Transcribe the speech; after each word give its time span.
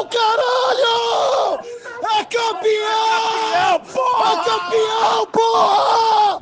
campeão, 0.00 0.08
caralho! 0.08 1.60
É 2.02 2.24
campeão! 2.24 3.74
É 4.20 4.34
campeão, 4.44 5.26
porra! 5.26 6.40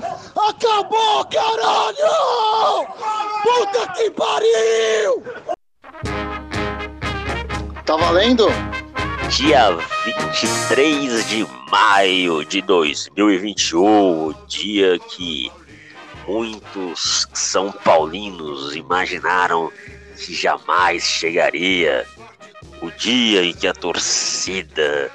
Acabou, 0.48 1.24
caralho! 1.26 2.86
Puta 3.42 3.92
que 3.92 4.10
pariu! 4.10 5.22
Tá 7.84 7.96
valendo? 7.96 8.48
Dia 9.30 9.76
23 10.04 11.28
de 11.28 11.46
maio 11.70 12.44
de 12.44 12.62
2021, 12.62 14.28
o 14.28 14.34
dia 14.46 14.98
que 14.98 15.50
muitos 16.26 17.26
São 17.32 17.70
Paulinos 17.70 18.74
imaginaram 18.74 19.70
que 20.16 20.34
jamais 20.34 21.02
chegaria. 21.02 22.06
O 22.80 22.90
dia 22.90 23.42
em 23.42 23.52
que 23.52 23.66
a 23.66 23.72
torcida 23.72 25.10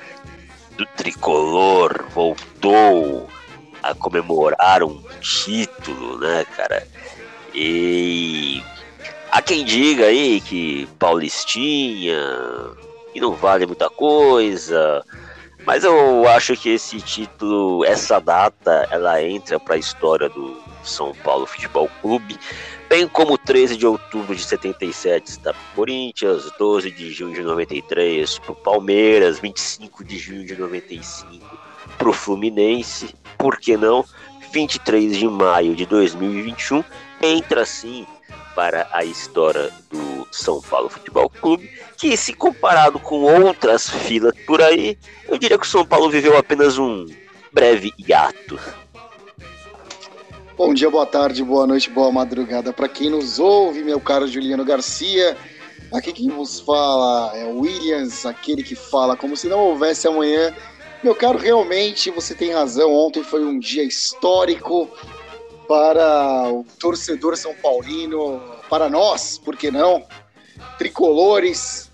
do 0.77 0.85
tricolor 0.97 2.05
voltou 2.09 3.29
a 3.81 3.93
comemorar 3.93 4.83
um 4.83 5.01
título, 5.19 6.17
né, 6.19 6.45
cara? 6.55 6.87
E 7.53 8.63
há 9.31 9.41
quem 9.41 9.63
diga 9.65 10.05
aí 10.05 10.41
que 10.41 10.87
Paulistinha 10.97 12.19
e 13.13 13.19
não 13.19 13.33
vale 13.33 13.65
muita 13.65 13.89
coisa, 13.89 15.03
mas 15.65 15.83
eu 15.83 16.27
acho 16.27 16.57
que 16.57 16.69
esse 16.69 16.99
título, 16.99 17.85
essa 17.85 18.19
data, 18.19 18.87
ela 18.91 19.21
entra 19.21 19.59
para 19.59 19.75
a 19.75 19.77
história 19.77 20.27
do 20.29 20.61
São 20.83 21.13
Paulo 21.23 21.45
Futebol 21.45 21.89
Clube, 22.01 22.37
bem 22.93 23.07
como 23.07 23.39
13 23.39 23.75
de 23.75 23.87
outubro 23.87 24.35
de 24.35 24.45
77 24.45 25.27
está 25.27 25.51
pro 25.51 25.63
Corinthians, 25.77 26.51
12 26.59 26.91
de 26.91 27.11
junho 27.11 27.33
de 27.33 27.41
93 27.41 28.37
pro 28.37 28.53
Palmeiras, 28.53 29.39
25 29.39 30.03
de 30.03 30.19
junho 30.19 30.45
de 30.45 30.55
95 30.55 31.43
pro 31.97 32.13
Fluminense, 32.13 33.15
por 33.35 33.57
que 33.57 33.75
não? 33.75 34.05
23 34.51 35.17
de 35.17 35.27
maio 35.27 35.75
de 35.75 35.87
2021 35.87 36.83
entra 37.19 37.65
sim 37.65 38.05
para 38.53 38.87
a 38.91 39.03
história 39.03 39.71
do 39.89 40.27
São 40.31 40.61
Paulo 40.61 40.87
Futebol 40.87 41.31
Clube, 41.31 41.67
que 41.97 42.15
se 42.15 42.31
comparado 42.31 42.99
com 42.99 43.21
outras 43.21 43.89
filas 43.89 44.35
por 44.45 44.61
aí, 44.61 44.99
eu 45.27 45.39
diria 45.39 45.57
que 45.57 45.65
o 45.65 45.67
São 45.67 45.83
Paulo 45.83 46.11
viveu 46.11 46.37
apenas 46.37 46.77
um 46.77 47.07
breve 47.51 47.91
hiato. 47.97 48.82
Bom 50.65 50.73
dia, 50.73 50.89
boa 50.89 51.05
tarde, 51.05 51.43
boa 51.43 51.67
noite, 51.67 51.89
boa 51.89 52.09
madrugada 52.09 52.71
para 52.71 52.87
quem 52.87 53.09
nos 53.09 53.37
ouve, 53.37 53.83
meu 53.83 53.99
caro 53.99 54.25
Juliano 54.25 54.63
Garcia. 54.63 55.35
Aqui 55.91 56.13
quem 56.13 56.29
vos 56.29 56.61
fala 56.61 57.37
é 57.37 57.43
o 57.43 57.59
Williams, 57.59 58.25
aquele 58.25 58.63
que 58.63 58.73
fala 58.73 59.17
como 59.17 59.35
se 59.35 59.49
não 59.49 59.59
houvesse 59.59 60.07
amanhã. 60.07 60.55
Meu 61.03 61.13
caro, 61.13 61.37
realmente 61.37 62.09
você 62.09 62.33
tem 62.33 62.53
razão. 62.53 62.93
Ontem 62.93 63.21
foi 63.25 63.43
um 63.43 63.59
dia 63.59 63.83
histórico 63.83 64.89
para 65.67 66.49
o 66.49 66.65
torcedor 66.79 67.35
são 67.35 67.53
paulino, 67.55 68.41
para 68.69 68.87
nós, 68.87 69.37
por 69.37 69.57
que 69.57 69.69
não? 69.69 70.01
Tricolores. 70.77 71.91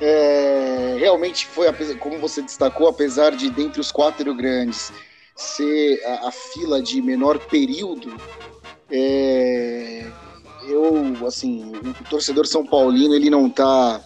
É, 0.00 0.96
realmente 0.98 1.44
foi, 1.46 1.70
como 1.96 2.18
você 2.18 2.40
destacou, 2.40 2.88
apesar 2.88 3.32
de 3.32 3.50
dentre 3.50 3.82
os 3.82 3.92
quatro 3.92 4.34
grandes 4.34 4.90
ser 5.38 6.04
a, 6.04 6.28
a 6.28 6.32
fila 6.32 6.82
de 6.82 7.00
menor 7.00 7.38
período, 7.46 8.14
é, 8.90 10.04
eu, 10.66 11.26
assim, 11.26 11.72
o 11.76 12.04
torcedor 12.10 12.46
São 12.46 12.66
Paulino, 12.66 13.14
ele 13.14 13.30
não 13.30 13.48
tá, 13.48 14.04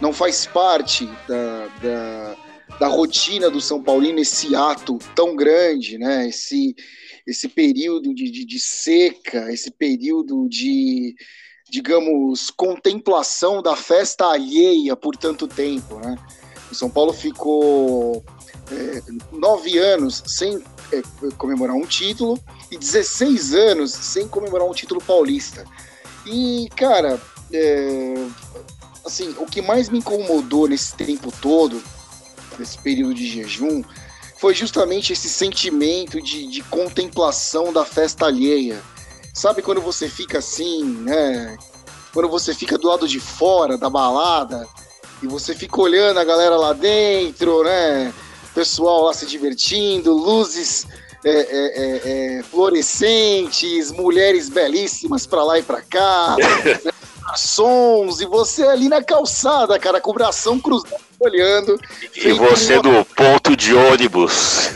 não 0.00 0.12
faz 0.12 0.46
parte 0.46 1.06
da, 1.26 1.66
da, 1.82 2.36
da 2.80 2.86
rotina 2.88 3.50
do 3.50 3.60
São 3.60 3.82
Paulino 3.82 4.20
esse 4.20 4.54
ato 4.54 4.98
tão 5.14 5.34
grande, 5.34 5.98
né? 5.98 6.28
Esse, 6.28 6.76
esse 7.26 7.48
período 7.48 8.14
de, 8.14 8.30
de, 8.30 8.44
de 8.44 8.60
seca, 8.60 9.52
esse 9.52 9.70
período 9.70 10.48
de, 10.48 11.14
digamos, 11.70 12.50
contemplação 12.50 13.62
da 13.62 13.74
festa 13.74 14.26
alheia 14.26 14.94
por 14.94 15.16
tanto 15.16 15.48
tempo, 15.48 15.98
né? 15.98 16.16
O 16.70 16.74
São 16.74 16.90
Paulo 16.90 17.12
ficou 17.12 18.24
é, 18.70 19.02
nove 19.32 19.78
anos 19.78 20.22
sem 20.26 20.62
é, 20.92 21.02
comemorar 21.36 21.76
um 21.76 21.86
título 21.86 22.38
e 22.70 22.76
16 22.76 23.54
anos 23.54 23.92
sem 23.92 24.28
comemorar 24.28 24.66
um 24.66 24.72
título 24.72 25.00
paulista. 25.00 25.64
E, 26.24 26.68
cara, 26.76 27.20
é, 27.52 28.14
assim, 29.04 29.34
o 29.38 29.46
que 29.46 29.62
mais 29.62 29.88
me 29.88 29.98
incomodou 29.98 30.68
nesse 30.68 30.94
tempo 30.94 31.32
todo, 31.40 31.80
nesse 32.58 32.78
período 32.78 33.14
de 33.14 33.26
jejum, 33.26 33.82
foi 34.38 34.54
justamente 34.54 35.12
esse 35.12 35.28
sentimento 35.28 36.20
de, 36.20 36.46
de 36.46 36.62
contemplação 36.64 37.72
da 37.72 37.84
festa 37.84 38.26
alheia. 38.26 38.82
Sabe 39.32 39.62
quando 39.62 39.80
você 39.80 40.08
fica 40.08 40.38
assim, 40.38 40.84
né? 40.84 41.56
Quando 42.12 42.28
você 42.28 42.54
fica 42.54 42.76
do 42.78 42.88
lado 42.88 43.06
de 43.06 43.20
fora 43.20 43.78
da 43.78 43.88
balada 43.88 44.66
e 45.22 45.26
você 45.26 45.54
fica 45.54 45.80
olhando 45.80 46.18
a 46.18 46.24
galera 46.24 46.56
lá 46.56 46.72
dentro, 46.72 47.62
né? 47.62 48.12
Pessoal 48.56 49.02
lá 49.02 49.12
se 49.12 49.26
divertindo, 49.26 50.14
luzes 50.14 50.86
é, 51.22 51.30
é, 51.30 51.36
é, 51.36 52.38
é 52.38 52.42
fluorescentes, 52.42 53.92
mulheres 53.92 54.48
belíssimas 54.48 55.26
para 55.26 55.44
lá 55.44 55.58
e 55.58 55.62
para 55.62 55.82
cá, 55.82 56.36
né? 56.82 56.90
sons, 57.36 58.22
e 58.22 58.24
você 58.24 58.62
ali 58.62 58.88
na 58.88 59.04
calçada, 59.04 59.78
cara, 59.78 60.00
com 60.00 60.10
o 60.10 60.14
bração 60.14 60.58
cruzado 60.58 60.94
olhando. 61.20 61.78
E 62.14 62.32
você 62.32 62.76
no 62.76 63.04
ponto 63.04 63.54
de 63.54 63.74
ônibus. 63.74 64.70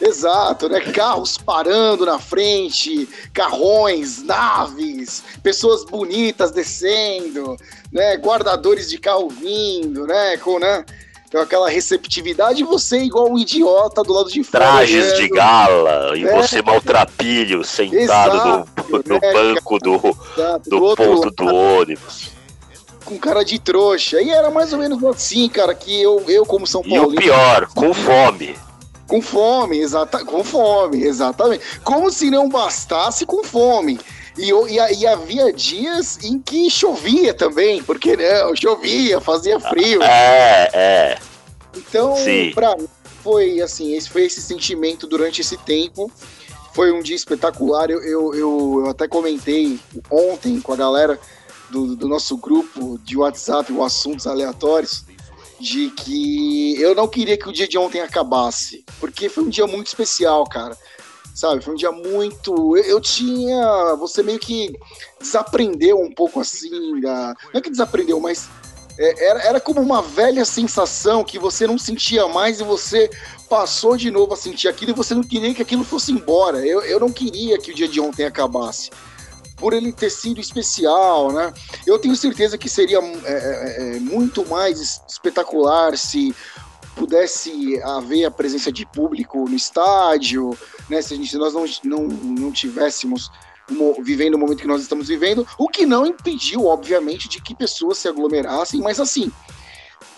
Exato, 0.00 0.68
né? 0.68 0.80
Carros 0.80 1.38
parando 1.38 2.04
na 2.04 2.18
frente, 2.18 3.08
carrões, 3.32 4.24
naves, 4.24 5.22
pessoas 5.40 5.84
bonitas 5.84 6.50
descendo, 6.50 7.56
né? 7.92 8.16
Guardadores 8.16 8.90
de 8.90 8.98
carro 8.98 9.28
vindo, 9.28 10.04
né? 10.04 10.36
Com, 10.38 10.58
né? 10.58 10.84
Com 11.30 11.38
aquela 11.38 11.68
receptividade, 11.68 12.64
você 12.64 12.98
igual 12.98 13.30
um 13.30 13.38
idiota 13.38 14.02
do 14.02 14.12
lado 14.12 14.30
de 14.30 14.42
fora. 14.42 14.64
Trajes 14.64 15.12
olhando. 15.12 15.16
de 15.16 15.28
gala, 15.28 16.18
e 16.18 16.24
né? 16.24 16.42
você 16.42 16.60
maltrapilho, 16.60 17.62
sentado 17.62 17.96
Exato, 17.96 18.82
no, 18.88 18.98
no 18.98 19.20
né? 19.20 19.32
banco 19.32 19.78
do, 19.78 19.98
do, 19.98 20.58
do 20.66 20.96
ponto 20.96 21.44
lado. 21.44 21.52
do 21.52 21.54
ônibus 21.54 22.40
com 23.10 23.18
cara 23.18 23.42
de 23.42 23.58
trouxa. 23.58 24.22
E 24.22 24.30
era 24.30 24.50
mais 24.50 24.72
ou 24.72 24.78
menos 24.78 25.02
assim, 25.04 25.48
cara, 25.48 25.74
que 25.74 26.00
eu, 26.00 26.22
eu 26.28 26.46
como 26.46 26.66
São 26.66 26.82
Paulo. 26.82 27.12
E 27.12 27.16
o 27.16 27.20
pior, 27.20 27.66
com 27.74 27.92
fome. 27.92 28.56
Com 29.06 29.20
fome, 29.20 29.78
exata, 29.78 30.24
com 30.24 30.44
fome, 30.44 31.02
exatamente. 31.02 31.64
Como 31.82 32.10
se 32.12 32.30
não 32.30 32.48
bastasse 32.48 33.26
com 33.26 33.42
fome. 33.42 33.98
E, 34.38 34.50
e, 34.50 35.00
e, 35.00 35.06
havia 35.06 35.52
dias 35.52 36.18
em 36.22 36.38
que 36.38 36.70
chovia 36.70 37.34
também, 37.34 37.82
porque 37.82 38.16
não, 38.16 38.54
chovia, 38.54 39.20
fazia 39.20 39.58
frio. 39.58 40.02
É, 40.02 40.70
é. 40.72 41.18
Então, 41.76 42.14
para 42.54 42.76
mim, 42.76 42.88
foi 43.22 43.60
assim, 43.60 43.94
esse 43.94 44.08
foi 44.08 44.24
esse 44.24 44.40
sentimento 44.40 45.06
durante 45.06 45.40
esse 45.40 45.56
tempo. 45.58 46.10
Foi 46.72 46.92
um 46.92 47.02
dia 47.02 47.16
espetacular. 47.16 47.90
Eu, 47.90 48.02
eu, 48.02 48.34
eu, 48.34 48.82
eu 48.84 48.90
até 48.90 49.08
comentei 49.08 49.78
ontem 50.10 50.60
com 50.60 50.72
a 50.72 50.76
galera 50.76 51.18
do, 51.70 51.96
do 51.96 52.08
nosso 52.08 52.36
grupo 52.36 52.98
de 53.04 53.16
WhatsApp, 53.16 53.72
o 53.72 53.84
Assuntos 53.84 54.26
Aleatórios, 54.26 55.04
de 55.58 55.90
que 55.90 56.80
eu 56.80 56.94
não 56.94 57.06
queria 57.06 57.36
que 57.36 57.48
o 57.48 57.52
dia 57.52 57.68
de 57.68 57.78
ontem 57.78 58.00
acabasse, 58.00 58.84
porque 58.98 59.28
foi 59.28 59.44
um 59.44 59.48
dia 59.48 59.66
muito 59.66 59.88
especial, 59.88 60.44
cara. 60.44 60.76
Sabe, 61.34 61.62
foi 61.62 61.74
um 61.74 61.76
dia 61.76 61.92
muito. 61.92 62.76
Eu, 62.76 62.84
eu 62.84 63.00
tinha. 63.00 63.94
Você 63.96 64.22
meio 64.22 64.38
que 64.38 64.78
desaprendeu 65.20 65.98
um 65.98 66.12
pouco 66.12 66.40
assim. 66.40 67.00
Da... 67.00 67.34
Não 67.52 67.58
é 67.58 67.60
que 67.60 67.70
desaprendeu, 67.70 68.20
mas 68.20 68.48
é, 68.98 69.24
era, 69.24 69.40
era 69.40 69.60
como 69.60 69.80
uma 69.80 70.02
velha 70.02 70.44
sensação 70.44 71.24
que 71.24 71.38
você 71.38 71.66
não 71.66 71.78
sentia 71.78 72.28
mais 72.28 72.60
e 72.60 72.64
você 72.64 73.10
passou 73.48 73.96
de 73.96 74.10
novo 74.10 74.34
a 74.34 74.36
sentir 74.36 74.68
aquilo 74.68 74.90
e 74.90 74.94
você 74.94 75.14
não 75.14 75.22
queria 75.22 75.54
que 75.54 75.62
aquilo 75.62 75.84
fosse 75.84 76.12
embora. 76.12 76.64
Eu, 76.66 76.82
eu 76.82 77.00
não 77.00 77.10
queria 77.10 77.58
que 77.58 77.70
o 77.70 77.74
dia 77.74 77.88
de 77.88 78.00
ontem 78.00 78.24
acabasse 78.24 78.90
por 79.56 79.72
ele 79.72 79.92
ter 79.92 80.10
sido 80.10 80.40
especial, 80.40 81.32
né? 81.32 81.52
Eu 81.86 81.98
tenho 81.98 82.16
certeza 82.16 82.56
que 82.56 82.68
seria 82.68 82.98
é, 82.98 83.32
é, 83.32 83.96
é, 83.96 84.00
muito 84.00 84.46
mais 84.48 85.02
espetacular 85.08 85.96
se 85.96 86.34
pudesse 86.94 87.80
haver 87.82 88.24
a 88.24 88.30
presença 88.30 88.70
de 88.70 88.84
público 88.86 89.48
no 89.48 89.56
estádio, 89.56 90.56
né? 90.88 91.00
Se, 91.02 91.16
gente, 91.16 91.30
se 91.30 91.38
nós 91.38 91.54
não, 91.54 91.64
não, 91.84 92.08
não 92.08 92.52
tivéssemos 92.52 93.30
vivendo 94.02 94.34
o 94.34 94.38
momento 94.38 94.60
que 94.60 94.66
nós 94.66 94.82
estamos 94.82 95.08
vivendo, 95.08 95.46
o 95.56 95.68
que 95.68 95.86
não 95.86 96.04
impediu, 96.04 96.66
obviamente, 96.66 97.28
de 97.28 97.40
que 97.40 97.54
pessoas 97.54 97.98
se 97.98 98.08
aglomerassem, 98.08 98.80
mas 98.80 98.98
assim, 98.98 99.30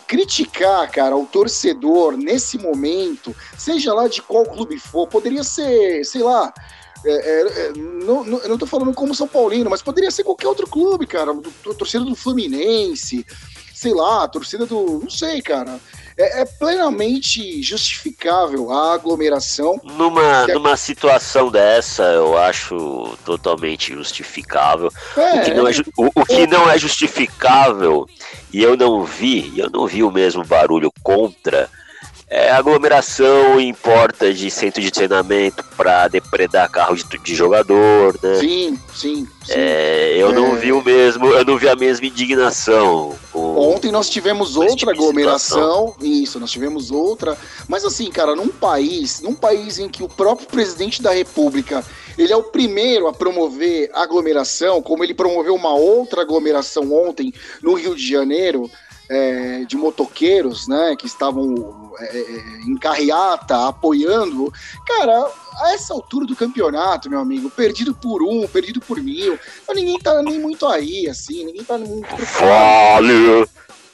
criticar, 0.06 0.90
cara, 0.90 1.16
o 1.16 1.26
torcedor 1.26 2.16
nesse 2.16 2.58
momento, 2.58 3.34
seja 3.58 3.92
lá 3.92 4.08
de 4.08 4.22
qual 4.22 4.44
clube 4.44 4.78
for, 4.78 5.06
poderia 5.06 5.42
ser, 5.42 6.04
sei 6.04 6.22
lá, 6.22 6.52
é, 7.04 7.10
é, 7.10 7.40
é, 7.40 7.72
não, 7.72 8.22
não, 8.24 8.38
eu 8.38 8.48
não 8.48 8.58
tô 8.58 8.66
falando 8.66 8.94
como 8.94 9.14
São 9.14 9.26
Paulino, 9.26 9.69
mas 9.69 9.82
poderia 9.82 10.10
ser 10.10 10.22
qualquer 10.22 10.46
outro 10.46 10.66
clube, 10.69 11.06
cara. 11.06 11.34
Do, 11.34 11.40
do, 11.40 11.74
torcedor 11.74 12.08
do 12.08 12.14
Fluminense, 12.14 13.26
sei 13.74 13.92
lá, 13.92 14.28
torcida 14.28 14.66
do. 14.66 15.00
Não 15.00 15.10
sei, 15.10 15.42
cara. 15.42 15.80
É, 16.22 16.42
é 16.42 16.44
plenamente 16.44 17.60
justificável 17.62 18.70
a 18.70 18.94
aglomeração. 18.94 19.80
Numa, 19.82 20.46
que... 20.46 20.52
numa 20.54 20.76
situação 20.76 21.50
dessa, 21.50 22.04
eu 22.04 22.38
acho 22.38 23.19
totalmente 23.24 23.92
justificável. 23.92 24.90
É, 25.16 25.40
o, 25.40 25.44
que 25.44 25.54
não 25.54 25.69
é, 25.69 25.72
o, 25.98 26.20
o 26.20 26.24
que 26.24 26.46
não 26.46 26.70
é 26.70 26.78
justificável, 26.78 28.06
e 28.52 28.62
eu 28.62 28.76
não 28.76 29.04
vi, 29.04 29.52
eu 29.56 29.69
não 29.69 29.86
vi 29.86 30.02
o 30.02 30.10
mesmo 30.10 30.44
barulho 30.44 30.92
contra 31.02 31.69
é, 32.32 32.50
aglomeração 32.50 33.61
em 33.61 33.75
porta 33.75 34.32
de 34.32 34.50
centro 34.50 34.81
de 34.81 34.90
treinamento 34.90 35.62
para 35.76 36.08
depredar 36.08 36.70
carro 36.70 36.96
de, 36.96 37.05
de, 37.19 37.34
jogador, 37.34 38.19
né? 38.23 38.37
Sim, 38.37 38.79
sim. 38.94 39.29
sim. 39.44 39.52
É, 39.55 40.14
eu 40.17 40.31
é... 40.31 40.32
não 40.32 40.56
vi 40.56 40.73
o 40.73 40.82
mesmo, 40.82 41.26
eu 41.26 41.44
não 41.44 41.58
vi 41.58 41.69
a 41.69 41.76
mesma 41.76 42.06
indignação. 42.06 43.14
Ontem 43.34 43.93
nós 43.93 44.08
tivemos 44.08 44.56
outra 44.56 44.75
tipo 44.75 44.90
aglomeração, 44.90 45.94
isso, 46.00 46.40
nós 46.40 46.50
tivemos 46.50 46.90
outra, 46.90 47.37
mas 47.69 47.84
assim, 47.84 48.11
cara, 48.11 48.34
num 48.34 48.49
país, 48.49 49.20
num 49.20 49.34
país 49.34 49.79
em 49.79 49.90
que 49.90 50.02
o 50.02 50.08
próprio 50.08 50.49
presidente 50.49 51.02
da 51.02 51.12
República 51.12 51.84
ele 52.17 52.32
é 52.32 52.37
o 52.37 52.44
primeiro 52.44 53.08
a 53.08 53.12
promover 53.12 53.90
aglomeração, 53.93 54.81
como 54.81 55.05
ele 55.05 55.12
promoveu 55.12 55.55
uma 55.55 55.75
outra 55.75 56.23
aglomeração 56.23 56.94
ontem 56.94 57.32
no 57.62 57.75
Rio 57.75 57.94
de 57.94 58.06
Janeiro, 58.06 58.70
é, 59.12 59.64
de 59.67 59.76
motoqueiros, 59.76 60.67
né, 60.67 60.97
que 60.99 61.06
estavam 61.06 61.93
é, 61.99 62.19
é, 62.19 62.61
em 62.67 62.76
carreata 62.79 63.69
apoiando. 63.69 64.50
Cara, 64.87 65.31
a 65.61 65.75
essa 65.75 65.93
altura 65.93 66.25
do 66.25 66.35
campeonato, 66.35 67.11
meu 67.11 67.20
amigo, 67.20 67.50
perdido 67.50 67.94
por 67.94 68.23
um, 68.23 68.47
perdido 68.49 68.81
por 68.81 68.99
mil, 69.03 69.38
ninguém 69.75 69.99
tá 69.99 70.23
nem 70.23 70.38
muito 70.38 70.67
aí, 70.67 71.06
assim, 71.09 71.44
ninguém 71.44 71.62
tá 71.62 71.76
muito 71.76 72.09
Vale! 72.41 73.47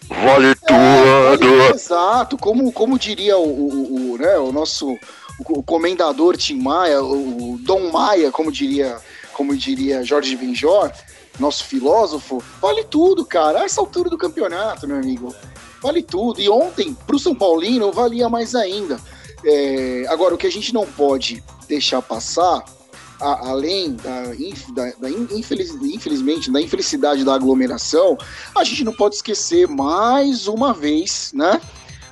Vale 0.09 0.53
é, 0.53 1.37
tudo! 1.37 1.75
exato, 1.75 2.39
como, 2.39 2.73
como 2.73 2.97
diria 2.97 3.37
o, 3.37 3.43
o, 3.43 4.13
o, 4.13 4.19
né, 4.19 4.39
o 4.39 4.53
nosso 4.53 4.97
o 5.41 5.63
comendador 5.63 6.37
Tim 6.37 6.61
Maia, 6.61 7.03
o 7.03 7.59
Dom 7.61 7.93
Maia, 7.93 8.31
como 8.31 8.51
diria, 8.51 8.97
como 9.33 9.57
diria 9.57 10.03
Jorge 10.03 10.35
Benjor, 10.35 10.91
nosso 11.39 11.65
filósofo, 11.65 12.43
vale 12.61 12.85
tudo, 12.85 13.25
cara. 13.25 13.61
A 13.61 13.65
essa 13.65 13.81
altura 13.81 14.11
do 14.11 14.19
campeonato, 14.19 14.87
meu 14.87 14.97
amigo. 14.97 15.35
Vale 15.83 16.03
tudo. 16.03 16.41
E 16.41 16.49
ontem, 16.49 16.97
pro 17.07 17.19
São 17.19 17.35
Paulino, 17.35 17.93
valia 17.93 18.29
mais 18.29 18.55
ainda. 18.55 18.99
É, 19.45 20.05
agora, 20.09 20.35
o 20.35 20.39
que 20.39 20.47
a 20.47 20.51
gente 20.51 20.75
não 20.75 20.85
pode 20.85 21.43
deixar 21.69 22.03
passar, 22.03 22.65
a, 23.21 23.51
além 23.51 23.95
da, 23.95 24.23
da, 24.73 24.93
da 24.99 25.11
infeliz, 25.11 25.71
infelizmente, 25.83 26.51
da 26.51 26.61
infelicidade 26.61 27.25
da 27.25 27.35
aglomeração, 27.35 28.17
a 28.57 28.65
gente 28.65 28.83
não 28.85 28.93
pode 28.93 29.17
esquecer 29.17 29.69
mais 29.69 30.49
uma 30.49 30.73
vez, 30.73 31.31
né? 31.35 31.61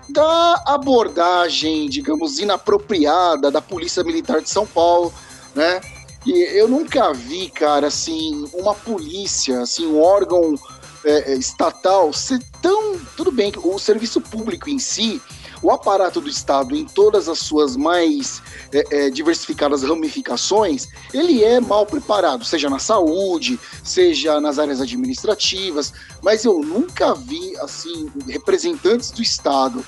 Da 0.09 0.63
abordagem, 0.67 1.89
digamos, 1.89 2.39
inapropriada 2.39 3.51
da 3.51 3.61
Polícia 3.61 4.05
Militar 4.05 4.41
de 4.41 4.49
São 4.49 4.65
Paulo, 4.65 5.13
né? 5.55 5.81
E 6.27 6.59
eu 6.59 6.67
nunca 6.67 7.13
vi, 7.13 7.49
cara, 7.49 7.87
assim, 7.87 8.49
uma 8.53 8.75
polícia, 8.75 9.61
assim, 9.61 9.87
um 9.87 10.03
órgão 10.03 10.57
é, 11.05 11.33
é 11.33 11.37
estatal 11.37 12.13
ser 12.13 12.43
tão. 12.61 12.99
Tudo 13.17 13.31
bem, 13.31 13.53
o 13.63 13.79
serviço 13.79 14.21
público 14.21 14.69
em 14.69 14.81
si, 14.81 15.23
o 15.63 15.71
aparato 15.71 16.21
do 16.21 16.29
Estado, 16.29 16.75
em 16.75 16.85
todas 16.85 17.29
as 17.29 17.39
suas 17.39 17.77
mais 17.77 18.43
é, 18.73 19.07
é, 19.07 19.11
diversificadas 19.11 19.85
ramificações, 19.85 20.89
ele 21.15 21.45
é 21.45 21.61
mal 21.61 21.87
preparado, 21.87 22.45
seja 22.45 22.69
na 22.69 22.81
saúde, 22.81 23.59
seja 23.85 24.41
nas 24.41 24.59
áreas 24.59 24.81
administrativas, 24.81 25.93
mas 26.23 26.45
eu 26.45 26.59
nunca 26.59 27.15
vi, 27.15 27.57
assim, 27.59 28.11
representantes 28.27 29.13
do 29.13 29.23
Estado 29.23 29.85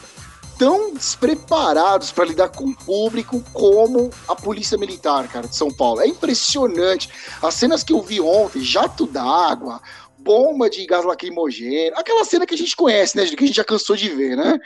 tão 0.59 0.93
despreparados 0.93 2.11
para 2.11 2.25
lidar 2.25 2.49
com 2.49 2.65
o 2.65 2.77
público 2.77 3.43
como 3.53 4.11
a 4.27 4.35
Polícia 4.35 4.77
Militar, 4.77 5.29
cara, 5.29 5.47
de 5.47 5.57
São 5.57 5.71
Paulo. 5.71 6.01
É 6.01 6.07
impressionante. 6.07 7.09
As 7.41 7.55
cenas 7.55 7.85
que 7.85 7.93
eu 7.93 8.03
vi 8.03 8.21
ontem, 8.21 8.61
jato 8.61 9.07
d'água, 9.07 9.81
bomba 10.19 10.69
de 10.69 10.85
gás 10.85 11.05
lacrimogêneo, 11.05 11.95
aquela 11.97 12.25
cena 12.25 12.45
que 12.45 12.55
a 12.55 12.59
gente 12.59 12.77
conhece, 12.77 13.17
né, 13.17 13.25
que 13.25 13.43
a 13.43 13.47
gente 13.47 13.57
já 13.57 13.65
cansou 13.65 13.97
de 13.97 14.09
ver, 14.09 14.37
né? 14.37 14.59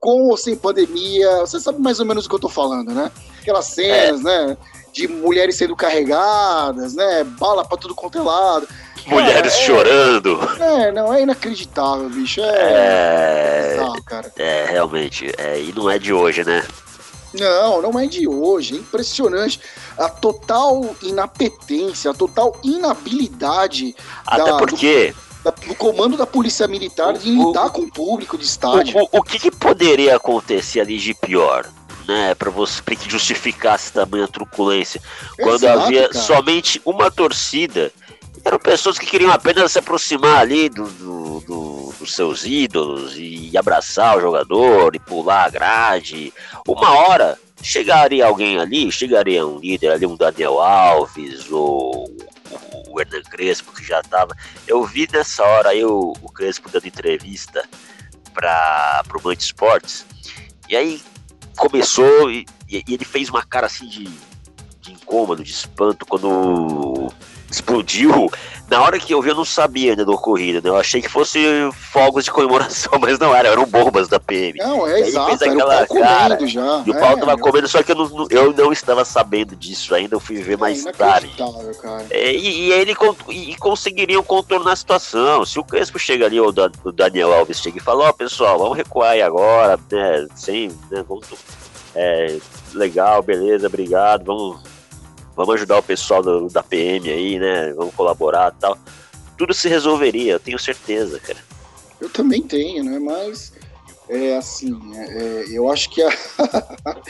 Com 0.00 0.28
ou 0.28 0.36
sem 0.36 0.56
pandemia, 0.56 1.40
você 1.40 1.60
sabe 1.60 1.80
mais 1.80 2.00
ou 2.00 2.06
menos 2.06 2.26
o 2.26 2.28
que 2.28 2.34
eu 2.34 2.40
tô 2.40 2.48
falando, 2.48 2.92
né? 2.92 3.12
Aquelas 3.40 3.66
cenas, 3.66 4.24
é. 4.24 4.46
né, 4.46 4.56
de 4.92 5.06
mulheres 5.06 5.56
sendo 5.56 5.76
carregadas, 5.76 6.94
né, 6.94 7.22
bala 7.24 7.64
para 7.64 7.78
tudo 7.78 7.94
quanto 7.94 8.18
é 8.18 8.22
lado. 8.22 8.66
Mulheres 9.06 9.54
é, 9.54 9.56
chorando. 9.56 10.38
É, 10.60 10.92
não, 10.92 11.12
é 11.12 11.22
inacreditável, 11.22 12.08
bicho. 12.08 12.40
É, 12.40 12.46
é, 12.46 13.70
bizarro, 13.70 14.02
cara. 14.04 14.32
é 14.36 14.66
realmente. 14.70 15.32
É, 15.38 15.60
e 15.60 15.72
não 15.72 15.90
é 15.90 15.98
de 15.98 16.12
hoje, 16.12 16.44
né? 16.44 16.64
Não, 17.34 17.80
não 17.80 17.98
é 17.98 18.06
de 18.06 18.28
hoje. 18.28 18.74
É 18.74 18.78
impressionante. 18.78 19.60
A 19.96 20.08
total 20.08 20.94
inapetência, 21.02 22.10
a 22.10 22.14
total 22.14 22.58
inabilidade. 22.62 23.94
Até 24.26 24.44
da, 24.44 24.56
porque. 24.56 25.14
Do, 25.14 25.32
da, 25.44 25.50
do 25.50 25.74
comando 25.74 26.16
da 26.16 26.26
Polícia 26.26 26.68
Militar 26.68 27.14
de 27.14 27.30
lidar 27.30 27.70
com 27.70 27.82
o 27.82 27.90
público 27.90 28.38
de 28.38 28.44
estádio. 28.44 28.96
O, 28.96 29.02
o, 29.04 29.18
o 29.18 29.22
que, 29.22 29.38
que, 29.38 29.50
poderia 29.50 30.16
acontecer 30.16 30.80
ali 30.80 30.98
de 30.98 31.14
pior? 31.14 31.66
Né, 32.06 32.34
para 32.34 32.50
você 32.50 32.82
ter 32.82 32.96
que 32.96 33.08
justificar 33.08 33.76
essa 33.76 33.92
tamanha 33.92 34.26
truculência. 34.26 35.00
Quando 35.36 35.62
Exato, 35.62 35.78
havia 35.78 36.08
cara. 36.08 36.24
somente 36.24 36.82
uma 36.84 37.12
torcida 37.12 37.92
eram 38.44 38.58
pessoas 38.58 38.98
que 38.98 39.06
queriam 39.06 39.30
apenas 39.30 39.72
se 39.72 39.78
aproximar 39.78 40.38
ali 40.38 40.68
do, 40.68 40.84
do, 40.84 41.40
do, 41.40 41.94
dos 41.98 42.14
seus 42.14 42.44
ídolos 42.44 43.14
e 43.16 43.56
abraçar 43.56 44.16
o 44.16 44.20
jogador 44.20 44.94
e 44.94 44.98
pular 44.98 45.44
a 45.44 45.50
grade. 45.50 46.32
Uma 46.66 46.90
hora 46.90 47.38
chegaria 47.62 48.26
alguém 48.26 48.58
ali, 48.58 48.90
chegaria 48.90 49.46
um 49.46 49.58
líder 49.58 49.92
ali, 49.92 50.06
um 50.06 50.16
Daniel 50.16 50.60
Alves 50.60 51.50
ou 51.50 52.10
o 52.88 53.00
Hernan 53.00 53.22
Crespo 53.22 53.72
que 53.72 53.84
já 53.84 54.00
estava. 54.00 54.36
Eu 54.66 54.84
vi 54.84 55.08
nessa 55.10 55.42
hora 55.44 55.70
aí 55.70 55.84
o, 55.84 56.12
o 56.20 56.32
Crespo 56.32 56.68
dando 56.68 56.86
entrevista 56.86 57.64
para 58.34 59.04
o 59.14 59.20
Band 59.20 59.34
Esportes 59.34 60.04
e 60.68 60.76
aí 60.76 61.00
começou 61.56 62.30
e, 62.30 62.46
e, 62.68 62.82
ele 62.88 63.04
fez 63.04 63.28
uma 63.28 63.44
cara 63.44 63.66
assim 63.66 63.86
de, 63.86 64.08
de 64.80 64.92
incômodo, 64.92 65.44
de 65.44 65.50
espanto 65.50 66.04
quando 66.06 67.12
explodiu. 67.52 68.30
Na 68.68 68.80
hora 68.80 68.98
que 68.98 69.12
eu 69.12 69.20
vi, 69.20 69.28
eu 69.28 69.34
não 69.34 69.44
sabia 69.44 69.90
ainda 69.90 70.04
do 70.04 70.12
ocorrido, 70.12 70.62
né? 70.62 70.70
Eu 70.70 70.78
achei 70.78 71.02
que 71.02 71.08
fosse 71.08 71.38
fogos 71.72 72.24
de 72.24 72.30
comemoração, 72.30 72.92
mas 72.98 73.18
não 73.18 73.34
era, 73.34 73.48
eram 73.48 73.66
bombas 73.66 74.08
da 74.08 74.18
PM. 74.18 74.58
Não, 74.58 74.88
é 74.88 75.00
exato, 75.00 75.26
fez 75.36 75.42
aquela 75.42 75.86
cara, 75.86 76.46
já. 76.46 76.82
E 76.86 76.90
o 76.90 76.96
é, 76.96 77.00
pau 77.00 77.18
tava 77.18 77.36
comendo, 77.36 77.68
só 77.68 77.82
que 77.82 77.92
eu 77.92 77.96
não, 77.96 78.26
eu 78.30 78.52
não 78.54 78.72
estava 78.72 79.04
sabendo 79.04 79.54
disso 79.54 79.94
ainda, 79.94 80.16
eu 80.16 80.20
fui 80.20 80.36
ver 80.36 80.54
é 80.54 80.56
mais 80.56 80.84
tarde. 80.84 81.30
É, 82.08 82.32
e, 82.32 82.68
e 82.68 82.72
ele 82.72 82.96
e 83.28 83.54
conseguiriam 83.56 84.22
contornar 84.22 84.72
a 84.72 84.76
situação. 84.76 85.44
Se 85.44 85.58
o 85.58 85.64
Crespo 85.64 85.98
chega 85.98 86.24
ali, 86.24 86.40
ou 86.40 86.48
o 86.84 86.92
Daniel 86.92 87.34
Alves 87.34 87.60
chega 87.60 87.76
e 87.76 87.82
fala, 87.82 88.04
ó, 88.04 88.08
oh, 88.08 88.14
pessoal, 88.14 88.58
vamos 88.58 88.78
recuar 88.78 89.10
aí 89.10 89.22
agora, 89.22 89.78
né? 89.90 90.26
Sem, 90.34 90.68
né? 90.90 91.04
Vamos, 91.06 91.26
é, 91.94 92.38
legal, 92.72 93.22
beleza, 93.22 93.66
obrigado, 93.66 94.24
vamos 94.24 94.71
vamos 95.44 95.60
ajudar 95.60 95.78
o 95.78 95.82
pessoal 95.82 96.22
do, 96.22 96.48
da 96.48 96.62
PM 96.62 97.10
aí, 97.10 97.38
né? 97.38 97.72
Vamos 97.72 97.94
colaborar 97.94 98.54
e 98.56 98.60
tal. 98.60 98.78
Tudo 99.36 99.52
se 99.52 99.68
resolveria, 99.68 100.34
eu 100.34 100.40
tenho 100.40 100.58
certeza, 100.58 101.18
cara. 101.18 101.38
Eu 102.00 102.08
também 102.08 102.42
tenho, 102.42 102.84
né? 102.84 102.98
Mas 102.98 103.52
é 104.08 104.36
assim, 104.36 104.78
é, 104.94 105.44
eu 105.50 105.70
acho 105.70 105.88
que 105.90 106.02
a, 106.02 106.10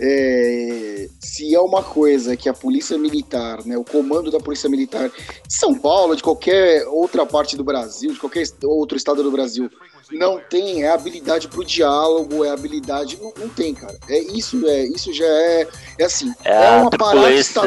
é, 0.00 1.08
se 1.18 1.54
é 1.54 1.60
uma 1.60 1.82
coisa 1.82 2.36
que 2.36 2.48
a 2.48 2.54
polícia 2.54 2.96
militar, 2.96 3.64
né, 3.64 3.76
o 3.76 3.84
comando 3.84 4.30
da 4.30 4.38
polícia 4.38 4.68
militar 4.68 5.08
de 5.08 5.54
São 5.54 5.74
Paulo, 5.74 6.14
de 6.14 6.22
qualquer 6.22 6.86
outra 6.86 7.26
parte 7.26 7.56
do 7.56 7.64
Brasil, 7.64 8.12
de 8.12 8.20
qualquer 8.20 8.46
outro 8.62 8.96
estado 8.96 9.22
do 9.22 9.30
Brasil, 9.30 9.70
não 10.12 10.38
tem 10.38 10.84
é 10.84 10.90
habilidade 10.90 11.48
para 11.48 11.60
o 11.60 11.64
diálogo, 11.64 12.44
é 12.44 12.50
habilidade. 12.50 13.18
Não, 13.20 13.32
não, 13.36 13.48
tem, 13.48 13.74
cara. 13.74 13.98
É 14.08 14.18
isso, 14.18 14.64
é, 14.66 14.84
isso 14.84 15.12
já 15.12 15.26
é. 15.26 15.68
É 15.98 16.04
assim. 16.04 16.32
É, 16.44 16.66
é 16.66 16.76
uma 16.76 16.90
truculência. 16.90 17.60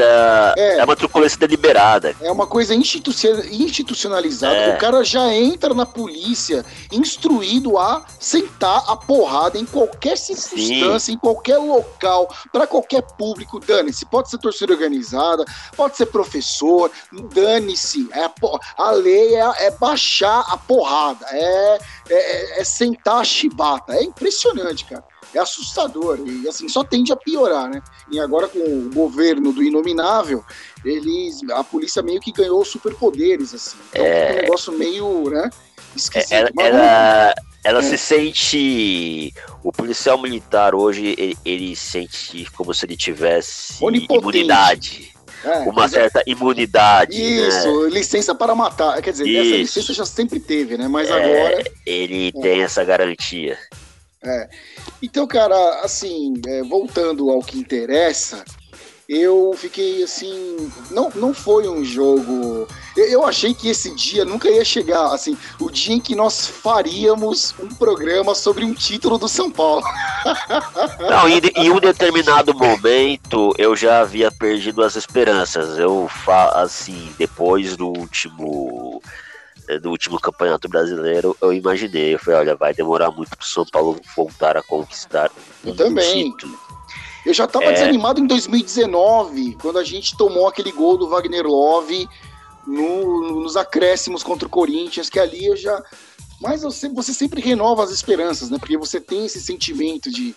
É, 0.57 0.77
é 0.77 0.83
uma 0.83 0.95
truculência 0.95 1.39
deliberada. 1.39 2.15
É 2.21 2.31
uma 2.31 2.47
coisa 2.47 2.73
institucionalizada. 2.73 4.55
É. 4.55 4.75
O 4.75 4.77
cara 4.77 5.03
já 5.03 5.33
entra 5.33 5.73
na 5.73 5.85
polícia 5.85 6.65
instruído 6.91 7.77
a 7.77 8.05
sentar 8.19 8.83
a 8.87 8.95
porrada 8.95 9.57
em 9.57 9.65
qualquer 9.65 10.17
circunstância, 10.17 10.99
Sim. 10.99 11.13
em 11.13 11.17
qualquer 11.17 11.57
local, 11.57 12.33
para 12.51 12.65
qualquer 12.65 13.01
público. 13.01 13.59
Dane-se. 13.59 14.05
Pode 14.05 14.29
ser 14.29 14.37
torcida 14.37 14.71
organizada, 14.73 15.43
pode 15.75 15.97
ser 15.97 16.05
professor, 16.05 16.89
dane-se. 17.33 18.07
É 18.13 18.23
a, 18.23 18.31
a 18.77 18.91
lei 18.91 19.35
é, 19.35 19.65
é 19.65 19.71
baixar 19.71 20.45
a 20.47 20.55
porrada. 20.57 21.25
É 21.31 21.79
é, 22.09 22.57
é, 22.57 22.61
é 22.61 22.63
sentar 22.63 23.21
a 23.21 23.23
chibata. 23.23 23.93
É 23.93 24.03
impressionante, 24.03 24.85
cara. 24.85 25.03
É 25.33 25.39
assustador. 25.39 26.19
E 26.25 26.47
assim, 26.47 26.67
só 26.67 26.83
tende 26.83 27.11
a 27.11 27.15
piorar, 27.15 27.69
né? 27.69 27.81
E 28.11 28.19
agora 28.19 28.47
com 28.47 28.59
o 28.59 28.89
governo 28.91 29.53
do 29.53 29.63
Inominável, 29.63 30.43
eles. 30.83 31.39
A 31.51 31.63
polícia 31.63 32.01
meio 32.01 32.19
que 32.19 32.31
ganhou 32.31 32.63
superpoderes, 32.65 33.53
assim. 33.53 33.77
Então 33.91 34.05
é 34.05 34.31
um 34.31 34.35
negócio 34.35 34.73
meio, 34.73 35.29
né? 35.29 35.49
Esquisito, 35.95 36.33
ela, 36.33 36.49
ela, 36.59 37.35
ela 37.63 37.79
é. 37.79 37.83
se 37.83 37.97
sente. 37.97 39.33
O 39.63 39.71
policial 39.71 40.19
militar 40.19 40.73
hoje, 40.73 41.15
ele, 41.17 41.37
ele 41.45 41.75
sente 41.75 42.49
como 42.51 42.73
se 42.73 42.85
ele 42.85 42.97
tivesse 42.97 43.83
imunidade. 43.83 45.13
É, 45.43 45.59
uma 45.59 45.87
certa 45.87 46.21
imunidade. 46.25 47.17
Né? 47.17 47.47
Isso, 47.47 47.83
né? 47.83 47.89
licença 47.89 48.35
para 48.35 48.53
matar. 48.53 49.01
Quer 49.01 49.11
dizer, 49.11 49.27
Isso. 49.27 49.41
essa 49.41 49.57
licença 49.57 49.93
já 49.93 50.05
sempre 50.05 50.39
teve, 50.39 50.77
né? 50.77 50.87
Mas 50.87 51.09
é, 51.09 51.13
agora. 51.13 51.63
Ele 51.85 52.27
é. 52.35 52.41
tem 52.41 52.61
essa 52.61 52.83
garantia. 52.83 53.57
É. 54.21 54.49
Então, 55.01 55.25
cara, 55.25 55.81
assim, 55.81 56.33
é, 56.45 56.61
voltando 56.63 57.29
ao 57.29 57.41
que 57.41 57.57
interessa, 57.57 58.43
eu 59.09 59.55
fiquei 59.57 60.03
assim. 60.03 60.71
Não, 60.91 61.09
não 61.15 61.33
foi 61.33 61.67
um 61.67 61.83
jogo. 61.83 62.67
Eu, 62.95 63.05
eu, 63.05 63.25
achei 63.25 63.55
que 63.55 63.67
esse 63.67 63.93
dia 63.95 64.23
nunca 64.23 64.47
ia 64.47 64.63
chegar. 64.63 65.11
Assim, 65.11 65.35
o 65.59 65.71
dia 65.71 65.95
em 65.95 65.99
que 65.99 66.13
nós 66.13 66.45
faríamos 66.45 67.55
um 67.59 67.69
programa 67.69 68.35
sobre 68.35 68.63
um 68.63 68.73
título 68.75 69.17
do 69.17 69.27
São 69.27 69.49
Paulo. 69.49 69.83
Não, 71.09 71.27
em, 71.27 71.41
em 71.55 71.71
um 71.71 71.79
determinado 71.79 72.53
momento 72.53 73.51
eu 73.57 73.75
já 73.75 74.01
havia 74.01 74.31
perdido 74.31 74.83
as 74.83 74.95
esperanças. 74.95 75.79
Eu, 75.79 76.07
assim, 76.53 77.11
depois 77.17 77.75
do 77.75 77.87
último 77.87 79.01
do 79.81 79.89
último 79.91 80.19
campeonato 80.19 80.67
brasileiro, 80.67 81.37
eu 81.39 81.53
imaginei, 81.53 82.15
eu 82.15 82.19
falei, 82.19 82.39
olha, 82.39 82.55
vai 82.55 82.73
demorar 82.73 83.11
muito 83.11 83.37
pro 83.37 83.45
São 83.45 83.63
Paulo 83.63 83.99
voltar 84.15 84.57
a 84.57 84.63
conquistar 84.63 85.29
um 85.63 85.75
também. 85.75 86.31
título. 86.31 86.68
Eu 87.25 87.33
já 87.33 87.45
estava 87.45 87.65
é... 87.65 87.73
desanimado 87.73 88.19
em 88.19 88.27
2019, 88.27 89.57
quando 89.61 89.79
a 89.79 89.83
gente 89.83 90.15
tomou 90.15 90.47
aquele 90.47 90.71
gol 90.71 90.97
do 90.97 91.07
Wagner 91.09 91.45
Love 91.45 92.07
no, 92.65 93.41
nos 93.41 93.57
acréscimos 93.57 94.23
contra 94.23 94.47
o 94.47 94.51
Corinthians, 94.51 95.09
que 95.09 95.19
ali 95.19 95.45
eu 95.45 95.55
já. 95.55 95.81
Mas 96.41 96.61
você 96.61 97.13
sempre 97.13 97.41
renova 97.41 97.83
as 97.83 97.91
esperanças, 97.91 98.49
né? 98.49 98.57
Porque 98.57 98.77
você 98.77 99.01
tem 99.01 99.25
esse 99.25 99.41
sentimento 99.41 100.09
de. 100.09 100.33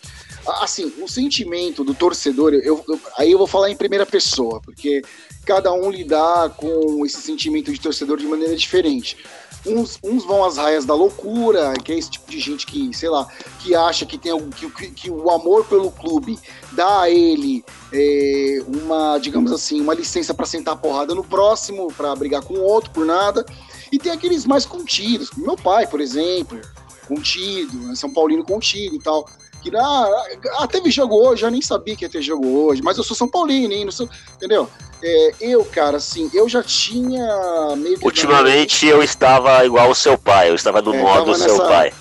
Assim, 0.60 0.92
o 1.00 1.06
sentimento 1.06 1.84
do 1.84 1.94
torcedor, 1.94 2.52
eu, 2.54 2.82
eu, 2.88 3.00
aí 3.16 3.30
eu 3.30 3.38
vou 3.38 3.46
falar 3.46 3.70
em 3.70 3.76
primeira 3.76 4.04
pessoa, 4.04 4.60
porque 4.60 5.02
cada 5.44 5.72
um 5.72 5.88
lidar 5.88 6.50
com 6.50 7.06
esse 7.06 7.20
sentimento 7.22 7.72
de 7.72 7.80
torcedor 7.80 8.18
de 8.18 8.26
maneira 8.26 8.56
diferente. 8.56 9.16
Uns, 9.64 9.98
uns 10.02 10.24
vão 10.24 10.44
às 10.44 10.56
raias 10.56 10.84
da 10.84 10.94
loucura, 10.94 11.72
que 11.74 11.92
é 11.92 11.98
esse 11.98 12.10
tipo 12.10 12.30
de 12.30 12.40
gente 12.40 12.66
que, 12.66 12.92
sei 12.92 13.08
lá, 13.08 13.26
que 13.60 13.74
acha 13.74 14.04
que 14.04 14.18
tem 14.18 14.32
que, 14.50 14.68
que, 14.70 14.90
que 14.90 15.10
o 15.10 15.30
amor 15.30 15.64
pelo 15.66 15.90
clube 15.90 16.38
dá 16.72 17.02
a 17.02 17.10
ele 17.10 17.64
é, 17.92 18.58
uma, 18.66 19.18
digamos 19.18 19.52
assim, 19.52 19.80
uma 19.80 19.94
licença 19.94 20.34
para 20.34 20.46
sentar 20.46 20.76
porrada 20.76 21.14
no 21.14 21.22
próximo, 21.22 21.92
para 21.92 22.14
brigar 22.16 22.42
com 22.42 22.54
o 22.54 22.62
outro 22.62 22.90
por 22.90 23.06
nada. 23.06 23.46
E 23.92 23.98
tem 23.98 24.10
aqueles 24.10 24.46
mais 24.46 24.64
contidos, 24.64 25.30
meu 25.36 25.56
pai, 25.56 25.86
por 25.86 26.00
exemplo, 26.00 26.60
contido, 27.06 27.94
São 27.94 28.12
Paulino 28.12 28.44
contido 28.44 28.96
e 28.96 28.98
tal. 28.98 29.28
Que 29.62 29.70
ah, 29.76 30.24
ah, 30.58 30.66
teve 30.66 30.90
jogo 30.90 31.14
hoje, 31.14 31.44
eu 31.44 31.50
nem 31.50 31.62
sabia 31.62 31.94
que 31.94 32.04
ia 32.04 32.10
ter 32.10 32.20
jogo 32.20 32.46
hoje, 32.48 32.82
mas 32.82 32.98
eu 32.98 33.04
sou 33.04 33.16
São 33.16 33.28
Paulino, 33.28 33.72
hein? 33.72 33.84
Não 33.84 33.92
sou, 33.92 34.08
entendeu? 34.34 34.68
É, 35.00 35.34
eu, 35.40 35.64
cara, 35.64 35.98
assim, 35.98 36.30
eu 36.34 36.48
já 36.48 36.62
tinha 36.62 37.76
meio 37.76 37.98
que. 37.98 38.04
Ultimamente 38.04 38.86
eu 38.86 39.02
estava 39.02 39.64
igual 39.64 39.90
o 39.90 39.94
seu 39.94 40.18
pai, 40.18 40.50
eu 40.50 40.54
estava 40.54 40.82
no 40.82 40.94
é, 40.94 41.00
modo 41.00 41.32
nessa... 41.32 41.44
seu 41.44 41.58
pai. 41.58 41.92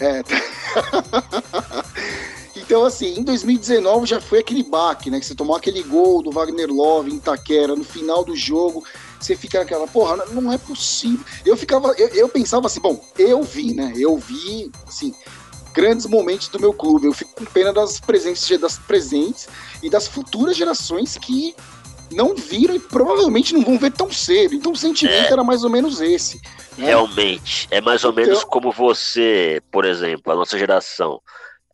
É. 0.00 0.22
então, 2.56 2.84
assim, 2.84 3.18
em 3.18 3.22
2019 3.22 4.06
já 4.06 4.20
foi 4.20 4.38
aquele 4.38 4.62
baque, 4.62 5.10
né? 5.10 5.18
Que 5.18 5.26
você 5.26 5.34
tomou 5.34 5.56
aquele 5.56 5.82
gol 5.82 6.22
do 6.22 6.30
Wagner 6.30 6.70
Love 6.70 7.10
em 7.10 7.16
Itaquera 7.16 7.74
no 7.74 7.84
final 7.84 8.24
do 8.24 8.36
jogo. 8.36 8.84
Você 9.20 9.34
fica 9.34 9.58
naquela, 9.58 9.86
porra, 9.88 10.24
não 10.30 10.52
é 10.52 10.58
possível. 10.58 11.24
Eu 11.44 11.56
ficava, 11.56 11.92
eu, 11.98 12.08
eu 12.08 12.28
pensava 12.28 12.66
assim, 12.66 12.80
bom, 12.80 13.04
eu 13.18 13.42
vi, 13.42 13.74
né? 13.74 13.92
Eu 13.96 14.16
vi, 14.16 14.70
assim, 14.86 15.12
grandes 15.78 16.06
momentos 16.06 16.48
do 16.48 16.58
meu 16.58 16.72
clube. 16.72 17.06
Eu 17.06 17.12
fico 17.12 17.30
com 17.36 17.44
pena 17.44 17.72
das 17.72 18.00
presentes, 18.00 18.58
das 18.58 18.78
presentes 18.78 19.48
e 19.80 19.88
das 19.88 20.08
futuras 20.08 20.56
gerações 20.56 21.16
que 21.16 21.54
não 22.10 22.34
viram 22.34 22.74
e 22.74 22.80
provavelmente 22.80 23.54
não 23.54 23.62
vão 23.62 23.78
ver 23.78 23.92
tão 23.92 24.10
cedo. 24.10 24.54
Então 24.54 24.72
o 24.72 24.76
sentimento 24.76 25.28
é, 25.28 25.32
era 25.32 25.44
mais 25.44 25.62
ou 25.62 25.70
menos 25.70 26.00
esse. 26.00 26.40
Né? 26.76 26.86
Realmente. 26.86 27.68
É 27.70 27.80
mais 27.80 28.02
ou 28.02 28.12
menos 28.12 28.38
então, 28.38 28.50
como 28.50 28.72
você, 28.72 29.62
por 29.70 29.84
exemplo, 29.84 30.32
a 30.32 30.36
nossa 30.36 30.58
geração. 30.58 31.20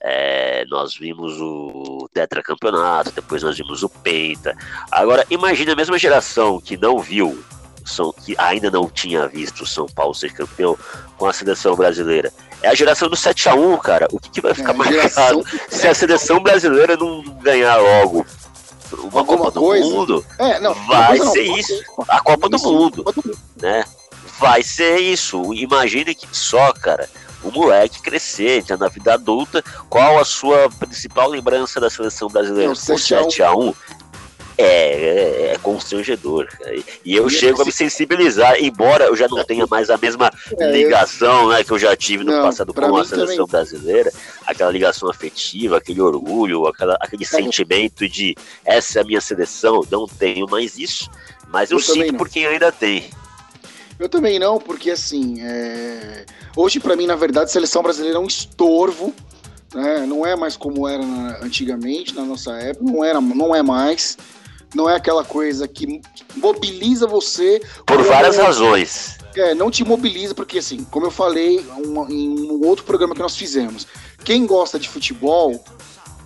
É, 0.06 0.66
nós 0.68 0.94
vimos 0.94 1.40
o 1.40 2.06
tetracampeonato, 2.12 3.10
depois 3.10 3.42
nós 3.42 3.56
vimos 3.56 3.82
o 3.82 3.88
Penta. 3.88 4.54
Agora, 4.90 5.24
imagine 5.30 5.70
a 5.70 5.76
mesma 5.76 5.96
geração 5.96 6.60
que 6.60 6.76
não 6.76 6.98
viu, 6.98 7.42
São, 7.84 8.12
que 8.12 8.34
ainda 8.38 8.70
não 8.70 8.88
tinha 8.88 9.28
visto 9.28 9.62
o 9.62 9.66
São 9.66 9.86
Paulo 9.86 10.14
ser 10.14 10.32
campeão 10.32 10.76
com 11.18 11.26
a 11.26 11.32
seleção 11.32 11.76
brasileira. 11.76 12.32
É 12.62 12.68
a 12.68 12.74
geração 12.74 13.08
do 13.08 13.16
7 13.16 13.48
a 13.48 13.54
1 13.54 13.78
cara. 13.78 14.08
O 14.10 14.18
que, 14.18 14.30
que 14.30 14.40
vai 14.40 14.54
ficar 14.54 14.72
é, 14.72 14.76
marcado 14.76 14.96
geração... 14.96 15.44
se 15.68 15.86
a 15.86 15.94
seleção 15.94 16.40
brasileira 16.40 16.96
não 16.96 17.22
ganhar 17.42 17.76
logo 17.76 18.26
uma 19.02 19.20
Alguma 19.20 19.24
Copa 19.24 19.50
do 19.50 19.60
coisa? 19.60 19.84
Mundo, 19.86 20.26
é, 20.38 20.60
não, 20.60 20.74
vai 20.86 21.18
não, 21.18 21.32
ser 21.32 21.48
não, 21.48 21.58
isso. 21.58 21.82
A 22.08 22.20
Copa 22.20 22.48
do 22.48 22.58
Mundo, 22.58 23.04
né? 23.60 23.84
Vai 24.38 24.62
ser 24.62 24.98
isso. 24.98 25.52
Imagine 25.54 26.14
que 26.14 26.26
só, 26.32 26.72
cara, 26.72 27.08
o 27.42 27.50
moleque 27.50 28.00
crescer, 28.00 28.58
entrar 28.58 28.76
na 28.76 28.88
vida 28.88 29.14
adulta, 29.14 29.62
qual 29.88 30.18
a 30.18 30.24
sua 30.24 30.68
principal 30.78 31.28
lembrança 31.28 31.80
da 31.80 31.90
seleção 31.90 32.28
brasileira? 32.28 32.72
o 32.72 32.76
7 32.76 33.42
a 33.42 33.54
1 33.54 33.74
é, 34.56 34.64
é, 34.64 35.52
é 35.52 35.58
constrangedor. 35.58 36.46
Cara. 36.46 36.74
E 37.04 37.14
eu 37.14 37.26
e 37.26 37.30
chego 37.30 37.62
a 37.62 37.64
me 37.64 37.72
sensibilizar, 37.72 38.56
embora 38.62 39.04
eu 39.04 39.16
já 39.16 39.26
não 39.28 39.44
tenha 39.44 39.66
mais 39.66 39.90
a 39.90 39.96
mesma 39.96 40.30
é, 40.58 40.70
ligação 40.70 41.48
né, 41.48 41.64
que 41.64 41.70
eu 41.70 41.78
já 41.78 41.96
tive 41.96 42.24
no 42.24 42.32
não, 42.32 42.42
passado 42.42 42.72
com 42.72 42.96
a 42.96 43.04
seleção 43.04 43.46
também. 43.46 43.50
brasileira, 43.50 44.12
aquela 44.46 44.70
ligação 44.70 45.08
afetiva, 45.08 45.78
aquele 45.78 46.00
orgulho, 46.00 46.66
aquela, 46.66 46.96
aquele 47.00 47.24
sentimento 47.24 48.08
de 48.08 48.36
essa 48.64 49.00
é 49.00 49.02
a 49.02 49.04
minha 49.04 49.20
seleção, 49.20 49.82
não 49.90 50.06
tenho 50.06 50.48
mais 50.48 50.78
isso, 50.78 51.10
mas 51.48 51.70
eu, 51.70 51.78
eu 51.78 51.82
sinto 51.82 52.14
por 52.14 52.28
quem 52.28 52.46
ainda 52.46 52.70
tem. 52.70 53.10
Eu 53.98 54.08
também 54.08 54.38
não, 54.38 54.58
porque 54.58 54.90
assim, 54.90 55.40
é... 55.40 56.26
hoje 56.56 56.80
para 56.80 56.96
mim, 56.96 57.06
na 57.06 57.14
verdade, 57.14 57.46
a 57.46 57.52
seleção 57.52 57.82
brasileira 57.82 58.18
é 58.18 58.20
um 58.20 58.26
estorvo 58.26 59.14
né? 59.74 60.06
não 60.06 60.24
é 60.24 60.36
mais 60.36 60.56
como 60.56 60.86
era 60.86 61.04
antigamente, 61.42 62.14
na 62.14 62.22
nossa 62.22 62.52
época, 62.52 62.84
não, 62.84 63.04
era, 63.04 63.20
não 63.20 63.54
é 63.54 63.62
mais 63.62 64.16
não 64.74 64.88
é 64.88 64.96
aquela 64.96 65.24
coisa 65.24 65.66
que 65.68 66.00
mobiliza 66.36 67.06
você. 67.06 67.62
Por 67.86 68.02
várias 68.02 68.36
razões. 68.36 69.18
É, 69.36 69.54
não 69.54 69.70
te 69.70 69.84
mobiliza, 69.84 70.34
porque 70.34 70.58
assim, 70.58 70.84
como 70.84 71.06
eu 71.06 71.10
falei 71.10 71.64
em 72.08 72.50
um 72.50 72.66
outro 72.66 72.84
programa 72.84 73.14
que 73.14 73.20
nós 73.20 73.36
fizemos, 73.36 73.86
quem 74.24 74.46
gosta 74.46 74.78
de 74.78 74.88
futebol, 74.88 75.62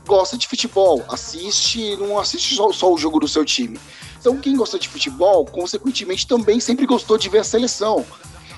gosta 0.06 0.36
de 0.36 0.46
futebol, 0.46 1.04
assiste, 1.08 1.96
não 1.96 2.18
assiste 2.18 2.54
só, 2.54 2.70
só 2.72 2.92
o 2.92 2.98
jogo 2.98 3.20
do 3.20 3.28
seu 3.28 3.44
time. 3.44 3.78
Então, 4.20 4.36
quem 4.36 4.56
gosta 4.56 4.78
de 4.78 4.88
futebol, 4.88 5.46
consequentemente, 5.46 6.26
também 6.26 6.60
sempre 6.60 6.86
gostou 6.86 7.16
de 7.16 7.28
ver 7.28 7.38
a 7.38 7.44
seleção. 7.44 8.04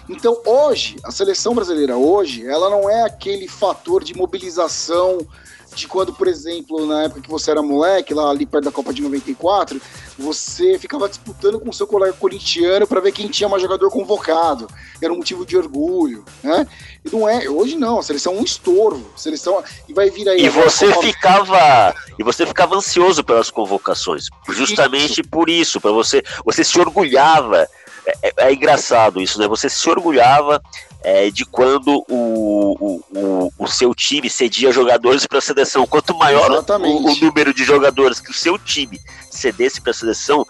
Então, 0.09 0.41
hoje, 0.45 0.97
a 1.05 1.13
seleção 1.13 1.55
brasileira 1.55 1.97
hoje, 1.97 2.45
ela 2.45 2.69
não 2.71 2.91
é 2.91 3.03
aquele 3.03 3.47
fator 3.47 4.03
de 4.03 4.15
mobilização 4.15 5.19
de 5.81 5.89
quando, 5.89 6.13
por 6.13 6.29
exemplo, 6.29 6.87
na 6.87 7.05
época 7.05 7.21
que 7.23 7.31
você 7.31 7.51
era 7.51 7.63
moleque, 7.63 8.15
lá 8.15 8.31
ali 8.31 8.47
perto 8.47 8.65
da 8.65 8.73
Copa 8.73 8.93
de 8.93 9.03
94, 9.03 9.81
você 10.19 10.79
ficava 10.79 11.09
disputando 11.09 11.59
com 11.59 11.73
seu 11.73 11.87
colega 11.87 12.13
corintiano 12.13 12.87
para 12.87 13.01
ver 13.01 13.13
quem 13.13 13.29
tinha 13.29 13.49
mais 13.49 13.63
jogador 13.63 13.91
convocado. 13.91 14.69
Era 15.03 15.13
um 15.13 15.17
motivo 15.17 15.47
de 15.47 15.57
orgulho, 15.57 16.25
né? 16.43 16.67
E 17.05 17.11
não 17.11 17.29
é, 17.29 17.49
hoje 17.49 17.77
não, 17.77 17.99
a 17.99 18.03
seleção 18.03 18.35
é 18.35 18.41
um 18.41 18.45
estorvo. 18.45 19.11
Seleção 19.17 19.63
e 19.89 19.93
vai 19.93 20.11
vir 20.11 20.29
aí. 20.29 20.45
E 20.45 20.49
você 20.49 20.89
Copa... 20.89 21.07
ficava, 21.07 21.95
e 22.19 22.23
você 22.23 22.47
ficava 22.47 22.77
ansioso 22.77 23.25
pelas 23.25 23.51
convocações, 23.51 24.27
justamente 24.49 25.21
isso. 25.21 25.31
por 25.31 25.49
isso, 25.49 25.81
para 25.81 25.93
você, 25.93 26.23
você 26.45 26.63
se 26.63 26.79
orgulhava 26.79 27.67
é, 28.23 28.29
é, 28.29 28.33
é, 28.49 28.53
engraçado 28.53 29.21
isso, 29.21 29.39
né? 29.39 29.47
Você 29.49 29.69
se 29.69 29.89
orgulhava 29.89 30.63
é, 31.03 31.31
de 31.31 31.45
quando 31.45 32.05
o, 32.09 33.03
o, 33.11 33.53
o, 33.59 33.67
seu 33.67 33.95
time 33.95 34.29
cedia 34.29 34.73
jogadores 34.73 35.27
para 35.27 35.39
a 35.39 35.43
seleção. 35.43 35.87
Quanto 35.87 36.17
maior 36.17 36.51
o, 36.51 37.11
o, 37.11 37.15
número 37.17 37.55
de 37.55 37.65
jogadores 37.65 38.21
que 38.21 38.31
o 38.31 38.35
seu 38.35 38.59
time 38.59 39.01
cedesse 39.31 39.81
para 39.81 39.93
a 39.93 39.95
seleção, 39.95 40.47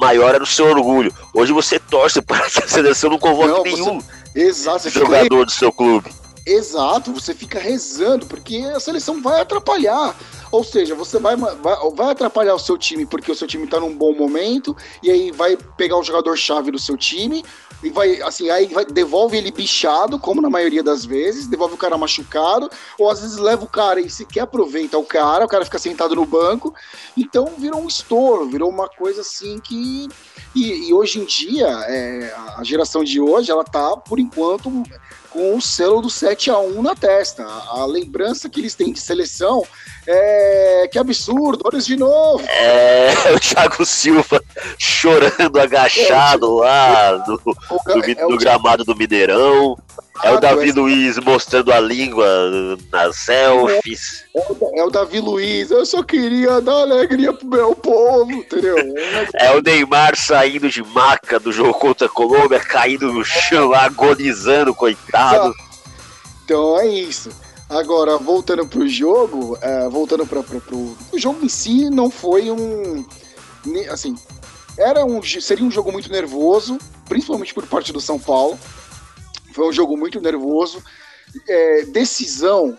maior 0.00 0.34
era 0.34 0.44
o 0.44 0.46
seu 0.46 0.66
orgulho. 0.66 1.12
Hoje 1.34 1.52
você 1.52 1.78
torce 1.78 2.22
para 2.22 2.46
que 2.50 2.62
a 2.62 2.68
seleção 2.68 3.10
não 3.10 3.18
convoque 3.18 3.48
não, 3.48 3.62
nenhum 3.62 4.02
exato, 4.34 4.88
jogador 4.90 5.46
do 5.46 5.52
seu 5.52 5.72
clube. 5.72 6.10
Exato, 6.48 7.12
você 7.12 7.34
fica 7.34 7.58
rezando, 7.58 8.24
porque 8.26 8.56
a 8.74 8.80
seleção 8.80 9.20
vai 9.20 9.40
atrapalhar. 9.40 10.16
Ou 10.50 10.64
seja, 10.64 10.94
você 10.94 11.18
vai, 11.18 11.36
vai, 11.36 11.56
vai 11.94 12.10
atrapalhar 12.10 12.54
o 12.54 12.58
seu 12.58 12.78
time 12.78 13.04
porque 13.04 13.30
o 13.30 13.34
seu 13.34 13.46
time 13.46 13.64
está 13.64 13.78
num 13.78 13.94
bom 13.94 14.14
momento, 14.14 14.74
e 15.02 15.10
aí 15.10 15.30
vai 15.30 15.58
pegar 15.76 15.98
o 15.98 16.02
jogador-chave 16.02 16.70
do 16.70 16.78
seu 16.78 16.96
time, 16.96 17.44
e 17.82 17.90
vai, 17.90 18.20
assim, 18.22 18.50
aí 18.50 18.66
vai, 18.66 18.84
devolve 18.84 19.36
ele 19.36 19.52
bichado, 19.52 20.18
como 20.18 20.40
na 20.40 20.50
maioria 20.50 20.82
das 20.82 21.04
vezes, 21.04 21.46
devolve 21.46 21.74
o 21.74 21.78
cara 21.78 21.96
machucado, 21.96 22.68
ou 22.98 23.10
às 23.10 23.20
vezes 23.20 23.36
leva 23.36 23.64
o 23.64 23.68
cara 23.68 24.00
e 24.00 24.10
sequer 24.10 24.40
aproveita 24.40 24.98
o 24.98 25.04
cara, 25.04 25.44
o 25.44 25.48
cara 25.48 25.64
fica 25.64 25.78
sentado 25.78 26.16
no 26.16 26.26
banco, 26.26 26.74
então 27.16 27.52
virou 27.58 27.80
um 27.80 27.86
estouro, 27.86 28.48
virou 28.48 28.68
uma 28.68 28.88
coisa 28.88 29.20
assim 29.20 29.60
que. 29.60 30.08
E, 30.54 30.88
e 30.88 30.94
hoje 30.94 31.20
em 31.20 31.24
dia, 31.24 31.68
é, 31.88 32.34
a 32.56 32.64
geração 32.64 33.04
de 33.04 33.20
hoje, 33.20 33.50
ela 33.50 33.64
tá, 33.64 33.96
por 33.96 34.18
enquanto, 34.18 34.82
com 35.30 35.56
o 35.56 35.60
selo 35.60 36.00
do 36.00 36.10
7 36.10 36.50
a 36.50 36.58
1 36.58 36.82
na 36.82 36.94
testa. 36.94 37.44
A, 37.44 37.80
a 37.80 37.86
lembrança 37.86 38.48
que 38.48 38.60
eles 38.60 38.74
têm 38.74 38.92
de 38.92 39.00
seleção 39.00 39.64
é 40.06 40.88
que 40.90 40.98
absurdo, 40.98 41.62
olha 41.64 41.80
de 41.80 41.96
novo. 41.96 42.42
É, 42.48 43.12
o 43.34 43.40
Thiago 43.40 43.84
Silva 43.84 44.42
chorando 44.78 45.58
agachado 45.60 46.64
é, 46.64 46.66
lá 46.66 47.24
no, 47.26 47.40
no, 47.44 48.04
é 48.04 48.28
no 48.28 48.36
gramado 48.38 48.84
do 48.84 48.96
Mineirão. 48.96 49.76
É 50.22 50.32
o 50.32 50.40
Davi 50.40 50.72
Luiz 50.72 51.18
mostrando 51.18 51.72
a 51.72 51.80
língua 51.80 52.26
nas 52.90 53.16
selfies. 53.16 54.24
É, 54.34 54.80
é, 54.80 54.84
o 54.84 54.90
Davi 54.90 55.20
Luiz, 55.20 55.70
eu 55.70 55.86
só 55.86 56.02
queria 56.02 56.60
dar 56.60 56.80
alegria 56.80 57.32
pro 57.32 57.46
meu 57.46 57.74
povo, 57.74 58.32
entendeu? 58.32 58.76
É 59.34 59.54
o 59.56 59.62
Neymar 59.62 60.16
saindo 60.16 60.68
de 60.68 60.82
maca 60.82 61.38
do 61.38 61.52
jogo 61.52 61.74
contra 61.74 62.06
a 62.06 62.10
Colômbia, 62.10 62.58
caindo 62.60 63.12
no 63.12 63.24
chão, 63.24 63.72
agonizando, 63.72 64.74
coitado. 64.74 65.54
Então 66.44 66.80
é 66.80 66.88
isso. 66.88 67.30
Agora, 67.68 68.16
voltando 68.16 68.66
pro 68.66 68.88
jogo, 68.88 69.58
é, 69.60 69.88
voltando 69.88 70.26
para 70.26 70.42
pro, 70.42 70.60
pro, 70.60 70.96
o 71.12 71.18
jogo 71.18 71.44
em 71.44 71.48
si 71.48 71.90
não 71.90 72.10
foi 72.10 72.50
um. 72.50 73.04
Assim, 73.90 74.16
era 74.78 75.04
um, 75.04 75.20
seria 75.22 75.64
um 75.64 75.70
jogo 75.70 75.92
muito 75.92 76.10
nervoso, 76.10 76.78
principalmente 77.06 77.52
por 77.52 77.66
parte 77.66 77.92
do 77.92 78.00
São 78.00 78.18
Paulo. 78.18 78.58
Foi 79.58 79.68
um 79.68 79.72
jogo 79.72 79.96
muito 79.96 80.20
nervoso. 80.20 80.80
É, 81.48 81.82
decisão, 81.86 82.78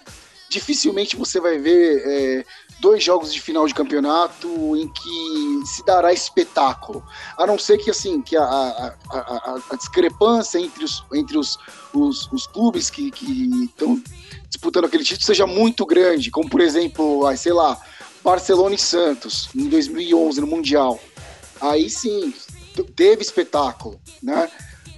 dificilmente 0.49 1.17
você 1.17 1.41
vai 1.41 1.57
ver 1.57 2.01
é, 2.05 2.45
dois 2.79 3.03
jogos 3.03 3.33
de 3.33 3.41
final 3.41 3.67
de 3.67 3.73
campeonato 3.73 4.47
em 4.77 4.87
que 4.87 5.67
se 5.67 5.85
dará 5.85 6.13
espetáculo. 6.13 7.03
A 7.37 7.45
não 7.45 7.59
ser 7.59 7.79
que 7.79 7.91
assim 7.91 8.21
que 8.21 8.37
a, 8.37 8.43
a, 8.43 8.95
a, 9.11 9.59
a 9.71 9.75
discrepância 9.75 10.57
entre 10.57 10.85
os, 10.85 11.03
entre 11.13 11.37
os, 11.37 11.59
os, 11.93 12.31
os 12.31 12.47
clubes 12.47 12.89
que 12.89 13.11
estão 13.65 14.01
disputando 14.47 14.85
aquele 14.85 15.03
título 15.03 15.25
seja 15.25 15.45
muito 15.45 15.85
grande, 15.85 16.31
como 16.31 16.49
por 16.49 16.61
exemplo, 16.61 17.29
sei 17.35 17.51
lá, 17.51 17.77
Barcelona 18.23 18.75
e 18.75 18.79
Santos 18.79 19.49
em 19.53 19.67
2011 19.67 20.39
no 20.39 20.47
Mundial. 20.47 20.97
Aí 21.59 21.89
sim, 21.89 22.33
teve 22.95 23.21
espetáculo, 23.21 23.99
né? 24.23 24.49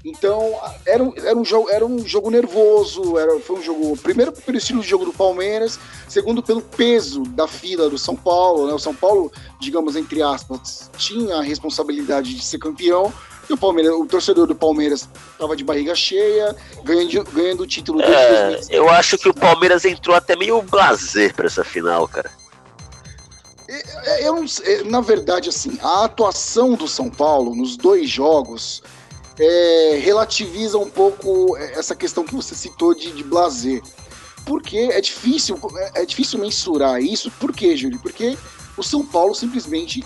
Então, 0.03 0.59
era 0.85 1.03
um, 1.03 1.13
era 1.15 1.37
um, 1.37 1.45
jogo, 1.45 1.69
era 1.69 1.85
um 1.85 2.05
jogo 2.05 2.31
nervoso, 2.31 3.17
era, 3.19 3.39
foi 3.39 3.59
um 3.59 3.61
jogo, 3.61 3.97
primeiro 3.97 4.31
pelo 4.31 4.57
estilo 4.57 4.81
de 4.81 4.87
jogo 4.87 5.05
do 5.05 5.13
Palmeiras, 5.13 5.79
segundo 6.07 6.41
pelo 6.41 6.61
peso 6.61 7.21
da 7.21 7.47
fila 7.47 7.89
do 7.89 7.97
São 7.97 8.15
Paulo, 8.15 8.67
né? 8.67 8.73
O 8.73 8.79
São 8.79 8.95
Paulo, 8.95 9.31
digamos, 9.59 9.95
entre 9.95 10.23
aspas, 10.23 10.89
tinha 10.97 11.35
a 11.35 11.43
responsabilidade 11.43 12.33
de 12.33 12.43
ser 12.43 12.57
campeão, 12.57 13.13
e 13.47 13.53
o 13.53 13.57
Palmeiras, 13.57 13.93
o 13.93 14.05
torcedor 14.05 14.47
do 14.47 14.55
Palmeiras 14.55 15.07
estava 15.33 15.55
de 15.55 15.63
barriga 15.63 15.93
cheia, 15.93 16.55
ganhando, 16.83 17.23
ganhando 17.31 17.63
o 17.63 17.67
título 17.67 18.01
é, 18.01 18.59
Eu 18.69 18.89
acho 18.89 19.17
que 19.17 19.29
o 19.29 19.33
Palmeiras 19.33 19.85
entrou 19.85 20.15
até 20.15 20.35
meio 20.35 20.61
blazer 20.61 21.35
para 21.35 21.45
essa 21.45 21.63
final, 21.63 22.07
cara. 22.07 22.31
Eu, 24.19 24.45
eu, 24.65 24.85
na 24.85 24.99
verdade, 24.99 25.49
assim, 25.49 25.77
a 25.81 26.05
atuação 26.05 26.73
do 26.73 26.87
São 26.87 27.09
Paulo 27.09 27.55
nos 27.55 27.77
dois 27.77 28.09
jogos 28.09 28.81
é, 29.39 29.99
relativiza 30.03 30.77
um 30.77 30.89
pouco 30.89 31.55
essa 31.57 31.95
questão 31.95 32.23
que 32.23 32.35
você 32.35 32.55
citou 32.55 32.93
de, 32.93 33.11
de 33.11 33.23
blazer. 33.23 33.81
Porque 34.45 34.77
é 34.77 34.99
difícil, 34.99 35.59
é, 35.75 36.01
é 36.01 36.05
difícil 36.05 36.39
mensurar 36.39 37.01
isso. 37.01 37.31
Por 37.39 37.53
quê, 37.53 37.75
Júlio? 37.75 37.99
Porque 37.99 38.37
o 38.77 38.83
São 38.83 39.05
Paulo 39.05 39.35
simplesmente. 39.35 40.03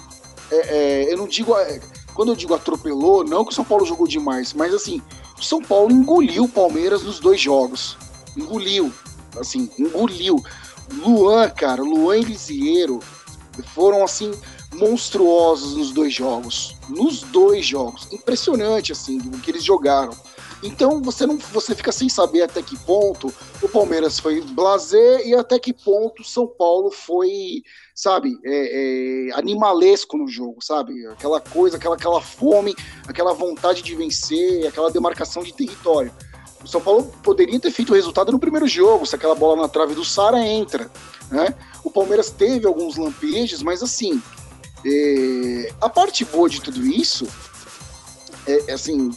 É, 0.51 0.55
é, 0.55 1.13
eu 1.13 1.17
não 1.17 1.27
digo. 1.27 1.55
É, 1.57 1.79
quando 2.13 2.31
eu 2.31 2.35
digo 2.35 2.53
atropelou, 2.53 3.23
não 3.23 3.43
que 3.43 3.51
o 3.51 3.55
São 3.55 3.65
Paulo 3.65 3.85
jogou 3.85 4.07
demais, 4.07 4.53
mas 4.53 4.73
assim, 4.73 5.01
o 5.37 5.43
São 5.43 5.61
Paulo 5.61 5.91
engoliu 5.91 6.45
o 6.45 6.49
Palmeiras 6.49 7.03
nos 7.03 7.19
dois 7.19 7.39
jogos. 7.41 7.97
Engoliu. 8.37 8.91
Assim, 9.37 9.69
engoliu. 9.77 10.41
Luan, 10.93 11.49
cara, 11.49 11.81
Luan 11.81 12.17
e 12.17 12.23
Lisieiro 12.23 12.99
foram 13.73 14.03
assim 14.03 14.31
monstruosos 14.75 15.75
nos 15.75 15.91
dois 15.91 16.13
jogos. 16.13 16.75
Nos 16.89 17.21
dois 17.21 17.65
jogos. 17.65 18.07
Impressionante, 18.11 18.91
assim, 18.91 19.17
o 19.17 19.39
que 19.39 19.51
eles 19.51 19.63
jogaram. 19.63 20.15
Então 20.63 21.01
você 21.01 21.25
não 21.25 21.37
você 21.37 21.75
fica 21.75 21.91
sem 21.91 22.09
saber 22.09 22.41
até 22.41 22.61
que 22.61 22.77
ponto 22.79 23.31
o 23.61 23.69
Palmeiras 23.69 24.19
foi 24.19 24.41
blazer 24.41 25.25
e 25.27 25.35
até 25.35 25.59
que 25.59 25.71
ponto 25.71 26.23
São 26.23 26.47
Paulo 26.47 26.89
foi, 26.91 27.61
sabe, 27.93 28.37
é, 28.43 29.29
é, 29.29 29.33
animalesco 29.33 30.17
no 30.17 30.27
jogo, 30.27 30.63
sabe? 30.63 31.05
Aquela 31.07 31.39
coisa, 31.39 31.77
aquela, 31.77 31.95
aquela 31.95 32.21
fome, 32.21 32.75
aquela 33.07 33.33
vontade 33.33 33.81
de 33.81 33.95
vencer, 33.95 34.65
aquela 34.65 34.91
demarcação 34.91 35.43
de 35.43 35.53
território. 35.53 36.11
O 36.63 36.67
São 36.67 36.81
Paulo 36.81 37.13
poderia 37.21 37.59
ter 37.59 37.69
feito 37.69 37.91
o 37.91 37.95
resultado 37.95 38.31
no 38.31 38.39
primeiro 38.39 38.67
jogo, 38.67 39.05
se 39.05 39.15
aquela 39.15 39.35
bola 39.35 39.61
na 39.61 39.67
trave 39.67 39.93
do 39.93 40.03
Sara 40.03 40.39
entra, 40.39 40.89
né? 41.29 41.53
O 41.83 41.91
Palmeiras 41.91 42.31
teve 42.31 42.65
alguns 42.65 42.97
lampejos, 42.97 43.61
mas 43.61 43.83
assim, 43.83 44.19
é, 44.85 45.73
a 45.81 45.89
parte 45.89 46.23
boa 46.23 46.47
de 46.47 46.61
tudo 46.61 46.85
isso 46.85 47.27
é, 48.47 48.71
é 48.71 48.73
assim, 48.73 49.11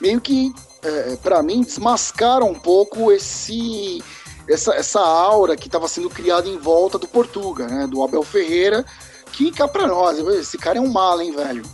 meio 0.00 0.20
que 0.20 0.52
é, 0.82 1.16
para 1.16 1.42
mim 1.42 1.62
desmascara 1.62 2.44
um 2.44 2.54
pouco 2.54 3.10
esse 3.10 4.02
essa, 4.48 4.74
essa 4.74 5.00
aura 5.00 5.56
que 5.56 5.68
estava 5.68 5.88
sendo 5.88 6.10
criada 6.10 6.48
em 6.48 6.58
volta 6.58 6.98
do 6.98 7.08
Portuga, 7.08 7.66
né, 7.66 7.86
do 7.86 8.02
Abel 8.02 8.22
Ferreira, 8.22 8.84
que 9.32 9.50
cá 9.50 9.66
para 9.66 9.86
nós, 9.86 10.18
esse 10.18 10.58
cara 10.58 10.78
é 10.78 10.80
um 10.80 10.92
mal, 10.92 11.20
hein, 11.20 11.32
velho. 11.34 11.64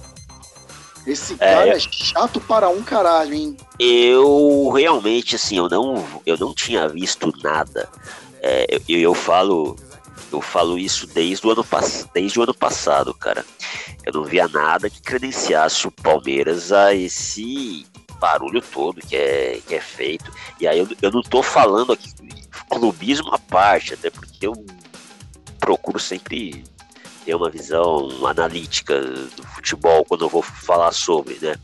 Esse 1.07 1.35
é, 1.35 1.37
cara 1.37 1.69
é, 1.69 1.77
é 1.77 1.81
chato 1.81 2.41
para 2.41 2.69
um 2.69 2.83
caralho, 2.83 3.35
hein? 3.35 3.57
Eu 3.79 4.71
realmente, 4.71 5.35
assim, 5.35 5.57
eu 5.57 5.69
não, 5.69 6.07
eu 6.25 6.37
não 6.39 6.55
tinha 6.55 6.89
visto 6.89 7.33
nada. 7.43 7.89
É, 8.43 8.79
eu, 8.89 9.01
eu 9.01 9.15
falo 9.15 9.77
eu 10.33 10.41
falo 10.41 10.79
isso 10.79 11.07
desde 11.07 11.47
o 11.47 11.51
ano, 11.51 11.65
desde 12.15 12.39
o 12.39 12.43
ano 12.43 12.55
passado, 12.55 13.13
cara. 13.15 13.45
Eu 14.05 14.13
não 14.13 14.25
via 14.25 14.49
nada 14.49 14.89
que 14.89 15.03
credenciasse 15.03 15.87
o 15.87 15.91
Palmeiras 15.91 16.73
a 16.73 16.95
esse 16.95 17.87
barulho 18.19 18.61
todo 18.61 19.01
que 19.01 19.17
é, 19.17 19.61
que 19.67 19.75
é 19.75 19.81
feito. 19.81 20.33
E 20.61 20.69
aí 20.69 20.79
eu, 20.79 20.89
eu 21.01 21.11
não 21.11 21.23
tô 21.23 21.43
falando 21.43 21.93
aqui 21.93 22.11
clubismo 22.71 23.35
à 23.35 23.39
parte, 23.39 23.95
até 23.95 24.11
porque 24.11 24.47
eu 24.47 24.53
procuro 25.59 25.99
sempre 25.99 26.65
ter 27.25 27.35
uma 27.35 27.51
visão 27.51 28.09
analítica 28.27 28.99
do 29.01 29.43
futebol 29.55 30.05
quando 30.05 30.25
eu 30.25 30.29
vou 30.29 30.43
falar 30.43 30.93
sobre, 30.93 31.39
né? 31.43 31.57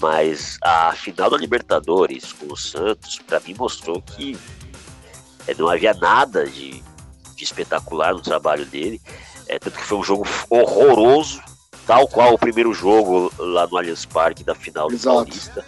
Mas 0.00 0.58
a 0.62 0.92
final 0.92 1.30
da 1.30 1.36
Libertadores 1.36 2.32
com 2.32 2.52
o 2.52 2.56
Santos, 2.56 3.18
para 3.20 3.40
mim, 3.40 3.54
mostrou 3.56 4.02
que 4.02 4.36
é, 5.46 5.54
não 5.54 5.68
havia 5.68 5.94
nada 5.94 6.46
de 6.46 6.82
de 7.40 7.44
espetacular 7.44 8.12
no 8.14 8.20
trabalho 8.20 8.64
dele. 8.66 9.00
É, 9.46 9.58
tanto 9.58 9.78
que 9.78 9.84
foi 9.84 9.98
um 9.98 10.04
jogo 10.04 10.26
horroroso, 10.48 11.42
tal 11.86 12.06
qual 12.06 12.34
o 12.34 12.38
primeiro 12.38 12.72
jogo 12.72 13.32
lá 13.38 13.66
no 13.66 13.76
Allianz 13.76 14.04
Parque 14.04 14.44
da 14.44 14.54
final 14.54 14.88
do 14.88 14.94
Exato. 14.94 15.16
Paulista. 15.16 15.64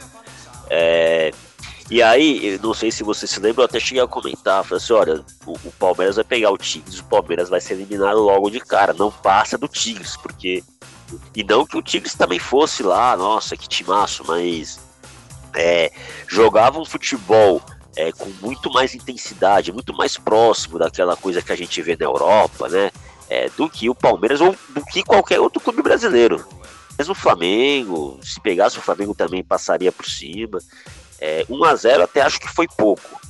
É, 0.70 1.32
e 1.90 2.02
aí, 2.02 2.58
não 2.62 2.72
sei 2.72 2.90
se 2.90 3.02
você 3.02 3.26
se 3.26 3.40
lembra, 3.40 3.62
eu 3.62 3.66
até 3.66 3.80
cheguei 3.80 4.02
a 4.02 4.06
comentar, 4.06 4.64
falei 4.64 4.82
assim, 4.82 4.92
olha, 4.92 5.24
o, 5.44 5.52
o, 5.52 5.72
Palmeiras 5.78 6.16
vai 6.16 6.24
pegar 6.24 6.50
o 6.50 6.56
Tigres, 6.56 7.00
o 7.00 7.04
Palmeiras 7.04 7.48
vai 7.48 7.61
ser 7.61 7.74
eliminado 7.74 8.20
logo 8.20 8.48
de 8.50 8.61
cara, 8.61 8.92
não 8.92 9.11
passa 9.11 9.58
do 9.58 9.68
Tigres, 9.68 10.16
porque... 10.16 10.62
E 11.37 11.44
não 11.44 11.66
que 11.66 11.76
o 11.76 11.82
Tigres 11.82 12.14
também 12.14 12.38
fosse 12.38 12.82
lá, 12.82 13.16
nossa, 13.16 13.56
que 13.56 13.68
timaço, 13.68 14.24
mas... 14.26 14.80
É, 15.54 15.92
jogava 16.26 16.78
um 16.78 16.85
futebol 16.85 17.61
é, 17.96 18.12
com 18.12 18.28
muito 18.40 18.72
mais 18.72 18.94
intensidade, 18.94 19.72
muito 19.72 19.92
mais 19.94 20.16
próximo 20.16 20.78
daquela 20.78 21.16
coisa 21.16 21.42
que 21.42 21.52
a 21.52 21.57
gente 21.57 21.81
vê 21.83 21.96
na 21.96 22.07
Europa, 22.07 22.68
né? 22.68 22.90
É, 23.28 23.48
do 23.50 23.68
que 23.68 23.88
o 23.88 23.94
Palmeiras 23.94 24.40
ou 24.40 24.55
do 24.70 24.85
que 24.85 25.02
qualquer 25.02 25.40
outro 25.40 25.61
clube 25.61 25.83
brasileiro. 25.83 26.44
Mesmo 26.98 27.12
o 27.12 27.16
Flamengo, 27.16 28.18
se 28.22 28.38
pegasse 28.40 28.78
o 28.78 28.83
Flamengo 28.83 29.14
também 29.14 29.42
passaria 29.42 29.90
por 29.90 30.07
cima. 30.07 30.59
É, 31.18 31.46
1 31.48 31.64
a 31.64 31.74
0 31.74 32.02
até 32.02 32.20
acho 32.20 32.38
que 32.38 32.48
foi 32.48 32.66
pouco. 32.68 33.20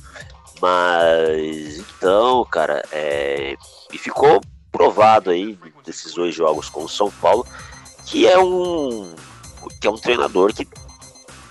Mas 0.61 1.77
então, 1.77 2.45
cara, 2.45 2.83
é, 2.91 3.55
e 3.91 3.97
ficou 3.97 4.41
provado 4.71 5.29
aí 5.29 5.57
desses 5.85 6.13
dois 6.13 6.33
jogos 6.33 6.69
com 6.69 6.83
o 6.83 6.89
São 6.89 7.11
Paulo 7.11 7.45
que 8.05 8.27
é 8.27 8.37
um 8.39 9.13
que 9.79 9.87
é 9.87 9.89
um 9.89 9.97
treinador 9.97 10.53
que 10.53 10.67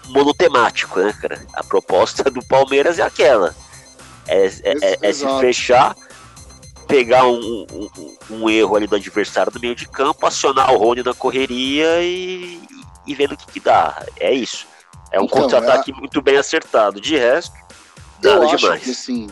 monotemático, 0.09 1.01
né, 1.01 1.13
cara? 1.21 1.47
A 1.55 1.63
proposta 1.63 2.25
do 2.25 2.45
Palmeiras 2.45 2.99
é 2.99 3.03
aquela. 3.03 3.55
É, 4.27 4.47
é, 4.47 4.53
é, 4.63 4.99
é 5.03 5.13
se 5.13 5.27
fechar, 5.41 5.97
pegar 6.87 7.27
um, 7.27 7.67
um, 7.73 8.17
um, 8.31 8.51
erro 8.51 8.77
ali 8.77 8.87
do 8.87 8.97
adversário 8.97 9.51
do 9.51 9.61
meio 9.61 9.75
de 9.75 9.89
campo, 9.89 10.27
acionar 10.27 10.73
o 10.73 10.79
Rony 10.79 11.03
na 11.03 11.15
correria 11.15 12.03
e, 12.03 12.61
e 13.07 13.15
vendo 13.15 13.33
o 13.33 13.37
que, 13.37 13.47
que 13.47 13.61
dá. 13.61 14.05
É 14.19 14.33
isso. 14.33 14.67
É 15.11 15.21
um 15.21 15.25
então, 15.25 15.41
contra-ataque 15.43 15.91
é 15.91 15.95
muito 15.95 16.23
bem 16.23 16.37
acertado. 16.37 17.01
De 17.01 17.17
resto, 17.17 17.55
nada 18.23 18.45
eu 18.45 18.57
demais. 18.57 18.83
Que, 18.83 18.91
assim, 18.91 19.29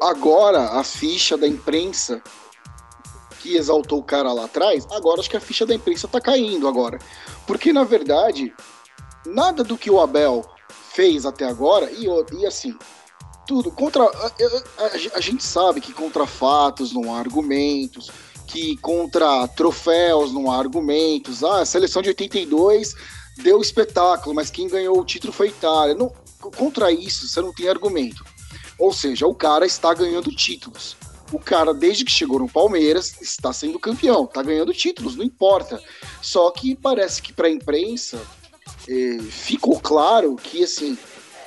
agora 0.00 0.78
a 0.78 0.84
ficha 0.84 1.36
da 1.36 1.46
imprensa 1.46 2.22
que 3.40 3.56
exaltou 3.56 3.98
o 3.98 4.02
cara 4.02 4.32
lá 4.32 4.44
atrás, 4.44 4.86
agora 4.90 5.20
acho 5.20 5.30
que 5.30 5.36
a 5.36 5.40
ficha 5.40 5.64
da 5.64 5.74
imprensa 5.74 6.06
tá 6.06 6.20
caindo 6.20 6.68
agora. 6.68 6.98
Porque, 7.46 7.72
na 7.72 7.84
verdade, 7.84 8.54
nada 9.26 9.62
do 9.62 9.76
que 9.76 9.90
o 9.90 10.00
Abel 10.00 10.44
fez 10.92 11.24
até 11.24 11.44
agora, 11.44 11.90
e, 11.90 12.06
e 12.38 12.46
assim, 12.46 12.76
tudo. 13.46 13.70
Contra, 13.70 14.04
a, 14.04 14.26
a, 14.26 15.16
a, 15.16 15.20
gente 15.20 15.42
sabe 15.42 15.80
que 15.80 15.92
contra 15.92 16.26
fatos 16.26 16.92
não 16.92 17.12
há 17.12 17.18
argumentos, 17.18 18.10
que 18.46 18.76
contra 18.76 19.48
troféus 19.48 20.32
não 20.32 20.50
há 20.50 20.56
argumentos. 20.56 21.42
Ah, 21.42 21.60
a 21.60 21.66
seleção 21.66 22.00
de 22.00 22.10
82 22.10 22.94
deu 23.38 23.60
espetáculo, 23.60 24.34
mas 24.34 24.50
quem 24.50 24.68
ganhou 24.68 25.00
o 25.00 25.04
título 25.04 25.32
foi 25.32 25.48
a 25.48 25.50
Itália. 25.50 25.94
Não, 25.94 26.12
contra 26.56 26.92
isso, 26.92 27.26
você 27.26 27.40
não 27.40 27.52
tem 27.52 27.68
argumento. 27.68 28.24
Ou 28.78 28.92
seja, 28.92 29.26
o 29.26 29.34
cara 29.34 29.66
está 29.66 29.92
ganhando 29.92 30.34
títulos. 30.34 30.96
O 31.32 31.38
cara, 31.38 31.72
desde 31.74 32.04
que 32.04 32.10
chegou 32.10 32.38
no 32.38 32.48
Palmeiras, 32.48 33.20
está 33.20 33.52
sendo 33.52 33.78
campeão, 33.78 34.24
está 34.24 34.42
ganhando 34.42 34.72
títulos, 34.72 35.16
não 35.16 35.24
importa. 35.24 35.80
Só 36.20 36.50
que 36.50 36.74
parece 36.74 37.22
que 37.22 37.32
para 37.32 37.46
a 37.46 37.50
imprensa 37.50 38.20
eh, 38.90 39.22
ficou 39.30 39.78
claro 39.80 40.34
que 40.34 40.64
assim, 40.64 40.98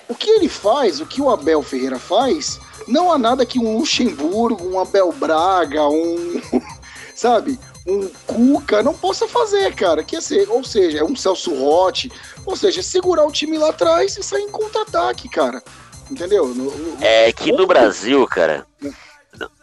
o 0.07 0.15
que 0.15 0.29
ele 0.29 0.47
faz, 0.47 1.01
o 1.01 1.05
que 1.05 1.21
o 1.21 1.29
Abel 1.29 1.61
Ferreira 1.61 1.99
faz, 1.99 2.59
não 2.87 3.11
há 3.11 3.17
nada 3.17 3.45
que 3.45 3.59
um 3.59 3.77
Luxemburgo, 3.77 4.65
um 4.65 4.79
Abel 4.79 5.11
Braga, 5.11 5.87
um. 5.87 6.41
sabe? 7.15 7.59
Um 7.85 8.07
Cuca 8.25 8.81
não 8.81 8.93
possa 8.93 9.27
fazer, 9.27 9.75
cara. 9.75 10.03
Que 10.03 10.21
ser, 10.21 10.49
ou 10.49 10.63
seja, 10.63 10.99
é 10.99 11.03
um 11.03 11.15
Celso 11.15 11.53
Rotti, 11.53 12.11
ou 12.45 12.55
seja, 12.55 12.81
segurar 12.81 13.25
o 13.25 13.31
time 13.31 13.57
lá 13.57 13.69
atrás 13.69 14.17
e 14.17 14.23
sair 14.23 14.43
em 14.43 14.49
contra-ataque, 14.49 15.27
cara. 15.27 15.61
Entendeu? 16.09 16.47
No, 16.47 16.71
no, 16.71 16.97
é 17.03 17.31
que 17.31 17.51
no 17.51 17.67
Brasil, 17.67 18.25
cara. 18.27 18.65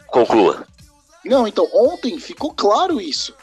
Conclua. 0.07 0.65
Não, 1.23 1.47
então, 1.47 1.67
ontem 1.73 2.19
ficou 2.19 2.53
claro 2.53 2.99
isso. 2.99 3.33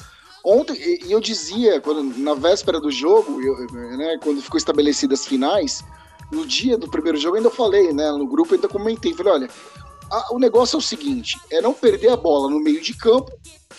Ontem, 0.44 0.76
e 1.04 1.10
eu 1.10 1.20
dizia, 1.20 1.80
quando, 1.80 2.02
na 2.18 2.34
véspera 2.34 2.80
do 2.80 2.90
jogo, 2.90 3.40
eu, 3.42 3.56
né, 3.96 4.18
quando 4.22 4.40
ficou 4.40 4.58
estabelecidas 4.58 5.20
as 5.20 5.26
finais, 5.26 5.84
no 6.30 6.46
dia 6.46 6.76
do 6.76 6.88
primeiro 6.88 7.18
jogo, 7.18 7.36
ainda 7.36 7.50
falei, 7.50 7.92
né? 7.92 8.10
No 8.12 8.26
grupo 8.26 8.54
ainda 8.54 8.68
comentei, 8.68 9.14
falei, 9.14 9.32
olha, 9.32 9.50
a, 10.10 10.34
o 10.34 10.38
negócio 10.38 10.76
é 10.76 10.78
o 10.78 10.82
seguinte: 10.82 11.38
é 11.50 11.60
não 11.60 11.72
perder 11.72 12.10
a 12.10 12.16
bola 12.16 12.50
no 12.50 12.60
meio 12.60 12.80
de 12.80 12.94
campo 12.94 13.32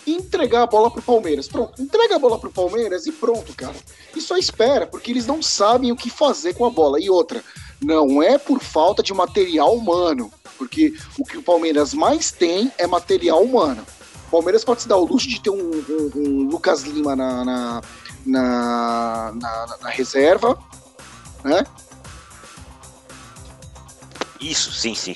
e 0.05 0.13
entregar 0.13 0.63
a 0.63 0.67
bola 0.67 0.89
pro 0.89 1.01
Palmeiras. 1.01 1.47
Pronto, 1.47 1.81
entrega 1.81 2.15
a 2.15 2.19
bola 2.19 2.39
pro 2.39 2.51
Palmeiras 2.51 3.05
e 3.05 3.11
pronto, 3.11 3.53
cara. 3.55 3.75
E 4.15 4.21
só 4.21 4.37
espera, 4.37 4.87
porque 4.87 5.11
eles 5.11 5.27
não 5.27 5.41
sabem 5.41 5.91
o 5.91 5.95
que 5.95 6.09
fazer 6.09 6.53
com 6.55 6.65
a 6.65 6.69
bola. 6.69 6.99
E 6.99 7.09
outra, 7.09 7.43
não 7.81 8.21
é 8.21 8.37
por 8.37 8.59
falta 8.59 9.01
de 9.01 9.13
material 9.13 9.75
humano, 9.75 10.31
porque 10.57 10.93
o 11.17 11.23
que 11.23 11.37
o 11.37 11.43
Palmeiras 11.43 11.93
mais 11.93 12.31
tem 12.31 12.71
é 12.77 12.85
material 12.85 13.41
humano. 13.43 13.85
O 14.29 14.31
Palmeiras 14.31 14.63
pode 14.63 14.83
se 14.83 14.87
dar 14.87 14.95
o 14.95 15.05
luxo 15.05 15.27
de 15.27 15.41
ter 15.41 15.49
um, 15.49 15.55
um, 15.57 16.11
um 16.15 16.49
Lucas 16.49 16.83
Lima 16.83 17.15
na, 17.15 17.43
na, 17.43 17.81
na, 18.23 19.31
na, 19.33 19.77
na 19.81 19.89
reserva, 19.89 20.55
né? 21.43 21.65
Isso, 24.39 24.71
sim, 24.71 24.93
sim. 24.93 25.15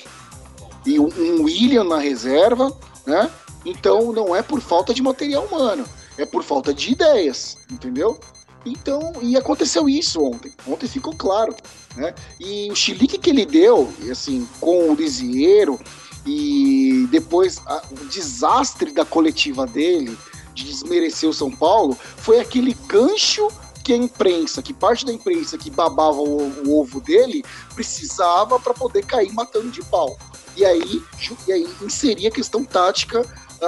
E 0.84 0.98
um, 0.98 1.06
um 1.16 1.44
William 1.44 1.84
na 1.84 1.98
reserva, 1.98 2.76
né? 3.06 3.30
Então 3.64 4.12
não 4.12 4.34
é 4.34 4.42
por 4.42 4.60
falta 4.60 4.92
de 4.92 5.00
material 5.00 5.44
humano, 5.44 5.84
é 6.18 6.26
por 6.26 6.42
falta 6.42 6.74
de 6.74 6.90
ideias, 6.90 7.56
entendeu? 7.70 8.18
Então, 8.66 9.12
e 9.22 9.36
aconteceu 9.36 9.88
isso 9.88 10.24
ontem. 10.24 10.52
Ontem 10.66 10.88
ficou 10.88 11.14
claro, 11.14 11.54
né? 11.94 12.12
E 12.40 12.68
o 12.68 12.74
chilique 12.74 13.16
que 13.16 13.30
ele 13.30 13.46
deu, 13.46 13.92
assim, 14.10 14.48
com 14.60 14.90
o 14.90 14.94
Lisieiro 14.94 15.78
e 16.26 17.06
depois 17.10 17.60
a, 17.66 17.82
o 17.90 18.06
desastre 18.06 18.92
da 18.92 19.04
coletiva 19.04 19.66
dele 19.66 20.16
de 20.54 20.64
desmerecer 20.64 21.28
o 21.28 21.34
São 21.34 21.50
Paulo, 21.50 21.98
foi 22.16 22.38
aquele 22.38 22.74
gancho 22.86 23.48
que 23.82 23.92
a 23.92 23.96
imprensa, 23.96 24.62
que 24.62 24.72
parte 24.72 25.04
da 25.04 25.12
imprensa 25.12 25.58
que 25.58 25.70
babava 25.70 26.18
o, 26.18 26.66
o 26.66 26.80
ovo 26.80 27.00
dele, 27.00 27.44
precisava 27.74 28.58
para 28.58 28.72
poder 28.72 29.04
cair 29.04 29.32
matando 29.32 29.70
de 29.70 29.82
pau. 29.84 30.16
E 30.56 30.64
aí, 30.64 31.02
e 31.46 31.52
aí 31.52 31.68
inserir 31.82 32.28
a 32.28 32.30
questão 32.30 32.64
tática 32.64 33.26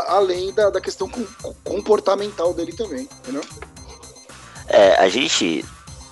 além 0.09 0.53
da, 0.53 0.71
da 0.71 0.81
questão 0.81 1.11
comportamental 1.65 2.53
dele 2.55 2.73
também, 2.73 3.09
entendeu? 3.21 3.43
É, 4.69 4.95
a 4.97 5.09
gente, 5.09 5.65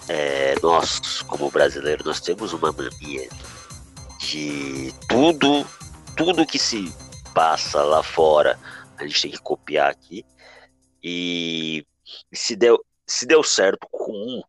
é, 0.09 0.55
nós 0.63 1.23
como 1.23 1.51
brasileiros, 1.51 2.05
nós 2.05 2.21
temos 2.21 2.53
uma 2.53 2.73
mania 2.73 3.29
de 4.21 4.95
tudo, 5.09 5.67
tudo 6.17 6.47
que 6.47 6.59
se 6.59 6.93
passa 7.35 7.83
lá 7.83 8.03
fora, 8.03 8.59
a 8.99 9.07
gente 9.07 9.23
tem 9.23 9.31
que 9.31 9.39
copiar 9.39 9.91
aqui. 9.91 10.25
E 11.03 11.85
se 12.33 12.57
deu, 12.57 12.83
se 13.07 13.27
deu 13.27 13.43
certo 13.43 13.87
com 13.91 14.13
um, 14.13 14.43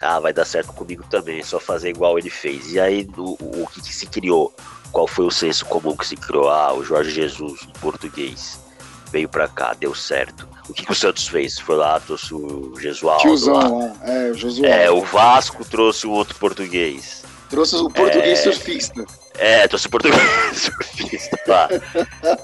ah, 0.00 0.18
vai 0.18 0.32
dar 0.32 0.44
certo 0.44 0.72
comigo 0.72 1.04
também, 1.08 1.38
é 1.38 1.44
só 1.44 1.60
fazer 1.60 1.90
igual 1.90 2.18
ele 2.18 2.28
fez. 2.28 2.72
E 2.72 2.80
aí, 2.80 3.08
o, 3.16 3.62
o 3.62 3.66
que, 3.68 3.80
que, 3.80 3.94
se 3.94 4.06
criou? 4.06 4.52
Qual 4.90 5.06
foi 5.06 5.24
o 5.24 5.30
senso 5.30 5.64
comum 5.66 5.96
que 5.96 6.06
se 6.06 6.16
criou? 6.16 6.50
Ah, 6.50 6.74
o 6.74 6.84
Jorge 6.84 7.10
Jesus, 7.12 7.64
português, 7.80 8.60
veio 9.10 9.28
pra 9.28 9.46
cá, 9.46 9.74
deu 9.74 9.94
certo. 9.94 10.48
O 10.68 10.74
que, 10.74 10.84
que 10.84 10.92
o 10.92 10.94
Santos 10.94 11.28
fez? 11.28 11.58
Foi 11.58 11.76
lá, 11.76 12.00
trouxe 12.00 12.34
o 12.34 12.74
Jesualdo. 12.78 13.22
Tiozão, 13.22 13.78
lá. 13.78 14.10
é, 14.10 14.30
o 14.30 14.34
Jesualdo. 14.34 14.66
É, 14.66 14.90
o 14.90 15.02
Vasco 15.02 15.64
trouxe 15.64 16.06
um 16.06 16.10
outro 16.10 16.36
português. 16.36 17.24
Trouxe 17.48 17.76
o 17.76 17.88
português 17.88 18.40
é... 18.40 18.42
surfista. 18.42 19.04
É, 19.42 19.66
trouxe 19.66 19.88
o 19.88 19.90
português 19.90 20.22
surfista 20.54 21.36
lá. 21.48 21.68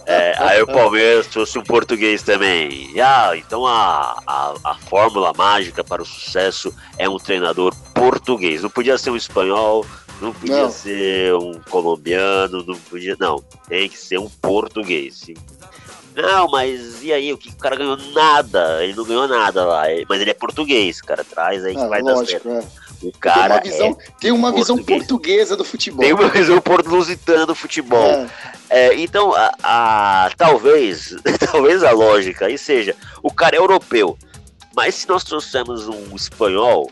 É, 0.05 0.35
aí 0.37 0.61
o 0.61 0.67
Palmeiras 0.67 1.29
trouxe 1.29 1.57
um 1.57 1.63
português 1.63 2.25
também. 2.25 2.91
E, 2.93 3.01
ah, 3.01 3.31
então 3.37 3.65
a, 3.65 4.21
a, 4.27 4.55
a 4.65 4.75
fórmula 4.75 5.33
mágica 5.33 5.85
para 5.85 6.03
o 6.03 6.05
sucesso 6.05 6.75
é 6.99 7.09
um 7.09 7.17
treinador 7.17 7.73
português. 7.95 8.65
Não 8.65 8.71
podia 8.71 8.99
ser 8.99 9.11
um 9.11 9.17
espanhol, 9.17 9.87
não 10.21 10.33
podia 10.33 10.63
não. 10.63 10.71
ser 10.73 11.35
um 11.37 11.61
colombiano, 11.71 12.65
não 12.67 12.77
podia. 12.77 13.17
Não, 13.21 13.41
tem 13.69 13.89
que 13.89 13.97
ser 13.97 14.19
um 14.19 14.29
português. 14.29 15.25
Não, 16.17 16.49
mas 16.49 17.01
e 17.05 17.13
aí? 17.13 17.33
O 17.33 17.39
que 17.39 17.51
o 17.51 17.57
cara 17.57 17.77
ganhou? 17.77 17.97
Nada. 18.13 18.83
Ele 18.83 18.95
não 18.95 19.05
ganhou 19.05 19.29
nada 19.29 19.65
lá. 19.65 19.85
Mas 20.09 20.21
ele 20.21 20.31
é 20.31 20.35
português, 20.35 21.01
cara. 21.01 21.23
Traz 21.23 21.65
aí 21.65 21.77
que 21.77 21.81
ah, 21.81 21.87
vai 21.87 22.03
lógico, 22.03 22.49
dar 22.49 22.61
certo. 22.61 22.83
É. 22.85 22.88
O 23.03 23.13
cara 23.13 23.61
tem 23.61 23.71
uma 23.71 23.77
visão, 23.77 23.99
é 24.01 24.11
tem 24.21 24.33
uma 24.33 24.53
visão 24.53 24.83
portuguesa 24.83 25.57
do 25.57 25.65
futebol. 25.65 26.01
Tem 26.01 26.13
uma 26.13 26.29
visão 26.29 26.61
portulusitana 26.61 27.47
do 27.47 27.55
futebol. 27.55 28.07
É. 28.07 28.29
É, 28.71 28.95
então, 28.97 29.35
a, 29.35 29.53
a, 29.63 30.31
talvez, 30.37 31.17
talvez 31.51 31.83
a 31.83 31.91
lógica 31.91 32.47
aí 32.47 32.59
seja, 32.59 32.95
o 33.23 33.33
cara 33.33 33.57
é 33.57 33.59
europeu, 33.59 34.19
mas 34.77 34.95
se 34.95 35.09
nós 35.09 35.25
trouxermos 35.25 35.89
um 35.89 36.15
espanhol, 36.15 36.91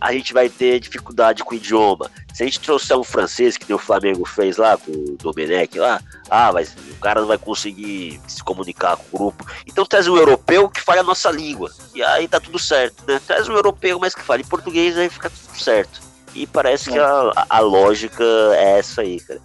a 0.00 0.12
gente 0.12 0.32
vai 0.32 0.48
ter 0.48 0.80
dificuldade 0.80 1.42
com 1.44 1.54
o 1.54 1.56
idioma. 1.56 2.10
Se 2.34 2.42
a 2.42 2.46
gente 2.46 2.60
trouxer 2.60 2.96
um 2.96 3.04
francês, 3.04 3.56
que 3.56 3.72
o 3.72 3.78
Flamengo 3.78 4.26
fez 4.26 4.56
lá, 4.56 4.76
com 4.76 4.90
o 4.90 5.16
Domenech 5.16 5.78
lá, 5.78 6.00
ah, 6.28 6.52
mas 6.52 6.74
o 6.90 7.00
cara 7.00 7.20
não 7.20 7.28
vai 7.28 7.38
conseguir 7.38 8.20
se 8.26 8.42
comunicar 8.42 8.96
com 8.96 9.04
o 9.12 9.18
grupo. 9.18 9.46
Então 9.66 9.84
traz 9.84 10.06
um 10.06 10.16
europeu 10.16 10.68
que 10.68 10.80
fale 10.80 11.00
a 11.00 11.04
nossa 11.04 11.30
língua. 11.30 11.70
E 11.94 12.02
aí 12.02 12.28
tá 12.28 12.40
tudo 12.40 12.58
certo, 12.58 13.04
né? 13.06 13.20
Traz 13.26 13.48
um 13.48 13.54
europeu, 13.54 13.98
mas 13.98 14.14
que 14.14 14.22
fale 14.22 14.44
português, 14.44 14.96
aí 14.96 15.08
fica 15.08 15.30
tudo 15.30 15.58
certo. 15.58 16.00
E 16.34 16.46
parece 16.46 16.90
é. 16.90 16.92
que 16.92 16.98
a, 16.98 17.46
a, 17.48 17.58
lógica 17.60 18.24
é 18.54 18.78
essa 18.78 19.02
aí, 19.02 19.20
cara. 19.20 19.40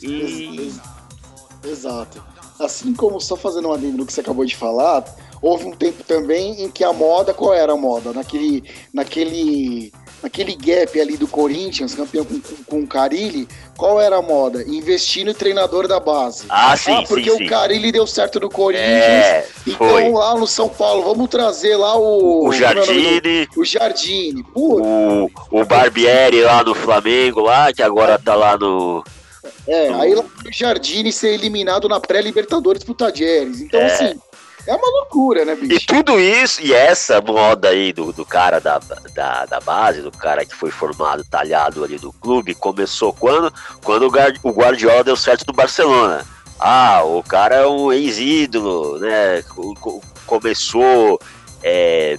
E. 0.00 0.72
Exato. 1.64 2.22
Assim 2.58 2.92
como, 2.92 3.20
só 3.20 3.36
fazendo 3.36 3.68
um 3.68 3.72
adendo 3.72 4.04
que 4.04 4.12
você 4.12 4.20
acabou 4.20 4.44
de 4.44 4.56
falar, 4.56 5.04
houve 5.40 5.66
um 5.66 5.70
tempo 5.70 6.02
também 6.02 6.64
em 6.64 6.70
que 6.70 6.82
a 6.82 6.92
moda, 6.92 7.32
qual 7.32 7.54
era 7.54 7.72
a 7.72 7.76
moda? 7.76 8.12
Naquele, 8.12 8.64
naquele, 8.92 9.92
naquele 10.22 10.54
gap 10.54 11.00
ali 11.00 11.16
do 11.16 11.28
Corinthians, 11.28 11.94
campeão 11.94 12.24
com, 12.24 12.40
com, 12.66 12.80
o 12.80 12.86
Carilli, 12.86 13.46
qual 13.76 14.00
era 14.00 14.16
a 14.16 14.22
moda? 14.22 14.62
Investir 14.66 15.24
no 15.24 15.32
treinador 15.32 15.86
da 15.86 16.00
base. 16.00 16.46
Ah, 16.48 16.76
sim, 16.76 16.92
ah, 16.92 17.04
porque 17.06 17.30
sim, 17.30 17.44
o 17.44 17.48
Carilli 17.48 17.92
deu 17.92 18.06
certo 18.06 18.40
no 18.40 18.50
Corinthians. 18.50 18.88
É, 18.88 19.46
então 19.66 20.12
lá 20.14 20.34
no 20.34 20.46
São 20.46 20.68
Paulo, 20.68 21.04
vamos 21.04 21.28
trazer 21.28 21.76
lá 21.76 21.96
o... 21.96 22.48
O 22.48 22.52
Jardine. 22.52 23.48
O 23.56 23.64
Jardine. 23.64 24.44
O, 24.54 25.30
o 25.50 25.64
Barbieri 25.64 26.42
lá 26.42 26.64
no 26.64 26.74
Flamengo, 26.74 27.40
lá, 27.40 27.72
que 27.72 27.82
agora 27.82 28.18
tá 28.18 28.34
lá 28.34 28.58
no... 28.58 29.04
É, 29.68 29.92
aí 29.92 30.14
lá 30.14 30.22
o 30.22 30.50
Jardine 30.50 31.12
ser 31.12 31.34
eliminado 31.34 31.88
na 31.88 32.00
pré-Libertadores 32.00 32.82
pro 32.82 32.94
Tadieres. 32.94 33.60
Então, 33.60 33.78
é. 33.78 33.86
assim, 33.86 34.20
é 34.66 34.74
uma 34.74 34.88
loucura, 34.88 35.44
né, 35.44 35.54
bicho? 35.54 35.74
E 35.74 35.86
tudo 35.86 36.18
isso, 36.18 36.62
e 36.62 36.72
essa 36.72 37.20
moda 37.20 37.68
aí 37.68 37.92
do, 37.92 38.12
do 38.12 38.24
cara 38.24 38.60
da, 38.60 38.80
da, 39.14 39.46
da 39.46 39.60
base, 39.60 40.02
do 40.02 40.10
cara 40.10 40.44
que 40.44 40.54
foi 40.54 40.70
formado, 40.70 41.24
talhado 41.24 41.84
ali 41.84 41.98
do 41.98 42.12
clube, 42.12 42.54
começou 42.54 43.12
quando? 43.12 43.52
Quando 43.84 44.06
o 44.42 44.50
Guardiola 44.50 45.04
deu 45.04 45.16
certo 45.16 45.44
do 45.44 45.52
Barcelona. 45.52 46.24
Ah, 46.58 47.02
o 47.04 47.22
cara 47.22 47.56
é 47.56 47.66
um 47.66 47.92
ex-ídolo, 47.92 48.98
né? 48.98 49.44
Começou. 50.26 51.20
É, 51.62 52.18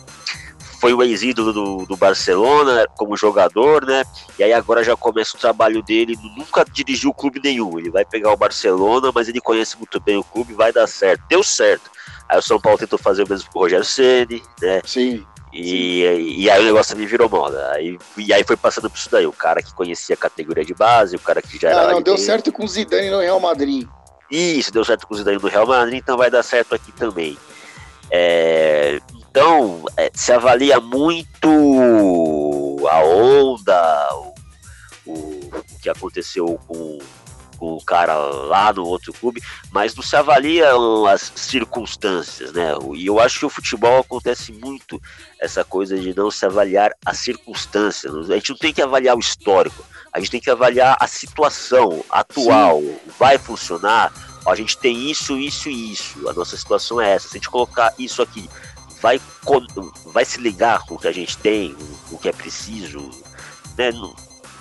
foi 0.79 0.93
o 0.93 1.03
ex-ídolo 1.03 1.51
do, 1.51 1.85
do, 1.85 1.97
Barcelona 1.97 2.87
como 2.95 3.17
jogador, 3.17 3.85
né? 3.85 4.03
E 4.37 4.43
aí 4.43 4.53
agora 4.53 4.83
já 4.83 4.95
começa 4.95 5.35
o 5.35 5.39
trabalho 5.39 5.83
dele. 5.83 6.17
Nunca 6.37 6.63
dirigiu 6.63 7.13
clube 7.13 7.41
nenhum. 7.43 7.77
Ele 7.77 7.89
vai 7.89 8.05
pegar 8.05 8.31
o 8.31 8.37
Barcelona, 8.37 9.11
mas 9.13 9.27
ele 9.27 9.41
conhece 9.41 9.77
muito 9.77 9.99
bem 9.99 10.17
o 10.17 10.23
clube, 10.23 10.53
vai 10.53 10.71
dar 10.71 10.87
certo. 10.87 11.21
Deu 11.27 11.43
certo. 11.43 11.91
Aí 12.29 12.39
o 12.39 12.41
São 12.41 12.59
Paulo 12.59 12.77
tentou 12.77 12.97
fazer 12.97 13.23
o 13.23 13.29
mesmo 13.29 13.49
com 13.51 13.59
o 13.59 13.61
Rogério 13.63 13.83
Ceni, 13.83 14.41
né? 14.61 14.81
Sim. 14.85 15.25
E, 15.51 16.03
e 16.37 16.49
aí 16.49 16.61
o 16.61 16.65
negócio 16.65 16.95
me 16.95 17.05
virou 17.05 17.27
moda. 17.27 17.71
Aí, 17.71 17.97
e 18.15 18.31
aí 18.31 18.43
foi 18.43 18.55
passando 18.55 18.89
por 18.89 18.97
isso 18.97 19.09
daí. 19.11 19.25
O 19.25 19.33
cara 19.33 19.61
que 19.61 19.73
conhecia 19.73 20.13
a 20.13 20.17
categoria 20.17 20.63
de 20.63 20.73
base, 20.73 21.15
o 21.15 21.19
cara 21.19 21.41
que 21.41 21.59
já 21.59 21.71
era. 21.71 21.91
Não, 21.91 22.01
deu 22.01 22.17
certo 22.17 22.51
com 22.51 22.63
o 22.63 22.67
Zidane 22.67 23.09
no 23.09 23.19
Real 23.19 23.39
Madrid. 23.39 23.85
Isso, 24.31 24.71
deu 24.71 24.85
certo 24.85 25.07
com 25.07 25.13
o 25.13 25.17
Zidane 25.17 25.39
no 25.41 25.49
Real 25.49 25.65
Madrid, 25.65 25.99
então 25.99 26.15
vai 26.15 26.29
dar 26.29 26.43
certo 26.43 26.75
aqui 26.75 26.91
também. 26.91 27.37
É, 28.11 28.99
então, 29.29 29.83
é, 29.95 30.09
se 30.13 30.31
avalia 30.31 30.79
muito 30.79 31.47
a 32.89 33.03
onda, 33.03 34.09
o, 35.05 35.11
o 35.11 35.79
que 35.81 35.89
aconteceu 35.89 36.59
com 36.67 36.99
com 37.59 37.73
o 37.73 37.83
cara 37.83 38.15
lá 38.15 38.71
no 38.71 38.85
outro 38.85 39.11
clube, 39.11 39.43
mas 39.69 39.93
não 39.93 40.01
se 40.01 40.15
avaliam 40.15 41.05
as 41.05 41.31
circunstâncias, 41.35 42.53
né? 42.53 42.69
E 42.95 43.05
eu 43.05 43.19
acho 43.19 43.39
que 43.39 43.45
o 43.45 43.49
futebol 43.49 43.99
acontece 43.99 44.53
muito 44.53 44.99
essa 45.37 45.61
coisa 45.61 45.99
de 45.99 46.15
não 46.15 46.31
se 46.31 46.45
avaliar 46.45 46.91
as 47.05 47.17
circunstâncias. 47.17 48.29
A 48.29 48.35
gente 48.35 48.51
não 48.51 48.57
tem 48.57 48.73
que 48.73 48.81
avaliar 48.81 49.15
o 49.15 49.19
histórico, 49.19 49.83
a 50.13 50.19
gente 50.19 50.31
tem 50.31 50.39
que 50.39 50.49
avaliar 50.49 50.95
a 51.01 51.05
situação 51.05 52.03
atual. 52.09 52.79
Sim. 52.79 52.97
Vai 53.19 53.37
funcionar? 53.37 54.13
a 54.45 54.55
gente 54.55 54.77
tem 54.77 55.09
isso, 55.09 55.37
isso 55.37 55.69
e 55.69 55.91
isso. 55.91 56.27
A 56.27 56.33
nossa 56.33 56.57
situação 56.57 56.99
é 56.99 57.11
essa. 57.11 57.27
Se 57.27 57.35
a 57.35 57.39
gente 57.39 57.49
colocar 57.49 57.93
isso 57.99 58.21
aqui, 58.21 58.49
vai, 59.01 59.19
vai 60.05 60.25
se 60.25 60.39
ligar 60.39 60.85
com 60.85 60.95
o 60.95 60.99
que 60.99 61.07
a 61.07 61.11
gente 61.11 61.37
tem, 61.37 61.75
o 62.11 62.17
que 62.17 62.29
é 62.29 62.33
preciso, 62.33 63.09
né? 63.77 63.91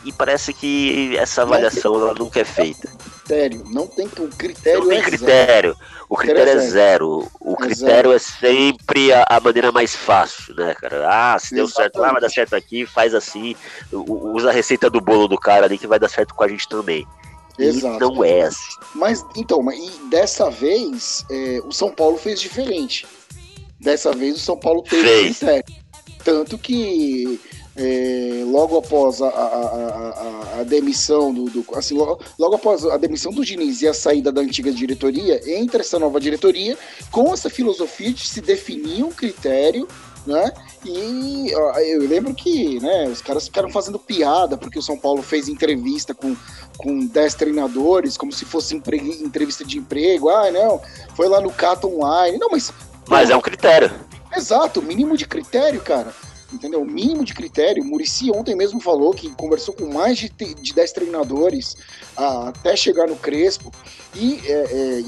e 0.05 0.13
parece 0.13 0.53
que 0.53 1.17
essa 1.17 1.43
avaliação 1.43 1.95
ela 1.95 2.15
nunca 2.15 2.41
é 2.41 2.45
feita. 2.45 2.89
Critério, 3.25 3.65
não 3.67 3.87
tem 3.87 4.07
o 4.07 4.29
critério. 4.29 4.81
Não 4.81 4.89
tem 4.89 4.99
é 4.99 5.03
critério. 5.03 5.73
Zero. 5.73 5.77
O 6.09 6.17
critério 6.17 6.53
é 6.53 6.59
zero. 6.59 7.29
O 7.41 7.53
é 7.53 7.57
critério 7.57 7.77
zero. 7.77 8.13
é 8.13 8.19
sempre 8.19 9.13
a, 9.13 9.27
a, 9.29 9.41
maneira 9.41 9.73
mais 9.73 9.95
fácil, 9.95 10.55
né, 10.55 10.75
cara? 10.75 11.07
Ah, 11.09 11.39
se 11.39 11.55
deu 11.55 11.65
Exatamente. 11.65 11.93
certo 11.93 11.99
lá, 12.01 12.13
vai 12.13 12.21
dar 12.21 12.31
certo 12.31 12.55
aqui, 12.55 12.87
faz 12.87 13.15
assim. 13.15 13.55
Usa 13.93 14.51
a 14.51 14.53
receita 14.53 14.89
do 14.89 15.01
bolo 15.01 15.29
do 15.29 15.39
cara 15.39 15.67
ali 15.67 15.77
que 15.77 15.87
vai 15.87 15.99
dar 15.99 16.09
certo 16.09 16.35
com 16.35 16.45
a 16.45 16.49
gente 16.49 16.69
também. 16.69 17.07
Exato. 17.59 17.97
E 17.97 17.99
não 17.99 18.25
é 18.25 18.43
assim. 18.43 18.79
Mas 18.95 19.25
então, 19.37 19.61
e 19.73 19.91
dessa 20.09 20.49
vez 20.49 21.27
é, 21.29 21.61
o 21.65 21.73
São 21.73 21.91
Paulo 21.91 22.17
fez 22.17 22.41
diferente. 22.41 23.07
Dessa 23.81 24.13
vez 24.13 24.37
o 24.37 24.41
São 24.41 24.57
Paulo 24.57 24.83
teve 24.83 25.03
fez. 25.03 25.39
critério. 25.39 25.65
Tanto 26.25 26.59
que 26.59 27.41
é, 27.79 28.43
logo 28.45 28.77
após 28.77 29.23
a, 29.23 29.29
a, 29.29 30.57
a, 30.57 30.61
a 30.61 30.63
demissão 30.65 31.33
do, 31.33 31.45
do 31.45 31.65
assim, 31.77 31.95
logo, 31.95 32.21
logo, 32.37 32.57
após 32.57 32.85
a 32.85 32.97
demissão 32.97 33.33
do 33.33 33.45
Diniz 33.45 33.81
e 33.83 33.87
a 33.87 33.95
saída 33.95 34.33
da 34.33 34.41
antiga 34.41 34.73
diretoria, 34.73 35.41
entra 35.47 35.81
essa 35.81 35.97
nova 35.97 36.19
diretoria 36.19 36.77
com 37.13 37.33
essa 37.33 37.49
filosofia 37.49 38.13
de 38.13 38.27
se 38.27 38.41
definir 38.41 39.05
um 39.05 39.13
critério, 39.13 39.87
né? 40.27 40.53
E 40.85 41.53
ó, 41.55 41.79
eu 41.79 42.01
lembro 42.09 42.35
que 42.35 42.81
né, 42.81 43.09
os 43.09 43.23
caras 43.23 43.45
ficaram 43.45 43.71
fazendo 43.71 43.99
piada 43.99 44.57
porque 44.57 44.79
o 44.79 44.83
São 44.83 44.99
Paulo 44.99 45.23
fez 45.23 45.49
entrevista 45.49 46.13
com, 46.13 46.37
com 46.77 47.07
10 47.07 47.35
treinadores, 47.35 48.17
como 48.17 48.33
se 48.33 48.45
fosse 48.45 48.75
entrevista 48.75 49.65
de 49.65 49.79
emprego. 49.79 50.29
Ah, 50.29 50.51
não, 50.51 50.81
foi 51.15 51.29
lá 51.29 51.41
no 51.41 51.53
Cato 51.53 51.89
Online. 51.89 52.39
Não, 52.39 52.51
mas. 52.51 52.73
Mas 53.09 53.31
é 53.31 53.37
um 53.37 53.41
critério. 53.41 53.91
Exato, 54.37 54.83
mínimo 54.83 55.17
de 55.17 55.27
critério, 55.27 55.81
cara 55.81 56.15
entendeu? 56.53 56.85
Mínimo 56.85 57.25
de 57.25 57.35
critério. 57.35 57.83
O 57.83 57.87
Murici 57.87 58.31
ontem 58.31 58.55
mesmo 58.55 58.81
falou 58.81 59.13
que 59.13 59.31
conversou 59.35 59.75
com 59.75 59.93
mais 59.93 60.19
de, 60.19 60.29
de 60.29 60.75
10 60.75 60.93
treinadores 60.93 61.77
até 62.17 62.75
chegar 62.77 63.07
no 63.07 63.17
Crespo. 63.17 63.73
E, 64.15 64.41
é, 64.45 64.53
é, 64.53 65.05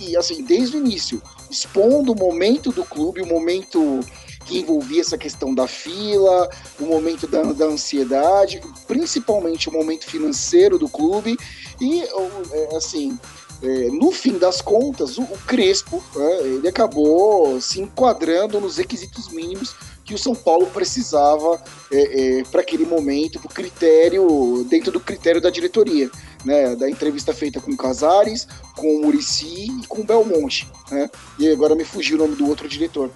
e, 0.00 0.16
assim, 0.16 0.44
desde 0.44 0.76
o 0.76 0.80
início, 0.80 1.22
expondo 1.50 2.12
o 2.12 2.18
momento 2.18 2.70
do 2.70 2.84
clube, 2.84 3.22
o 3.22 3.26
momento 3.26 4.00
que 4.44 4.58
envolvia 4.58 5.00
essa 5.00 5.16
questão 5.16 5.54
da 5.54 5.66
fila, 5.66 6.48
o 6.78 6.84
momento 6.84 7.26
da, 7.26 7.42
da 7.42 7.64
ansiedade, 7.64 8.60
principalmente 8.86 9.70
o 9.70 9.72
momento 9.72 10.04
financeiro 10.04 10.78
do 10.78 10.88
clube. 10.88 11.36
E, 11.80 12.02
é, 12.02 12.76
assim, 12.76 13.18
é, 13.62 13.88
no 13.90 14.12
fim 14.12 14.38
das 14.38 14.60
contas, 14.60 15.18
o, 15.18 15.22
o 15.22 15.38
Crespo, 15.46 16.02
é, 16.16 16.40
ele 16.46 16.68
acabou 16.68 17.60
se 17.60 17.80
enquadrando 17.80 18.60
nos 18.60 18.76
requisitos 18.76 19.28
mínimos 19.28 19.74
que 20.04 20.14
o 20.14 20.18
São 20.18 20.34
Paulo 20.34 20.66
precisava 20.66 21.62
é, 21.90 22.40
é, 22.40 22.44
para 22.44 22.60
aquele 22.60 22.84
momento, 22.84 23.40
para 23.40 23.50
critério, 23.50 24.64
dentro 24.68 24.92
do 24.92 25.00
critério 25.00 25.40
da 25.40 25.48
diretoria, 25.48 26.10
né? 26.44 26.76
Da 26.76 26.90
entrevista 26.90 27.32
feita 27.32 27.60
com 27.60 27.74
Casares, 27.74 28.46
com 28.76 28.96
o 28.96 29.02
Murici 29.02 29.70
e 29.82 29.86
com 29.86 30.04
Belmonte, 30.04 30.70
né? 30.90 31.08
E 31.38 31.48
agora 31.50 31.74
me 31.74 31.84
fugiu 31.84 32.16
o 32.16 32.20
nome 32.20 32.36
do 32.36 32.46
outro 32.46 32.68
diretor. 32.68 33.10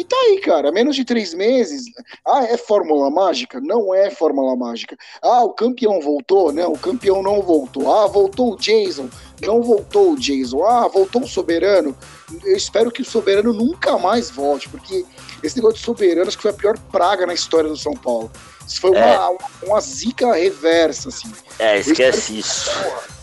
E 0.00 0.04
tá 0.04 0.16
aí, 0.16 0.40
cara, 0.40 0.72
menos 0.72 0.96
de 0.96 1.04
três 1.04 1.34
meses. 1.34 1.84
Ah, 2.26 2.44
é 2.44 2.56
fórmula 2.56 3.10
mágica? 3.10 3.60
Não 3.60 3.94
é 3.94 4.08
fórmula 4.08 4.56
mágica. 4.56 4.96
Ah, 5.20 5.44
o 5.44 5.50
campeão 5.50 6.00
voltou? 6.00 6.50
Não, 6.50 6.72
o 6.72 6.78
campeão 6.78 7.22
não 7.22 7.42
voltou. 7.42 7.94
Ah, 7.94 8.06
voltou 8.06 8.54
o 8.54 8.56
Jason? 8.56 9.10
Não 9.42 9.60
voltou 9.60 10.12
o 10.12 10.18
Jason. 10.18 10.64
Ah, 10.64 10.88
voltou 10.88 11.24
o 11.24 11.28
Soberano? 11.28 11.94
Eu 12.42 12.56
espero 12.56 12.90
que 12.90 13.02
o 13.02 13.04
Soberano 13.04 13.52
nunca 13.52 13.98
mais 13.98 14.30
volte, 14.30 14.70
porque 14.70 15.04
esse 15.42 15.56
negócio 15.56 15.76
de 15.76 15.84
soberano 15.84 16.28
acho 16.28 16.38
que 16.38 16.44
foi 16.44 16.50
a 16.50 16.54
pior 16.54 16.78
praga 16.90 17.26
na 17.26 17.34
história 17.34 17.68
do 17.68 17.76
São 17.76 17.92
Paulo. 17.92 18.30
Isso 18.66 18.80
foi 18.80 18.92
uma, 18.92 18.98
é. 19.00 19.18
uma, 19.18 19.38
uma, 19.64 19.80
zica 19.82 20.32
reversa, 20.32 21.10
assim. 21.10 21.30
É, 21.58 21.78
esquece 21.78 22.38
isso. 22.38 22.70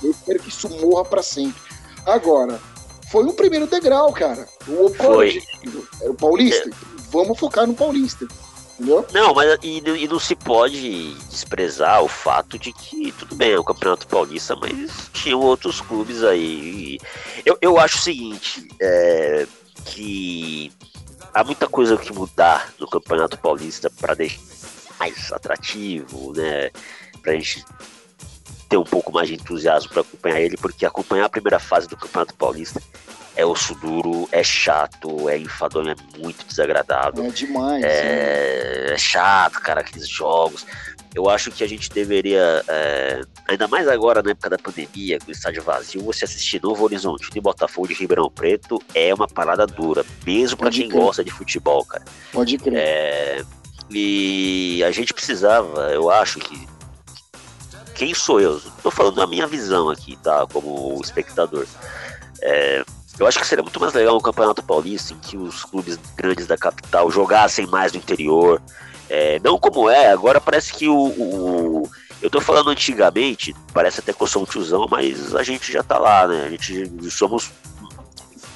eu 0.04 0.12
espero 0.12 0.40
que 0.40 0.50
isso 0.50 0.70
morra 0.70 1.06
pra 1.06 1.24
sempre. 1.24 1.60
Agora, 2.06 2.62
foi 3.12 3.24
um 3.24 3.34
primeiro 3.34 3.67
degrau, 3.67 4.12
cara. 4.12 4.48
O 4.67 4.89
foi. 4.93 5.41
Era 6.02 6.12
o 6.12 6.15
Paulista. 6.15 6.70
É. 6.70 6.74
Vamos 7.12 7.39
focar 7.39 7.65
no 7.65 7.74
Paulista. 7.74 8.28
Entendeu? 8.80 9.06
Não, 9.12 9.34
mas 9.34 9.58
e, 9.63 9.80
e, 9.80 10.08
não 10.08 10.20
se 10.20 10.36
pode 10.36 11.13
desprezar 11.30 12.04
o 12.04 12.08
fato 12.08 12.60
de 12.60 12.72
que, 12.72 13.12
tudo 13.13 13.36
bem, 13.36 13.52
é 13.52 13.60
o 13.60 13.63
Campeonato 13.63 14.08
Paulista, 14.08 14.56
mas 14.56 15.10
tinham 15.13 15.39
outros 15.39 15.82
clubes 15.82 16.24
aí. 16.24 17.00
Eu, 17.43 17.58
eu 17.60 17.80
acho 17.80 17.98
o 17.98 18.02
seguinte, 18.02 18.67
é, 18.80 19.48
que 19.84 20.72
há 21.34 21.43
muita 21.43 21.67
coisa 21.67 21.98
que 21.98 22.13
mudar 22.13 22.72
no 22.80 22.88
Campeonato 22.88 23.38
Paulista 23.38 23.89
para 23.89 24.13
deixar 24.13 24.39
mais 25.00 25.32
atrativo, 25.32 26.34
né? 26.36 26.70
Para 27.22 27.32
a 27.32 27.36
gente 27.36 27.65
ter 28.70 28.78
um 28.78 28.84
pouco 28.84 29.12
mais 29.12 29.28
de 29.28 29.36
entusiasmo 29.36 29.90
para 29.90 30.02
acompanhar 30.02 30.42
ele, 30.42 30.58
porque 30.58 30.86
acompanhar 30.86 31.26
a 31.26 31.30
primeira 31.30 31.60
fase 31.60 31.88
do 31.88 31.96
Campeonato 31.96 32.34
Paulista 32.36 32.82
é 33.38 33.46
osso 33.46 33.76
duro, 33.76 34.28
é 34.32 34.44
chato, 34.44 35.30
é 35.30 35.38
enfadonho, 35.38 35.92
é 35.92 35.96
muito 36.18 36.44
desagradável. 36.46 37.24
É 37.24 37.30
demais. 37.30 37.84
É, 37.84 38.94
é 38.94 38.98
chato, 38.98 39.62
cara, 39.62 39.82
aqueles 39.82 40.10
jogos. 40.10 40.66
Eu 41.14 41.30
acho 41.30 41.52
que 41.52 41.64
a 41.64 41.68
gente 41.68 41.90
deveria, 41.90 42.64
é, 42.68 43.22
ainda 43.48 43.68
mais 43.68 43.88
agora 43.88 44.24
na 44.24 44.32
época 44.32 44.50
da 44.50 44.58
pandemia, 44.58 45.20
com 45.20 45.30
o 45.30 45.32
estádio 45.32 45.64
vazio, 45.64 46.02
você 46.02 46.26
assistir 46.26 46.62
Novo 46.62 46.84
Horizonte 46.84 47.30
e 47.34 47.40
Botafogo 47.40 47.88
de 47.88 47.94
Ribeirão 47.94 48.30
Preto 48.30 48.82
é 48.94 49.14
uma 49.14 49.28
parada 49.28 49.66
dura, 49.68 50.04
mesmo 50.26 50.58
para 50.58 50.72
quem 50.72 50.90
crer. 50.90 51.02
gosta 51.02 51.24
de 51.24 51.32
futebol, 51.32 51.86
cara. 51.86 52.04
Pode 52.32 52.58
crer. 52.58 52.76
É, 52.76 53.46
e 53.90 54.84
a 54.84 54.92
gente 54.92 55.14
precisava, 55.14 55.92
eu 55.92 56.10
acho 56.10 56.40
que. 56.40 56.68
Quem 57.98 58.14
sou 58.14 58.40
eu? 58.40 58.62
Tô 58.84 58.92
falando 58.92 59.16
da 59.16 59.26
minha 59.26 59.48
visão 59.48 59.90
aqui, 59.90 60.16
tá? 60.18 60.46
Como 60.54 61.02
espectador. 61.04 61.66
É, 62.42 62.86
eu 63.20 63.26
acho 63.26 63.40
que 63.40 63.48
seria 63.48 63.64
muito 63.64 63.80
mais 63.80 63.92
legal 63.94 64.16
um 64.16 64.22
campeonato 64.22 64.62
paulista 64.62 65.14
em 65.14 65.18
que 65.18 65.36
os 65.36 65.64
clubes 65.64 66.00
grandes 66.16 66.46
da 66.46 66.56
capital 66.56 67.10
jogassem 67.10 67.66
mais 67.66 67.92
no 67.94 67.98
interior, 67.98 68.62
é, 69.10 69.40
não 69.44 69.58
como 69.58 69.90
é, 69.90 70.12
agora 70.12 70.40
parece 70.40 70.74
que 70.74 70.88
o, 70.88 70.96
o, 70.96 71.90
Eu 72.22 72.30
tô 72.30 72.40
falando 72.40 72.70
antigamente, 72.70 73.56
parece 73.74 74.00
até 74.00 74.14
que 74.14 74.22
eu 74.22 74.28
sou 74.28 74.44
um 74.44 74.46
tiozão, 74.46 74.88
mas 74.90 75.34
a 75.34 75.42
gente 75.42 75.72
já 75.72 75.82
tá 75.82 75.98
lá, 75.98 76.28
né? 76.28 76.46
A 76.46 76.50
gente 76.50 77.10
somos. 77.10 77.52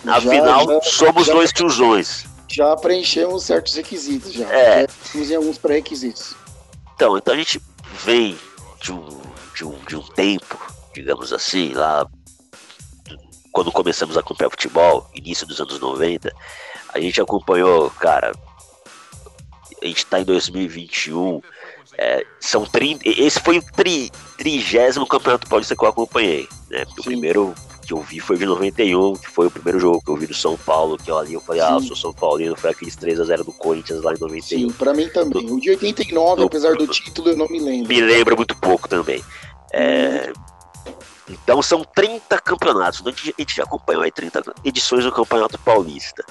Afinal, 0.06 0.67
já, 0.67 0.82
somos 0.82 1.25
já, 1.25 1.34
dois 1.34 1.51
tiozões. 1.51 2.25
Já 2.47 2.75
preenchemos 2.75 3.43
certos 3.43 3.73
requisitos, 3.73 4.34
já. 4.34 4.45
É. 4.54 4.88
Temos 5.12 5.32
alguns 5.32 5.58
pré-requisitos. 5.58 6.36
Então, 6.95 7.17
então 7.17 7.34
a 7.34 7.38
gente 7.38 7.60
vem 8.04 8.38
de 8.82 8.91
um, 8.91 9.21
de, 9.62 9.65
um, 9.65 9.78
de 9.88 9.95
um 9.95 10.02
tempo, 10.02 10.58
digamos 10.93 11.32
assim, 11.32 11.74
lá 11.74 12.08
quando 13.52 13.71
começamos 13.71 14.17
a 14.17 14.21
acompanhar 14.21 14.50
futebol, 14.50 15.08
início 15.13 15.45
dos 15.45 15.60
anos 15.60 15.80
90, 15.80 16.34
a 16.93 17.00
gente 17.00 17.21
acompanhou, 17.21 17.91
cara, 17.91 18.32
a 19.82 19.86
gente 19.86 19.97
está 19.97 20.19
em 20.19 20.24
2021. 20.24 21.41
É, 21.97 22.26
são 22.39 22.65
30, 22.65 23.08
esse 23.08 23.39
foi 23.41 23.58
o 23.58 23.62
tri, 23.62 24.10
trigésimo 24.38 25.06
campeonato 25.06 25.47
paulista 25.47 25.76
que 25.76 25.84
eu 25.84 25.89
acompanhei. 25.89 26.47
Né? 26.69 26.86
O 26.97 27.04
primeiro 27.04 27.54
que 27.86 27.93
eu 27.93 28.02
vi 28.02 28.19
foi 28.19 28.38
de 28.38 28.45
91, 28.45 29.17
que 29.17 29.30
foi 29.30 29.47
o 29.47 29.52
primeiro 29.52 29.80
jogo 29.80 30.02
que 30.02 30.10
eu 30.10 30.15
vi 30.15 30.26
do 30.26 30.34
São 30.34 30.58
Paulo, 30.58 30.97
que 30.97 31.12
eu 31.12 31.17
ali 31.17 31.34
eu 31.34 31.41
falei, 31.41 31.62
Sim. 31.62 31.67
ah, 31.69 31.74
eu 31.74 31.82
sou 31.82 31.95
São 31.95 32.13
Paulino, 32.13 32.56
foi 32.56 32.69
aqueles 32.71 32.95
3x0 32.95 33.43
do 33.43 33.52
Corinthians 33.52 34.02
lá 34.02 34.13
em 34.13 34.19
91. 34.19 34.41
Sim, 34.41 34.71
pra 34.71 34.93
mim 34.93 35.10
também. 35.10 35.45
o 35.52 35.60
de 35.60 35.71
89, 35.71 36.45
apesar 36.45 36.76
do 36.76 36.88
título, 36.88 37.30
eu 37.30 37.38
não 37.38 37.50
me 37.50 37.60
lembro. 37.60 37.89
Me 37.89 38.00
lembra 38.00 38.36
muito 38.36 38.56
pouco 38.56 38.88
também. 38.88 39.21
É, 39.73 40.31
então 41.27 41.62
são 41.62 41.84
30 41.84 42.39
campeonatos. 42.39 43.01
A 43.05 43.10
gente, 43.10 43.36
a 43.38 43.41
gente 43.41 43.55
já 43.55 43.63
acompanhou 43.63 44.03
aí 44.03 44.12
30 44.12 44.43
edições 44.63 45.03
do 45.03 45.12
Campeonato 45.12 45.57
Paulista. 45.60 46.23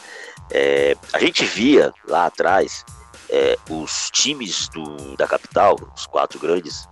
É, 0.50 0.96
a 1.12 1.18
gente 1.18 1.44
via 1.44 1.92
lá 2.06 2.26
atrás 2.26 2.84
é, 3.28 3.56
os 3.68 4.10
times 4.10 4.68
do, 4.68 5.16
da 5.16 5.26
capital, 5.26 5.76
os 5.94 6.06
quatro 6.06 6.38
grandes, 6.38 6.88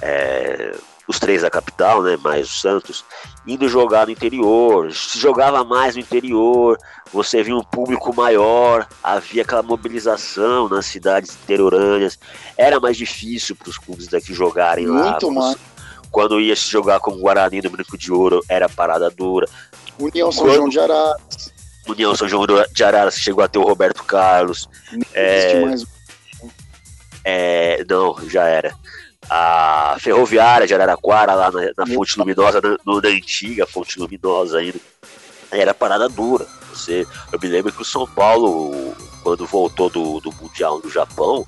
é, 0.00 0.76
os 1.08 1.18
três 1.18 1.42
da 1.42 1.50
capital, 1.50 2.02
né, 2.02 2.16
mais 2.16 2.46
o 2.48 2.52
Santos, 2.54 3.04
indo 3.46 3.68
jogar 3.68 4.06
no 4.06 4.12
interior, 4.12 4.92
se 4.92 5.18
jogava 5.18 5.64
mais 5.64 5.94
no 5.96 6.00
interior, 6.00 6.78
você 7.12 7.42
via 7.42 7.56
um 7.56 7.62
público 7.62 8.14
maior, 8.14 8.86
havia 9.02 9.42
aquela 9.42 9.62
mobilização 9.62 10.68
nas 10.68 10.86
cidades 10.86 11.32
interiorâneas, 11.42 12.18
era 12.56 12.78
mais 12.78 12.96
difícil 12.96 13.56
para 13.56 13.68
os 13.68 13.78
clubes 13.78 14.06
daqui 14.08 14.32
jogarem 14.32 14.86
Muito 14.86 15.28
lá. 15.28 15.34
mais. 15.46 15.56
Quando 16.10 16.40
ia 16.40 16.54
se 16.54 16.68
jogar 16.70 17.00
com 17.00 17.12
o 17.12 17.18
Guarani 17.20 17.60
do 17.62 17.70
Branco 17.70 17.96
de 17.96 18.12
Ouro, 18.12 18.44
era 18.48 18.68
parada 18.68 19.10
dura. 19.10 19.48
União 19.98 20.30
São 20.30 20.44
Quando- 20.44 20.54
João 20.56 20.68
de 20.68 20.78
Araras. 20.78 21.52
União 21.88 22.14
São 22.14 22.28
João 22.28 22.46
de 22.72 22.84
Araras 22.84 23.16
chegou 23.16 23.42
a 23.42 23.48
ter 23.48 23.58
o 23.58 23.62
Roberto 23.64 24.04
Carlos. 24.04 24.68
Não 24.92 25.00
É. 25.14 25.38
existe 25.38 25.64
mais. 25.64 25.84
É, 27.24 27.84
não, 27.88 28.16
já 28.28 28.44
era. 28.46 28.74
A 29.34 29.96
ferroviária 29.98 30.66
de 30.66 30.74
Araraquara, 30.74 31.34
lá 31.34 31.50
na, 31.50 31.60
na 31.74 31.86
Meu 31.86 31.94
Fonte 31.96 32.18
Luminosa, 32.18 32.60
na, 32.60 32.76
no- 32.84 33.00
na 33.00 33.08
antiga 33.08 33.66
Fonte 33.66 33.98
Luminosa 33.98 34.58
ainda, 34.58 34.78
era 35.50 35.72
parada 35.72 36.06
dura. 36.06 36.46
Você, 36.70 37.06
eu 37.32 37.38
me 37.40 37.48
lembro 37.48 37.72
que 37.72 37.80
o 37.80 37.84
São 37.84 38.06
Paulo, 38.06 38.94
quando 39.22 39.46
voltou 39.46 39.88
do, 39.88 40.20
do 40.20 40.30
Mundial 40.34 40.80
do 40.80 40.90
Japão, 40.90 41.46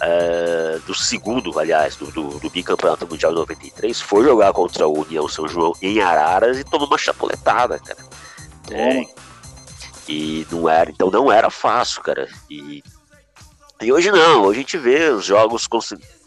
é, 0.00 0.78
do 0.86 0.94
segundo, 0.94 1.58
aliás, 1.58 1.96
do, 1.96 2.06
do, 2.12 2.38
do 2.38 2.48
bicampeonato 2.48 3.06
mundial 3.08 3.32
de 3.32 3.38
93, 3.38 4.00
foi 4.00 4.22
jogar 4.24 4.52
contra 4.52 4.86
o 4.86 5.00
União 5.02 5.28
São 5.28 5.48
João 5.48 5.72
em 5.82 6.00
Araras 6.00 6.58
e 6.60 6.64
tomou 6.64 6.86
uma 6.86 6.96
chapuletada, 6.98 7.78
cara. 7.80 7.98
É, 8.70 8.94
Toma. 9.02 9.08
e 10.08 10.46
não 10.50 10.68
era, 10.68 10.90
então 10.90 11.10
não 11.10 11.30
era 11.30 11.50
fácil, 11.50 12.02
cara. 12.02 12.28
E, 12.48 12.82
e 13.82 13.92
hoje 13.92 14.12
não, 14.12 14.42
hoje 14.44 14.60
a 14.60 14.62
gente 14.62 14.78
vê 14.78 15.08
os 15.10 15.24
jogos 15.24 15.66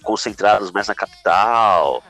concentrados 0.03 0.71
mais 0.71 0.87
na 0.87 0.95
capital. 0.95 2.03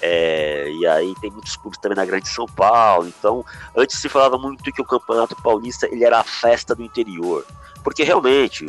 é, 0.00 0.70
e 0.70 0.86
aí 0.86 1.14
tem 1.20 1.30
muitos 1.30 1.56
clubes 1.56 1.78
também 1.80 1.96
na 1.96 2.04
Grande 2.04 2.28
São 2.28 2.46
Paulo. 2.46 3.08
Então, 3.08 3.44
antes 3.76 3.98
se 3.98 4.08
falava 4.08 4.38
muito 4.38 4.72
que 4.72 4.82
o 4.82 4.84
Campeonato 4.84 5.34
Paulista 5.42 5.86
ele 5.90 6.04
era 6.04 6.20
a 6.20 6.24
festa 6.24 6.74
do 6.74 6.82
interior. 6.82 7.44
Porque 7.82 8.02
realmente, 8.02 8.66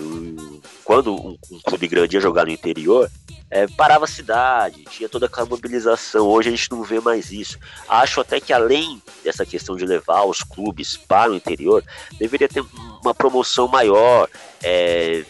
quando 0.84 1.14
um, 1.14 1.38
um 1.52 1.60
clube 1.60 1.88
grande 1.88 2.16
ia 2.16 2.22
jogar 2.22 2.46
no 2.46 2.52
interior, 2.52 3.10
é, 3.52 3.68
parava 3.68 4.06
a 4.06 4.08
cidade, 4.08 4.84
tinha 4.86 5.10
toda 5.10 5.26
aquela 5.26 5.48
mobilização. 5.48 6.28
Hoje 6.28 6.50
a 6.50 6.52
gente 6.52 6.72
não 6.72 6.84
vê 6.84 7.00
mais 7.00 7.32
isso. 7.32 7.58
Acho 7.88 8.22
até 8.22 8.40
que 8.40 8.54
além 8.54 9.02
dessa 9.24 9.46
questão 9.46 9.76
de 9.76 9.86
levar 9.86 10.24
os 10.24 10.44
clubes 10.44 10.96
para 10.96 11.32
o 11.32 11.36
interior, 11.36 11.84
deveria 12.18 12.48
ter 12.48 12.64
uma 13.04 13.14
promoção 13.14 13.68
maior, 13.68 14.30
é, 14.62 15.26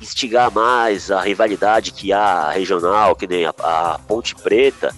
instigar 0.00 0.50
mais 0.50 1.10
a 1.10 1.20
rivalidade 1.20 1.90
que 1.92 2.12
há 2.12 2.50
regional, 2.50 3.14
que 3.16 3.26
nem 3.26 3.44
a, 3.46 3.54
a 3.58 3.98
Ponte 4.06 4.34
Preta, 4.34 4.94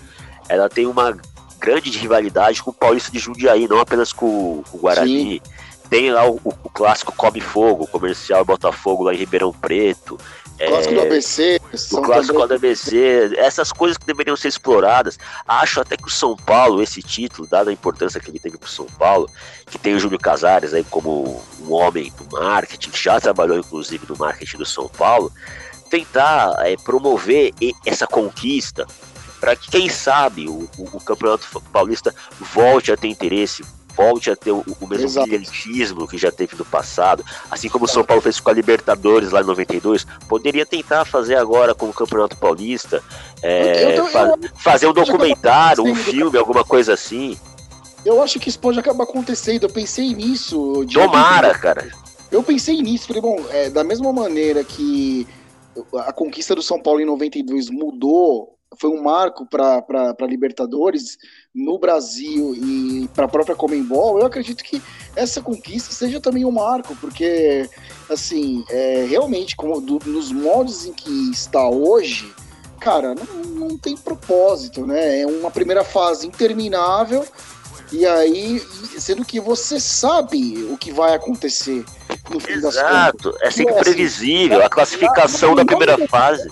ela 0.48 0.68
tem 0.68 0.86
uma 0.86 1.16
grande 1.58 1.90
rivalidade 1.98 2.62
com 2.62 2.70
o 2.70 2.74
Paulista 2.74 3.10
de 3.10 3.18
Jundiaí, 3.18 3.66
não 3.68 3.78
apenas 3.80 4.12
com, 4.12 4.62
com 4.70 4.76
o 4.76 4.80
Guarani. 4.80 5.42
Tem 5.90 6.10
lá 6.10 6.28
o, 6.28 6.36
o- 6.44 6.54
o 6.64 6.68
clássico 6.70 7.12
Come 7.16 7.40
Fogo, 7.40 7.86
comercial 7.86 8.44
Botafogo 8.44 9.04
lá 9.04 9.14
em 9.14 9.16
Ribeirão 9.16 9.52
Preto. 9.52 10.18
Clássico 10.66 10.94
do 10.94 11.00
É, 11.00 11.06
ABC. 11.06 11.60
o 11.92 12.02
clássico 12.02 12.32
também- 12.34 12.48
da 12.48 12.54
ABC, 12.56 13.30
essas 13.36 13.72
coisas 13.72 13.96
que 13.96 14.04
deveriam 14.06 14.36
ser 14.36 14.48
exploradas. 14.48 15.18
Acho 15.46 15.80
até 15.80 15.96
que 15.96 16.06
o 16.06 16.10
São 16.10 16.36
Paulo, 16.36 16.82
esse 16.82 17.00
título, 17.02 17.46
dada 17.46 17.70
a 17.70 17.72
importância 17.72 18.20
que 18.20 18.30
ele 18.30 18.38
teve 18.40 18.58
para 18.58 18.66
o 18.66 18.70
São 18.70 18.86
Paulo, 18.86 19.30
que 19.66 19.78
tem 19.78 19.94
o 19.94 20.00
Júlio 20.00 20.18
Casares 20.18 20.74
aí 20.74 20.84
como 20.84 21.42
um 21.60 21.72
homem 21.72 22.12
do 22.18 22.36
marketing, 22.36 22.90
já 22.94 23.20
trabalhou 23.20 23.56
inclusive 23.58 24.04
no 24.08 24.16
marketing 24.16 24.56
do 24.58 24.66
São 24.66 24.88
Paulo, 24.88 25.32
tentar 25.90 26.54
é, 26.66 26.76
promover 26.76 27.52
essa 27.86 28.06
conquista 28.06 28.86
para 29.40 29.54
que, 29.54 29.70
quem 29.70 29.88
sabe, 29.88 30.48
o, 30.48 30.68
o- 30.76 30.96
o 30.96 31.00
Campeonato 31.00 31.46
Paulista 31.72 32.12
volte 32.40 32.90
a 32.90 32.96
ter 32.96 33.06
interesse. 33.08 33.64
Volte 33.98 34.30
a 34.30 34.36
ter 34.36 34.52
o, 34.52 34.64
o 34.80 34.86
mesmo 34.86 35.06
Exato. 35.06 35.26
brilhantismo 35.26 36.06
que 36.06 36.16
já 36.16 36.30
teve 36.30 36.54
no 36.56 36.64
passado, 36.64 37.24
assim 37.50 37.68
como 37.68 37.84
o 37.84 37.88
São 37.88 38.04
Paulo 38.04 38.22
fez 38.22 38.38
com 38.38 38.48
a 38.48 38.52
Libertadores 38.52 39.32
lá 39.32 39.40
em 39.40 39.44
92, 39.44 40.06
poderia 40.28 40.64
tentar 40.64 41.04
fazer 41.04 41.34
agora 41.34 41.74
com 41.74 41.88
o 41.88 41.92
Campeonato 41.92 42.36
Paulista, 42.36 43.02
é, 43.42 43.82
Eu- 43.84 43.88
eu- 43.90 43.96
eu- 43.96 44.06
fa- 44.06 44.38
fazer 44.54 44.86
um 44.86 44.92
documentário, 44.92 45.82
um 45.84 45.96
filme, 45.96 46.38
alguma 46.38 46.64
coisa 46.64 46.94
assim. 46.94 47.36
Eu 48.04 48.22
acho 48.22 48.38
que 48.38 48.48
isso 48.48 48.60
pode 48.60 48.78
acabar 48.78 49.02
acontecendo. 49.02 49.64
Eu 49.64 49.70
pensei 49.70 50.14
nisso. 50.14 50.84
de 50.86 50.94
Tomara, 50.94 51.58
cara. 51.58 51.90
Eu 52.30 52.42
pensei 52.44 52.80
nisso, 52.80 53.08
falei, 53.08 53.20
bom, 53.20 53.44
é, 53.50 53.68
da 53.68 53.82
mesma 53.82 54.12
maneira 54.12 54.62
que 54.62 55.26
a 56.06 56.12
conquista 56.12 56.54
do 56.54 56.62
São 56.62 56.80
Paulo 56.80 57.00
em 57.00 57.04
92 57.04 57.68
mudou, 57.68 58.57
foi 58.76 58.90
um 58.90 59.02
marco 59.02 59.46
para 59.46 60.14
Libertadores 60.28 61.16
no 61.54 61.78
Brasil 61.78 62.54
e 62.54 63.08
para 63.14 63.24
a 63.24 63.28
própria 63.28 63.56
Comembol, 63.56 64.18
eu 64.18 64.26
acredito 64.26 64.62
que 64.62 64.82
essa 65.16 65.40
conquista 65.40 65.92
seja 65.94 66.20
também 66.20 66.44
um 66.44 66.50
marco, 66.50 66.94
porque, 66.96 67.68
assim, 68.10 68.64
é, 68.68 69.06
realmente, 69.08 69.56
como 69.56 69.80
do- 69.80 70.00
nos 70.06 70.30
moldes 70.30 70.84
em 70.86 70.92
que 70.92 71.30
está 71.30 71.68
hoje, 71.68 72.32
cara, 72.78 73.14
não, 73.14 73.68
não 73.68 73.78
tem 73.78 73.96
propósito, 73.96 74.86
né? 74.86 75.20
É 75.22 75.26
uma 75.26 75.50
primeira 75.50 75.82
fase 75.82 76.26
interminável. 76.26 77.26
E 77.90 78.04
aí, 78.04 78.60
sendo 78.98 79.24
que 79.24 79.40
você 79.40 79.80
sabe 79.80 80.62
o 80.70 80.76
que 80.76 80.92
vai 80.92 81.14
acontecer 81.14 81.84
no 82.30 82.38
fim 82.38 82.60
das 82.60 82.76
contas. 82.76 82.90
Exato, 82.90 83.34
é 83.40 83.50
sempre 83.50 83.74
Assim, 83.74 83.82
previsível. 83.82 84.62
A 84.62 84.68
classificação 84.68 85.54
da 85.54 85.64
primeira 85.64 86.06
fase. 86.06 86.50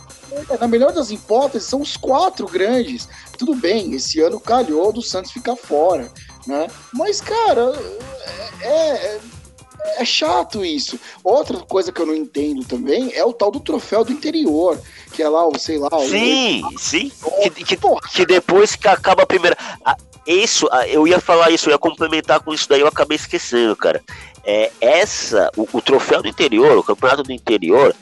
É, 0.51 0.59
Na 0.59 0.69
melhor 0.69 0.93
das 0.93 1.11
hipóteses, 1.11 1.69
são 1.69 1.81
os 1.81 1.97
quatro 1.97 2.47
grandes. 2.47 3.09
Tudo 3.39 3.55
bem, 3.55 3.93
esse 3.95 4.21
ano 4.21 4.41
calhou 4.41 4.93
do 4.93 5.03
Santos 5.03 5.33
ficar 5.33 5.57
fora, 5.57 6.11
né? 6.47 6.69
Mas, 6.93 7.21
cara, 7.21 7.73
é, 8.61 8.69
é, 8.69 9.21
é 9.99 10.05
chato 10.05 10.65
isso. 10.65 10.99
Outra 11.23 11.59
coisa 11.59 11.93
que 11.93 12.01
eu 12.01 12.07
não 12.07 12.15
entendo 12.15 12.65
também 12.65 13.13
é 13.15 13.25
o 13.25 13.33
tal 13.33 13.51
do 13.51 13.61
troféu 13.61 14.05
do 14.05 14.13
interior, 14.13 14.81
que 15.13 15.23
é 15.23 15.29
lá, 15.29 15.47
o 15.47 15.59
sei 15.59 15.79
lá, 15.79 15.89
o 15.93 16.09
Sim, 16.09 16.63
sim. 16.77 17.13
Que, 17.43 17.65
que, 17.65 17.77
que 18.13 18.27
depois 18.27 18.75
que 18.75 18.89
acaba 18.89 19.23
a 19.23 19.27
primeira. 19.27 19.57
Isso, 20.27 20.67
eu 20.89 21.07
ia 21.07 21.21
falar 21.21 21.51
isso, 21.51 21.69
eu 21.69 21.73
ia 21.73 21.79
complementar 21.79 22.41
com 22.41 22.53
isso 22.53 22.69
daí, 22.69 22.81
eu 22.81 22.89
acabei 22.89 23.17
esquecendo, 23.17 23.77
cara. 23.77 24.03
É, 24.45 24.73
essa, 24.81 25.51
o, 25.57 25.69
o 25.73 25.81
troféu 25.81 26.21
do 26.21 26.29
interior, 26.29 26.77
o 26.77 26.83
campeonato 26.83 27.23
do 27.23 27.33
interior, 27.33 27.95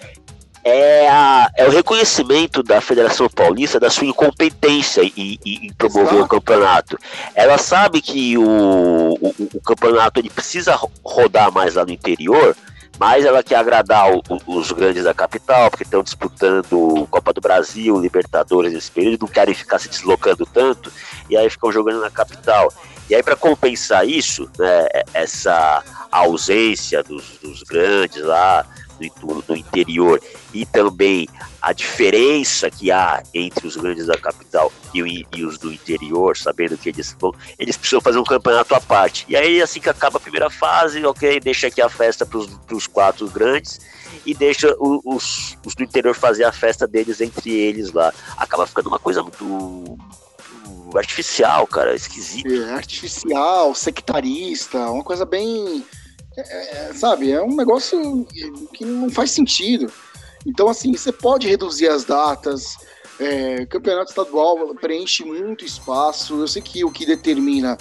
é, 0.65 1.09
a- 1.09 1.51
é 1.57 1.67
o 1.67 1.71
reconhecimento 1.71 2.63
da 2.63 2.81
Federação 2.81 3.29
Paulista 3.29 3.79
da 3.79 3.91
sua 3.91 4.07
incompetência 4.07 5.03
em, 5.03 5.39
em- 5.45 5.73
promover 5.77 6.15
Exato. 6.15 6.25
o 6.25 6.29
campeonato. 6.29 6.99
Ela 7.35 7.59
sabe 7.59 8.01
que 8.01 8.37
o, 8.39 8.43
o, 9.21 9.35
o 9.55 9.61
campeonato 9.61 10.19
ele 10.19 10.31
precisa 10.31 10.75
ro- 10.75 10.91
rodar 11.05 11.53
mais 11.53 11.75
lá 11.75 11.85
no 11.85 11.93
interior, 11.93 12.57
mas 12.99 13.25
ela 13.25 13.43
quer 13.43 13.57
agradar 13.57 14.11
o- 14.11 14.23
os 14.47 14.73
grandes 14.73 15.05
da 15.05 15.13
capital, 15.13 15.69
porque 15.71 15.83
estão 15.85 16.03
disputando 16.03 17.07
Copa 17.11 17.33
do 17.33 17.41
Brasil, 17.41 18.01
Libertadores 18.01 18.73
nesse 18.73 18.91
período, 18.91 19.23
não 19.23 19.29
querem 19.29 19.55
ficar 19.55 19.79
se 19.79 19.89
deslocando 19.89 20.47
tanto, 20.47 20.91
e 21.29 21.37
aí 21.37 21.51
ficam 21.51 21.71
jogando 21.71 22.01
na 22.01 22.11
capital. 22.11 22.73
E 23.11 23.15
aí, 23.15 23.23
para 23.23 23.37
compensar 23.37 24.09
isso, 24.09 24.49
né, 24.59 24.87
essa 25.13 25.83
ausência 26.11 27.03
dos, 27.03 27.23
dos 27.43 27.63
grandes 27.63 28.23
lá 28.23 28.65
in- 29.01 29.11
no 29.49 29.57
interior 29.57 30.21
e 30.53 30.65
também 30.67 31.29
a 31.61 31.73
diferença 31.73 32.71
que 32.71 32.91
há 32.93 33.23
entre 33.33 33.67
os 33.67 33.77
grandes 33.77 34.07
da 34.07 34.19
capital 34.19 34.71
e, 34.95 35.25
e 35.35 35.45
os 35.45 35.59
do 35.59 35.73
interior, 35.73 36.37
sabendo 36.37 36.77
que 36.77 36.91
eles 36.91 37.17
vão, 37.19 37.33
eles 37.59 37.77
precisam 37.77 38.01
fazer 38.01 38.19
um 38.19 38.25
campeonato 38.25 38.75
à 38.75 38.81
parte. 38.81 39.25
E 39.29 39.37
aí, 39.37 39.63
assim 39.63 39.81
que 39.81 39.89
acaba 39.89 40.19
a 40.19 40.21
primeira 40.21 40.51
fase, 40.51 41.05
ok, 41.05 41.41
deixa 41.41 41.69
aqui 41.69 41.81
a 41.81 41.89
festa 41.89 42.27
para 42.27 42.77
os 42.77 42.87
quatro 42.87 43.29
grandes 43.29 43.81
e 44.27 44.35
deixa 44.35 44.75
os, 44.79 45.57
os 45.65 45.75
do 45.75 45.83
interior 45.83 46.15
fazer 46.15 46.45
a 46.45 46.53
festa 46.53 46.87
deles 46.87 47.21
entre 47.21 47.51
eles 47.51 47.93
lá. 47.93 48.13
Acaba 48.37 48.67
ficando 48.67 48.89
uma 48.89 48.99
coisa 48.99 49.23
muito, 49.23 49.45
muito 49.45 50.99
artificial, 50.99 51.67
cara, 51.67 51.95
esquisito. 51.95 52.47
é 52.53 52.73
artificial, 52.75 53.75
sectarista, 53.75 54.79
uma 54.91 55.03
coisa 55.03 55.25
bem. 55.25 55.85
É, 56.37 56.89
é, 56.89 56.93
sabe, 56.95 57.31
é 57.31 57.43
um 57.43 57.55
negócio 57.55 58.27
que 58.73 58.85
não 58.85 59.11
faz 59.11 59.31
sentido. 59.31 59.91
Então, 60.47 60.69
assim, 60.69 60.95
você 60.95 61.13
pode 61.13 61.49
reduzir 61.49 61.89
as 61.89 62.05
datas. 62.05 62.77
é, 63.19 63.65
campeonato 63.67 64.11
estadual 64.11 64.75
preenche 64.75 65.25
muito 65.25 65.65
espaço. 65.65 66.41
Eu 66.41 66.49
sei 66.49 66.61
que 66.61 66.85
o 66.85 66.91
que 66.91 67.07
determina, 67.07 67.79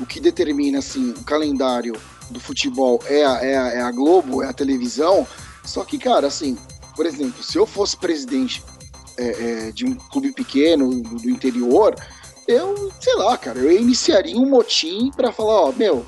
o 0.00 0.06
que 0.06 0.20
determina 0.20 0.78
assim, 0.78 1.10
o 1.10 1.24
calendário 1.24 1.94
do 2.30 2.40
futebol 2.40 3.00
é 3.06 3.24
a, 3.24 3.44
é 3.44 3.56
a, 3.56 3.68
é 3.68 3.80
a 3.80 3.90
Globo, 3.90 4.42
é 4.42 4.48
a 4.48 4.52
televisão. 4.52 5.26
Só 5.64 5.84
que, 5.84 5.98
cara, 5.98 6.26
assim, 6.26 6.56
por 6.94 7.06
exemplo, 7.06 7.42
se 7.42 7.56
eu 7.56 7.66
fosse 7.66 7.96
presidente 7.96 8.62
é, 9.16 9.68
é, 9.68 9.72
de 9.72 9.86
um 9.86 9.94
clube 9.94 10.32
pequeno 10.32 10.90
do, 11.00 11.16
do 11.16 11.30
interior, 11.30 11.94
eu, 12.46 12.92
sei 13.00 13.14
lá, 13.16 13.36
cara, 13.36 13.58
eu 13.58 13.72
iniciaria 13.72 14.36
um 14.36 14.48
motim 14.48 15.10
para 15.16 15.32
falar, 15.32 15.62
ó, 15.62 15.72
meu, 15.72 16.04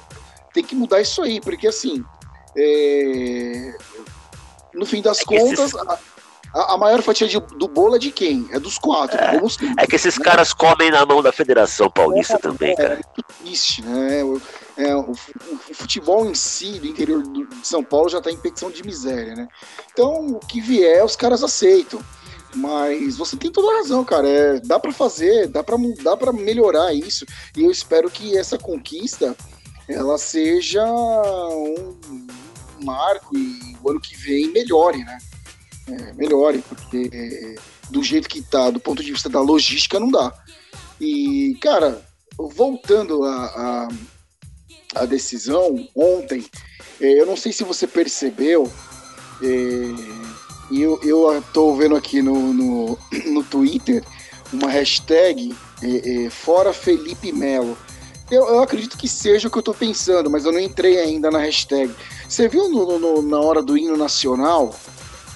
tem 0.53 0.65
que 0.65 0.75
mudar 0.75 1.01
isso 1.01 1.23
aí, 1.23 1.41
porque 1.41 1.67
assim, 1.67 2.05
é, 2.57 3.75
no 4.75 4.87
fim 4.87 5.03
das 5.03 5.21
é 5.21 5.25
contas, 5.25 5.75
esses... 5.75 5.75
a, 6.55 6.75
a, 6.75 6.79
maior 6.79 7.03
fatia 7.03 7.29
de, 7.29 7.39
do 7.39 7.69
bolo 7.69 7.97
é 7.97 7.99
de 7.99 8.11
quem? 8.11 8.49
É 8.51 8.59
dos 8.59 8.79
quatro. 8.79 9.19
É, 9.19 9.41
é 9.83 9.87
que 9.87 9.97
esses 9.97 10.19
né? 10.19 10.25
caras 10.25 10.53
comem 10.53 10.91
na 10.91 11.05
mão 11.05 11.23
da 11.23 11.33
Federação 11.33 11.91
Paulista 11.91 12.35
é, 12.35 12.39
também, 12.39 12.75
cara. 12.75 12.95
É, 12.95 13.21
é 13.21 13.43
triste, 13.43 13.83
né? 13.83 14.21
É, 14.77 14.95
o, 14.95 15.11
o, 15.11 15.75
futebol 15.75 16.27
em 16.27 16.35
si, 16.35 16.79
do 16.79 16.87
interior 16.87 17.23
de 17.23 17.47
São 17.63 17.83
Paulo, 17.83 18.09
já 18.09 18.19
está 18.19 18.31
em 18.31 18.37
petição 18.37 18.71
de 18.71 18.83
miséria, 18.85 19.35
né? 19.35 19.49
Então, 19.93 20.27
o 20.29 20.41
que 20.41 20.61
vier, 20.61 21.05
os 21.05 21.17
caras 21.17 21.43
aceitam. 21.43 22.01
Mas 22.55 23.17
você 23.17 23.37
tem 23.37 23.53
toda 23.53 23.71
a 23.71 23.77
razão, 23.79 24.05
cara. 24.05 24.27
É, 24.27 24.61
dá 24.61 24.81
para 24.81 24.93
fazer, 24.93 25.49
dá 25.49 25.63
para 25.63 25.77
dá 26.03 26.17
para 26.17 26.33
melhorar 26.33 26.95
isso. 26.95 27.27
E 27.57 27.65
eu 27.65 27.71
espero 27.71 28.11
que 28.11 28.37
essa 28.39 28.57
conquista 28.57 29.37
ela 29.89 30.19
seja 30.19 30.85
um 30.85 31.97
marco 32.85 33.37
e 33.37 33.77
o 33.83 33.91
ano 33.91 34.01
que 34.01 34.17
vem 34.17 34.53
melhore, 34.53 34.99
né? 35.05 35.19
É, 35.89 36.13
melhore, 36.13 36.63
porque 36.69 37.11
é, 37.13 37.55
do 37.91 38.03
jeito 38.03 38.29
que 38.29 38.43
tá, 38.43 38.71
do 38.71 38.79
ponto 38.79 39.03
de 39.03 39.11
vista 39.11 39.29
da 39.29 39.41
logística, 39.41 39.99
não 39.99 40.11
dá. 40.11 40.33
E, 41.01 41.57
cara, 41.61 42.03
voltando 42.37 43.25
a, 43.25 43.45
a, 43.45 43.89
a 45.03 45.05
decisão 45.07 45.89
ontem, 45.95 46.45
é, 47.01 47.21
eu 47.21 47.27
não 47.27 47.37
sei 47.37 47.53
se 47.53 47.65
você 47.65 47.87
percebeu, 47.87 48.71
é, 49.43 50.19
e 50.71 50.83
eu, 50.83 51.01
eu 51.03 51.43
tô 51.53 51.75
vendo 51.75 51.97
aqui 51.97 52.21
no, 52.21 52.53
no, 52.53 52.99
no 53.27 53.43
Twitter 53.45 54.05
uma 54.53 54.69
hashtag 54.69 55.55
é, 55.83 56.27
é, 56.27 56.31
Fora 56.31 56.73
Felipe 56.73 57.33
Melo. 57.33 57.77
Eu, 58.31 58.47
eu, 58.47 58.63
acredito 58.63 58.99
que 58.99 59.09
seja 59.09 59.49
o 59.49 59.51
que 59.51 59.59
eu 59.59 59.63
tô 59.63 59.73
pensando, 59.73 60.29
mas 60.29 60.45
eu 60.45 60.53
não 60.53 60.61
entrei 60.61 60.99
ainda 60.99 61.31
na 61.31 61.39
hashtag. 61.39 61.95
Você 62.29 62.47
viu 62.49 62.69
no, 62.69 62.99
no, 62.99 63.23
na 63.23 63.41
hora 63.41 63.63
do 63.63 63.77
hino 63.77 63.97
nacional? 63.97 64.75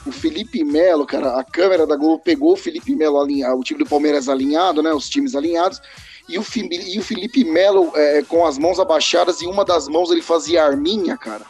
O 0.05 0.13
Felipe 0.13 0.65
Melo, 0.65 1.07
cara, 1.07 1.39
a 1.39 1.45
câmera 1.45 1.87
da 1.87 1.97
Globo 1.97 2.23
pegou 2.23 2.53
o 2.53 2.57
Felipe 2.57 2.95
Melo, 2.95 3.23
o 3.23 3.63
time 3.63 3.79
do 3.79 3.89
Palmeiras 3.89 4.29
alinhado, 4.29 4.83
né? 4.83 4.93
Os 4.93 5.09
times 5.09 5.35
alinhados, 5.35 5.81
e 6.29 6.39
o, 6.39 6.45
e 6.71 6.99
o 6.99 7.03
Felipe 7.03 7.45
Melo 7.45 7.93
é, 7.95 8.23
com 8.23 8.45
as 8.45 8.59
mãos 8.59 8.79
abaixadas, 8.79 9.41
e 9.41 9.47
uma 9.47 9.65
das 9.65 9.89
mãos 9.89 10.11
ele 10.11 10.23
fazia 10.23 10.65
arminha, 10.65 11.17
cara 11.17 11.47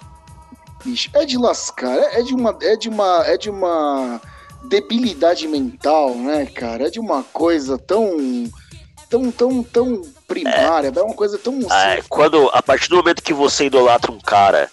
bicho, 0.85 1.11
é 1.15 1.25
de 1.25 1.39
lascar, 1.39 1.97
é, 1.97 2.21
é 2.21 2.23
de 2.23 2.35
uma, 2.35 2.57
é 2.61 2.77
de 2.77 2.89
uma, 2.89 3.25
é 3.27 3.37
de 3.37 3.51
uma 3.51 4.21
debilidade 4.65 5.47
mental, 5.49 6.15
né, 6.15 6.47
cara? 6.47 6.87
É 6.87 6.91
de 6.91 7.01
uma 7.01 7.23
coisa 7.23 7.79
tão, 7.79 8.45
tão, 9.09 9.31
tão, 9.31 9.63
tão 9.63 10.03
primária, 10.33 10.93
é, 10.95 10.99
é 10.99 11.03
uma 11.03 11.15
coisa 11.15 11.39
tão. 11.39 11.59
É, 11.71 12.03
quando 12.09 12.49
a 12.53 12.63
partir 12.63 12.89
do 12.89 12.97
momento 12.97 13.23
que 13.23 13.33
você 13.33 13.67
idolatra 13.67 14.11
um 14.11 14.21
cara 14.21 14.71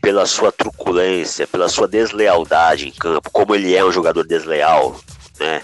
pela 0.00 0.24
sua 0.26 0.50
truculência, 0.50 1.46
pela 1.46 1.68
sua 1.68 1.86
deslealdade 1.86 2.88
em 2.88 2.92
campo, 2.92 3.30
como 3.30 3.54
ele 3.54 3.74
é 3.74 3.84
um 3.84 3.92
jogador 3.92 4.26
desleal, 4.26 4.98
né? 5.38 5.62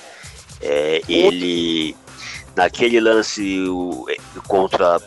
É, 0.61 1.03
ele 1.09 1.97
naquele 2.55 2.99
lance 3.01 3.67
o, 3.69 4.07
contra 4.47 4.99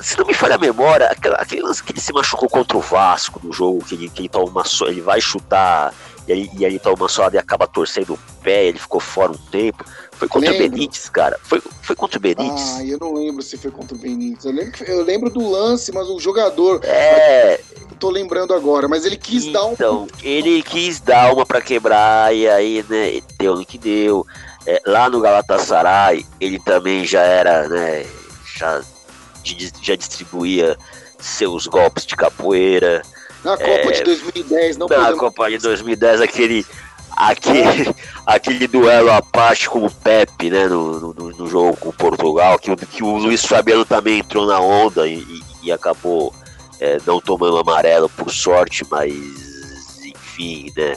se 0.00 0.18
não 0.18 0.26
me 0.26 0.34
falha 0.34 0.56
a 0.56 0.58
memória, 0.58 1.10
aquele 1.38 1.62
lance 1.62 1.82
que 1.82 1.92
ele 1.92 2.00
se 2.00 2.12
machucou 2.12 2.48
contra 2.48 2.76
o 2.76 2.80
Vasco 2.80 3.40
no 3.42 3.52
jogo, 3.52 3.84
que 3.84 3.94
ele, 3.94 4.10
que 4.10 4.22
ele, 4.22 4.28
toma 4.28 4.46
uma 4.46 4.64
so, 4.64 4.86
ele 4.86 5.00
vai 5.00 5.20
chutar 5.20 5.94
e 6.28 6.32
aí, 6.32 6.50
e 6.54 6.66
aí 6.66 6.78
toma 6.78 6.96
uma 6.96 7.08
soada 7.08 7.36
e 7.36 7.38
acaba 7.38 7.66
torcendo 7.66 8.14
o 8.14 8.18
pé, 8.42 8.66
ele 8.66 8.78
ficou 8.78 9.00
fora 9.00 9.32
um 9.32 9.38
tempo. 9.50 9.84
Foi 10.18 10.28
contra 10.28 10.50
lembro. 10.50 10.66
o 10.66 10.70
Benítez, 10.70 11.08
cara. 11.08 11.38
Foi, 11.42 11.62
foi 11.82 11.94
contra 11.94 12.18
o 12.18 12.20
Benítez. 12.20 12.76
Ah, 12.76 12.84
eu 12.84 12.98
não 12.98 13.14
lembro 13.14 13.42
se 13.42 13.56
foi 13.58 13.70
contra 13.70 13.94
o 13.94 13.98
Benítez. 13.98 14.44
Eu 14.44 14.52
lembro, 14.52 14.84
eu 14.84 15.04
lembro 15.04 15.30
do 15.30 15.50
lance, 15.50 15.92
mas 15.92 16.08
o 16.08 16.18
jogador. 16.18 16.80
É. 16.84 17.60
Tô 17.98 18.10
lembrando 18.10 18.52
agora, 18.52 18.88
mas 18.88 19.04
ele 19.04 19.16
quis 19.16 19.44
então, 19.44 19.74
dar 19.78 19.92
um. 19.92 20.04
Então, 20.04 20.08
ele 20.22 20.62
quis 20.62 21.00
dar 21.00 21.32
uma 21.32 21.46
para 21.46 21.62
quebrar, 21.62 22.34
e 22.34 22.46
aí, 22.46 22.84
né, 22.88 23.22
deu 23.38 23.56
no 23.56 23.64
que 23.64 23.78
deu. 23.78 24.26
É, 24.66 24.82
lá 24.86 25.08
no 25.08 25.20
Galatasaray, 25.20 26.26
ele 26.40 26.58
também 26.58 27.06
já 27.06 27.22
era, 27.22 27.68
né, 27.68 28.04
já 28.54 28.82
já 29.80 29.94
distribuía 29.94 30.76
seus 31.18 31.66
golpes 31.66 32.04
de 32.04 32.16
capoeira. 32.16 33.02
Na 33.44 33.56
Copa 33.56 33.68
é, 33.68 33.90
de 33.92 34.02
2010, 34.02 34.76
não 34.76 34.88
Na 34.88 34.96
podemos... 34.96 35.20
Copa 35.20 35.50
de 35.50 35.58
2010, 35.58 36.20
aquele, 36.20 36.66
aquele, 37.16 37.94
aquele 38.26 38.66
duelo 38.66 39.10
Apache 39.10 39.68
com 39.68 39.86
o 39.86 39.90
Pepe, 39.90 40.50
né, 40.50 40.68
no, 40.68 41.12
no, 41.12 41.30
no, 41.30 41.46
jogo 41.48 41.76
com 41.76 41.90
Portugal, 41.90 42.58
que, 42.58 42.74
que 42.76 43.02
o 43.02 43.16
Luiz 43.16 43.44
Fabiano 43.44 43.84
também 43.84 44.20
entrou 44.20 44.46
na 44.46 44.60
onda 44.60 45.08
e, 45.08 45.18
e, 45.18 45.42
e 45.64 45.72
acabou 45.72 46.34
é, 46.78 46.98
não 47.06 47.20
tomando 47.20 47.58
amarelo 47.58 48.08
por 48.10 48.30
sorte, 48.30 48.84
mas 48.90 49.14
enfim, 50.04 50.72
né. 50.76 50.96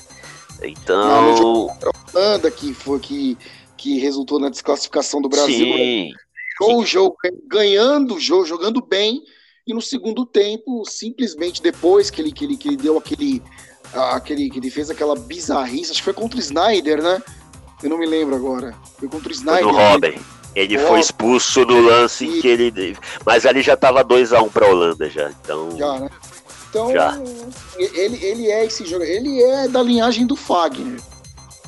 Então. 0.61 1.69
A 1.81 2.17
Holanda 2.17 2.51
que 2.51 2.73
foi 2.73 2.99
que, 2.99 3.37
que 3.77 3.97
resultou 3.99 4.39
na 4.39 4.49
desclassificação 4.49 5.21
do 5.21 5.29
Brasil. 5.29 5.73
Sim 5.73 6.11
o 6.61 6.85
jogo 6.85 7.15
ganhando 7.47 8.15
o 8.15 8.19
jogo, 8.19 8.45
jogando 8.45 8.81
bem, 8.81 9.23
e 9.65 9.73
no 9.73 9.81
segundo 9.81 10.25
tempo, 10.25 10.83
simplesmente 10.85 11.61
depois 11.61 12.09
que 12.09 12.21
ele, 12.21 12.31
que 12.31 12.43
ele, 12.43 12.57
que 12.57 12.69
ele 12.69 12.77
deu 12.77 12.97
aquele, 12.97 13.41
aquele. 13.93 14.49
que 14.49 14.59
ele 14.59 14.69
fez 14.69 14.89
aquela 14.89 15.15
bizarrice, 15.15 15.91
acho 15.91 16.01
que 16.01 16.05
foi 16.05 16.13
contra 16.13 16.37
o 16.37 16.41
Snyder, 16.41 17.01
né? 17.01 17.21
Eu 17.81 17.89
não 17.89 17.97
me 17.97 18.05
lembro 18.05 18.35
agora. 18.35 18.75
Foi 18.97 19.07
contra 19.07 19.29
o 19.29 19.31
Snyder. 19.31 19.63
Foi 19.63 19.71
no 19.71 19.77
Robin. 19.77 20.19
Ele 20.55 20.77
foi 20.77 20.99
expulso 20.99 21.63
no 21.63 21.79
lance 21.79 22.25
e... 22.25 22.41
que 22.41 22.47
ele. 22.47 22.97
Mas 23.25 23.45
ali 23.45 23.61
já 23.61 23.77
tava 23.77 24.03
2x1 24.03 24.43
um 24.43 24.49
pra 24.49 24.67
Holanda 24.67 25.09
já. 25.09 25.29
Então. 25.29 25.77
Já, 25.77 25.99
né? 25.99 26.09
Então, 26.69 26.91
já. 26.91 27.19
Ele, 27.77 28.23
ele 28.23 28.47
é 28.51 28.65
esse 28.65 28.85
jogo. 28.85 29.03
Ele 29.03 29.41
é 29.41 29.67
da 29.67 29.81
linhagem 29.81 30.25
do 30.25 30.35
Fagner. 30.35 30.99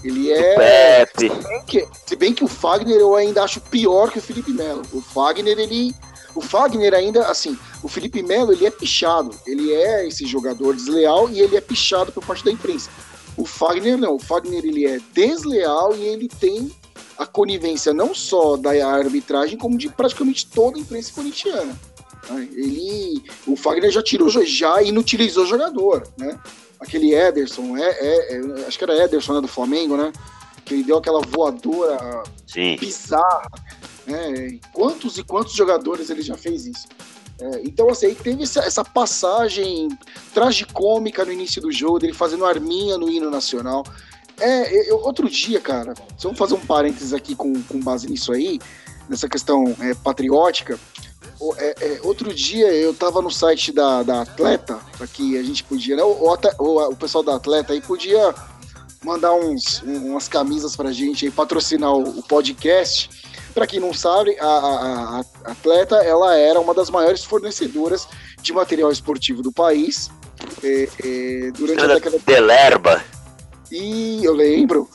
Ele 0.04 0.32
é. 0.32 1.08
Se 1.18 1.30
bem, 1.30 1.64
que, 1.66 1.88
se 2.06 2.16
bem 2.16 2.34
que 2.34 2.44
o 2.44 2.48
Fagner 2.48 2.98
eu 2.98 3.16
ainda 3.16 3.44
acho 3.44 3.62
pior 3.62 4.12
que 4.12 4.20
o 4.20 4.22
Felipe 4.22 4.52
Melo. 4.52 4.82
O 4.92 5.02
Fagner, 5.02 5.58
ele. 5.58 5.96
O 6.36 6.42
Fagner 6.42 6.94
ainda, 6.94 7.28
assim, 7.28 7.58
o 7.84 7.88
Felipe 7.88 8.24
Melo, 8.24 8.54
ele 8.54 8.66
é 8.66 8.72
pichado. 8.72 9.32
Ele 9.46 9.72
é 9.74 10.08
esse 10.08 10.26
jogador 10.26 10.76
desleal 10.76 11.30
e 11.30 11.40
ele 11.40 11.56
é 11.56 11.62
pichado 11.62 12.12
por 12.12 12.26
parte 12.26 12.44
da 12.44 12.52
imprensa. 12.52 12.90
O 13.38 13.46
Fagner 13.46 13.98
não. 13.98 14.16
O 14.16 14.20
Fagner, 14.20 14.64
ele 14.64 14.86
é 14.86 15.00
desleal 15.14 15.96
e 15.96 16.02
ele 16.02 16.28
tem 16.28 16.72
a 17.18 17.26
conivência 17.26 17.94
não 17.94 18.14
só 18.16 18.58
da 18.58 18.72
arbitragem, 18.88 19.58
como 19.58 19.78
de 19.78 19.90
praticamente 19.90 20.48
toda 20.48 20.78
a 20.78 20.82
imprensa 20.82 21.12
corintiana. 21.14 21.78
Ele, 22.30 23.24
o 23.46 23.56
Fagner 23.56 23.92
já 23.92 24.02
tirou, 24.02 24.30
já 24.30 24.82
inutilizou 24.82 25.44
o 25.44 25.48
jogador, 25.48 26.08
né? 26.18 26.40
aquele 26.82 27.14
Ederson, 27.14 27.78
é, 27.78 27.90
é, 27.90 28.36
é, 28.36 28.68
acho 28.68 28.78
que 28.78 28.84
era 28.84 29.06
Ederson 29.06 29.36
né, 29.36 29.42
do 29.42 29.48
Flamengo, 29.48 29.96
né? 29.96 30.12
Que 30.66 30.74
ele 30.74 30.84
deu 30.84 30.98
aquela 30.98 31.22
voadora 31.22 32.24
Sim. 32.48 32.76
bizarra. 32.78 33.48
Né? 34.12 34.60
Quantos 34.74 35.18
e 35.18 35.24
quantos 35.24 35.54
jogadores 35.54 36.10
ele 36.10 36.22
já 36.22 36.36
fez 36.36 36.66
isso? 36.66 36.88
É, 37.42 37.62
então, 37.64 37.90
assim, 37.90 38.14
teve 38.14 38.44
essa, 38.44 38.60
essa, 38.60 38.86
passagem 38.86 39.90
tragicômica 40.32 41.26
no 41.26 41.32
início 41.32 41.60
do 41.60 41.72
jogo, 41.72 41.98
dele 41.98 42.14
fazendo 42.14 42.46
arminha 42.46 42.98
no 42.98 43.10
hino 43.10 43.32
nacional. 43.32 43.84
É, 44.40 44.92
eu, 44.92 45.00
outro 45.00 45.28
dia, 45.28 45.60
cara, 45.60 45.94
vamos 46.22 46.38
fazer 46.38 46.54
um 46.54 46.60
parênteses 46.60 47.14
aqui 47.14 47.36
com, 47.36 47.62
com 47.64 47.80
base 47.80 48.08
nisso 48.08 48.32
aí, 48.32 48.60
nessa 49.10 49.28
questão 49.28 49.76
é, 49.80 49.96
patriótica. 49.96 50.80
É, 51.58 51.76
é, 51.80 52.02
outro 52.04 52.32
dia 52.32 52.72
eu 52.72 52.94
tava 52.94 53.20
no 53.20 53.32
site 53.32 53.72
da, 53.72 54.04
da 54.04 54.22
Atleta, 54.22 54.80
que 55.12 55.36
a 55.38 55.44
gente 55.44 55.64
podia, 55.64 55.96
né? 55.96 56.04
O, 56.04 56.38
o, 56.60 56.90
o, 56.90 56.96
pessoal 56.96 57.24
da 57.24 57.36
Atleta 57.36 57.74
aí 57.74 57.82
podia 57.82 58.36
mandar 59.04 59.34
uns, 59.34 59.82
umas 59.82 60.28
camisas 60.28 60.76
pra 60.76 60.92
gente 60.92 61.26
aí, 61.26 61.32
patrocinar 61.32 61.92
o, 61.92 62.20
o 62.20 62.24
podcast. 62.24 63.10
Para 63.54 63.68
quem 63.68 63.80
não 63.80 63.94
sabe, 63.94 64.38
a, 64.40 64.46
a, 64.46 65.20
a, 65.20 65.52
Atleta 65.52 65.98
ela 65.98 66.36
era 66.36 66.60
uma 66.60 66.74
das 66.74 66.90
maiores 66.90 67.24
fornecedoras 67.24 68.08
de 68.42 68.54
material 68.54 68.92
esportivo 68.92 69.42
do 69.42 69.52
país. 69.52 70.10
É, 70.64 70.90
é 71.04 71.52
durante 71.52 71.84
a 71.84 71.88
década 71.88 72.20
Delerba. 72.26 73.04
E 73.72 74.24
eu 74.24 74.34
lembro. 74.34 74.90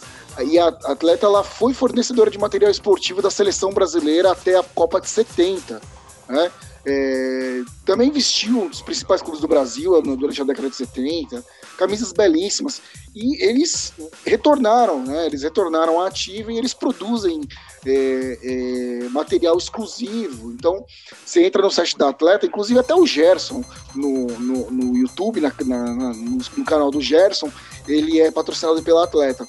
E 0.45 0.59
a 0.59 0.69
Atleta 0.69 1.27
ela 1.27 1.43
foi 1.43 1.73
fornecedora 1.73 2.31
de 2.31 2.39
material 2.39 2.71
esportivo 2.71 3.23
da 3.23 3.31
seleção 3.31 3.71
brasileira 3.71 4.33
até 4.33 4.59
a 4.59 4.63
Copa 4.63 5.01
de 5.01 5.09
70 5.09 5.81
né? 6.29 6.51
É, 6.89 7.63
também 7.85 8.13
vestiu 8.13 8.63
um 8.63 8.69
dos 8.69 8.81
principais 8.81 9.21
clubes 9.21 9.41
do 9.41 9.49
Brasil 9.49 10.01
durante 10.03 10.41
a 10.41 10.45
década 10.45 10.71
de 10.71 10.77
70, 10.77 11.45
camisas 11.77 12.13
belíssimas. 12.13 12.81
E 13.15 13.43
eles 13.45 13.93
retornaram, 14.25 15.03
né? 15.03 15.27
Eles 15.27 15.43
retornaram 15.43 16.01
à 16.01 16.07
ativa 16.07 16.53
e 16.53 16.59
eles 16.59 16.75
produzem 16.75 17.41
é, 17.87 18.39
é, 18.43 19.09
material 19.11 19.57
exclusivo. 19.57 20.53
Então, 20.53 20.85
você 21.25 21.45
entra 21.45 21.63
no 21.63 21.71
site 21.71 21.97
da 21.97 22.09
Atleta, 22.09 22.47
inclusive 22.47 22.79
até 22.79 22.95
o 22.95 23.07
Gerson 23.07 23.65
no, 23.95 24.27
no, 24.27 24.71
no 24.71 24.97
YouTube, 24.97 25.41
na, 25.41 25.53
na, 25.65 25.95
no, 25.95 26.39
no, 26.57 26.65
canal 26.65 26.91
do 26.91 27.01
Gerson, 27.01 27.51
ele 27.87 28.21
é 28.21 28.31
patrocinado 28.31 28.83
pela 28.83 29.05
Atleta, 29.05 29.47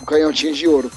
o 0.00 0.06
Canhotinha 0.06 0.52
de 0.52 0.66
Ouro. 0.66 0.90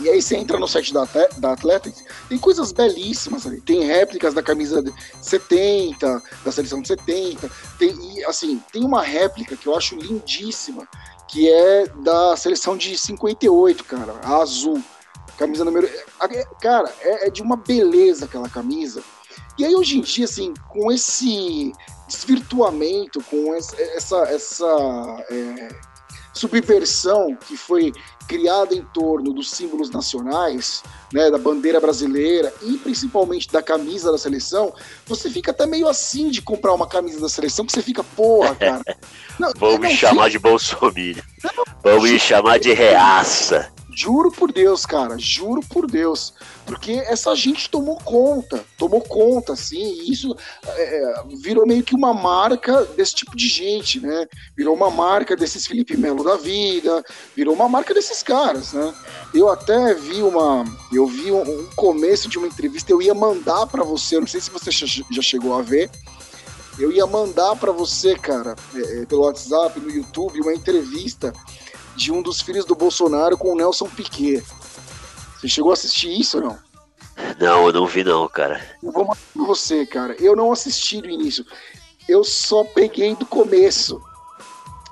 E 0.00 0.08
aí 0.08 0.22
você 0.22 0.36
entra 0.36 0.58
no 0.58 0.68
site 0.68 0.94
da, 0.94 1.08
da 1.38 1.52
Athletics, 1.52 2.04
tem 2.28 2.38
coisas 2.38 2.70
belíssimas 2.70 3.44
ali. 3.46 3.60
Tem 3.60 3.82
réplicas 3.82 4.32
da 4.32 4.42
camisa 4.42 4.80
de 4.80 4.92
70, 5.20 6.22
da 6.44 6.52
seleção 6.52 6.80
de 6.80 6.88
70. 6.88 7.50
Tem, 7.78 7.90
e, 7.90 8.24
assim, 8.24 8.62
tem 8.72 8.84
uma 8.84 9.02
réplica 9.02 9.56
que 9.56 9.66
eu 9.66 9.76
acho 9.76 9.96
lindíssima, 9.96 10.86
que 11.26 11.50
é 11.50 11.86
da 11.96 12.36
seleção 12.36 12.76
de 12.76 12.96
58, 12.96 13.82
cara, 13.84 14.14
a 14.22 14.36
azul. 14.36 14.80
Camisa 15.38 15.64
número. 15.64 15.88
Cara, 16.60 16.92
é, 17.00 17.28
é 17.28 17.30
de 17.30 17.40
uma 17.42 17.56
beleza 17.56 18.24
aquela 18.24 18.48
camisa. 18.48 19.02
E 19.56 19.64
aí, 19.64 19.74
hoje 19.74 19.98
em 19.98 20.00
dia, 20.00 20.24
assim, 20.24 20.52
com 20.68 20.90
esse 20.90 21.72
desvirtuamento, 22.08 23.22
com 23.24 23.54
essa, 23.54 23.76
essa, 24.24 25.24
é, 25.30 25.68
subversão 26.32 27.36
que 27.36 27.56
foi 27.56 27.92
criada 28.28 28.74
em 28.74 28.82
torno 28.82 29.32
dos 29.32 29.50
símbolos 29.50 29.90
nacionais, 29.90 30.82
né, 31.12 31.30
da 31.30 31.38
bandeira 31.38 31.80
brasileira 31.80 32.52
e 32.62 32.76
principalmente 32.76 33.50
da 33.50 33.62
camisa 33.62 34.12
da 34.12 34.18
seleção, 34.18 34.72
você 35.06 35.30
fica 35.30 35.50
até 35.50 35.66
meio 35.66 35.88
assim 35.88 36.30
de 36.30 36.42
comprar 36.42 36.74
uma 36.74 36.86
camisa 36.86 37.20
da 37.20 37.28
seleção, 37.28 37.64
que 37.64 37.72
você 37.72 37.82
fica, 37.82 38.04
porra, 38.04 38.54
cara. 38.54 38.82
Não, 39.38 39.52
Vão 39.56 39.78
me 39.78 39.90
chamar 39.96 40.24
fica... 40.24 40.30
de 40.30 40.38
Bolsonaro. 40.38 41.22
Vão 41.82 42.02
me 42.02 42.18
chamar 42.18 42.58
de 42.58 42.72
reaça. 42.72 43.72
Juro 44.00 44.30
por 44.30 44.52
Deus, 44.52 44.86
cara, 44.86 45.16
juro 45.18 45.60
por 45.60 45.90
Deus. 45.90 46.32
Porque 46.64 46.92
essa 46.92 47.34
gente 47.34 47.68
tomou 47.68 47.96
conta, 47.96 48.64
tomou 48.78 49.00
conta, 49.00 49.54
assim, 49.54 49.76
e 49.76 50.12
isso 50.12 50.36
é, 50.68 51.14
virou 51.42 51.66
meio 51.66 51.82
que 51.82 51.96
uma 51.96 52.14
marca 52.14 52.84
desse 52.96 53.16
tipo 53.16 53.36
de 53.36 53.48
gente, 53.48 53.98
né? 53.98 54.28
Virou 54.56 54.76
uma 54.76 54.88
marca 54.88 55.34
desses 55.34 55.66
Felipe 55.66 55.96
Melo 55.96 56.22
da 56.22 56.36
vida, 56.36 57.02
virou 57.34 57.52
uma 57.52 57.68
marca 57.68 57.92
desses 57.92 58.22
caras, 58.22 58.72
né? 58.72 58.94
Eu 59.34 59.48
até 59.48 59.94
vi 59.94 60.22
uma. 60.22 60.64
Eu 60.92 61.08
vi 61.08 61.32
um, 61.32 61.42
um 61.42 61.66
começo 61.74 62.28
de 62.28 62.38
uma 62.38 62.46
entrevista, 62.46 62.92
eu 62.92 63.02
ia 63.02 63.14
mandar 63.14 63.66
para 63.66 63.82
você, 63.82 64.20
não 64.20 64.28
sei 64.28 64.40
se 64.40 64.48
você 64.48 64.70
já 64.70 65.22
chegou 65.22 65.58
a 65.58 65.62
ver. 65.62 65.90
Eu 66.78 66.92
ia 66.92 67.04
mandar 67.04 67.56
para 67.56 67.72
você, 67.72 68.14
cara, 68.14 68.54
é, 68.76 69.00
é, 69.00 69.06
pelo 69.06 69.22
WhatsApp, 69.22 69.80
no 69.80 69.90
YouTube, 69.90 70.40
uma 70.40 70.54
entrevista 70.54 71.32
de 71.98 72.12
um 72.12 72.22
dos 72.22 72.40
filhos 72.40 72.64
do 72.64 72.76
Bolsonaro 72.76 73.36
com 73.36 73.52
o 73.52 73.56
Nelson 73.56 73.88
Piquet. 73.88 74.42
Você 75.36 75.48
chegou 75.48 75.72
a 75.72 75.74
assistir 75.74 76.08
isso 76.08 76.38
ou 76.38 76.44
não? 76.44 76.58
Não, 77.40 77.66
eu 77.66 77.72
não 77.72 77.86
vi 77.86 78.04
não, 78.04 78.28
cara. 78.28 78.64
Eu 78.80 78.92
vou 78.92 79.04
mostrar 79.04 79.26
pra 79.34 79.44
você, 79.44 79.84
cara. 79.84 80.16
Eu 80.20 80.36
não 80.36 80.52
assisti 80.52 81.02
do 81.02 81.10
início. 81.10 81.44
Eu 82.08 82.22
só 82.22 82.62
peguei 82.62 83.16
do 83.16 83.26
começo. 83.26 84.00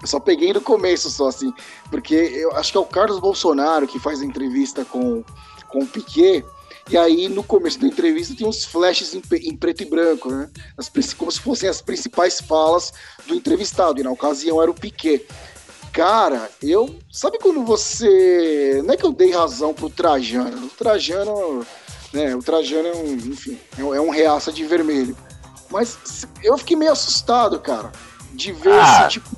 Eu 0.03 0.09
só 0.09 0.19
peguei 0.19 0.53
do 0.53 0.61
começo, 0.61 1.09
só 1.09 1.29
assim. 1.29 1.53
Porque 1.91 2.15
eu 2.15 2.53
acho 2.57 2.73
que 2.73 2.79
é 2.79 2.81
o 2.81 2.85
Carlos 2.85 3.21
Bolsonaro 3.21 3.87
que 3.87 4.01
faz 4.01 4.21
a 4.21 4.25
entrevista 4.25 4.85
com, 4.85 5.25
com 5.69 5.79
o 5.85 5.87
Piquet. 5.87 6.45
E 6.91 6.97
aí, 6.97 7.29
no 7.29 7.43
começo 7.43 7.81
da 7.81 7.87
entrevista, 7.87 8.35
tem 8.37 8.47
uns 8.47 8.65
flashes 8.65 9.15
em, 9.15 9.23
em 9.43 9.57
preto 9.57 9.83
e 9.83 9.87
branco, 9.87 10.31
né? 10.31 10.51
As, 10.77 10.89
como 11.15 11.31
se 11.31 11.41
fossem 11.41 11.69
as 11.69 11.81
principais 11.81 12.41
falas 12.41 12.93
do 13.27 13.35
entrevistado. 13.35 14.01
E 14.01 14.03
na 14.03 14.11
ocasião 14.11 14.61
era 14.61 14.71
o 14.71 14.75
Piquet. 14.75 15.25
Cara, 15.97 16.51
eu. 16.63 16.95
Sabe 17.11 17.39
quando 17.39 17.65
você. 17.65 18.83
Não 18.85 18.93
é 18.93 18.97
que 18.99 19.07
eu 19.07 19.13
dei 19.13 19.33
razão 19.33 19.73
pro 19.73 19.89
Trajano. 19.89 20.67
O 20.67 20.69
Trajano. 20.69 21.67
Né, 22.13 22.37
o 22.37 22.43
Trajano 22.43 22.89
é 22.89 22.95
um. 22.95 23.15
Enfim, 23.15 23.59
é 23.79 23.83
um 23.83 24.13
é 24.13 24.17
reaça 24.17 24.53
de 24.53 24.63
vermelho. 24.67 25.17
Mas 25.71 26.27
eu 26.43 26.59
fiquei 26.59 26.77
meio 26.77 26.93
assustado, 26.93 27.59
cara. 27.59 27.91
De 28.35 28.53
ver 28.53 28.75
ah, 28.75 28.99
esse 29.01 29.13
tipo. 29.13 29.31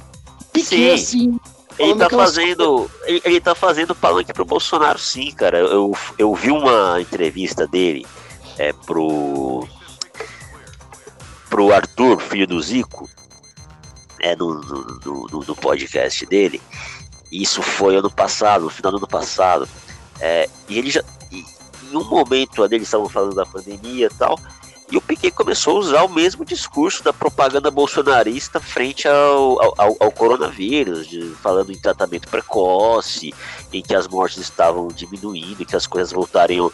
Pequeno 0.53 0.95
assim. 0.95 1.41
Ele 1.79 1.95
tá 1.95 2.11
fazendo. 2.11 2.91
Ele, 3.05 3.23
ele 3.25 3.41
tá 3.41 3.55
fazendo 3.55 3.95
palanque 3.95 4.33
pro 4.33 4.45
Bolsonaro, 4.45 4.99
sim, 4.99 5.31
cara. 5.31 5.59
Eu, 5.59 5.97
eu 6.19 6.35
vi 6.35 6.51
uma 6.51 7.01
entrevista 7.01 7.69
dele 7.69 8.05
é, 8.59 8.73
pro. 8.73 9.65
pro 11.49 11.73
Arthur, 11.73 12.19
filho 12.19 12.49
do 12.49 12.61
Zico 12.61 13.09
é, 14.21 14.37
no, 14.37 14.55
no, 14.55 15.27
no, 15.27 15.45
no 15.47 15.57
podcast 15.57 16.25
dele. 16.27 16.61
Isso 17.31 17.63
foi 17.63 17.97
ano 17.97 18.11
passado, 18.11 18.65
no 18.65 18.71
final 18.71 18.93
do 18.93 18.99
ano 18.99 19.09
passado. 19.09 19.69
É, 20.21 20.49
e 20.69 20.79
ele 20.79 20.91
já. 20.91 21.03
E, 21.31 21.45
em 21.91 21.97
um 21.97 22.05
momento 22.05 22.63
ali 22.63 22.77
eles 22.77 22.89
estavam 22.89 23.09
falando 23.09 23.35
da 23.35 23.47
pandemia 23.47 24.07
e 24.07 24.15
tal. 24.19 24.39
E 24.91 24.97
o 24.97 25.03
Piquet 25.03 25.31
começou 25.33 25.77
a 25.77 25.81
usar 25.81 26.03
o 26.05 26.09
mesmo 26.09 26.47
discurso 26.47 27.05
da 27.05 27.13
propaganda 27.13 27.71
bolsonarista 27.71 28.59
frente 28.59 29.07
ao, 29.07 29.61
ao, 29.79 29.97
ao 30.01 30.11
coronavírus, 30.11 31.07
de, 31.07 31.29
falando 31.43 31.71
em 31.71 31.77
tratamento 31.77 32.27
precoce, 32.29 33.35
em 33.71 33.83
que 33.83 33.95
as 33.95 34.09
mortes 34.09 34.39
estavam 34.39 34.89
diminuindo, 34.89 35.67
que 35.67 35.77
as 35.77 35.87
coisas 35.87 36.11
voltariam 36.11 36.73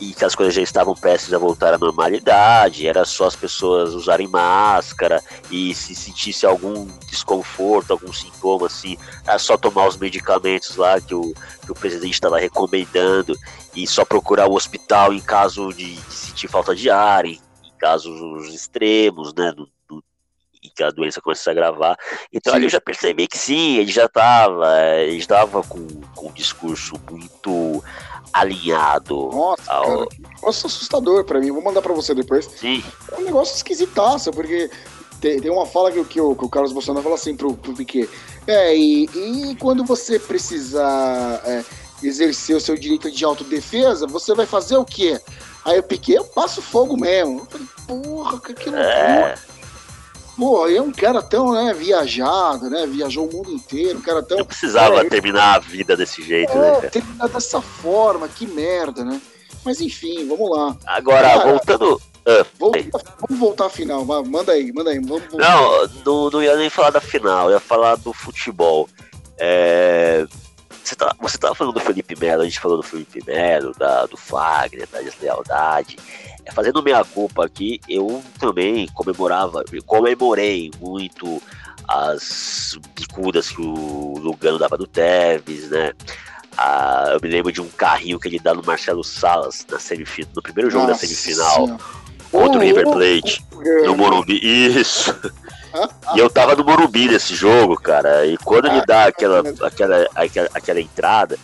e 0.00 0.12
que 0.12 0.24
as 0.24 0.34
coisas 0.34 0.54
já 0.54 0.62
estavam 0.62 0.94
prestes 0.94 1.32
a 1.32 1.38
voltar 1.38 1.74
à 1.74 1.78
normalidade, 1.78 2.86
era 2.86 3.04
só 3.04 3.26
as 3.26 3.36
pessoas 3.36 3.94
usarem 3.94 4.28
máscara 4.28 5.22
e 5.50 5.74
se 5.74 5.94
sentisse 5.94 6.44
algum 6.44 6.86
desconforto, 7.08 7.92
algum 7.92 8.12
sintoma 8.12 8.66
assim, 8.66 8.96
era 9.26 9.38
só 9.38 9.56
tomar 9.56 9.88
os 9.88 9.96
medicamentos 9.96 10.76
lá 10.76 11.00
que 11.00 11.14
o, 11.14 11.32
que 11.64 11.72
o 11.72 11.74
presidente 11.74 12.14
estava 12.14 12.38
recomendando 12.38 13.36
e 13.74 13.86
só 13.86 14.04
procurar 14.04 14.46
o 14.46 14.54
hospital 14.54 15.12
em 15.12 15.20
caso 15.20 15.72
de, 15.72 15.94
de 15.94 16.14
sentir 16.14 16.48
falta 16.48 16.74
de 16.74 16.90
ar, 16.90 17.24
em, 17.24 17.40
em 17.64 17.78
casos 17.78 18.52
extremos, 18.52 19.32
né, 19.34 19.54
em 20.62 20.70
que 20.74 20.82
a 20.82 20.90
doença 20.90 21.20
começa 21.20 21.50
a 21.50 21.52
agravar. 21.52 21.96
Então 22.32 22.52
sim. 22.52 22.56
ali 22.56 22.66
eu 22.66 22.70
já 22.70 22.80
percebi 22.80 23.26
que 23.26 23.38
sim, 23.38 23.76
ele 23.78 23.90
já 23.90 24.04
estava, 24.06 24.78
ele 24.98 25.16
estava 25.16 25.62
com, 25.62 25.86
com 26.14 26.28
um 26.28 26.32
discurso 26.32 26.94
muito 27.10 27.82
alinhado. 28.32 29.28
Nossa, 29.30 29.72
ao... 29.72 29.84
cara, 29.84 30.06
negócio 30.36 30.66
assustador 30.66 31.24
para 31.24 31.40
mim. 31.40 31.50
Vou 31.50 31.62
mandar 31.62 31.82
para 31.82 31.92
você 31.92 32.14
depois. 32.14 32.46
Sim. 32.46 32.82
É 33.10 33.16
um 33.16 33.24
negócio 33.24 33.56
esquisitaço, 33.56 34.30
porque 34.30 34.70
tem, 35.20 35.40
tem 35.40 35.50
uma 35.50 35.66
fala 35.66 35.92
que, 35.92 36.02
que, 36.04 36.20
o, 36.20 36.34
que 36.34 36.44
o 36.44 36.48
Carlos 36.48 36.72
Bolsonaro 36.72 37.02
fala 37.02 37.16
assim 37.16 37.36
pro, 37.36 37.54
pro 37.54 37.74
Piquet. 37.74 38.08
É, 38.46 38.76
e, 38.76 39.04
e 39.04 39.56
quando 39.56 39.84
você 39.84 40.18
precisar 40.18 41.40
é, 41.44 41.64
exercer 42.02 42.56
o 42.56 42.60
seu 42.60 42.76
direito 42.76 43.10
de 43.10 43.24
autodefesa, 43.24 44.06
você 44.06 44.34
vai 44.34 44.46
fazer 44.46 44.76
o 44.76 44.84
quê? 44.84 45.20
Aí 45.64 45.78
o 45.78 45.82
Piquet, 45.82 46.16
eu 46.16 46.24
passo 46.24 46.60
fogo 46.60 46.96
mesmo. 46.96 47.40
Eu 47.40 47.46
falei, 47.46 47.66
porra, 47.86 48.40
que, 48.40 48.54
que 48.54 48.70
loucura. 48.70 49.38
É. 49.48 49.51
Pô, 50.36 50.66
é 50.66 50.80
um 50.80 50.90
cara 50.90 51.22
tão, 51.22 51.52
né, 51.52 51.74
viajado, 51.74 52.70
né? 52.70 52.86
Viajou 52.86 53.28
o 53.28 53.32
mundo 53.32 53.52
inteiro, 53.52 53.98
um 53.98 54.02
cara 54.02 54.22
tão. 54.22 54.38
Não 54.38 54.44
precisava 54.44 55.04
terminar 55.04 55.56
a 55.56 55.58
vida 55.58 55.96
desse 55.96 56.22
jeito, 56.22 56.54
né, 56.56 56.68
é, 56.68 56.80
né? 56.82 56.88
Terminar 56.88 57.28
dessa 57.28 57.60
forma, 57.60 58.28
que 58.28 58.46
merda, 58.46 59.04
né? 59.04 59.20
Mas 59.64 59.80
enfim, 59.80 60.26
vamos 60.26 60.50
lá. 60.50 60.76
Agora, 60.86 61.28
cara, 61.28 61.50
voltando. 61.50 62.00
Ah, 62.24 62.46
vamos 62.58 63.38
voltar 63.38 63.66
à 63.66 63.70
final, 63.70 64.04
manda 64.04 64.52
aí, 64.52 64.72
manda 64.72 64.90
aí. 64.90 64.98
Vamos, 65.00 65.24
vamos 65.30 65.38
não, 65.38 65.88
não, 66.04 66.30
não 66.30 66.42
ia 66.42 66.56
nem 66.56 66.70
falar 66.70 66.90
da 66.90 67.00
final, 67.00 67.50
ia 67.50 67.60
falar 67.60 67.96
do 67.96 68.12
futebol. 68.12 68.88
É, 69.38 70.26
você, 70.82 70.96
tá, 70.96 71.14
você 71.20 71.38
tava 71.38 71.54
falando 71.54 71.74
do 71.74 71.80
Felipe 71.80 72.16
Melo, 72.18 72.42
a 72.42 72.44
gente 72.44 72.60
falou 72.60 72.76
do 72.76 72.82
Felipe 72.82 73.22
Melo, 73.26 73.72
da, 73.78 74.06
do 74.06 74.16
Fagner, 74.16 74.88
da 74.90 75.00
deslealdade. 75.00 75.96
É, 76.44 76.52
fazendo 76.52 76.82
minha 76.82 77.04
culpa 77.04 77.44
aqui, 77.44 77.80
eu 77.88 78.22
também 78.38 78.88
comemorava, 78.88 79.64
comemorei 79.86 80.70
muito 80.80 81.40
as 81.86 82.78
bicudas 82.94 83.50
que 83.50 83.60
o 83.60 84.14
Lugano 84.18 84.58
dava 84.58 84.76
do 84.76 84.86
Tevez, 84.86 85.70
né? 85.70 85.92
Ah, 86.56 87.10
eu 87.14 87.20
me 87.22 87.28
lembro 87.28 87.52
de 87.52 87.60
um 87.60 87.68
carrinho 87.68 88.18
que 88.18 88.28
ele 88.28 88.38
dá 88.38 88.54
no 88.54 88.62
Marcelo 88.62 89.02
Salas 89.02 89.66
na 89.70 89.78
semifinal, 89.78 90.32
no 90.34 90.42
primeiro 90.42 90.70
jogo 90.70 90.86
Nossa, 90.86 91.00
da 91.00 91.06
semifinal 91.06 91.66
sim. 91.66 91.76
contra 92.30 92.58
o 92.58 92.62
River 92.62 92.84
Plate, 92.84 93.44
no 93.84 93.96
Morumbi. 93.96 94.38
Isso! 94.42 95.14
E 96.14 96.18
eu 96.18 96.28
tava 96.28 96.54
no 96.54 96.64
Morumbi 96.64 97.08
nesse 97.08 97.34
jogo, 97.34 97.76
cara. 97.76 98.26
E 98.26 98.36
quando 98.38 98.66
ele 98.66 98.84
dá 98.86 99.06
aquela, 99.06 99.40
aquela, 99.62 100.08
aquela, 100.14 100.48
aquela 100.54 100.80
entrada, 100.80 101.38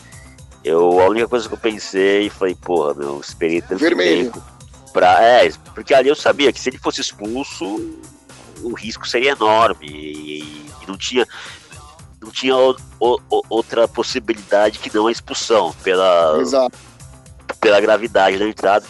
eu, 0.64 1.00
a 1.00 1.08
única 1.08 1.28
coisa 1.28 1.48
que 1.48 1.54
eu 1.54 1.58
pensei 1.58 2.28
foi, 2.30 2.54
porra, 2.54 2.94
meu, 2.94 3.20
esperei 3.20 3.62
tanto 3.62 3.78
Vermelho. 3.80 4.32
tempo 4.32 4.58
pra. 4.92 5.22
É, 5.22 5.50
porque 5.74 5.94
ali 5.94 6.08
eu 6.08 6.16
sabia 6.16 6.52
que 6.52 6.60
se 6.60 6.68
ele 6.68 6.78
fosse 6.78 7.00
expulso, 7.00 7.64
o 8.62 8.74
risco 8.74 9.06
seria 9.06 9.32
enorme. 9.32 9.86
E, 9.86 10.66
e 10.82 10.86
não 10.86 10.96
tinha. 10.96 11.26
Não 12.20 12.32
tinha 12.32 12.56
o, 12.56 12.76
o, 12.98 13.42
outra 13.48 13.86
possibilidade 13.86 14.80
que 14.80 14.92
não 14.92 15.06
a 15.06 15.12
expulsão 15.12 15.72
pela, 15.84 16.36
Exato. 16.40 16.76
pela 17.60 17.80
gravidade 17.80 18.38
da 18.38 18.44
entrada. 18.48 18.84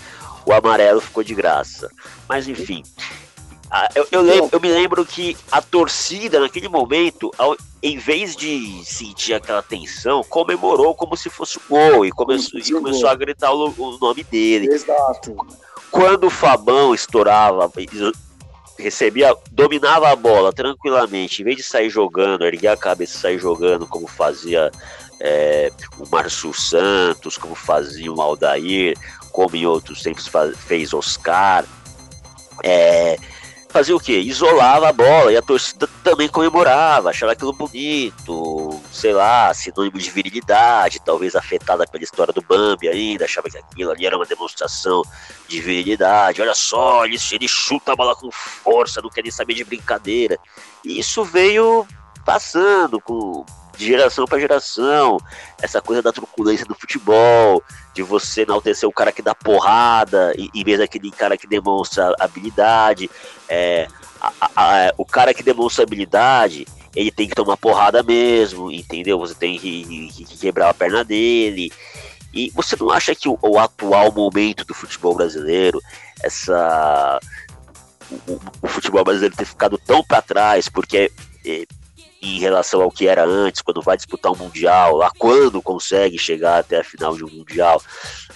O 0.47 0.53
amarelo 0.53 0.99
ficou 0.99 1.23
de 1.23 1.35
graça. 1.35 1.91
Mas 2.27 2.49
enfim. 2.49 2.83
Ah, 2.97 3.03
eu, 3.95 4.07
eu, 4.11 4.21
lembro, 4.23 4.49
eu, 4.53 4.61
me 4.61 4.69
lembro 4.69 5.05
que 5.05 5.37
a 5.53 5.61
torcida, 5.61 6.41
naquele 6.41 6.69
momento, 6.69 7.31
ao, 7.37 7.57
em 7.83 7.99
vez 7.99 8.35
de 8.35 8.83
sentir 8.85 9.35
aquela 9.35 9.63
tensão, 9.63 10.25
comemorou 10.25 10.95
como 10.95 11.17
se 11.17 11.29
fosse 11.29 11.59
um 11.59 11.69
gol 11.69 12.07
e 12.07 12.11
começou, 12.11 12.59
e 12.59 12.73
começou 12.73 13.09
a 13.09 13.15
gritar 13.15 13.53
o, 13.53 13.75
o, 13.77 13.99
nome 13.99 14.25
dele. 14.25 14.73
Exato. 14.73 15.37
Quando 15.91 16.25
o 16.25 16.31
Fabão 16.31 16.95
estourava, 16.95 17.71
recebia, 18.79 19.37
dominava 19.51 20.11
a 20.11 20.17
bola 20.17 20.53
tranquilamente, 20.53 21.43
em 21.43 21.45
vez 21.45 21.57
de 21.57 21.63
sair 21.63 21.91
jogando, 21.91 22.47
erguer 22.47 22.69
a 22.69 22.77
cabeça 22.77 23.17
e 23.17 23.21
sair 23.21 23.39
jogando, 23.39 23.87
como 23.87 24.07
fazia 24.07 24.71
é, 25.21 25.71
o 25.99 26.09
Márcio 26.09 26.55
Santos, 26.55 27.37
como 27.37 27.55
fazia 27.55 28.13
o 28.13 28.21
Aldair, 28.21 28.97
como 29.31 29.57
em 29.57 29.67
outros 29.67 30.03
tempos 30.03 30.31
fez 30.57 30.95
Oscar. 30.95 31.65
É, 32.65 33.17
fazia 33.79 33.95
o 33.95 34.01
quê? 34.01 34.19
Isolava 34.19 34.89
a 34.89 34.93
bola 34.93 35.33
e 35.33 35.37
a 35.37 35.43
torcida 35.43 35.89
também 36.03 36.29
comemorava, 36.29 37.11
achava 37.11 37.31
aquilo 37.31 37.53
bonito, 37.53 38.83
sei 38.91 39.13
lá, 39.13 39.55
sinônimo 39.55 39.97
de 39.97 40.11
virilidade, 40.11 40.99
talvez 40.99 41.37
afetada 41.37 41.87
pela 41.87 42.03
história 42.03 42.33
do 42.33 42.43
Bambi 42.43 42.89
ainda, 42.89 43.25
achava 43.25 43.49
que 43.49 43.57
aquilo 43.57 43.93
ali 43.93 44.05
era 44.05 44.17
uma 44.17 44.27
demonstração 44.27 45.03
de 45.47 45.61
virilidade. 45.61 46.43
Olha 46.43 46.57
só, 46.57 47.05
ele, 47.05 47.17
ele 47.31 47.47
chuta 47.47 47.93
a 47.93 47.97
bola 47.97 48.17
com 48.17 48.33
força, 48.33 49.01
não 49.01 49.11
quer 49.11 49.23
nem 49.23 49.31
saber 49.31 49.55
de 49.55 49.63
brincadeira. 49.63 50.37
E 50.85 50.99
isso 50.99 51.23
veio 51.23 51.87
passando 52.25 53.01
com 53.01 53.47
de 53.79 53.87
geração 53.87 54.27
para 54.27 54.41
geração, 54.41 55.19
essa 55.63 55.81
coisa 55.81 56.03
da 56.03 56.13
truculência 56.13 56.67
do 56.67 56.75
futebol, 56.75 57.63
de 57.95 58.03
você 58.03 58.43
enaltecer 58.43 58.89
o 58.89 58.93
cara 58.93 59.13
que 59.13 59.23
dá 59.23 59.35
porrada, 59.35 60.35
em 60.37 60.65
vez 60.65 60.79
daquele 60.81 61.13
cara 61.13 61.37
que 61.39 61.47
demonstra 61.47 62.13
habilidade. 62.19 63.09
É, 63.49 63.87
a, 64.21 64.33
a, 64.41 64.49
a, 64.57 64.95
o 64.99 65.05
cara 65.05 65.33
que 65.33 65.45
demonstra 65.45 65.85
habilidade, 65.85 66.67
ele 66.95 67.13
tem 67.13 67.29
que 67.29 67.37
tomar 67.37 67.57
porrada 67.57 68.03
mesmo, 68.03 68.71
entendeu? 68.71 69.17
Você 69.21 69.35
tem 69.35 69.57
que, 69.57 70.11
que, 70.11 70.25
que 70.25 70.39
quebrar 70.39 70.71
a 70.71 70.75
perna 70.75 71.05
dele. 71.05 71.73
E 72.35 72.51
você 72.55 72.77
não 72.79 72.91
acha 72.91 73.15
que 73.15 73.29
o, 73.29 73.39
o 73.41 73.59
atual 73.61 74.11
momento 74.11 74.65
do 74.65 74.75
futebol 74.75 75.15
brasileiro, 75.15 75.81
essa 76.21 77.21
o, 78.11 78.41
o, 78.61 78.67
futebol 78.67 79.05
brasileiro 79.05 79.37
ter 79.37 79.45
ficado 79.45 79.79
tão 79.79 80.03
para 80.03 80.21
trás, 80.21 80.69
porque 80.69 81.13
é, 81.47 81.65
em 82.21 82.39
relação 82.39 82.83
ao 82.83 82.91
que 82.91 83.07
era 83.07 83.25
antes, 83.25 83.63
quando 83.63 83.83
vai 83.83 83.97
disputar 83.97 84.33
um 84.33 84.37
Mundial, 84.37 84.97
lá 84.97 85.11
quando 85.19 85.63
consegue 85.63 86.19
chegar 86.19 86.59
até 86.59 86.81
a 86.81 86.85
final 86.85 87.17
de 87.17 87.25
um 87.25 87.31
Mundial, 87.31 87.81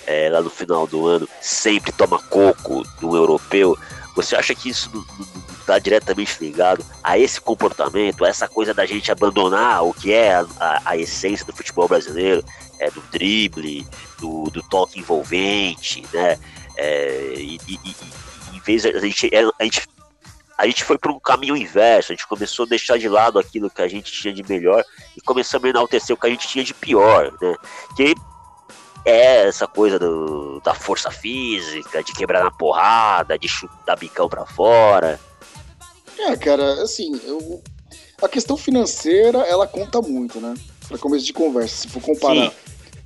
é, 0.07 0.29
lá 0.31 0.41
no 0.41 0.51
final 0.51 0.87
do 0.87 1.07
ano, 1.07 1.29
sempre 1.41 1.93
toma 1.93 2.19
coco 2.19 2.83
do 3.01 3.17
europeu. 3.17 3.77
Você 4.15 4.37
acha 4.37 4.55
que 4.55 4.69
isso 4.69 4.91
está 5.61 5.79
diretamente 5.79 6.37
ligado 6.41 6.85
a 7.03 7.19
esse 7.19 7.41
comportamento, 7.41 8.25
a 8.25 8.29
essa 8.29 8.47
coisa 8.47 8.75
da 8.75 8.85
gente 8.85 9.11
abandonar 9.11 9.85
o 9.85 9.95
que 9.95 10.13
é 10.13 10.35
a, 10.35 10.47
a, 10.61 10.83
a 10.85 10.97
essência 10.97 11.47
do 11.47 11.53
futebol 11.53 11.89
brasileiro, 11.89 12.45
é, 12.79 12.91
do 12.91 13.01
drible, 13.11 13.87
do, 14.19 14.45
do 14.51 14.63
toque 14.63 15.01
envolvente, 15.01 16.05
né? 16.13 16.39
É, 16.77 17.35
e, 17.37 17.59
e, 17.69 17.79
e, 17.85 17.97
em 18.57 18.61
vez 18.61 18.85
a 18.85 18.99
gente, 18.99 19.31
a 19.59 19.65
gente 19.65 19.89
a 20.63 20.67
gente 20.67 20.85
foi 20.85 20.97
para 20.97 21.11
um 21.11 21.19
caminho 21.19 21.57
inverso, 21.57 22.13
a 22.13 22.15
gente 22.15 22.25
começou 22.29 22.65
a 22.65 22.69
deixar 22.69 22.97
de 22.97 23.09
lado 23.09 23.37
aquilo 23.37 23.69
que 23.69 23.83
a 23.83 23.89
gente 23.89 24.13
tinha 24.13 24.33
de 24.33 24.45
melhor 24.45 24.85
e 25.17 25.21
começamos 25.21 25.67
a 25.67 25.71
enaltecer 25.71 26.15
o 26.15 26.17
que 26.17 26.29
a 26.29 26.31
gente 26.31 26.47
tinha 26.47 26.63
de 26.63 26.73
pior, 26.73 27.33
né? 27.43 27.57
Que 27.97 28.15
é 29.05 29.49
essa 29.49 29.67
coisa 29.67 29.99
do, 29.99 30.61
da 30.61 30.73
força 30.73 31.11
física, 31.11 32.05
de 32.05 32.13
quebrar 32.13 32.45
na 32.45 32.53
porrada, 32.53 33.37
de 33.37 33.49
chutar 33.49 33.99
bicão 33.99 34.29
para 34.29 34.47
fora. 34.47 35.19
É, 36.17 36.37
cara, 36.37 36.81
assim, 36.81 37.21
eu, 37.25 37.61
a 38.23 38.29
questão 38.29 38.57
financeira, 38.57 39.39
ela 39.39 39.67
conta 39.67 40.01
muito, 40.01 40.41
né? 40.41 40.55
Para 40.87 40.97
começo 40.97 41.27
de 41.27 41.33
conversa, 41.33 41.75
se 41.75 41.89
for 41.89 42.01
comparar. 42.01 42.51
Sim. 42.51 42.53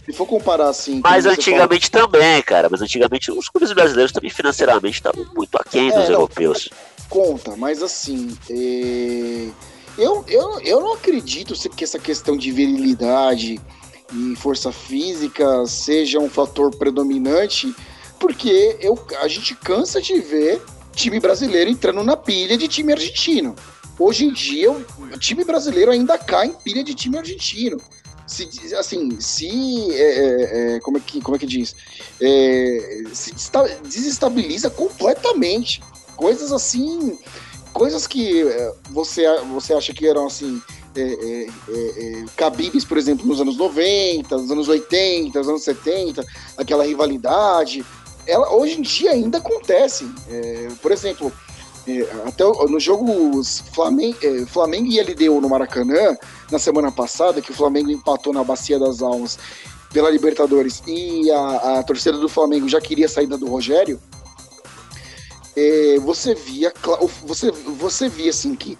Se 0.05 0.13
for 0.13 0.27
comparar 0.27 0.69
assim. 0.69 1.01
Mas 1.03 1.25
antigamente 1.25 1.89
fala... 1.89 2.05
também, 2.05 2.43
cara. 2.43 2.69
Mas 2.71 2.83
antigamente 2.83 3.33
os 3.33 3.49
clubes 3.49 3.73
brasileiros 3.73 4.13
também 4.13 4.31
financeiramente 4.31 4.97
estavam 4.97 5.27
muito 5.35 5.57
aquém 5.57 5.89
dos 5.91 6.09
é, 6.09 6.13
europeus 6.13 6.69
conta, 7.09 7.57
mas 7.57 7.83
assim, 7.83 8.37
é... 8.51 9.49
eu, 9.99 10.25
eu, 10.29 10.61
eu 10.61 10.81
não 10.81 10.95
acredito 10.95 11.55
que 11.71 11.85
essa 11.85 11.99
questão 11.99 12.37
de 12.37 12.51
virilidade 12.51 13.61
e 14.13 14.37
força 14.37 14.71
física 14.71 15.67
seja 15.67 16.19
um 16.19 16.29
fator 16.29 16.75
predominante, 16.77 17.75
porque 18.19 18.77
eu, 18.81 18.99
a 19.21 19.29
gente 19.29 19.55
cansa 19.55 20.01
de 20.01 20.21
ver 20.21 20.63
time 20.95 21.21
brasileiro 21.21 21.71
entrando 21.71 22.03
na 22.03 22.17
pilha 22.17 22.57
de 22.57 22.69
time 22.69 22.93
argentino. 22.93 23.55
Hoje 23.99 24.27
em 24.27 24.33
dia, 24.33 24.71
o 24.71 25.19
time 25.19 25.45
brasileiro 25.45 25.91
ainda 25.91 26.19
cai 26.19 26.49
em 26.49 26.53
pilha 26.53 26.85
de 26.85 26.95
time 26.95 27.19
argentino. 27.19 27.81
Se, 28.27 28.49
assim, 28.75 29.21
se. 29.21 29.93
É, 29.93 30.03
é, 30.03 30.77
é 30.77 30.81
como, 30.81 30.99
é 30.99 31.01
que, 31.01 31.21
como 31.21 31.37
é 31.37 31.39
que 31.39 31.47
diz? 31.47 31.75
É, 32.21 33.05
se 33.13 33.33
desestabiliza 33.85 34.69
completamente 34.69 35.81
coisas 36.17 36.53
assim, 36.53 37.19
coisas 37.73 38.07
que 38.07 38.43
é, 38.43 38.73
você, 38.91 39.25
você 39.53 39.75
acha 39.75 39.93
que 39.93 40.07
eram 40.07 40.27
assim. 40.27 40.61
É, 40.99 41.03
é, 41.03 41.47
é, 41.69 42.25
cabíveis, 42.35 42.83
por 42.83 42.97
exemplo, 42.97 43.27
nos 43.27 43.39
anos 43.39 43.59
90, 43.59 44.35
nos 44.35 44.51
anos 44.51 44.67
80, 44.67 45.39
nos 45.39 45.47
anos 45.47 45.63
70, 45.63 46.25
aquela 46.57 46.87
rivalidade, 46.87 47.85
ela 48.27 48.51
hoje 48.55 48.79
em 48.79 48.83
dia 48.83 49.11
ainda 49.11 49.37
acontece. 49.37 50.11
É, 50.31 50.69
por 50.81 50.91
exemplo, 50.91 51.31
é, 51.87 52.01
até 52.27 52.45
no 52.45 52.81
jogo 52.81 53.45
Flamengo, 53.75 54.17
Flamengo 54.47 54.87
e 54.87 54.99
LDU 55.01 55.39
no 55.39 55.51
Maracanã, 55.51 56.17
na 56.51 56.59
semana 56.59 56.91
passada, 56.91 57.43
que 57.43 57.51
o 57.51 57.55
Flamengo 57.55 57.91
empatou 57.91 58.33
na 58.33 58.43
Bacia 58.43 58.79
das 58.79 59.03
Almas 59.03 59.39
pela 59.93 60.11
Libertadores 60.11 60.83
e 60.87 61.31
a, 61.31 61.79
a 61.79 61.83
torcida 61.83 62.19
do 62.19 62.29
Flamengo 62.29 62.69
já 62.69 62.81
queria 62.81 63.07
a 63.07 63.09
saída 63.09 63.39
do 63.39 63.47
Rogério, 63.47 64.01
é, 65.57 65.99
você 66.01 66.35
via 66.35 66.73
você, 67.25 67.51
você 67.51 68.09
via 68.09 68.31
assim 68.31 68.55
que 68.55 68.79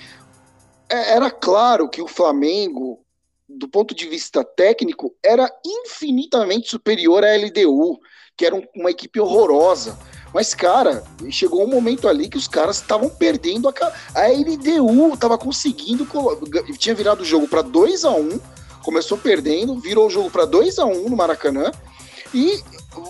é, 0.89 1.15
era 1.15 1.31
claro 1.31 1.89
que 1.89 2.03
o 2.03 2.07
Flamengo 2.07 3.01
do 3.49 3.69
ponto 3.69 3.95
de 3.95 4.07
vista 4.07 4.45
técnico 4.45 5.15
era 5.25 5.51
infinitamente 5.65 6.69
superior 6.69 7.25
à 7.25 7.35
LDU 7.37 7.99
que 8.37 8.45
era 8.45 8.55
uma 8.75 8.91
equipe 8.91 9.19
horrorosa. 9.19 9.99
Mas 10.35 10.55
cara 10.55 11.03
chegou 11.31 11.65
um 11.65 11.71
momento 11.71 12.07
ali 12.07 12.29
que 12.29 12.37
os 12.37 12.47
caras 12.47 12.77
estavam 12.77 13.09
perdendo 13.09 13.69
a, 13.69 13.73
a 14.15 14.29
LDU 14.29 15.15
estava 15.15 15.39
conseguindo 15.39 16.07
tinha 16.77 16.95
virado 16.95 17.23
o 17.23 17.25
jogo 17.25 17.49
para 17.49 17.63
2 17.63 18.05
a 18.05 18.11
1 18.11 18.21
um, 18.21 18.41
começou 18.83 19.17
perdendo 19.17 19.81
virou 19.81 20.09
o 20.09 20.11
jogo 20.11 20.31
para 20.31 20.45
2 20.45 20.79
a 20.79 20.85
1 20.85 21.07
um 21.07 21.09
no 21.09 21.17
Maracanã 21.17 21.71
e 22.35 22.61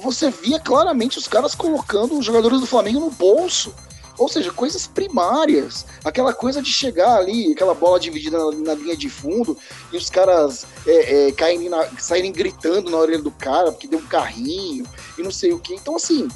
você 0.02 0.30
via 0.30 0.58
claramente 0.58 1.18
os 1.18 1.28
caras 1.28 1.54
colocando 1.54 2.18
os 2.18 2.24
jogadores 2.24 2.60
do 2.60 2.66
Flamengo 2.66 3.00
no 3.00 3.10
bolso. 3.10 3.74
Ou 4.18 4.28
seja, 4.28 4.50
coisas 4.50 4.86
primárias. 4.86 5.84
Aquela 6.02 6.32
coisa 6.32 6.62
de 6.62 6.72
chegar 6.72 7.16
ali, 7.16 7.52
aquela 7.52 7.74
bola 7.74 8.00
dividida 8.00 8.38
na, 8.38 8.50
na 8.50 8.74
linha 8.74 8.96
de 8.96 9.10
fundo, 9.10 9.56
e 9.92 9.96
os 9.96 10.08
caras 10.08 10.66
é, 10.86 11.28
é, 11.28 11.32
caírem 11.32 11.68
na, 11.68 11.84
saírem 11.98 12.32
gritando 12.32 12.90
na 12.90 12.96
orelha 12.96 13.22
do 13.22 13.30
cara, 13.30 13.70
porque 13.70 13.86
deu 13.86 13.98
um 13.98 14.06
carrinho, 14.06 14.86
e 15.18 15.22
não 15.22 15.30
sei 15.30 15.52
o 15.52 15.58
que. 15.58 15.74
Então, 15.74 15.96
assim, 15.96 16.28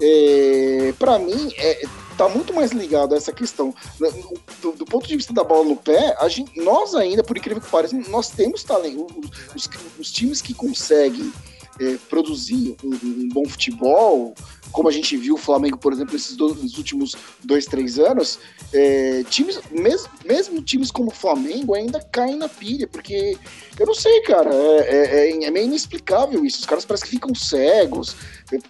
é, 0.00 0.94
para 0.98 1.18
mim, 1.18 1.52
é, 1.56 1.84
tá 2.16 2.28
muito 2.28 2.52
mais 2.54 2.72
ligado 2.72 3.14
a 3.14 3.16
essa 3.16 3.32
questão. 3.32 3.74
Do, 4.60 4.72
do, 4.72 4.84
ponto 4.84 5.06
de 5.06 5.16
vista 5.16 5.32
da 5.32 5.44
bola 5.44 5.64
no 5.64 5.76
pé, 5.76 6.16
a 6.18 6.28
gente, 6.28 6.60
nós 6.60 6.94
ainda, 6.94 7.22
por 7.22 7.36
incrível 7.36 7.60
que 7.60 7.70
pareça, 7.70 7.96
nós 8.08 8.28
temos 8.28 8.62
talento. 8.62 9.20
Os, 9.54 9.68
os 9.98 10.10
times 10.12 10.40
que 10.40 10.54
conseguem 10.54 11.32
é, 11.80 11.96
produzir 12.08 12.76
um, 12.84 12.90
um, 12.92 13.28
bom 13.28 13.44
futebol, 13.46 14.34
como 14.72 14.88
a 14.88 14.92
gente 14.92 15.16
viu 15.16 15.34
o 15.34 15.38
Flamengo, 15.38 15.78
por 15.78 15.92
exemplo, 15.92 16.12
nesses 16.14 16.36
dois, 16.36 16.76
últimos 16.76 17.14
dois, 17.42 17.64
três 17.66 17.98
anos, 17.98 18.38
é, 18.72 19.24
times, 19.28 19.60
mesmo, 19.70 20.08
mesmo 20.24 20.62
times 20.62 20.90
como 20.90 21.08
o 21.08 21.14
Flamengo 21.14 21.74
ainda 21.74 22.00
caem 22.00 22.36
na 22.36 22.48
pilha, 22.48 22.86
porque 22.86 23.36
eu 23.78 23.86
não 23.86 23.94
sei, 23.94 24.20
cara, 24.22 24.50
é, 24.52 25.30
é, 25.30 25.44
é 25.44 25.50
meio 25.50 25.66
inexplicável 25.66 26.44
isso. 26.44 26.60
Os 26.60 26.66
caras 26.66 26.84
parecem 26.84 27.08
que 27.08 27.16
ficam 27.16 27.34
cegos, 27.34 28.16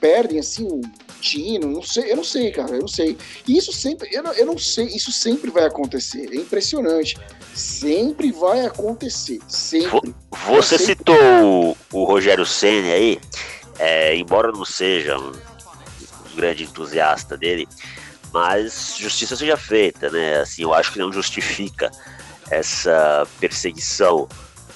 perdem 0.00 0.38
assim 0.38 0.64
o 0.64 0.80
tino, 1.20 1.68
não 1.68 1.82
sei, 1.82 2.12
eu 2.12 2.16
não 2.16 2.24
sei, 2.24 2.50
cara, 2.50 2.74
eu 2.74 2.80
não 2.80 2.88
sei. 2.88 3.16
E 3.46 3.56
isso 3.56 3.72
sempre, 3.72 4.08
eu 4.12 4.22
não, 4.22 4.32
eu 4.32 4.46
não 4.46 4.58
sei, 4.58 4.86
isso 4.86 5.12
sempre 5.12 5.50
vai 5.50 5.64
acontecer. 5.64 6.28
É 6.32 6.36
impressionante. 6.36 7.16
Sempre 7.54 8.32
vai 8.32 8.66
acontecer. 8.66 9.38
Sempre. 9.48 10.14
Você 10.48 10.78
sempre... 10.78 11.12
citou 11.14 11.76
o 11.92 12.04
Rogério 12.04 12.44
Senna 12.44 12.93
aí, 12.94 13.20
é, 13.78 14.16
embora 14.16 14.50
não 14.52 14.64
seja 14.64 15.18
um, 15.18 15.30
um 15.30 16.36
grande 16.36 16.64
entusiasta 16.64 17.36
dele, 17.36 17.68
mas 18.32 18.96
justiça 18.98 19.36
seja 19.36 19.56
feita, 19.56 20.10
né? 20.10 20.40
Assim, 20.40 20.62
eu 20.62 20.74
acho 20.74 20.92
que 20.92 20.98
não 20.98 21.12
justifica 21.12 21.90
essa 22.50 23.26
perseguição 23.40 24.28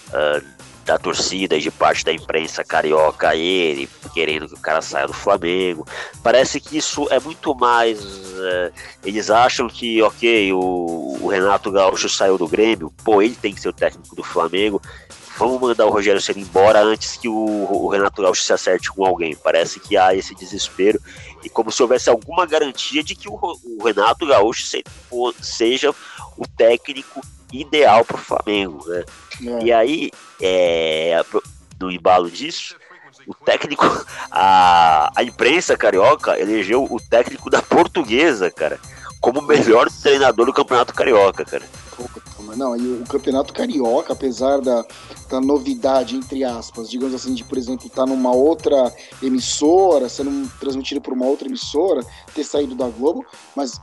uh, 0.08 0.58
da 0.88 0.96
torcida 0.96 1.54
e 1.54 1.60
de 1.60 1.70
parte 1.70 2.02
da 2.02 2.12
imprensa 2.12 2.64
carioca 2.64 3.28
a 3.28 3.36
ele, 3.36 3.88
querendo 4.14 4.48
que 4.48 4.54
o 4.54 4.58
cara 4.58 4.80
saia 4.80 5.06
do 5.06 5.12
Flamengo. 5.12 5.86
Parece 6.22 6.58
que 6.60 6.78
isso 6.78 7.06
é 7.10 7.20
muito 7.20 7.54
mais. 7.54 8.00
É, 8.38 8.72
eles 9.04 9.28
acham 9.28 9.68
que, 9.68 10.00
ok, 10.00 10.52
o, 10.52 11.18
o, 11.20 11.28
Renato 11.28 11.70
Gaúcho 11.70 12.08
saiu 12.08 12.38
do 12.38 12.48
Grêmio, 12.48 12.92
pô, 13.04 13.20
ele 13.20 13.34
tem 13.34 13.52
que 13.52 13.60
ser 13.60 13.68
o 13.68 13.72
técnico 13.72 14.16
do 14.16 14.22
Flamengo. 14.22 14.80
Vamos 15.38 15.60
mandar 15.60 15.86
o 15.86 15.90
Rogério 15.90 16.20
Ceni 16.20 16.42
embora 16.42 16.82
antes 16.82 17.16
que 17.16 17.28
o, 17.28 17.34
o, 17.34 17.88
Renato 17.88 18.20
Gaúcho 18.20 18.42
se 18.42 18.52
acerte 18.52 18.90
com 18.90 19.04
alguém. 19.04 19.36
Parece 19.36 19.78
que 19.78 19.96
há 19.96 20.14
esse 20.14 20.34
desespero 20.34 21.00
e 21.44 21.48
como 21.48 21.70
se 21.70 21.80
houvesse 21.80 22.10
alguma 22.10 22.44
garantia 22.44 23.02
de 23.02 23.14
que 23.14 23.28
o, 23.28 23.38
o 23.38 23.84
Renato 23.84 24.26
Gaúcho 24.26 24.66
se, 24.66 24.82
seja 25.40 25.94
o 26.36 26.46
técnico 26.56 27.20
ideal 27.52 28.04
para 28.04 28.16
o 28.16 28.20
Flamengo, 28.20 28.84
né? 28.88 29.04
É. 29.46 29.64
E 29.64 29.72
aí, 29.72 30.10
é, 30.42 31.24
no 31.80 31.90
embalo 31.90 32.28
disso, 32.28 32.76
o 33.26 33.34
técnico, 33.34 33.84
a, 34.30 35.10
a 35.14 35.22
imprensa 35.22 35.76
carioca 35.76 36.38
elegeu 36.38 36.84
o 36.84 37.00
técnico 37.00 37.48
da 37.48 37.62
portuguesa, 37.62 38.50
cara, 38.50 38.80
como 39.20 39.40
o 39.40 39.46
melhor 39.46 39.88
treinador 40.02 40.46
do 40.46 40.52
Campeonato 40.52 40.94
Carioca, 40.94 41.44
cara. 41.44 41.64
Não, 42.56 42.76
e 42.76 43.02
o 43.02 43.04
Campeonato 43.04 43.52
Carioca, 43.52 44.12
apesar 44.12 44.60
da, 44.60 44.84
da 45.28 45.40
novidade, 45.40 46.16
entre 46.16 46.44
aspas, 46.44 46.90
digamos 46.90 47.14
assim, 47.14 47.34
de, 47.34 47.44
por 47.44 47.58
exemplo, 47.58 47.86
estar 47.86 48.04
tá 48.04 48.06
numa 48.06 48.32
outra 48.32 48.92
emissora, 49.22 50.08
sendo 50.08 50.48
transmitido 50.58 51.00
por 51.00 51.12
uma 51.12 51.26
outra 51.26 51.48
emissora, 51.48 52.04
ter 52.34 52.44
saído 52.44 52.74
da 52.74 52.88
Globo, 52.88 53.24
mas 53.54 53.80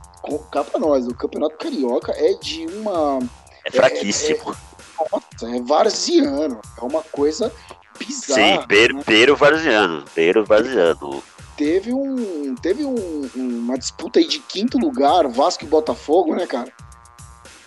cá 0.50 0.64
pra 0.64 0.80
nós, 0.80 1.06
o 1.06 1.14
Campeonato 1.14 1.56
Carioca 1.56 2.12
é 2.12 2.34
de 2.34 2.66
uma. 2.66 3.18
É 3.64 3.70
fraquíssimo. 3.70 4.52
É, 4.52 5.02
é, 5.02 5.06
nossa, 5.12 5.56
é 5.56 5.60
varziano. 5.60 6.60
É 6.80 6.84
uma 6.84 7.02
coisa 7.02 7.52
bizarra. 7.98 8.60
Sim, 8.60 8.66
Pero, 8.68 8.96
né? 8.96 9.02
Pero 9.04 9.36
Varziano. 9.36 10.04
Pero 10.14 10.44
Varziano 10.44 11.22
teve 11.56 11.92
um 11.92 12.54
teve 12.56 12.84
um, 12.84 13.30
uma 13.34 13.78
disputa 13.78 14.18
aí 14.18 14.28
de 14.28 14.38
quinto 14.40 14.78
lugar, 14.78 15.26
Vasco 15.28 15.64
e 15.64 15.66
Botafogo, 15.66 16.34
né, 16.34 16.46
cara? 16.46 16.70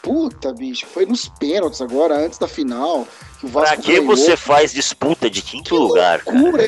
Puta, 0.02 0.54
bicho, 0.54 0.86
foi 0.88 1.06
nos 1.06 1.28
pênaltis 1.28 1.82
agora, 1.82 2.16
antes 2.16 2.40
da 2.40 2.48
final. 2.48 3.08
Que 3.40 3.46
o 3.46 3.50
Vasco 3.50 3.76
pra 3.76 3.84
que 3.84 3.92
ganhou. 3.94 4.06
você 4.06 4.38
faz 4.38 4.72
disputa 4.72 5.30
de 5.30 5.42
quinto 5.42 5.76
que 5.76 5.76
lugar? 5.76 6.22
Loucura, 6.26 6.68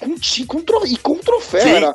com, 0.00 0.16
com, 0.46 0.64
com, 0.64 0.86
e 0.86 0.96
com 0.96 1.16
troféu, 1.18 1.94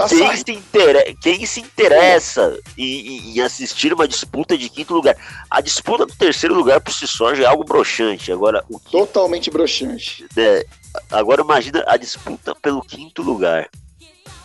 Tá 0.00 0.08
quem, 0.08 0.34
se 0.34 0.52
inter... 0.52 1.16
quem 1.20 1.44
se 1.44 1.60
interessa 1.60 2.58
em, 2.78 3.36
em, 3.36 3.40
assistir 3.42 3.92
uma 3.92 4.08
disputa 4.08 4.56
de 4.56 4.70
quinto 4.70 4.94
lugar? 4.94 5.14
A 5.50 5.60
disputa 5.60 6.06
do 6.06 6.14
terceiro 6.14 6.54
lugar 6.54 6.80
por 6.80 6.94
si 6.94 7.06
só 7.06 7.34
já 7.34 7.44
é 7.44 7.46
algo 7.46 7.64
broxante. 7.64 8.32
Agora, 8.32 8.64
o 8.70 8.80
Totalmente 8.80 9.50
broxante. 9.50 10.24
É, 10.38 10.64
agora 11.10 11.42
imagina 11.42 11.84
a 11.86 11.98
disputa 11.98 12.54
pelo 12.54 12.80
quinto 12.80 13.20
lugar. 13.20 13.68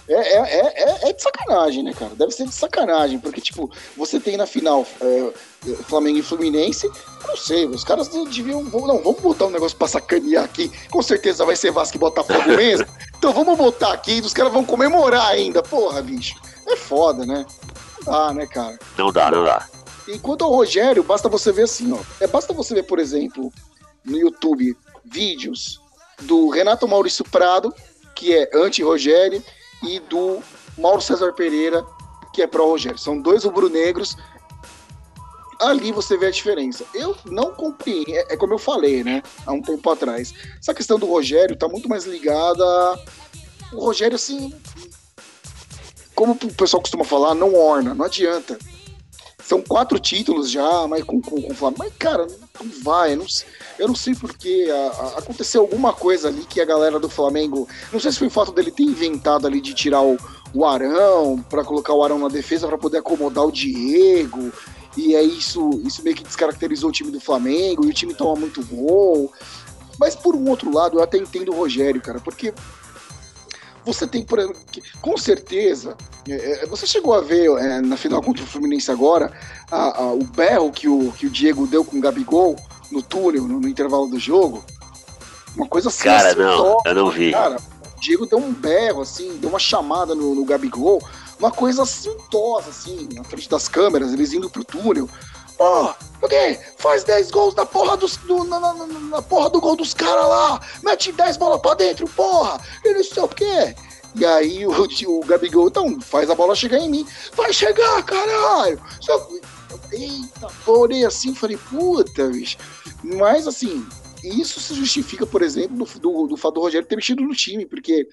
É, 0.08 0.14
é, 0.14 0.38
é, 0.38 1.10
é, 1.10 1.14
de 1.14 1.22
sacanagem, 1.22 1.84
né, 1.84 1.94
cara? 1.94 2.14
Deve 2.16 2.32
ser 2.32 2.46
de 2.46 2.54
sacanagem, 2.54 3.18
porque, 3.18 3.42
tipo, 3.42 3.72
você 3.96 4.20
tem 4.20 4.38
na 4.38 4.46
final 4.46 4.86
é, 5.02 5.34
Flamengo 5.88 6.20
e 6.20 6.22
Fluminense, 6.22 6.90
não 7.28 7.38
sei, 7.38 7.66
os 7.66 7.84
caras 7.84 8.08
deviam. 8.08 8.64
Não, 8.64 9.00
vamos 9.00 9.22
botar 9.22 9.46
um 9.46 9.50
negócio 9.50 9.78
pra 9.78 9.88
sacanear 9.88 10.44
aqui. 10.44 10.72
Com 10.90 11.02
certeza 11.02 11.46
vai 11.46 11.56
ser 11.56 11.72
Vasco 11.72 11.98
e 11.98 12.00
Botafogo 12.00 12.48
mesmo. 12.56 12.86
então 13.18 13.34
vamos 13.34 13.58
botar 13.58 13.94
aqui, 13.94 14.20
os 14.20 14.34
caras 14.34 14.54
vão 14.54 14.64
comemorar 14.64 15.28
ainda. 15.28 15.64
Porra, 15.64 16.02
bicho. 16.02 16.36
É 16.68 16.76
foda, 16.76 17.26
né? 17.26 17.46
Dá, 18.04 18.34
né, 18.34 18.46
cara? 18.46 18.78
Não 18.98 19.12
dá, 19.12 19.32
não 19.32 19.44
dá. 19.44 19.68
Enquanto 20.08 20.44
ao 20.44 20.52
Rogério, 20.52 21.04
basta 21.04 21.28
você 21.28 21.52
ver 21.52 21.64
assim, 21.64 21.92
ó. 21.92 22.00
É, 22.20 22.28
basta 22.28 22.54
você 22.54 22.76
ver, 22.76 22.84
por 22.84 23.00
exemplo, 23.00 23.52
no 24.04 24.18
YouTube, 24.18 24.78
vídeos 25.04 25.82
do 26.22 26.50
Renato 26.50 26.88
Maurício 26.88 27.26
Prado, 27.26 27.74
que 28.16 28.34
é 28.34 28.50
anti-Rogério, 28.54 29.44
e 29.84 30.00
do 30.00 30.40
Mauro 30.78 31.02
César 31.02 31.34
Pereira, 31.34 31.86
que 32.34 32.42
é 32.42 32.48
pró-Rogério. 32.48 32.98
São 32.98 33.20
dois 33.20 33.44
rubro-negros. 33.44 34.16
Ali 35.60 35.92
você 35.92 36.18
vê 36.18 36.28
a 36.28 36.32
diferença. 36.32 36.86
Eu 36.94 37.16
não 37.26 37.54
compreendo, 37.54 38.10
é, 38.10 38.26
é, 38.30 38.38
como 38.38 38.54
eu 38.54 38.60
falei, 38.60 39.04
né, 39.04 39.24
há 39.46 39.52
um 39.52 39.62
tempo 39.62 39.90
atrás. 39.90 40.34
Essa 40.60 40.74
questão 40.74 41.00
do 41.00 41.06
Rogério 41.06 41.56
tá 41.56 41.68
muito 41.68 41.88
mais 41.88 42.06
ligada. 42.06 42.66
O 43.72 43.80
Rogério, 43.80 44.16
assim, 44.16 44.54
como 46.14 46.34
o 46.34 46.54
pessoal 46.54 46.82
costuma 46.82 47.04
falar, 47.04 47.36
não 47.36 47.54
orna, 47.54 47.94
não 47.94 48.06
adianta. 48.06 48.58
São 49.46 49.62
quatro 49.62 50.00
títulos 50.00 50.50
já, 50.50 50.88
mas 50.88 51.04
com, 51.04 51.22
com, 51.22 51.40
com 51.40 51.52
o 51.52 51.56
Flamengo. 51.56 51.84
Mas, 51.84 51.94
cara, 52.00 52.26
não 52.26 52.84
vai. 52.84 53.16
Não, 53.16 53.26
eu 53.78 53.88
não 53.88 53.94
sei 53.94 54.16
porque 54.16 54.68
aconteceu 55.16 55.62
alguma 55.62 55.94
coisa 55.94 56.30
ali 56.30 56.44
que 56.46 56.60
a 56.60 56.66
galera 56.66 57.00
do 57.00 57.10
Flamengo. 57.10 57.68
Não 57.94 58.00
sei 58.00 58.12
se 58.12 58.18
foi 58.18 58.28
o 58.28 58.32
fato 58.32 58.52
dele 58.52 58.72
ter 58.72 58.84
inventado 58.84 59.46
ali 59.46 59.62
de 59.62 59.76
tirar 59.76 60.02
o, 60.02 60.18
o 60.52 60.66
Arão, 60.66 61.46
para 61.48 61.64
colocar 61.64 61.94
o 61.94 62.04
Arão 62.04 62.18
na 62.18 62.28
defesa 62.28 62.66
para 62.66 62.78
poder 62.78 62.98
acomodar 62.98 63.46
o 63.46 63.52
Diego. 63.52 64.52
E 64.98 65.16
aí 65.16 65.38
isso, 65.38 65.82
isso 65.84 66.04
meio 66.04 66.16
que 66.16 66.24
descaracterizou 66.24 66.90
o 66.90 66.94
time 66.94 67.12
do 67.12 67.20
Flamengo 67.20 67.86
e 67.86 67.90
o 67.90 67.94
time 67.94 68.14
toma 68.14 68.40
muito 68.40 68.66
gol. 68.66 69.32
Mas 70.00 70.16
por 70.16 70.36
um 70.36 70.50
outro 70.50 70.74
lado, 70.74 70.98
eu 70.98 71.04
até 71.04 71.18
entendo 71.18 71.52
o 71.52 71.56
Rogério, 71.56 72.02
cara, 72.02 72.20
porque 72.20 72.54
você 73.86 74.08
tem, 74.08 74.24
por 74.24 74.40
exemplo, 74.40 74.58
com 75.00 75.16
certeza, 75.16 75.96
é, 76.28 76.64
é, 76.64 76.66
você 76.66 76.88
chegou 76.88 77.14
a 77.14 77.22
ver 77.22 77.50
é, 77.60 77.82
na 77.82 77.96
final 77.96 78.22
contra 78.22 78.44
o 78.44 78.48
Fluminense 78.48 78.90
agora 78.90 79.32
a, 79.72 80.02
a, 80.02 80.14
o 80.14 80.24
berro 80.24 80.72
que 80.72 80.90
o, 80.90 81.12
que 81.12 81.28
o 81.28 81.30
Diego 81.30 81.68
deu 81.68 81.86
com 81.86 81.98
o 81.98 82.02
Gabigol 82.02 82.56
no 82.92 83.02
túnel, 83.02 83.44
no, 83.44 83.60
no 83.60 83.68
intervalo 83.68 84.08
do 84.08 84.18
jogo? 84.18 84.66
Uma 85.56 85.68
coisa 85.68 85.90
assim. 85.90 86.04
Cara, 86.04 86.34
não, 86.34 86.80
eu 86.84 86.96
não 86.96 87.10
vi. 87.12 87.32
Cara, 87.32 87.58
o 87.96 88.00
Diego 88.00 88.26
deu 88.26 88.40
um 88.40 88.52
berro, 88.52 89.02
assim, 89.02 89.38
deu 89.38 89.50
uma 89.50 89.60
chamada 89.60 90.16
no, 90.16 90.34
no 90.34 90.44
Gabigol, 90.44 91.02
uma 91.40 91.52
coisa 91.52 91.84
assintosa, 91.84 92.70
assim, 92.70 93.10
na 93.14 93.24
frente 93.24 93.50
das 93.50 93.68
câmeras, 93.68 94.14
eles 94.14 94.34
indo 94.34 94.50
pro 94.50 94.64
túnel. 94.64 95.10
Ó, 95.58 95.94
oh, 96.22 96.26
okay, 96.26 96.60
faz 96.78 97.04
10 97.04 97.32
gols 97.32 97.56
na 97.56 97.66
porra, 97.66 97.96
dos, 97.96 98.18
do, 98.18 98.44
na, 98.44 98.60
na, 98.60 98.74
na, 98.74 99.22
porra 99.22 99.50
do 99.50 99.62
gol 99.62 99.76
dos 99.76 99.94
caras 99.94 100.28
lá, 100.28 100.62
mete 100.84 101.14
10 101.14 101.38
bolas 101.38 101.62
pra 101.62 101.74
dentro, 101.76 102.08
porra, 102.10 102.60
e 102.84 102.94
não 102.94 103.04
sei 103.04 103.24
o 103.24 103.28
quê. 103.28 103.76
E 104.16 104.26
aí 104.26 104.66
o, 104.66 104.72
o 105.08 105.26
Gabigol, 105.26 105.68
então, 105.68 106.00
faz 106.02 106.30
a 106.30 106.36
bola 106.36 106.56
chegar 106.56 106.80
em 106.80 106.90
mim. 106.90 107.08
Vai 107.36 107.54
chegar, 107.54 108.04
caralho! 108.04 108.82
Só, 109.00 109.30
eita, 109.92 110.48
orei 110.66 111.06
assim, 111.06 111.34
falei, 111.34 111.58
puta, 111.58 112.28
bicho. 112.28 112.58
Mas 113.04 113.48
assim, 113.48 113.86
isso 114.24 114.60
se 114.60 114.74
justifica, 114.74 115.26
por 115.26 115.42
exemplo, 115.42 115.78
do, 115.78 116.00
do, 116.00 116.28
do 116.28 116.38
fato 116.38 116.56
do 116.56 116.62
Rogério 116.62 116.88
ter 116.88 116.96
mexido 116.96 117.24
no 117.24 117.36
time, 117.36 117.66
porque 117.66 118.08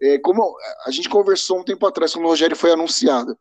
é, 0.00 0.18
como 0.18 0.56
a 0.86 0.90
gente 0.90 1.08
conversou 1.08 1.60
um 1.60 1.64
tempo 1.64 1.86
atrás, 1.86 2.12
quando 2.12 2.26
o 2.26 2.28
Rogério 2.28 2.56
foi 2.56 2.72
anunciado, 2.72 3.36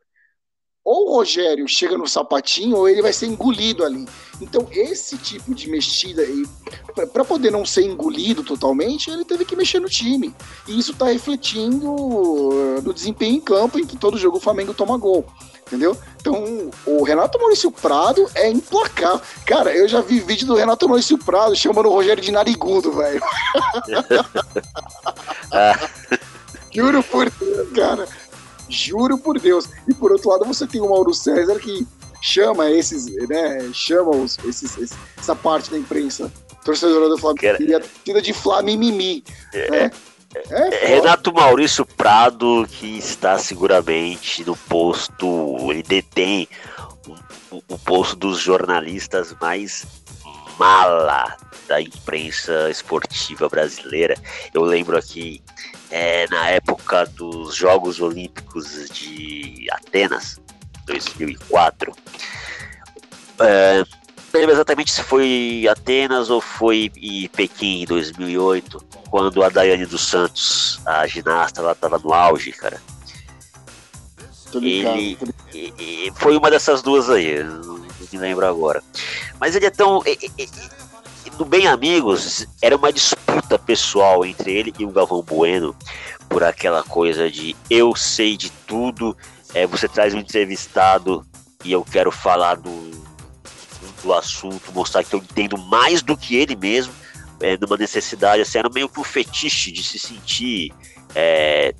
ou 0.88 1.10
o 1.10 1.16
Rogério 1.16 1.68
chega 1.68 1.98
no 1.98 2.08
sapatinho 2.08 2.78
ou 2.78 2.88
ele 2.88 3.02
vai 3.02 3.12
ser 3.12 3.26
engolido 3.26 3.84
ali. 3.84 4.08
Então, 4.40 4.66
esse 4.72 5.18
tipo 5.18 5.54
de 5.54 5.70
mexida, 5.70 6.24
para 7.12 7.26
poder 7.26 7.52
não 7.52 7.66
ser 7.66 7.82
engolido 7.82 8.42
totalmente, 8.42 9.12
ele 9.12 9.26
teve 9.26 9.44
que 9.44 9.54
mexer 9.54 9.82
no 9.82 9.90
time. 9.90 10.34
E 10.66 10.80
isso 10.80 10.94
está 10.94 11.08
refletindo 11.08 11.92
uh, 11.92 12.82
no 12.82 12.94
desempenho 12.94 13.36
em 13.36 13.42
campo, 13.42 13.78
em 13.78 13.86
que 13.86 13.98
todo 13.98 14.18
jogo 14.18 14.38
o 14.38 14.40
Flamengo 14.40 14.74
toma 14.74 14.98
gol. 14.98 15.26
Entendeu? 15.68 15.98
Então, 16.22 16.72
o 16.86 17.04
Renato 17.04 17.38
Maurício 17.38 17.70
Prado 17.70 18.26
é 18.34 18.50
implacável. 18.50 19.20
Cara, 19.46 19.76
eu 19.76 19.90
já 19.90 20.00
vi 20.00 20.22
vídeo 20.22 20.48
do 20.48 20.56
Renato 20.56 20.88
Maurício 20.88 21.18
Prado 21.18 21.54
chamando 21.54 21.88
o 21.88 21.92
Rogério 21.92 22.24
de 22.24 22.32
narigudo, 22.32 22.94
velho. 22.94 23.22
Juro 26.78 27.02
por 27.02 27.30
Deus, 27.30 27.70
cara. 27.74 28.08
Juro 28.70 29.18
por 29.18 29.40
Deus. 29.40 29.68
E 29.88 29.94
por 29.94 30.12
outro 30.12 30.30
lado, 30.30 30.46
você 30.46 30.68
tem 30.68 30.80
o 30.80 30.90
Mauro 30.90 31.14
César 31.14 31.58
que 31.58 31.88
chama 32.22 32.70
esses, 32.70 33.08
né? 33.28 33.70
Chama 33.74 34.12
os, 34.12 34.38
esses, 34.46 34.96
essa 35.18 35.36
parte 35.36 35.72
da 35.72 35.78
imprensa 35.78 36.32
torcedora 36.64 37.10
do 37.10 37.18
Flamengo. 37.18 37.46
Era... 37.46 37.64
E 37.64 37.74
a 37.74 37.80
torcida 37.80 38.22
de 38.22 38.34
Flamimimi. 38.34 39.24
É, 39.54 39.72
né? 39.72 39.92
É 40.50 40.88
Renato 40.96 41.34
Maurício 41.34 41.86
Prado, 41.86 42.68
que 42.70 42.98
está 42.98 43.40
seguramente 43.40 44.44
no 44.46 44.56
posto, 44.56 45.58
ele 45.72 45.82
detém 45.82 46.48
o, 47.50 47.64
o 47.70 47.80
posto 47.80 48.16
dos 48.18 48.38
jornalistas 48.38 49.34
mais 49.42 49.86
mala 50.58 51.36
da 51.68 51.82
imprensa 51.82 52.70
esportiva 52.70 53.50
brasileira. 53.50 54.16
Eu 54.54 54.64
lembro 54.64 54.98
aqui 54.98 55.42
é, 55.92 56.28
na 56.30 56.50
época 56.50 57.06
dos 57.06 57.56
Jogos 57.56 58.00
Olímpicos 58.00 58.90
de 58.90 59.68
Atenas, 59.72 60.40
2004. 60.86 61.94
É, 63.40 63.84
não 64.34 64.42
lembro 64.42 64.56
exatamente 64.56 64.92
se 64.92 65.04
foi 65.04 65.68
Atenas 65.70 66.30
ou 66.30 66.42
foi 66.42 66.92
em 66.98 67.28
Pequim, 67.30 67.84
em 67.84 67.86
2008, 67.86 68.80
quando 69.10 69.44
a 69.44 69.50
Daiane 69.50 69.86
dos 69.86 70.08
Santos, 70.08 70.80
a 70.86 71.08
ginasta, 71.08 71.62
ela 71.62 71.72
estava 71.72 71.98
no 71.98 72.14
auge, 72.14 72.52
cara. 72.52 72.82
Ele, 74.54 75.18
ele 75.54 76.12
foi 76.16 76.38
uma 76.38 76.50
dessas 76.50 76.82
duas 76.82 77.10
aí, 77.10 77.44
não 78.12 78.22
me 78.22 78.28
lembro 78.28 78.46
agora. 78.46 78.84
Mas 79.40 79.56
ele 79.56 79.66
é 79.66 79.70
tão. 79.70 80.04
No 81.38 81.46
Bem 81.46 81.68
Amigos, 81.68 82.48
era 82.62 82.76
uma 82.76 82.92
disputa 82.92 83.60
pessoal 83.60 84.26
entre 84.26 84.52
ele 84.52 84.74
e 84.80 84.86
o 84.86 84.90
Galvão 84.90 85.22
Bueno 85.22 85.76
por 86.30 86.44
aquela 86.44 86.84
coisa 86.84 87.30
de 87.30 87.56
eu 87.70 87.96
sei 87.96 88.36
de 88.36 88.50
tudo, 88.66 89.16
é, 89.54 89.66
você 89.68 89.88
traz 89.88 90.14
um 90.14 90.20
entrevistado 90.20 91.26
e 91.64 91.72
eu 91.72 91.84
quero 91.84 92.12
falar 92.12 92.56
do, 92.56 92.92
do 94.04 94.14
assunto, 94.14 94.72
mostrar 94.74 95.04
que 95.04 95.14
eu 95.14 95.20
entendo 95.20 95.58
mais 95.58 96.02
do 96.02 96.18
que 96.18 96.36
ele 96.36 96.56
mesmo. 96.56 96.94
é, 97.40 97.58
numa 97.58 97.78
necessidade, 97.78 98.42
assim, 98.42 98.58
era 98.58 98.70
meio 98.70 98.90
que 98.90 99.00
um 99.00 99.04
fetiche 99.04 99.72
de 99.72 99.84
se 99.84 100.00
sentir 100.00 100.74
é, 101.14 101.74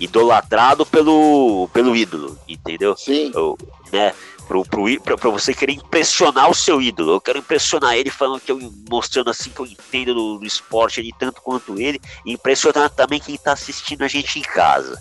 idolatrado 0.00 0.84
pelo, 0.86 1.68
pelo 1.72 1.94
ídolo, 1.94 2.38
entendeu? 2.48 2.96
Sim. 2.96 3.30
Eu, 3.34 3.56
né? 3.92 4.14
Pra, 4.46 5.30
você 5.30 5.54
querer 5.54 5.72
impressionar 5.72 6.50
o 6.50 6.54
seu 6.54 6.82
ídolo. 6.82 7.12
Eu 7.12 7.20
quero 7.20 7.38
impressionar 7.38 7.94
ele 7.94 8.10
falando 8.10 8.40
que 8.40 8.52
eu 8.52 8.58
mostrando 8.90 9.30
assim 9.30 9.50
que 9.50 9.60
eu 9.60 9.66
entendo 9.66 10.14
do, 10.14 10.38
do 10.38 10.46
esporte 10.46 11.00
ele 11.00 11.14
tanto 11.18 11.40
quanto 11.40 11.80
ele, 11.80 12.00
e 12.26 12.32
impressionar 12.32 12.90
também 12.90 13.20
quem 13.20 13.36
tá 13.38 13.52
assistindo 13.52 14.02
a 14.02 14.08
gente 14.08 14.38
em 14.38 14.42
casa. 14.42 15.00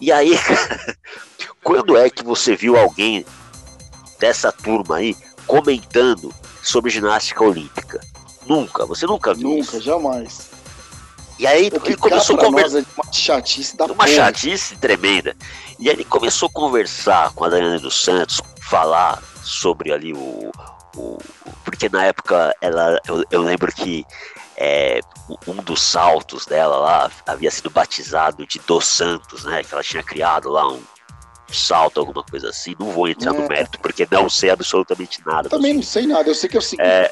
E 0.00 0.10
aí, 0.10 0.32
quando 1.62 1.96
é 1.96 2.08
que 2.08 2.24
você 2.24 2.56
viu 2.56 2.76
alguém 2.76 3.24
dessa 4.18 4.50
turma 4.50 4.96
aí 4.96 5.16
comentando 5.46 6.34
sobre 6.62 6.90
ginástica 6.90 7.44
olímpica? 7.44 8.00
Nunca, 8.46 8.86
você 8.86 9.06
nunca 9.06 9.34
viu. 9.34 9.48
Nunca, 9.48 9.76
isso. 9.76 9.80
jamais. 9.80 10.50
E 11.38 11.46
aí 11.46 11.66
ele 11.66 11.96
começou 11.96 12.36
a 12.36 12.44
conversar. 12.44 12.80
É 12.80 12.84
uma 12.96 13.12
chatice 13.12 13.76
da 13.76 13.86
Uma 13.86 13.94
porra. 13.94 14.08
chatice 14.08 14.76
tremenda. 14.76 15.34
E 15.80 15.88
ele 15.88 16.04
começou 16.04 16.48
a 16.48 16.52
conversar 16.52 17.32
com 17.32 17.44
a 17.44 17.48
Daniela 17.48 17.78
dos 17.80 18.02
Santos, 18.02 18.40
falar 18.68 19.20
sobre 19.42 19.92
ali 19.92 20.12
o. 20.12 20.52
o 20.96 21.18
porque 21.64 21.88
na 21.88 22.04
época 22.04 22.54
ela, 22.60 23.00
eu, 23.08 23.24
eu 23.30 23.40
lembro 23.42 23.72
que 23.72 24.04
é, 24.56 25.00
um 25.48 25.54
dos 25.56 25.80
saltos 25.80 26.44
dela 26.44 26.76
lá 26.76 27.10
havia 27.26 27.50
sido 27.50 27.70
batizado 27.70 28.46
de 28.46 28.58
Dos 28.60 28.86
Santos, 28.86 29.44
né? 29.44 29.64
Que 29.64 29.72
ela 29.72 29.82
tinha 29.82 30.02
criado 30.02 30.50
lá 30.50 30.70
um 30.70 30.82
salto, 31.50 31.98
alguma 31.98 32.22
coisa 32.22 32.50
assim. 32.50 32.76
Não 32.78 32.90
vou 32.90 33.08
entrar 33.08 33.32
no 33.32 33.44
É. 33.44 33.48
mérito, 33.48 33.80
porque 33.80 34.06
não 34.10 34.28
sei 34.28 34.50
absolutamente 34.50 35.22
nada. 35.24 35.48
Também 35.48 35.72
não 35.72 35.82
sei 35.82 36.06
nada. 36.06 36.28
Eu 36.28 36.34
sei 36.34 36.50
que 36.50 36.56
é 36.56 36.60
o 36.60 36.62
seguinte: 36.62 36.86
É. 36.86 37.10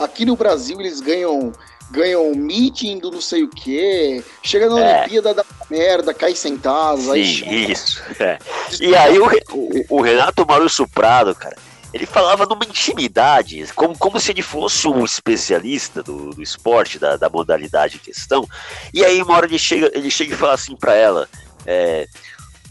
aqui 0.00 0.24
no 0.24 0.36
Brasil 0.36 0.80
eles 0.80 1.00
ganham 1.02 1.52
ganham 1.90 2.34
meeting 2.34 2.98
do 2.98 3.10
não 3.10 3.20
sei 3.20 3.42
o 3.44 3.48
quê. 3.48 4.22
Chega 4.42 4.68
na 4.68 4.80
É. 4.80 4.98
Olimpíada 5.00 5.34
da 5.34 5.44
merda, 5.70 6.12
cai 6.14 6.34
sentado. 6.34 7.12
aí 7.12 7.24
Sim, 7.36 7.44
chora. 7.44 7.54
isso. 7.54 8.02
é. 8.20 8.38
E 8.80 8.94
aí 8.96 9.18
o, 9.18 9.26
o, 9.52 9.84
o 9.96 10.00
Renato 10.02 10.46
Maurício 10.46 10.86
Prado, 10.88 11.34
cara, 11.34 11.56
ele 11.94 12.04
falava 12.04 12.44
numa 12.44 12.64
intimidade, 12.64 13.64
como, 13.74 13.96
como 13.96 14.20
se 14.20 14.30
ele 14.32 14.42
fosse 14.42 14.86
um 14.86 15.04
especialista 15.04 16.02
do, 16.02 16.30
do 16.30 16.42
esporte, 16.42 16.98
da, 16.98 17.16
da 17.16 17.28
modalidade 17.30 17.96
em 17.96 18.00
questão. 18.00 18.46
E 18.92 19.04
aí 19.04 19.22
uma 19.22 19.34
hora 19.34 19.46
ele 19.46 19.58
chega, 19.58 19.90
ele 19.94 20.10
chega 20.10 20.34
e 20.34 20.36
fala 20.36 20.52
assim 20.54 20.76
pra 20.76 20.94
ela, 20.94 21.26
é, 21.64 22.06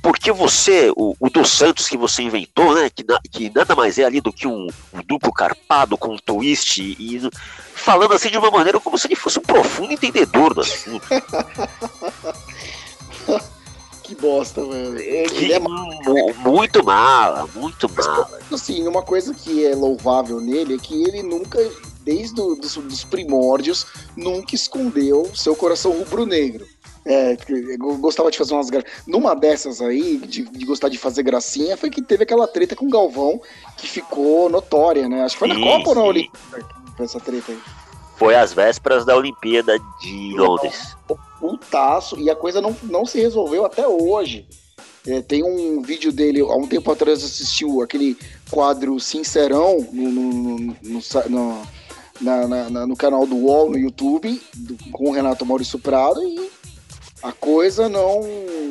porque 0.03 0.31
você, 0.31 0.91
o, 0.95 1.15
o 1.19 1.29
dos 1.29 1.49
Santos 1.49 1.87
que 1.89 1.97
você 1.97 2.21
inventou, 2.21 2.75
né, 2.75 2.89
que, 2.93 3.03
na- 3.03 3.19
que 3.31 3.51
nada 3.53 3.75
mais 3.75 3.97
é 3.97 4.03
ali 4.05 4.21
do 4.21 4.31
que 4.31 4.47
um, 4.47 4.67
um 4.93 5.01
duplo 5.03 5.33
carpado 5.33 5.97
com 5.97 6.13
um 6.13 6.17
twist 6.17 6.79
e 6.81 7.29
falando 7.87 8.13
assim 8.13 8.29
de 8.29 8.37
uma 8.37 8.51
maneira 8.51 8.81
como 8.81 8.97
se 8.97 9.07
ele 9.07 9.15
fosse 9.15 9.39
um 9.39 9.43
profundo 9.43 9.93
entendedor 9.93 10.53
do 10.53 10.59
assunto. 10.59 11.07
Que 14.03 14.15
bosta, 14.15 14.63
velho. 14.65 14.95
Que 15.29 15.43
Ele 15.43 15.51
é 15.53 15.59
mu- 15.59 16.33
muito 16.37 16.81
mala, 16.81 17.45
muito 17.53 17.89
mala. 17.93 18.39
assim, 18.53 18.87
uma 18.87 19.01
coisa 19.01 19.33
que 19.33 19.65
é 19.65 19.75
louvável 19.75 20.39
nele 20.39 20.75
é 20.75 20.77
que 20.77 21.03
ele 21.03 21.21
nunca, 21.21 21.59
desde 22.05 22.39
o, 22.39 22.55
dos, 22.55 22.77
dos 22.77 23.03
primórdios, 23.03 23.85
nunca 24.15 24.55
escondeu 24.55 25.29
seu 25.35 25.53
coração 25.57 25.91
rubro-negro. 25.91 26.65
É, 27.05 27.35
eu 27.49 27.97
gostava 27.97 28.31
de 28.31 28.37
fazer 28.37 28.53
umas 28.53 28.69
gra... 28.69 28.81
Numa 29.05 29.35
dessas 29.35 29.81
aí, 29.81 30.17
de, 30.19 30.43
de 30.43 30.65
gostar 30.65 30.87
de 30.87 30.97
fazer 30.97 31.23
gracinha, 31.23 31.75
foi 31.75 31.89
que 31.89 32.01
teve 32.01 32.23
aquela 32.23 32.47
treta 32.47 32.77
com 32.77 32.85
o 32.85 32.89
Galvão, 32.89 33.41
que 33.75 33.89
ficou 33.89 34.49
notória, 34.49 35.09
né? 35.09 35.23
Acho 35.23 35.35
que 35.35 35.39
foi 35.39 35.47
na 35.49 35.55
Sim, 35.55 35.63
Copa 35.63 35.89
ou 35.89 35.95
na 35.95 36.01
sim. 36.01 36.07
Olimpíada 36.07 36.76
foi 36.97 37.05
essa 37.05 37.19
treta 37.19 37.51
aí. 37.51 37.59
Foi 38.17 38.35
às 38.35 38.51
vésperas 38.51 39.05
da 39.05 39.15
Olimpíada 39.15 39.77
de 40.01 40.33
Londres. 40.35 40.95
putaço 41.39 42.19
e 42.19 42.29
a 42.29 42.35
coisa 42.35 42.59
não, 42.59 42.75
não 42.83 43.05
se 43.05 43.19
resolveu 43.21 43.63
até 43.63 43.87
hoje. 43.87 44.47
É, 45.05 45.21
tem 45.21 45.43
um 45.43 45.81
vídeo 45.81 46.11
dele, 46.11 46.41
há 46.41 46.55
um 46.55 46.67
tempo 46.67 46.91
atrás 46.91 47.23
assistiu 47.23 47.81
aquele 47.81 48.17
quadro 48.49 48.99
Sincerão 48.99 49.77
no, 49.93 50.09
no, 50.11 50.57
no, 50.59 50.75
no, 51.29 51.61
na- 52.19 52.47
na- 52.47 52.69
na- 52.69 52.87
no 52.87 52.95
canal 52.97 53.25
do 53.25 53.35
UOL 53.37 53.69
no 53.69 53.77
YouTube, 53.77 54.41
do- 54.55 54.75
com 54.91 55.09
o 55.09 55.13
Renato 55.13 55.45
Maurício 55.45 55.79
Prado, 55.79 56.21
e 56.23 56.49
a 57.23 57.31
coisa 57.31 57.87
não, 57.87 58.21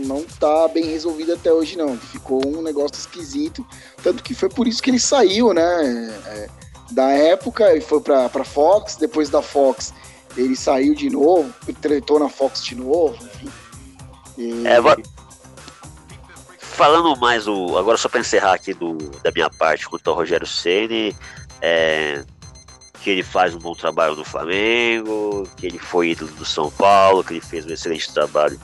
não 0.04 0.24
tá 0.38 0.68
bem 0.68 0.84
resolvida 0.84 1.34
até 1.34 1.50
hoje, 1.52 1.76
não. 1.78 1.96
Ficou 1.96 2.44
um 2.46 2.60
negócio 2.60 2.98
esquisito. 2.98 3.64
Tanto 4.02 4.22
que 4.22 4.34
foi 4.34 4.48
por 4.50 4.66
isso 4.68 4.82
que 4.82 4.90
ele 4.90 5.00
saiu, 5.00 5.54
né? 5.54 5.62
é, 6.26 6.48
da 6.90 7.10
época 7.10 7.74
e 7.76 7.80
foi 7.80 8.00
pra, 8.00 8.28
pra 8.28 8.44
Fox, 8.44 8.96
depois 8.96 9.28
da 9.28 9.42
Fox 9.42 9.92
ele 10.36 10.54
saiu 10.56 10.94
de 10.94 11.08
novo, 11.10 11.52
tretou 11.80 12.18
na 12.18 12.28
Fox 12.28 12.62
de 12.64 12.74
novo, 12.74 13.16
enfim. 13.24 13.48
E- 14.38 14.66
É, 14.66 14.76
agora- 14.76 15.02
Falando 16.58 17.16
mais 17.18 17.48
o. 17.48 17.78
Agora 17.78 17.96
só 17.96 18.06
para 18.08 18.20
encerrar 18.20 18.52
aqui 18.52 18.74
do, 18.74 18.96
da 19.22 19.30
minha 19.34 19.48
parte 19.48 19.88
quanto 19.88 20.10
ao 20.10 20.16
Rogério 20.16 20.46
Ceni, 20.46 21.16
é, 21.62 22.22
que 23.00 23.08
ele 23.08 23.22
faz 23.22 23.54
um 23.54 23.58
bom 23.58 23.72
trabalho 23.74 24.14
no 24.14 24.24
Flamengo, 24.24 25.48
que 25.56 25.64
ele 25.66 25.78
foi 25.78 26.10
ídolo 26.10 26.30
do 26.32 26.44
São 26.44 26.70
Paulo, 26.70 27.24
que 27.24 27.32
ele 27.32 27.40
fez 27.40 27.64
um 27.64 27.70
excelente 27.70 28.12
trabalho 28.12 28.60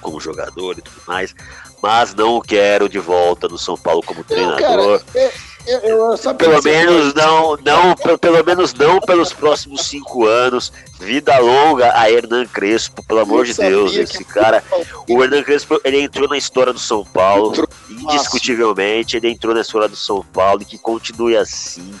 como 0.00 0.20
jogador 0.20 0.76
e 0.78 0.82
tudo 0.82 1.02
mais, 1.06 1.32
mas 1.80 2.14
não 2.14 2.36
o 2.36 2.42
quero 2.42 2.88
de 2.88 2.98
volta 2.98 3.46
no 3.46 3.58
São 3.58 3.76
Paulo 3.76 4.02
como 4.02 4.20
Não, 4.20 4.24
treinador. 4.26 5.00
cara, 5.04 5.32
eu, 5.66 5.78
eu 5.78 6.34
Pelo 6.34 6.62
menos 6.62 7.14
não, 7.14 7.56
não, 7.64 7.94
pe- 7.94 8.18
pelo 8.18 8.44
menos 8.44 8.74
não 8.74 9.00
pelos 9.00 9.32
próximos 9.32 9.86
cinco 9.86 10.26
anos. 10.26 10.72
Vida 10.98 11.38
longa 11.38 11.92
a 11.98 12.10
Hernan 12.10 12.46
Crespo, 12.46 13.02
pelo 13.02 13.20
amor 13.20 13.44
de 13.44 13.54
Deus. 13.54 13.94
Esse 13.94 14.24
cara, 14.24 14.62
o 15.08 15.22
Hernan 15.22 15.42
Crespo, 15.42 15.80
ele 15.84 16.00
entrou 16.00 16.28
na 16.28 16.36
história 16.36 16.72
do 16.72 16.78
São 16.78 17.04
Paulo, 17.04 17.66
indiscutivelmente, 17.88 19.16
ele 19.16 19.30
entrou 19.30 19.54
na 19.54 19.60
história 19.60 19.88
do 19.88 19.96
São 19.96 20.24
Paulo 20.24 20.62
e 20.62 20.64
que 20.64 20.78
continue 20.78 21.36
assim. 21.36 21.94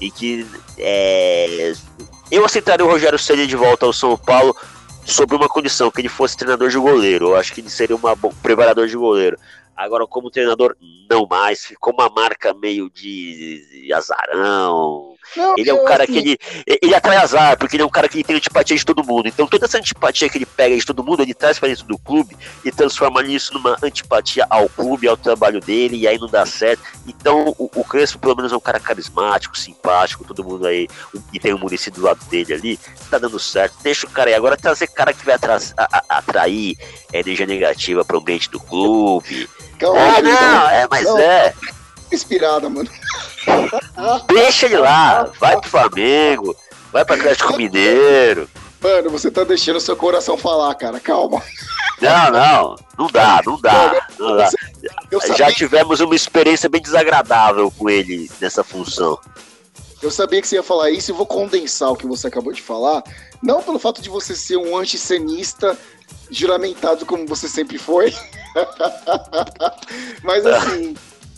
E 0.00 0.10
que 0.10 0.46
é, 0.78 1.72
eu 2.30 2.44
aceitaria 2.44 2.84
o 2.84 2.90
Rogério 2.90 3.18
Ceni 3.18 3.46
de 3.46 3.56
volta 3.56 3.86
ao 3.86 3.92
São 3.92 4.16
Paulo 4.18 4.54
sob 5.06 5.34
uma 5.36 5.48
condição, 5.48 5.90
que 5.90 6.00
ele 6.00 6.08
fosse 6.08 6.36
treinador 6.36 6.68
de 6.68 6.78
goleiro. 6.78 7.28
Eu 7.28 7.36
acho 7.36 7.52
que 7.52 7.60
ele 7.60 7.70
seria 7.70 7.94
uma 7.94 8.14
bom 8.14 8.32
preparador 8.42 8.86
de 8.86 8.96
goleiro. 8.96 9.38
Agora, 9.76 10.06
como 10.06 10.30
treinador, 10.30 10.76
não 11.10 11.26
mais. 11.26 11.64
Ficou 11.66 11.92
uma 11.92 12.08
marca 12.08 12.54
meio 12.54 12.88
de, 12.90 13.82
de 13.84 13.92
azarão. 13.92 15.14
Não, 15.36 15.54
Ele 15.56 15.70
é 15.70 15.74
um 15.74 15.84
cara 15.84 16.04
assim, 16.04 16.12
que 16.12 16.18
ele, 16.18 16.38
ele 16.82 16.94
atrai 16.94 17.16
azar, 17.16 17.58
porque 17.58 17.74
ele 17.76 17.82
é 17.82 17.86
um 17.86 17.90
cara 17.90 18.08
que 18.08 18.22
tem 18.22 18.36
antipatia 18.36 18.76
de 18.76 18.84
todo 18.84 19.02
mundo. 19.04 19.26
Então 19.26 19.46
toda 19.46 19.64
essa 19.64 19.78
antipatia 19.78 20.28
que 20.28 20.38
ele 20.38 20.46
pega 20.46 20.76
de 20.76 20.84
todo 20.84 21.02
mundo, 21.02 21.22
ele 21.22 21.34
traz 21.34 21.58
para 21.58 21.68
dentro 21.70 21.86
do 21.86 21.98
clube 21.98 22.36
e 22.64 22.70
transforma 22.70 23.22
isso 23.22 23.52
numa 23.54 23.76
antipatia 23.82 24.46
ao 24.48 24.68
clube, 24.68 25.08
ao 25.08 25.16
trabalho 25.16 25.60
dele, 25.60 25.96
e 25.96 26.06
aí 26.06 26.18
não 26.18 26.28
dá 26.28 26.44
certo. 26.46 26.82
Então 27.06 27.54
o, 27.58 27.70
o 27.74 27.84
Crespo, 27.84 28.18
pelo 28.18 28.36
menos, 28.36 28.52
é 28.52 28.56
um 28.56 28.60
cara 28.60 28.78
carismático, 28.78 29.58
simpático, 29.58 30.24
todo 30.24 30.44
mundo 30.44 30.66
aí, 30.66 30.86
e 31.32 31.40
tem 31.40 31.52
o 31.52 31.58
Murici 31.58 31.90
do 31.90 32.02
lado 32.02 32.22
dele 32.26 32.52
ali, 32.54 32.78
tá 33.10 33.18
dando 33.18 33.38
certo. 33.40 33.76
Deixa 33.82 34.06
o 34.06 34.10
cara 34.10 34.30
aí. 34.30 34.34
Agora 34.34 34.56
trazer 34.56 34.86
cara 34.88 35.12
que 35.12 35.24
vai 35.24 35.34
atras- 35.34 35.74
a- 35.76 35.88
a- 35.90 36.18
atrair 36.18 36.76
energia 37.12 37.46
negativa 37.46 38.04
para 38.04 38.16
o 38.16 38.20
ambiente 38.20 38.50
do 38.50 38.60
clube. 38.60 39.48
Calma, 39.78 40.00
É, 40.00 40.14
querido, 40.16 40.40
não, 40.40 40.68
é, 40.70 40.88
mas 40.90 41.04
Não. 41.04 41.18
é. 41.18 41.54
inspirada, 42.12 42.68
mano. 42.68 42.88
Deixa 44.28 44.66
ele 44.66 44.78
lá, 44.78 45.30
vai 45.40 45.58
pro 45.60 45.70
Flamengo, 45.70 46.56
vai 46.92 47.04
pro 47.04 47.14
Atlético 47.16 47.56
Mineiro. 47.56 48.48
Mano, 48.80 49.10
você 49.10 49.30
tá 49.30 49.44
deixando 49.44 49.80
seu 49.80 49.96
coração 49.96 50.36
falar, 50.36 50.74
cara. 50.74 51.00
Calma. 51.00 51.42
Não, 52.00 52.30
não, 52.30 52.76
não 52.98 53.06
dá, 53.06 53.40
não 53.46 53.58
dá, 53.60 54.06
não 54.18 54.36
dá. 54.36 54.50
Já 55.36 55.50
tivemos 55.50 56.00
uma 56.00 56.14
experiência 56.14 56.68
bem 56.68 56.82
desagradável 56.82 57.70
com 57.70 57.88
ele 57.88 58.30
nessa 58.40 58.62
função. 58.62 59.18
eu 60.02 60.10
sabia 60.10 60.42
que 60.42 60.46
você 60.48 60.56
ia 60.56 60.62
falar 60.62 60.90
isso 60.90 61.10
e 61.10 61.14
vou 61.14 61.24
condensar 61.24 61.90
o 61.90 61.96
que 61.96 62.06
você 62.06 62.26
acabou 62.26 62.52
de 62.52 62.60
falar. 62.60 63.02
Não 63.42 63.62
pelo 63.62 63.78
fato 63.78 64.02
de 64.02 64.10
você 64.10 64.34
ser 64.34 64.56
um 64.58 64.76
antissenista 64.76 65.78
juramentado 66.30 67.06
como 67.06 67.26
você 67.26 67.48
sempre 67.48 67.78
foi. 67.78 68.14
Mas 70.22 70.46
assim. 70.46 70.94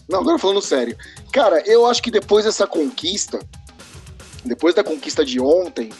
Não, 0.09 0.21
agora 0.21 0.39
falando 0.39 0.62
sério. 0.62 0.97
Cara, 1.33 1.61
eu 1.67 1.85
acho 1.87 2.03
que 2.03 2.11
depois 2.11 2.45
dessa 2.45 2.67
conquista, 2.67 3.41
depois 4.45 4.75
da 4.75 4.85
conquista 4.85 5.25
de 5.25 5.41
ontem, 5.41 5.91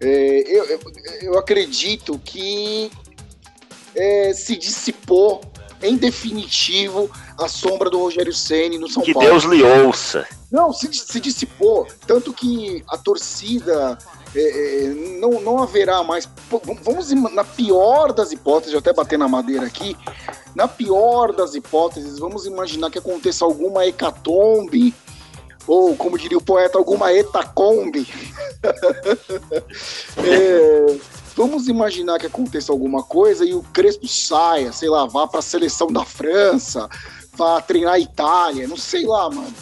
é, 0.00 0.44
eu, 0.46 0.64
eu, 0.66 0.80
eu 1.22 1.38
acredito 1.38 2.18
que 2.18 2.90
é, 3.94 4.32
se 4.34 4.56
dissipou 4.56 5.40
em 5.82 5.96
definitivo 5.96 7.10
a 7.38 7.48
sombra 7.48 7.90
do 7.90 7.98
Rogério 7.98 8.32
Ceni 8.32 8.78
no 8.78 8.88
São 8.88 9.02
Que 9.02 9.12
Paulo. 9.12 9.28
Deus 9.28 9.44
lhe 9.44 9.62
ouça. 9.62 10.26
Não, 10.50 10.72
se, 10.72 10.92
se 10.92 11.20
dissipou. 11.20 11.86
Tanto 12.06 12.32
que 12.32 12.82
a 12.88 12.96
torcida 12.96 13.98
é, 14.34 14.84
é, 14.84 14.88
não, 15.20 15.40
não 15.40 15.62
haverá 15.62 16.02
mais. 16.02 16.28
Vamos, 16.82 17.10
na 17.10 17.44
pior 17.44 18.12
das 18.12 18.32
hipóteses, 18.32 18.74
até 18.74 18.92
bater 18.92 19.18
na 19.18 19.28
madeira 19.28 19.66
aqui. 19.66 19.96
Na 20.54 20.68
pior 20.68 21.32
das 21.32 21.54
hipóteses, 21.54 22.18
vamos 22.18 22.46
imaginar 22.46 22.90
que 22.90 22.98
aconteça 22.98 23.44
alguma 23.44 23.84
hecatombe 23.86 24.94
ou 25.66 25.96
como 25.96 26.18
diria 26.18 26.38
o 26.38 26.42
poeta, 26.42 26.78
alguma 26.78 27.12
etacombe. 27.12 28.06
é, 30.18 30.96
vamos 31.34 31.68
imaginar 31.68 32.18
que 32.18 32.26
aconteça 32.26 32.72
alguma 32.72 33.02
coisa 33.02 33.44
e 33.44 33.54
o 33.54 33.62
Crespo 33.62 34.06
saia, 34.06 34.72
sei 34.72 34.88
lá, 34.88 35.06
vá 35.06 35.26
para 35.26 35.40
a 35.40 35.42
seleção 35.42 35.88
da 35.88 36.04
França, 36.04 36.88
vá 37.32 37.60
treinar 37.60 37.94
a 37.94 37.98
Itália, 37.98 38.68
não 38.68 38.76
sei 38.76 39.06
lá, 39.06 39.30
mano. 39.30 39.54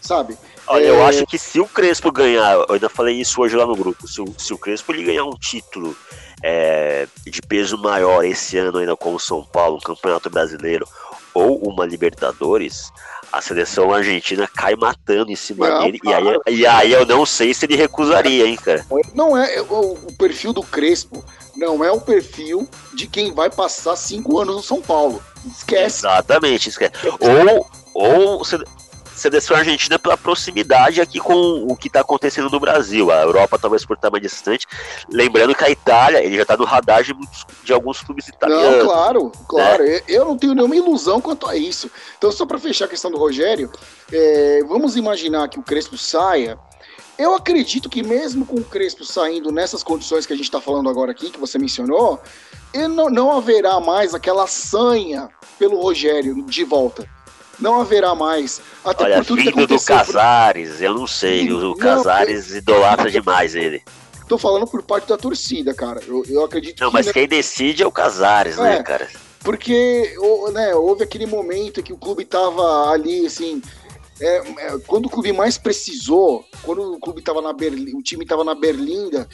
Sabe? 0.00 0.38
Olha, 0.66 0.84
é... 0.84 0.90
eu 0.90 1.04
acho 1.04 1.26
que 1.26 1.38
se 1.38 1.60
o 1.60 1.66
Crespo 1.66 2.12
ganhar, 2.12 2.54
eu 2.54 2.74
ainda 2.74 2.88
falei 2.88 3.20
isso 3.20 3.40
hoje 3.40 3.56
lá 3.56 3.66
no 3.66 3.76
grupo, 3.76 4.06
se 4.06 4.20
o, 4.20 4.32
se 4.38 4.52
o 4.52 4.58
Crespo 4.58 4.92
ele 4.92 5.04
ganhar 5.04 5.24
um 5.24 5.36
título 5.36 5.96
é, 6.42 7.06
de 7.26 7.40
peso 7.42 7.76
maior 7.78 8.24
esse 8.24 8.56
ano 8.58 8.78
ainda 8.78 8.96
com 8.96 9.14
o 9.14 9.20
São 9.20 9.44
Paulo, 9.44 9.76
um 9.76 9.80
campeonato 9.80 10.30
brasileiro 10.30 10.86
ou 11.34 11.58
uma 11.58 11.86
Libertadores, 11.86 12.90
a 13.32 13.40
seleção 13.40 13.92
argentina 13.92 14.48
cai 14.48 14.74
matando 14.74 15.30
em 15.30 15.36
cima 15.36 15.68
não, 15.68 15.84
dele. 15.84 16.00
E 16.02 16.12
aí, 16.12 16.24
e 16.48 16.66
aí 16.66 16.92
eu 16.92 17.06
não 17.06 17.26
sei 17.26 17.52
se 17.52 17.66
ele 17.66 17.76
recusaria, 17.76 18.46
hein, 18.46 18.56
cara. 18.56 18.84
Não 19.14 19.36
é 19.36 19.60
o, 19.62 19.92
o 19.92 20.12
perfil 20.16 20.52
do 20.52 20.62
Crespo, 20.62 21.24
não 21.56 21.84
é 21.84 21.90
o 21.90 22.00
perfil 22.00 22.68
de 22.94 23.06
quem 23.06 23.32
vai 23.32 23.50
passar 23.50 23.96
cinco 23.96 24.38
anos 24.38 24.56
no 24.56 24.62
São 24.62 24.80
Paulo. 24.80 25.22
Esquece. 25.46 26.00
Exatamente, 26.00 26.68
esquece. 26.70 26.92
Ou, 27.20 27.68
ou 27.94 28.42
seleção 29.18 29.56
argentina 29.56 29.98
pela 29.98 30.16
proximidade 30.16 31.00
aqui 31.00 31.18
com 31.18 31.66
o 31.68 31.76
que 31.76 31.88
está 31.88 32.00
acontecendo 32.00 32.48
no 32.48 32.58
Brasil. 32.58 33.10
A 33.10 33.22
Europa 33.22 33.58
talvez 33.58 33.84
por 33.84 33.94
estar 33.94 34.10
mais 34.10 34.22
distante. 34.22 34.66
Lembrando 35.10 35.54
que 35.54 35.64
a 35.64 35.70
Itália, 35.70 36.24
ele 36.24 36.36
já 36.36 36.42
está 36.42 36.56
no 36.56 36.64
radar 36.64 37.02
de, 37.02 37.12
muitos, 37.12 37.44
de 37.62 37.72
alguns 37.72 38.00
clubes 38.00 38.28
italianos. 38.28 38.78
Não, 38.78 38.86
claro, 38.86 39.32
claro. 39.46 39.84
Né? 39.84 40.00
Eu 40.08 40.24
não 40.24 40.38
tenho 40.38 40.54
nenhuma 40.54 40.76
ilusão 40.76 41.20
quanto 41.20 41.48
a 41.48 41.56
isso. 41.56 41.90
Então, 42.16 42.32
só 42.32 42.46
para 42.46 42.58
fechar 42.58 42.86
a 42.86 42.88
questão 42.88 43.10
do 43.10 43.18
Rogério, 43.18 43.70
é, 44.12 44.62
vamos 44.66 44.96
imaginar 44.96 45.48
que 45.48 45.58
o 45.58 45.62
Crespo 45.62 45.98
saia. 45.98 46.58
Eu 47.18 47.34
acredito 47.34 47.90
que 47.90 48.02
mesmo 48.02 48.46
com 48.46 48.56
o 48.56 48.64
Crespo 48.64 49.04
saindo 49.04 49.50
nessas 49.50 49.82
condições 49.82 50.24
que 50.24 50.32
a 50.32 50.36
gente 50.36 50.46
está 50.46 50.60
falando 50.60 50.88
agora 50.88 51.10
aqui, 51.10 51.30
que 51.30 51.38
você 51.38 51.58
mencionou, 51.58 52.20
não, 52.88 53.10
não 53.10 53.36
haverá 53.36 53.80
mais 53.80 54.14
aquela 54.14 54.46
sanha 54.46 55.28
pelo 55.58 55.80
Rogério 55.80 56.44
de 56.44 56.62
volta 56.62 57.17
não 57.60 57.80
haverá 57.80 58.14
mais. 58.14 58.60
Até 58.84 59.04
Olha, 59.04 59.16
por 59.18 59.26
tudo 59.26 59.42
que 59.42 59.66
do 59.66 59.80
Casares, 59.80 60.80
eu 60.80 60.94
não 60.94 61.06
sei, 61.06 61.50
o, 61.52 61.74
Casares 61.74 62.54
idolatra 62.54 63.10
demais 63.10 63.54
ele. 63.54 63.82
Tô 64.28 64.36
falando 64.36 64.66
por 64.66 64.82
parte 64.82 65.08
da 65.08 65.16
torcida, 65.16 65.74
cara. 65.74 66.00
Eu, 66.06 66.24
eu 66.28 66.44
acredito 66.44 66.80
não, 66.80 66.90
que. 66.90 66.94
Não, 66.96 67.04
mas 67.04 67.12
quem 67.12 67.26
decide 67.26 67.82
é 67.82 67.86
o 67.86 67.92
Casares, 67.92 68.56
né, 68.58 68.74
é, 68.74 68.78
né, 68.78 68.82
cara? 68.82 69.08
Porque 69.40 70.14
né, 70.52 70.74
houve 70.74 71.04
aquele 71.04 71.26
momento 71.26 71.82
que 71.82 71.92
o 71.92 71.96
clube 71.98 72.24
tava 72.24 72.90
ali, 72.90 73.26
assim. 73.26 73.62
É, 74.20 74.36
é, 74.36 74.78
quando 74.86 75.06
o 75.06 75.10
clube 75.10 75.32
mais 75.32 75.56
precisou, 75.56 76.44
quando 76.62 76.94
o 76.94 76.98
clube 76.98 77.22
tava 77.22 77.40
na 77.40 77.52
Berlim, 77.52 77.96
o 77.96 78.02
time 78.02 78.26
tava 78.26 78.42
na 78.42 78.54
Berlinda, 78.54 79.28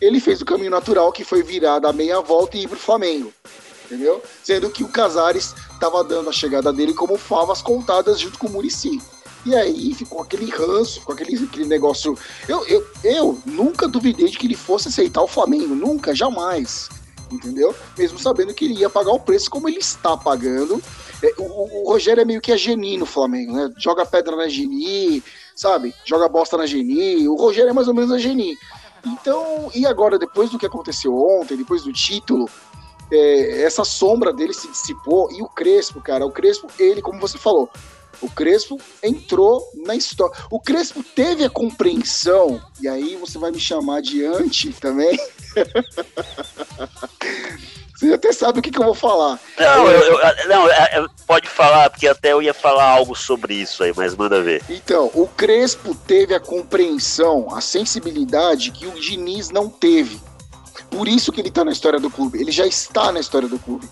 ele 0.00 0.18
fez 0.18 0.40
o 0.40 0.46
caminho 0.46 0.70
natural 0.70 1.12
que 1.12 1.22
foi 1.22 1.42
virar 1.42 1.78
da 1.78 1.92
meia 1.92 2.20
volta 2.20 2.56
e 2.56 2.62
ir 2.62 2.68
pro 2.68 2.78
Flamengo 2.78 3.32
entendeu? 3.94 4.22
Sendo 4.42 4.68
que 4.68 4.82
o 4.82 4.88
Casares 4.88 5.54
estava 5.72 6.02
dando 6.02 6.28
a 6.28 6.32
chegada 6.32 6.72
dele 6.72 6.92
como 6.92 7.16
favas 7.16 7.62
contadas 7.62 8.18
junto 8.18 8.38
com 8.38 8.48
o 8.48 8.50
Murici. 8.50 9.00
E 9.46 9.54
aí 9.54 9.94
ficou 9.94 10.22
aquele 10.22 10.50
ranço, 10.50 11.00
ficou 11.00 11.14
aquele, 11.14 11.36
aquele 11.44 11.66
negócio. 11.66 12.16
Eu, 12.48 12.66
eu, 12.66 12.86
eu 13.04 13.38
nunca 13.44 13.86
duvidei 13.86 14.28
de 14.28 14.38
que 14.38 14.46
ele 14.46 14.56
fosse 14.56 14.88
aceitar 14.88 15.22
o 15.22 15.28
Flamengo, 15.28 15.74
nunca, 15.74 16.14
jamais. 16.14 16.88
Entendeu? 17.30 17.74
Mesmo 17.96 18.18
sabendo 18.18 18.54
que 18.54 18.64
ele 18.64 18.74
ia 18.74 18.88
pagar 18.88 19.12
o 19.12 19.20
preço 19.20 19.50
como 19.50 19.68
ele 19.68 19.78
está 19.78 20.16
pagando. 20.16 20.82
É, 21.22 21.34
o, 21.38 21.82
o, 21.82 21.90
Rogério 21.90 22.22
é 22.22 22.24
meio 22.24 22.40
que 22.40 22.52
a 22.52 22.56
Geni 22.56 22.96
no 22.96 23.06
Flamengo, 23.06 23.52
né? 23.54 23.70
Joga 23.76 24.06
pedra 24.06 24.36
na 24.36 24.48
Geni, 24.48 25.22
sabe? 25.54 25.94
Joga 26.04 26.28
bosta 26.28 26.56
na 26.56 26.66
Geni. 26.66 27.28
O 27.28 27.34
Rogério 27.34 27.70
é 27.70 27.72
mais 27.72 27.88
ou 27.88 27.94
menos 27.94 28.12
a 28.12 28.18
Geni. 28.18 28.56
Então, 29.04 29.70
e 29.74 29.86
agora, 29.86 30.18
depois 30.18 30.50
do 30.50 30.58
que 30.58 30.64
aconteceu 30.64 31.14
ontem, 31.14 31.56
depois 31.56 31.82
do 31.82 31.92
título, 31.92 32.48
é, 33.10 33.62
essa 33.62 33.84
sombra 33.84 34.32
dele 34.32 34.52
se 34.52 34.68
dissipou 34.68 35.30
e 35.32 35.42
o 35.42 35.48
Crespo, 35.48 36.00
cara, 36.00 36.26
o 36.26 36.30
Crespo, 36.30 36.68
ele, 36.78 37.02
como 37.02 37.20
você 37.20 37.38
falou, 37.38 37.68
o 38.20 38.30
Crespo 38.30 38.80
entrou 39.02 39.62
na 39.84 39.94
história. 39.94 40.34
O 40.50 40.60
Crespo 40.60 41.02
teve 41.02 41.44
a 41.44 41.50
compreensão, 41.50 42.62
e 42.80 42.88
aí 42.88 43.16
você 43.16 43.38
vai 43.38 43.50
me 43.50 43.60
chamar 43.60 44.00
de 44.00 44.24
anti 44.24 44.72
também. 44.72 45.18
Você 47.94 48.12
até 48.12 48.32
sabe 48.32 48.58
o 48.58 48.62
que, 48.62 48.72
que 48.72 48.78
eu 48.78 48.84
vou 48.84 48.94
falar. 48.94 49.38
Não, 49.56 49.88
eu, 49.88 50.00
eu, 50.00 50.48
não, 50.48 50.68
é, 50.68 51.06
pode 51.28 51.48
falar, 51.48 51.88
porque 51.88 52.08
até 52.08 52.32
eu 52.32 52.42
ia 52.42 52.52
falar 52.52 52.84
algo 52.84 53.14
sobre 53.14 53.54
isso 53.54 53.84
aí, 53.84 53.92
mas 53.96 54.16
manda 54.16 54.42
ver. 54.42 54.62
Então, 54.68 55.12
o 55.14 55.28
Crespo 55.28 55.94
teve 55.94 56.34
a 56.34 56.40
compreensão, 56.40 57.54
a 57.54 57.60
sensibilidade 57.60 58.72
que 58.72 58.86
o 58.86 59.00
Diniz 59.00 59.50
não 59.50 59.70
teve. 59.70 60.20
Por 60.96 61.08
isso 61.08 61.32
que 61.32 61.40
ele 61.40 61.50
tá 61.50 61.64
na 61.64 61.72
história 61.72 61.98
do 61.98 62.10
clube. 62.10 62.40
Ele 62.40 62.52
já 62.52 62.66
está 62.66 63.10
na 63.10 63.20
história 63.20 63.48
do 63.48 63.58
clube. 63.58 63.88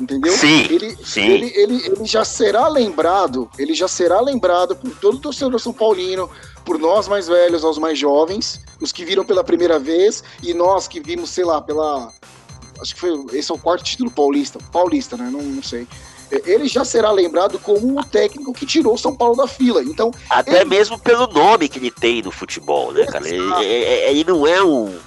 Entendeu? 0.00 0.32
Sim, 0.32 0.66
ele, 0.70 0.96
sim. 1.04 1.22
Ele, 1.22 1.52
ele, 1.54 1.86
ele 1.86 2.04
já 2.04 2.24
será 2.24 2.66
lembrado, 2.66 3.48
ele 3.56 3.74
já 3.74 3.86
será 3.86 4.20
lembrado 4.20 4.74
por 4.74 4.90
todo 4.96 5.16
o 5.16 5.20
torcedor 5.20 5.60
São 5.60 5.72
Paulino, 5.72 6.28
por 6.64 6.78
nós 6.78 7.06
mais 7.06 7.28
velhos, 7.28 7.64
aos 7.64 7.78
mais 7.78 7.96
jovens, 7.96 8.60
os 8.80 8.90
que 8.90 9.04
viram 9.04 9.24
pela 9.24 9.44
primeira 9.44 9.78
vez, 9.78 10.24
e 10.42 10.52
nós 10.52 10.88
que 10.88 11.00
vimos, 11.00 11.30
sei 11.30 11.44
lá, 11.44 11.62
pela. 11.62 12.12
Acho 12.80 12.94
que 12.94 13.00
foi. 13.00 13.24
Esse 13.32 13.52
é 13.52 13.54
o 13.54 13.58
quarto 13.58 13.84
título 13.84 14.10
paulista. 14.10 14.58
Paulista, 14.72 15.16
né? 15.16 15.30
Não, 15.30 15.40
não 15.40 15.62
sei 15.62 15.86
ele 16.46 16.66
já 16.66 16.84
será 16.84 17.12
lembrado 17.12 17.58
como 17.58 18.00
o 18.00 18.04
técnico 18.04 18.52
que 18.52 18.66
tirou 18.66 18.96
São 18.98 19.14
Paulo 19.14 19.36
da 19.36 19.46
fila. 19.46 19.82
Então, 19.82 20.10
até 20.28 20.62
ele... 20.62 20.70
mesmo 20.70 20.98
pelo 20.98 21.26
nome 21.26 21.68
que 21.68 21.78
ele 21.78 21.90
tem 21.90 22.22
no 22.22 22.30
futebol, 22.32 22.92
né, 22.92 23.06
cara? 23.06 23.28
Ele, 23.28 23.38
ele, 23.62 24.24
não 24.24 24.46
é 24.46 24.62
um 24.62 24.98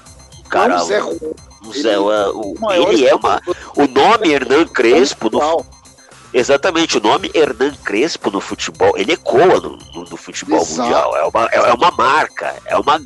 cara. 0.47 0.77
Zé, 0.79 1.03
o 1.03 1.73
Zé, 1.73 1.89
ele, 1.89 1.97
o, 1.97 2.55
ele 2.71 3.05
é 3.05 3.15
uma. 3.15 3.41
O 3.75 3.87
nome 3.87 4.31
Hernan 4.31 4.65
Crespo 4.67 5.29
no, 5.29 5.65
Exatamente, 6.33 6.97
o 6.97 7.01
nome 7.01 7.31
Hernan 7.33 7.73
Crespo 7.83 8.29
no 8.29 8.41
futebol, 8.41 8.97
ele 8.97 9.13
ecoa 9.13 9.59
no, 9.59 9.77
no, 9.77 10.03
no 10.03 10.17
futebol 10.17 10.61
Exato. 10.61 10.81
mundial. 10.81 11.17
É 11.17 11.23
uma, 11.23 11.45
é, 11.45 11.69
é, 11.69 11.73
uma 11.73 11.91
marca, 11.91 12.55
é 12.65 12.77
uma. 12.77 13.01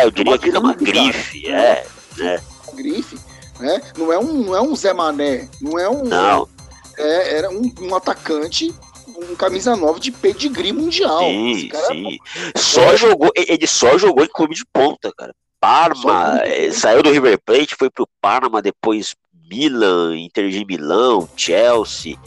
Eu 0.00 0.10
diria 0.10 0.38
que 0.38 0.50
é 0.50 0.58
uma 0.58 0.74
grife, 0.74 1.48
é. 1.48 1.86
é. 2.20 2.40
Grife, 2.74 3.18
né? 3.58 3.80
Não 3.96 4.12
é 4.12 4.18
um, 4.18 4.32
não 4.44 4.56
é 4.56 4.60
um 4.60 4.76
Zé 4.76 4.92
Mané, 4.92 5.48
não 5.60 5.78
é 5.78 5.88
um. 5.88 6.04
Não. 6.04 6.48
É, 6.98 7.38
era 7.38 7.50
um, 7.50 7.72
um 7.80 7.94
atacante 7.94 8.74
um 9.16 9.34
camisa 9.34 9.76
9 9.76 10.00
de 10.00 10.10
pedigree 10.10 10.72
mundial. 10.72 11.20
Sim, 11.20 11.70
sim. 11.88 12.18
Só 12.56 12.96
jogou, 12.96 13.30
ele 13.34 13.66
só 13.66 13.96
jogou 13.96 14.24
em 14.24 14.28
clube 14.28 14.54
de 14.54 14.64
ponta, 14.72 15.12
cara. 15.16 15.34
Parma, 15.62 16.40
é, 16.42 16.72
saiu 16.72 17.04
do 17.04 17.12
River 17.12 17.38
Plate, 17.38 17.76
foi 17.78 17.88
pro 17.88 18.08
Parma, 18.20 18.60
depois 18.60 19.14
Milan, 19.48 20.18
Inter 20.18 20.50
de 20.50 20.64
Milão, 20.64 21.28
Chelsea. 21.36 22.18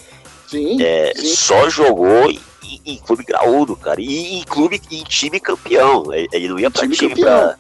Sim, 0.48 0.82
é, 0.82 1.12
sim. 1.14 1.36
Só 1.36 1.70
jogou 1.70 2.32
em, 2.32 2.40
em, 2.86 2.98
clube 2.98 3.26
graúdo, 3.26 3.76
cara. 3.76 4.00
E 4.00 4.36
em 4.36 4.44
clube, 4.46 4.82
em 4.90 5.04
time 5.04 5.38
campeão. 5.38 6.06
Ele 6.14 6.48
não 6.48 6.58
ia 6.58 6.72
pra 6.72 6.84
time, 6.84 6.96
time 6.96 7.14
pra. 7.14 7.58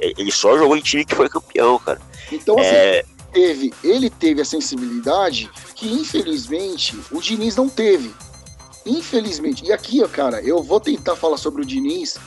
Ele 0.00 0.32
só 0.32 0.58
jogou 0.58 0.76
em 0.76 0.80
time 0.80 1.04
que 1.04 1.14
foi 1.14 1.28
campeão, 1.28 1.78
cara. 1.78 2.00
Então, 2.32 2.58
assim, 2.58 2.68
é... 2.68 3.04
teve, 3.32 3.72
ele 3.84 4.10
teve 4.10 4.40
a 4.40 4.44
sensibilidade 4.44 5.48
que, 5.76 5.86
infelizmente, 5.86 6.98
o 7.12 7.20
Diniz 7.20 7.54
não 7.54 7.68
teve. 7.68 8.12
Infelizmente. 8.84 9.64
E 9.64 9.72
aqui, 9.72 10.02
ó, 10.02 10.08
cara, 10.08 10.40
eu 10.40 10.64
vou 10.64 10.80
tentar 10.80 11.14
falar 11.14 11.36
sobre 11.36 11.62
o 11.62 11.64
Diniz 11.64 12.18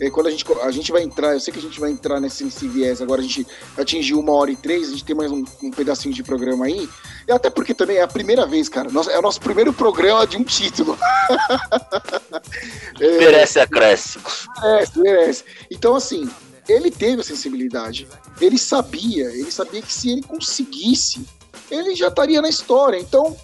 é, 0.00 0.10
quando 0.10 0.26
a 0.26 0.30
gente, 0.30 0.44
a 0.62 0.70
gente 0.70 0.92
vai 0.92 1.02
entrar, 1.02 1.32
eu 1.32 1.40
sei 1.40 1.52
que 1.52 1.58
a 1.58 1.62
gente 1.62 1.80
vai 1.80 1.90
entrar 1.90 2.20
nesse, 2.20 2.44
nesse 2.44 2.68
viés, 2.68 3.00
agora 3.00 3.20
a 3.20 3.24
gente 3.24 3.46
atingiu 3.76 4.20
uma 4.20 4.32
hora 4.32 4.50
e 4.50 4.56
três, 4.56 4.88
a 4.88 4.92
gente 4.92 5.04
tem 5.04 5.16
mais 5.16 5.32
um, 5.32 5.42
um 5.62 5.70
pedacinho 5.70 6.14
de 6.14 6.22
programa 6.22 6.66
aí, 6.66 6.88
e 7.26 7.32
até 7.32 7.48
porque 7.48 7.72
também 7.72 7.96
é 7.96 8.02
a 8.02 8.08
primeira 8.08 8.46
vez, 8.46 8.68
cara, 8.68 8.90
nossa, 8.90 9.10
é 9.10 9.18
o 9.18 9.22
nosso 9.22 9.40
primeiro 9.40 9.72
programa 9.72 10.26
de 10.26 10.36
um 10.36 10.44
título. 10.44 10.98
é, 13.00 13.18
merece 13.18 13.58
acréscimo. 13.58 14.24
Merece, 14.60 14.98
merece. 14.98 15.44
Então, 15.70 15.96
assim, 15.96 16.28
ele 16.68 16.90
teve 16.90 17.22
a 17.22 17.24
sensibilidade, 17.24 18.06
ele 18.40 18.58
sabia, 18.58 19.24
ele 19.30 19.50
sabia 19.50 19.80
que 19.80 19.92
se 19.92 20.10
ele 20.10 20.22
conseguisse, 20.22 21.26
ele 21.70 21.94
já 21.94 22.08
estaria 22.08 22.42
na 22.42 22.48
história, 22.48 22.98
então 22.98 23.36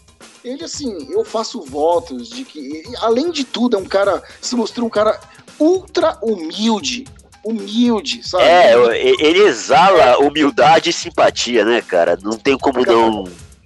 ele 0.45 0.65
assim, 0.65 1.09
eu 1.11 1.25
faço 1.25 1.63
votos 1.63 2.29
de 2.29 2.45
que, 2.45 2.83
além 2.99 3.31
de 3.31 3.45
tudo, 3.45 3.77
é 3.77 3.81
um 3.81 3.85
cara, 3.85 4.23
se 4.41 4.57
mostrou 4.57 4.87
um 4.87 4.91
cara 4.91 5.19
ultra 5.63 6.19
humilde. 6.23 7.05
Humilde, 7.45 8.27
sabe? 8.27 8.45
É, 8.45 8.75
ele 9.21 9.41
exala 9.41 10.19
humildade 10.19 10.91
e 10.91 10.93
simpatia, 10.93 11.65
né, 11.65 11.81
cara? 11.81 12.17
Não 12.23 12.37
tem 12.37 12.57
como 12.57 12.85
cara, 12.85 12.97
não, 12.97 13.25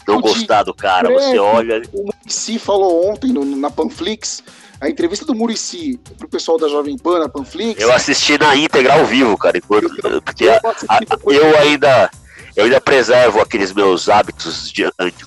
não 0.09 0.21
gostar 0.21 0.63
do 0.63 0.73
cara. 0.73 1.11
Você 1.11 1.39
olha. 1.39 1.83
O 1.93 2.05
Murici 2.05 2.59
falou 2.59 3.11
ontem 3.11 3.33
no, 3.33 3.45
na 3.45 3.71
Panflix. 3.71 4.43
A 4.81 4.89
entrevista 4.91 5.25
do 5.25 5.35
Murici 5.35 5.99
pro 6.19 6.29
pessoal 6.29 6.59
da 6.59 6.69
Jovem 6.69 6.97
Pan 6.99 7.19
na 7.19 7.29
Panflix. 7.29 7.81
Eu 7.81 7.93
assisti 7.93 8.39
na 8.39 8.55
íntegra 8.57 8.95
ao 8.95 9.07
vivo, 9.07 9.37
cara. 9.37 9.59
Enquanto, 9.59 9.91
porque 10.23 10.49
a, 10.49 10.61
a, 10.89 11.01
eu 11.27 11.59
ainda 11.59 12.11
eu 12.57 12.65
ainda 12.65 12.81
preservo 12.81 13.41
aqueles 13.41 13.73
meus 13.73 14.09
hábitos 14.09 14.73
de 14.73 14.85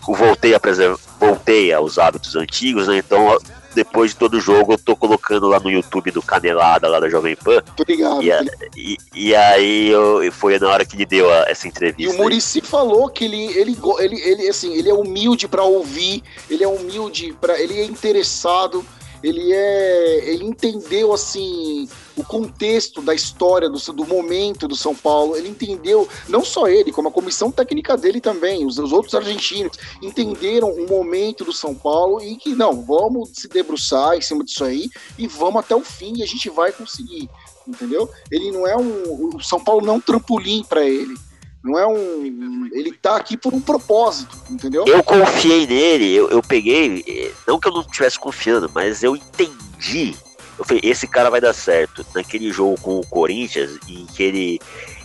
voltei 0.08 0.56
a 0.56 0.60
preservar, 0.60 0.98
voltei 1.20 1.72
aos 1.72 2.00
hábitos 2.00 2.36
antigos, 2.36 2.88
né? 2.88 2.98
Então 2.98 3.38
depois 3.74 4.12
de 4.12 4.18
todo 4.18 4.40
jogo, 4.40 4.74
eu 4.74 4.78
tô 4.78 4.96
colocando 4.96 5.48
lá 5.48 5.60
no 5.60 5.70
YouTube 5.70 6.12
do 6.12 6.22
Canelada, 6.22 6.88
lá 6.88 7.00
da 7.00 7.10
Jovem 7.10 7.36
Pan. 7.36 7.62
Tô 7.76 7.84
ligado. 7.88 8.24
E, 8.24 8.32
a, 8.32 8.44
e, 8.76 8.98
e, 9.14 9.36
aí 9.36 9.90
eu, 9.90 10.32
foi 10.32 10.58
na 10.60 10.70
hora 10.70 10.86
que 10.86 10.96
ele 10.96 11.06
deu 11.06 11.32
a, 11.32 11.50
essa 11.50 11.68
entrevista. 11.68 12.02
E 12.02 12.16
o 12.16 12.18
Murici 12.18 12.62
falou 12.62 13.10
que 13.10 13.26
ele, 13.26 13.46
ele, 13.58 13.78
ele, 14.00 14.22
ele, 14.22 14.50
assim, 14.50 14.74
ele 14.74 14.90
é 14.90 14.94
humilde 14.94 15.48
para 15.48 15.64
ouvir, 15.64 16.24
ele 16.50 16.64
é 16.64 16.68
humilde 16.68 17.36
para, 17.40 17.60
ele 17.60 17.80
é 17.80 17.86
interessado 17.86 18.86
ele 19.22 19.52
é 19.52 20.30
ele 20.30 20.46
entendeu 20.46 21.14
assim 21.14 21.88
o 22.20 22.24
contexto 22.24 23.02
da 23.02 23.14
história 23.14 23.70
do, 23.70 23.78
do 23.94 24.06
momento 24.06 24.68
do 24.68 24.76
São 24.76 24.94
Paulo 24.94 25.36
ele 25.36 25.50
entendeu 25.50 26.08
não 26.28 26.44
só 26.44 26.68
ele 26.68 26.92
como 26.92 27.08
a 27.08 27.12
comissão 27.12 27.52
técnica 27.52 27.96
dele 27.96 28.20
também 28.20 28.66
os, 28.66 28.78
os 28.78 28.92
outros 28.92 29.16
argentinos 29.16 29.78
entenderam 30.02 30.70
o 30.70 30.88
momento 30.88 31.46
do 31.46 31.54
São 31.54 31.74
Paulo 31.74 32.22
e 32.22 32.36
que 32.36 32.54
não 32.54 32.82
vamos 32.84 33.30
se 33.34 33.48
debruçar 33.48 34.18
em 34.18 34.22
cima 34.22 34.44
disso 34.44 34.64
aí 34.64 34.90
e 35.18 35.28
vamos 35.28 35.62
até 35.62 35.76
o 35.76 35.82
fim 35.82 36.18
e 36.18 36.24
a 36.24 36.28
gente 36.28 36.50
vai 36.50 36.72
conseguir 36.72 37.30
entendeu 37.68 38.10
ele 38.30 38.52
não 38.52 38.68
é 38.68 38.76
um 38.76 39.36
o 39.36 39.42
São 39.42 39.64
Paulo 39.64 39.86
não 39.86 39.94
é 39.94 39.98
um 39.98 40.02
trampolim 40.02 40.64
para 40.64 40.84
ele 40.84 41.16
não 41.62 41.78
é 41.78 41.86
um. 41.86 42.70
Ele 42.72 42.94
tá 42.94 43.18
aqui 43.18 43.36
por 43.36 43.54
um 43.54 43.60
propósito, 43.60 44.38
entendeu? 44.50 44.86
Eu 44.88 45.04
confiei 45.04 45.68
nele, 45.68 46.14
eu, 46.14 46.30
eu 46.30 46.42
peguei. 46.42 47.34
Não 47.46 47.60
que 47.60 47.68
eu 47.68 47.74
não 47.74 47.82
estivesse 47.82 48.18
confiando, 48.18 48.72
mas 48.74 49.04
eu 49.04 49.14
entendi. 49.14 50.16
Eu 50.60 50.66
falei, 50.66 50.82
esse 50.84 51.08
cara 51.08 51.30
vai 51.30 51.40
dar 51.40 51.54
certo. 51.54 52.06
Naquele 52.14 52.52
jogo 52.52 52.80
com 52.82 53.00
o 53.00 53.08
Corinthians, 53.08 53.80
em 53.88 54.06
que 54.06 54.22
ele, 54.22 54.60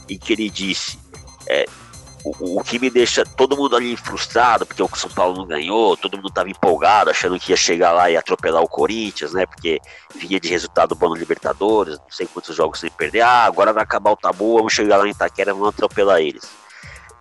em 0.08 0.18
que 0.18 0.32
ele 0.32 0.50
disse. 0.50 0.98
É, 1.46 1.64
o, 2.24 2.58
o, 2.58 2.64
que 2.64 2.78
me 2.78 2.90
deixa 2.90 3.24
todo 3.24 3.56
mundo 3.56 3.76
ali 3.76 3.96
frustrado, 3.96 4.66
porque 4.66 4.82
o 4.82 4.88
São 4.96 5.10
Paulo 5.10 5.36
não 5.36 5.46
ganhou, 5.46 5.96
todo 5.96 6.16
mundo 6.16 6.28
estava 6.28 6.48
empolgado, 6.48 7.10
achando 7.10 7.38
que 7.38 7.52
ia 7.52 7.56
chegar 7.56 7.92
lá 7.92 8.10
e 8.10 8.16
atropelar 8.16 8.62
o 8.62 8.68
Corinthians, 8.68 9.32
né? 9.32 9.46
Porque 9.46 9.78
vinha 10.14 10.40
de 10.40 10.48
resultado 10.48 10.94
bom 10.94 11.10
no 11.10 11.14
Libertadores, 11.14 11.98
não 11.98 12.10
sei 12.10 12.26
quantos 12.26 12.56
jogos 12.56 12.80
sem 12.80 12.90
perder. 12.90 13.20
Ah, 13.20 13.44
agora 13.44 13.72
vai 13.72 13.82
acabar 13.82 14.10
o 14.10 14.16
tabu, 14.16 14.56
vamos 14.56 14.72
chegar 14.72 14.96
lá 14.96 15.06
em 15.06 15.10
Itaquera, 15.10 15.52
vamos 15.52 15.68
atropelar 15.68 16.20
eles. 16.20 16.63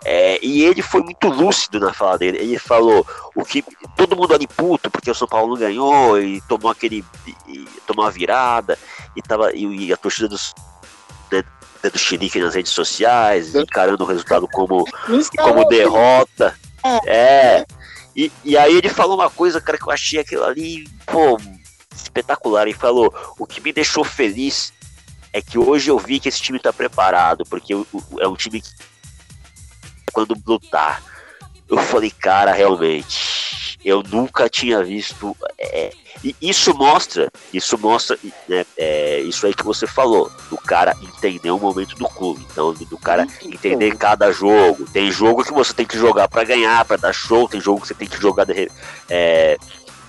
É, 0.06 0.38
e 0.44 0.64
ele 0.64 0.82
foi 0.82 1.02
muito 1.02 1.28
lúcido 1.28 1.80
na 1.80 1.94
fala 1.94 2.18
dele. 2.18 2.38
Ele 2.38 2.60
falou 2.60 3.06
o 3.36 3.46
que 3.46 3.64
todo 3.96 4.16
mundo 4.16 4.34
ali 4.34 4.48
puto 4.48 4.92
porque 4.92 5.10
o 5.10 5.16
São 5.16 5.28
Paulo 5.28 5.54
não 5.54 5.60
ganhou 5.60 6.20
e 6.20 6.42
tomou 6.42 6.70
aquele 6.70 7.06
e, 7.48 7.66
tomou 7.88 8.06
a 8.06 8.10
virada 8.10 8.78
e 9.16 9.22
tava 9.22 9.54
e, 9.54 9.88
e 9.88 9.94
a 9.94 9.98
torcida 9.98 10.28
dos 10.28 10.54
do 11.90 12.00
xerife 12.00 12.40
nas 12.40 12.56
redes 12.56 12.72
sociais, 12.72 13.56
encarando 13.56 14.04
o 14.04 14.08
resultado 14.08 14.48
como, 14.48 14.86
como 15.38 15.68
derrota. 15.68 16.56
É. 17.06 17.66
E, 18.16 18.32
e 18.44 18.58
aí 18.58 18.76
ele 18.76 18.90
falou 18.90 19.16
uma 19.18 19.30
coisa, 19.30 19.60
cara, 19.60 19.78
que 19.78 19.86
eu 19.86 19.92
achei 19.92 20.20
aquilo 20.20 20.44
ali, 20.44 20.88
pô, 21.06 21.38
espetacular. 21.94 22.64
Ele 22.64 22.74
falou: 22.74 23.14
o 23.38 23.46
que 23.46 23.60
me 23.60 23.74
deixou 23.74 24.04
feliz 24.04 24.72
é 25.32 25.42
que 25.42 25.58
hoje 25.58 25.90
eu 25.90 25.98
vi 25.98 26.20
que 26.20 26.30
esse 26.30 26.42
time 26.42 26.60
tá 26.60 26.72
preparado, 26.72 27.44
porque 27.46 27.74
é 27.74 28.28
um 28.28 28.36
time 28.36 28.62
que 28.62 28.70
quando 30.14 30.38
lutar. 30.46 31.02
Eu 31.68 31.78
falei, 31.78 32.12
cara, 32.12 32.52
realmente, 32.52 33.80
eu 33.84 34.04
nunca 34.04 34.48
tinha 34.48 34.84
visto. 34.84 35.36
É, 35.58 35.92
e 36.24 36.36
isso 36.42 36.74
mostra, 36.74 37.32
isso 37.54 37.78
mostra, 37.78 38.18
né, 38.48 38.66
é, 38.78 39.20
isso 39.22 39.46
aí 39.46 39.54
que 39.54 39.66
você 39.66 39.86
falou, 39.86 40.32
do 40.50 40.58
cara 40.58 40.96
entender 41.02 41.52
o 41.52 41.60
momento 41.60 41.96
do 41.96 42.08
clube, 42.08 42.46
então 42.50 42.74
do 42.74 42.98
cara 42.98 43.28
entender 43.44 43.98
cada 43.98 44.32
jogo. 44.32 44.86
Tem 44.92 45.12
jogo 45.12 45.44
que 45.44 45.52
você 45.52 45.74
tem 45.74 45.86
que 45.86 45.98
jogar 45.98 46.30
para 46.30 46.44
ganhar, 46.44 46.86
para 46.86 46.98
dar 46.98 47.14
show, 47.14 47.50
tem 47.50 47.60
jogo 47.60 47.82
que 47.82 47.88
você 47.88 47.94
tem 47.94 48.08
que 48.08 48.22
jogar 48.22 48.46
é, 49.10 49.58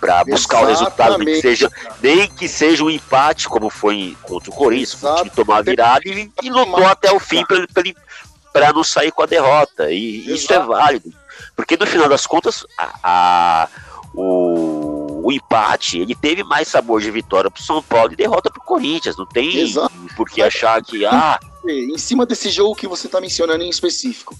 para 0.04 0.22
buscar 0.24 0.62
o 0.62 0.66
resultado, 0.66 1.18
nem 1.18 1.34
que, 1.34 1.40
seja, 1.40 1.72
nem 2.02 2.28
que 2.28 2.46
seja 2.46 2.84
um 2.84 2.90
empate, 2.90 3.48
como 3.48 3.70
foi 3.70 4.14
contra 4.22 4.50
o 4.50 4.54
Corinthians, 4.54 5.02
o 5.02 5.16
time 5.16 5.30
tomar 5.30 5.62
virada 5.62 6.02
e, 6.04 6.30
e 6.42 6.50
lutou 6.50 6.86
até 6.86 7.10
o 7.10 7.18
fim 7.18 7.42
para 8.54 8.72
não 8.72 8.82
sair 8.82 9.12
com 9.12 9.22
a 9.22 9.26
derrota. 9.26 9.90
E 9.90 10.20
Exato. 10.20 10.34
isso 10.34 10.52
é 10.54 10.58
válido. 10.60 11.12
Porque 11.54 11.76
no 11.76 11.84
final 11.84 12.08
das 12.08 12.26
contas, 12.26 12.64
a, 12.78 12.94
a 13.02 13.68
o 14.14 14.94
o 15.24 15.32
empate, 15.32 15.98
ele 15.98 16.14
teve 16.14 16.44
mais 16.44 16.68
sabor 16.68 17.00
de 17.00 17.10
vitória 17.10 17.50
pro 17.50 17.62
São 17.62 17.82
Paulo 17.82 18.12
e 18.12 18.16
derrota 18.16 18.50
pro 18.50 18.60
Corinthians. 18.60 19.16
Não 19.16 19.24
tem 19.24 19.56
Exato. 19.56 19.90
por 20.14 20.28
que 20.28 20.42
achar 20.42 20.82
que. 20.82 21.04
Ah... 21.06 21.40
Em 21.66 21.96
cima 21.96 22.26
desse 22.26 22.50
jogo 22.50 22.74
que 22.74 22.86
você 22.86 23.08
tá 23.08 23.22
mencionando 23.22 23.64
em 23.64 23.70
específico, 23.70 24.36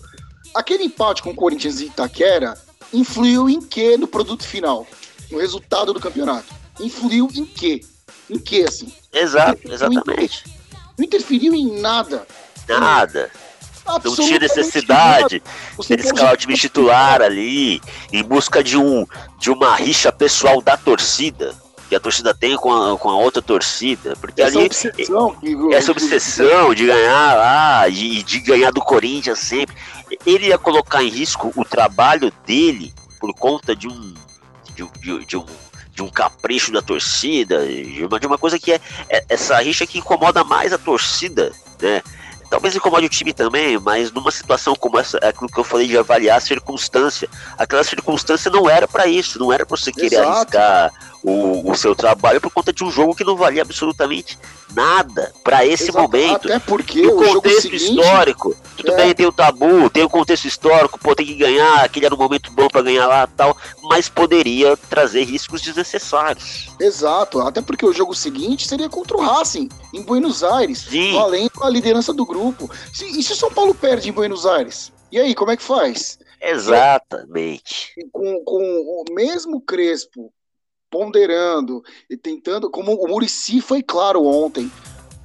aquele 0.55 0.85
empate 0.85 1.23
com 1.23 1.31
o 1.31 1.35
Corinthians 1.35 1.81
e 1.81 1.87
Itaquera 1.87 2.55
influiu 2.93 3.49
em 3.49 3.62
que 3.62 3.97
no 3.97 4.07
produto 4.07 4.47
final? 4.47 4.87
No 5.31 5.39
resultado 5.39 5.95
do 5.95 6.01
campeonato? 6.01 6.53
Influiu 6.79 7.31
em 7.35 7.47
que? 7.47 7.81
Em 8.29 8.39
que, 8.39 8.65
assim? 8.65 8.93
Exato, 9.11 9.61
exatamente. 9.65 10.45
Não 10.99 11.07
interferiu 11.07 11.55
em 11.55 11.81
nada. 11.81 12.27
Nada. 12.69 13.31
Não 13.87 14.14
tinha 14.14 14.39
necessidade. 14.39 15.43
de 15.78 15.95
escalar 15.95 16.35
o 16.35 16.37
time 16.37 16.55
titular 16.55 17.20
ali 17.20 17.80
em 18.12 18.22
busca 18.22 18.62
de 18.62 18.76
um 18.76 19.07
de 19.39 19.51
uma 19.51 19.74
rixa 19.76 20.11
pessoal 20.11 20.62
da 20.62 20.76
torcida 20.76 21.55
que 21.89 21.95
a 21.95 22.01
torcida 22.01 22.35
tem 22.35 22.57
com 22.57 22.72
a, 22.72 22.99
com 22.99 23.11
a 23.11 23.16
outra 23.16 23.43
torcida, 23.43 24.16
porque 24.16 24.41
essa 24.41 24.57
ali 24.57 24.66
obsessão, 24.66 25.37
essa 25.72 25.93
obsessão 25.93 26.74
de 26.74 26.87
ganhar 26.87 27.37
lá 27.37 27.89
e 27.89 27.93
de, 27.93 28.22
de 28.22 28.41
ganhar 28.41 28.72
do 28.72 28.80
Corinthians 28.80 29.39
sempre, 29.39 29.76
ele 30.24 30.49
ia 30.49 30.59
colocar 30.59 31.03
em 31.03 31.09
risco 31.09 31.53
o 31.55 31.64
trabalho 31.64 32.32
dele 32.47 32.93
por 33.20 33.35
conta 33.35 33.76
de 33.76 33.87
um 33.87 34.14
de, 34.74 34.89
de, 35.01 35.26
de 35.26 35.37
um 35.37 35.45
de 35.95 36.03
um 36.03 36.09
capricho 36.09 36.72
da 36.72 36.82
torcida, 36.82 37.64
de 37.64 38.05
uma, 38.05 38.18
de 38.18 38.26
uma 38.26 38.37
coisa 38.37 38.59
que 38.59 38.72
é, 38.72 38.80
é 39.09 39.24
essa 39.28 39.57
rixa 39.61 39.87
que 39.87 39.99
incomoda 39.99 40.43
mais 40.43 40.72
a 40.72 40.78
torcida, 40.78 41.53
né? 41.80 42.03
Talvez 42.51 42.74
incomode 42.74 43.07
o 43.07 43.09
time 43.09 43.32
também, 43.32 43.78
mas 43.78 44.12
numa 44.12 44.30
situação 44.30 44.74
como 44.74 44.99
essa, 44.99 45.18
é 45.22 45.28
aquilo 45.28 45.49
que 45.49 45.59
eu 45.59 45.64
falei 45.64 45.86
de 45.86 45.99
avaliar 45.99 46.38
a 46.38 46.40
circunstância. 46.40 47.28
Aquela 47.59 47.84
circunstância 47.84 48.51
não 48.51 48.68
era 48.68 48.86
para 48.86 49.07
isso, 49.07 49.38
não 49.38 49.53
era 49.53 49.64
para 49.66 49.76
você 49.76 49.92
querer 49.92 50.16
Exato. 50.16 50.57
arriscar 50.57 50.92
o, 51.25 51.70
o, 51.70 51.75
seu 51.75 51.95
trabalho 51.95 52.39
por 52.39 52.51
conta 52.51 52.70
de 52.70 52.85
um 52.85 52.91
jogo 52.91 53.14
que 53.14 53.25
não 53.25 53.35
valia 53.35 53.62
absolutamente 53.62 54.39
nada 54.75 55.33
para 55.43 55.64
esse 55.64 55.85
Exato. 55.85 56.03
momento. 56.03 56.47
Até 56.47 56.59
porque 56.59 57.01
no 57.01 57.16
contexto 57.16 57.62
seguinte, 57.62 57.99
histórico, 57.99 58.55
tudo 58.77 58.93
é... 58.93 58.97
bem, 58.97 59.14
tem 59.14 59.25
o 59.25 59.33
tabu, 59.33 59.89
tem 59.89 60.05
o 60.05 60.09
contexto 60.09 60.45
histórico, 60.45 60.99
pô, 60.99 61.14
tem 61.14 61.25
que 61.25 61.35
ganhar, 61.35 61.83
aquele 61.83 62.05
era 62.05 62.14
um 62.14 62.18
momento 62.18 62.53
bom 62.53 62.68
para 62.68 62.83
ganhar 62.83 63.07
lá 63.07 63.27
tal, 63.27 63.57
mas 63.85 64.07
poderia 64.07 64.77
trazer 64.77 65.25
riscos 65.25 65.62
desnecessários. 65.62 66.68
Exato, 66.79 67.41
até 67.41 67.62
porque 67.62 67.87
o 67.87 67.93
jogo 67.93 68.14
seguinte 68.14 68.68
seria 68.68 68.91
contra 68.91 69.16
o 69.16 69.20
Racing, 69.20 69.70
em 69.95 70.03
Buenos 70.03 70.45
Aires, 70.45 70.87
Sim. 70.91 71.14
valendo 71.14 71.53
a 71.62 71.70
liderança 71.70 72.12
do 72.12 72.27
grupo. 72.27 72.70
E 73.01 73.22
se 73.22 73.33
o 73.33 73.37
São 73.37 73.51
Paulo 73.51 73.75
perde 73.75 74.11
em 74.11 74.12
Buenos 74.12 74.45
Aires? 74.45 74.93
E 75.11 75.18
aí, 75.18 75.35
como 75.35 75.53
é 75.53 75.57
que 75.57 75.62
faz? 75.62 76.18
Exatamente. 76.43 77.95
Com, 78.12 78.43
com 78.45 78.59
o 78.59 79.14
mesmo 79.14 79.61
Crespo 79.61 80.31
ponderando 80.95 81.82
e 82.09 82.16
tentando, 82.16 82.70
como 82.70 82.95
o 82.95 83.09
Murici 83.09 83.61
foi 83.61 83.82
claro 83.82 84.24
ontem, 84.24 84.70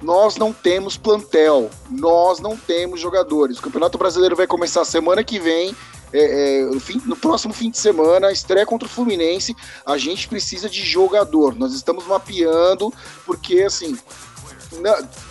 nós 0.02 0.36
não 0.36 0.52
temos 0.52 0.96
plantel, 0.96 1.70
nós 1.88 2.40
não 2.40 2.56
temos 2.56 2.98
jogadores. 2.98 3.58
O 3.58 3.62
Campeonato 3.62 3.96
Brasileiro 3.96 4.34
vai 4.34 4.48
começar 4.48 4.84
semana 4.84 5.22
que 5.22 5.38
vem, 5.38 5.72
é, 6.12 6.58
é, 6.58 6.64
no, 6.64 6.80
fim, 6.80 7.00
no, 7.06 7.14
próximo 7.14 7.54
fim 7.54 7.70
de 7.70 7.78
semana, 7.78 8.32
estreia 8.32 8.66
contra 8.66 8.88
o 8.88 8.90
Fluminense. 8.90 9.54
A 9.86 9.96
gente 9.96 10.26
precisa 10.26 10.68
de 10.68 10.82
jogador. 10.84 11.54
Nós 11.54 11.72
estamos 11.72 12.04
mapeando, 12.04 12.92
porque 13.24 13.62
assim, 13.62 13.96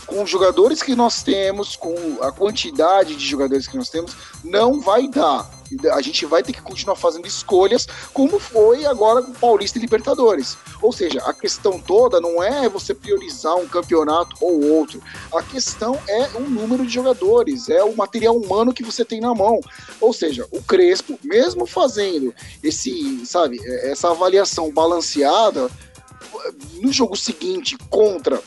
com 0.06 0.24
os 0.24 0.30
jogadores 0.30 0.82
que 0.82 0.96
nós 0.96 1.24
temos, 1.24 1.76
com 1.76 1.96
a 2.22 2.32
quantidade 2.32 3.16
de 3.16 3.26
jogadores 3.26 3.68
que 3.68 3.78
nós 3.78 3.90
temos, 3.90 4.16
não 4.44 4.80
vai 4.80 5.08
dar. 5.08 5.50
A 5.94 6.02
gente 6.02 6.26
vai 6.26 6.42
ter 6.42 6.52
que 6.52 6.62
continuar 6.62 6.96
fazendo 6.96 7.28
escolhas, 7.28 7.88
como 8.12 8.40
foi 8.40 8.86
agora 8.86 9.22
com 9.22 9.32
Paulista 9.34 9.78
e 9.78 9.82
Libertadores. 9.82 10.58
Ou 10.82 10.92
seja, 10.92 11.22
a 11.26 11.34
questão 11.34 11.80
toda 11.80 12.20
não 12.20 12.42
é 12.42 12.68
você 12.68 12.94
priorizar 12.94 13.56
um 13.56 13.68
campeonato 13.68 14.36
ou 14.42 14.64
outro. 14.66 15.02
A 15.32 15.44
questão 15.44 16.00
é 16.08 16.28
o 16.36 16.42
número 16.42 16.86
de 16.86 16.92
jogadores, 16.92 17.70
é 17.70 17.84
o 17.84 17.96
material 17.96 18.36
humano 18.36 18.74
que 18.74 18.84
você 18.84 19.06
tem 19.06 19.22
na 19.22 19.36
mão. 19.36 19.60
Ou 20.02 20.12
seja, 20.12 20.48
o 20.52 20.62
Crespo, 20.64 21.20
mesmo 21.24 21.68
fazendo 21.68 22.34
esse, 22.64 23.24
sabe, 23.26 23.60
essa 23.84 24.10
avaliação 24.10 24.72
balanceada, 24.72 25.70
no 26.82 26.92
jogo 26.92 27.16
seguinte 27.16 27.78
contra 27.90 28.42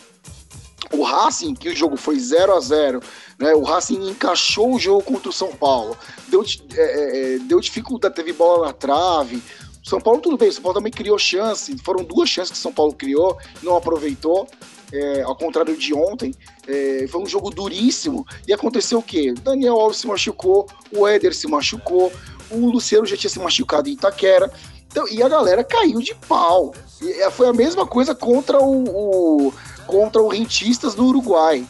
o 0.92 1.02
Racing, 1.02 1.54
que 1.54 1.68
o 1.68 1.76
jogo 1.76 1.96
foi 1.96 2.18
0 2.18 2.54
a 2.54 2.60
0 2.60 3.00
né? 3.38 3.54
O 3.54 3.62
Racing 3.62 4.08
encaixou 4.08 4.74
o 4.74 4.78
jogo 4.78 5.02
contra 5.02 5.30
o 5.30 5.32
São 5.32 5.48
Paulo, 5.48 5.96
deu, 6.28 6.44
é, 6.74 6.80
é, 6.80 7.34
é, 7.34 7.38
deu 7.38 7.60
dificuldade, 7.60 8.14
teve 8.14 8.32
bola 8.32 8.66
na 8.66 8.72
trave. 8.72 9.42
São 9.82 10.00
Paulo, 10.00 10.20
tudo 10.20 10.36
bem, 10.36 10.50
São 10.52 10.62
Paulo 10.62 10.78
também 10.78 10.92
criou 10.92 11.18
chance, 11.18 11.76
foram 11.78 12.04
duas 12.04 12.28
chances 12.28 12.52
que 12.52 12.58
São 12.58 12.72
Paulo 12.72 12.94
criou, 12.94 13.36
não 13.62 13.76
aproveitou, 13.76 14.46
é, 14.92 15.22
ao 15.22 15.34
contrário 15.34 15.76
de 15.76 15.92
ontem. 15.92 16.32
É, 16.68 17.06
foi 17.08 17.20
um 17.20 17.26
jogo 17.26 17.50
duríssimo. 17.50 18.24
E 18.46 18.52
aconteceu 18.52 19.00
o 19.00 19.02
quê? 19.02 19.34
Daniel 19.42 19.80
Alves 19.80 19.98
se 19.98 20.06
machucou, 20.06 20.68
o 20.94 21.08
Éder 21.08 21.34
se 21.34 21.48
machucou, 21.48 22.12
o 22.50 22.70
Luciano 22.70 23.06
já 23.06 23.16
tinha 23.16 23.30
se 23.30 23.40
machucado 23.40 23.88
em 23.88 23.92
Itaquera. 23.92 24.52
Então, 24.86 25.08
e 25.08 25.22
a 25.22 25.28
galera 25.28 25.64
caiu 25.64 26.00
de 26.00 26.14
pau. 26.14 26.74
E 27.00 27.10
é, 27.10 27.30
foi 27.30 27.48
a 27.48 27.52
mesma 27.52 27.86
coisa 27.86 28.14
contra 28.14 28.62
o, 28.62 29.48
o 29.48 29.54
contra 29.92 30.22
o 30.22 30.28
Rentistas 30.28 30.94
do 30.94 31.04
Uruguai. 31.04 31.66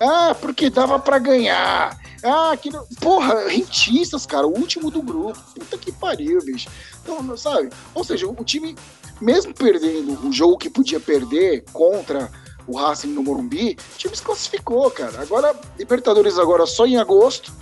Ah, 0.00 0.34
porque 0.40 0.68
dava 0.68 0.98
para 0.98 1.20
ganhar. 1.20 1.96
Ah, 2.24 2.56
que. 2.56 2.68
Porra, 3.00 3.48
rentistas, 3.48 4.26
cara, 4.26 4.46
o 4.46 4.58
último 4.58 4.90
do 4.90 5.00
grupo. 5.00 5.38
Puta 5.54 5.78
que 5.78 5.92
pariu, 5.92 6.42
bicho. 6.44 6.68
Não, 7.06 7.36
sabe? 7.36 7.70
Ou 7.94 8.02
seja, 8.02 8.26
o 8.26 8.44
time, 8.44 8.74
mesmo 9.20 9.54
perdendo 9.54 10.26
o 10.26 10.32
jogo 10.32 10.58
que 10.58 10.68
podia 10.68 10.98
perder 10.98 11.64
contra 11.72 12.30
o 12.66 12.76
Racing 12.76 13.08
no 13.08 13.22
Morumbi, 13.22 13.76
o 13.94 13.98
time 13.98 14.16
se 14.16 14.22
classificou, 14.22 14.90
cara. 14.90 15.22
Agora, 15.22 15.54
Libertadores 15.78 16.38
agora 16.38 16.66
só 16.66 16.86
em 16.86 16.96
agosto. 16.96 17.52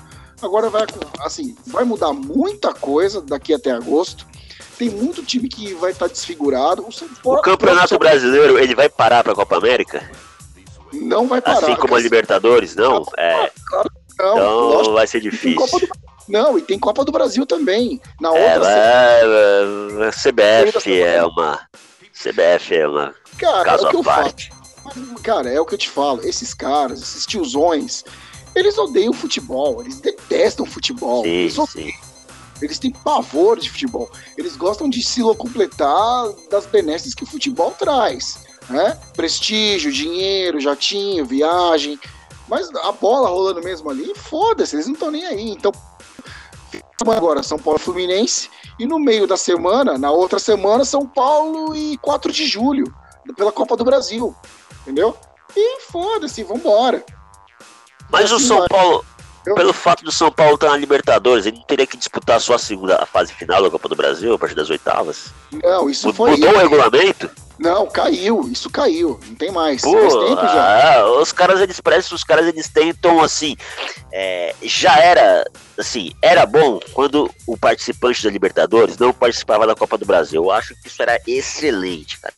Agora 0.40 0.70
vai, 0.70 0.86
assim, 1.20 1.56
vai 1.66 1.84
mudar 1.84 2.12
muita 2.12 2.72
coisa 2.72 3.20
daqui 3.20 3.52
até 3.52 3.72
agosto. 3.72 4.26
Tem 4.76 4.90
muito 4.90 5.22
time 5.22 5.48
que 5.48 5.74
vai 5.74 5.92
estar 5.92 6.06
tá 6.06 6.12
desfigurado. 6.12 6.86
O, 7.24 7.32
o 7.32 7.40
Campeonato 7.40 7.98
Brasileiro, 7.98 8.58
ele 8.58 8.74
vai 8.74 8.88
parar 8.88 9.22
para 9.22 9.32
a 9.32 9.36
Copa 9.36 9.56
América? 9.56 10.08
Não 10.92 11.26
vai 11.26 11.40
parar. 11.40 11.58
Assim 11.58 11.76
como 11.76 11.94
a 11.94 12.00
Libertadores, 12.00 12.74
não? 12.74 13.04
É. 13.16 13.50
Claro 13.66 13.90
não, 14.18 14.32
então 14.32 14.68
lógico, 14.68 14.94
vai 14.94 15.06
ser 15.06 15.20
difícil. 15.20 15.78
Do... 15.78 15.88
Não, 16.28 16.58
e 16.58 16.62
tem 16.62 16.78
Copa 16.78 17.04
do 17.04 17.12
Brasil 17.12 17.46
também. 17.46 18.00
Na 18.20 18.36
é, 18.36 18.56
outra 18.56 18.70
é, 18.70 20.08
a 20.08 20.10
CBF 20.10 21.00
é 21.00 21.24
uma. 21.24 21.60
CBF 22.12 22.74
é 22.74 22.88
uma. 22.88 23.14
Cara, 23.38 23.64
caso 23.64 23.84
é 23.84 23.86
o 23.86 23.90
que 23.90 23.96
eu 23.96 24.02
parte. 24.02 24.50
falo. 24.82 25.20
Cara, 25.22 25.50
é 25.50 25.60
o 25.60 25.64
que 25.64 25.74
eu 25.74 25.78
te 25.78 25.88
falo. 25.88 26.20
Esses 26.24 26.52
caras, 26.52 27.00
esses 27.00 27.24
tiozões, 27.24 28.04
eles 28.54 28.76
odeiam 28.76 29.12
futebol, 29.12 29.80
eles 29.80 30.00
detestam 30.00 30.66
futebol. 30.66 31.22
Sim, 31.22 31.28
eles, 31.28 31.54
sim. 31.70 31.92
Eles 32.60 32.78
têm 32.78 32.90
pavor 32.90 33.58
de 33.58 33.70
futebol. 33.70 34.10
Eles 34.36 34.56
gostam 34.56 34.88
de 34.88 35.02
se 35.02 35.22
locupletar 35.22 36.32
das 36.50 36.66
benesses 36.66 37.14
que 37.14 37.24
o 37.24 37.26
futebol 37.26 37.70
traz. 37.72 38.46
Né? 38.68 38.98
Prestígio, 39.16 39.92
dinheiro, 39.92 40.60
jatinho, 40.60 41.24
viagem. 41.24 41.98
Mas 42.48 42.68
a 42.74 42.92
bola 42.92 43.28
rolando 43.28 43.62
mesmo 43.62 43.90
ali, 43.90 44.12
foda-se, 44.14 44.76
eles 44.76 44.86
não 44.86 44.94
estão 44.94 45.10
nem 45.10 45.24
aí. 45.26 45.50
Então, 45.50 45.72
agora 47.06 47.42
São 47.42 47.58
Paulo 47.58 47.78
Fluminense 47.78 48.50
e 48.78 48.86
no 48.86 48.98
meio 48.98 49.26
da 49.26 49.36
semana, 49.36 49.98
na 49.98 50.10
outra 50.10 50.38
semana, 50.38 50.84
São 50.84 51.06
Paulo 51.06 51.74
e 51.74 51.98
4 51.98 52.32
de 52.32 52.46
julho, 52.46 52.92
pela 53.36 53.52
Copa 53.52 53.76
do 53.76 53.84
Brasil. 53.84 54.34
Entendeu? 54.82 55.16
E 55.56 55.80
foda-se, 55.82 56.42
vambora. 56.44 57.04
Mas 58.10 58.32
assim, 58.32 58.44
o 58.44 58.46
São 58.46 58.66
Paulo, 58.68 59.04
eu... 59.48 59.54
pelo 59.54 59.72
fato 59.72 60.04
do 60.04 60.12
São 60.12 60.30
Paulo 60.30 60.54
estar 60.54 60.70
na 60.70 60.76
Libertadores, 60.76 61.46
ele 61.46 61.56
não 61.56 61.64
teria 61.64 61.86
que 61.86 61.96
disputar 61.96 62.40
só 62.40 62.54
a 62.54 62.58
segunda 62.58 62.96
a 62.96 63.06
fase 63.06 63.32
final 63.32 63.62
da 63.62 63.70
Copa 63.70 63.88
do 63.88 63.96
Brasil, 63.96 64.34
a 64.34 64.38
partir 64.38 64.54
das 64.54 64.70
oitavas? 64.70 65.32
Não, 65.52 65.88
isso 65.88 66.06
Mudou 66.06 66.26
foi. 66.26 66.36
Mudou 66.36 66.54
o 66.54 66.58
regulamento? 66.58 67.30
Não, 67.58 67.86
caiu, 67.88 68.48
isso 68.52 68.70
caiu, 68.70 69.18
não 69.26 69.34
tem 69.34 69.50
mais. 69.50 69.82
Pô, 69.82 69.92
Faz 69.92 70.14
tempo 70.14 70.42
já. 70.42 70.94
Ah, 70.94 71.20
os 71.20 71.32
caras 71.32 71.60
eles 71.60 71.80
parecem, 71.80 72.14
os 72.14 72.22
caras 72.22 72.46
eles 72.46 72.68
tentam 72.68 73.20
assim, 73.20 73.56
é, 74.12 74.54
já 74.62 74.96
era 75.00 75.44
assim, 75.76 76.12
era 76.22 76.46
bom 76.46 76.78
quando 76.92 77.28
o 77.46 77.56
participante 77.56 78.22
da 78.22 78.30
Libertadores 78.30 78.96
não 78.96 79.12
participava 79.12 79.66
da 79.66 79.74
Copa 79.74 79.98
do 79.98 80.06
Brasil. 80.06 80.44
Eu 80.44 80.52
acho 80.52 80.74
que 80.80 80.86
isso 80.86 81.02
era 81.02 81.20
excelente, 81.26 82.20
cara. 82.20 82.34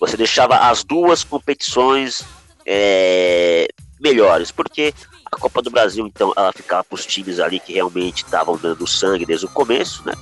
Você 0.00 0.16
deixava 0.16 0.56
as 0.56 0.82
duas 0.82 1.22
competições 1.22 2.24
é, 2.66 3.68
melhores, 4.00 4.50
porque 4.50 4.92
a 5.34 5.38
Copa 5.38 5.60
do 5.60 5.70
Brasil, 5.70 6.06
então, 6.06 6.32
ela 6.36 6.52
ficava 6.52 6.84
para 6.84 6.94
os 6.94 7.04
times 7.04 7.38
ali 7.40 7.60
que 7.60 7.72
realmente 7.72 8.24
estavam 8.24 8.56
dando 8.56 8.86
sangue 8.86 9.26
desde 9.26 9.46
o 9.46 9.50
começo, 9.50 10.02
né? 10.06 10.14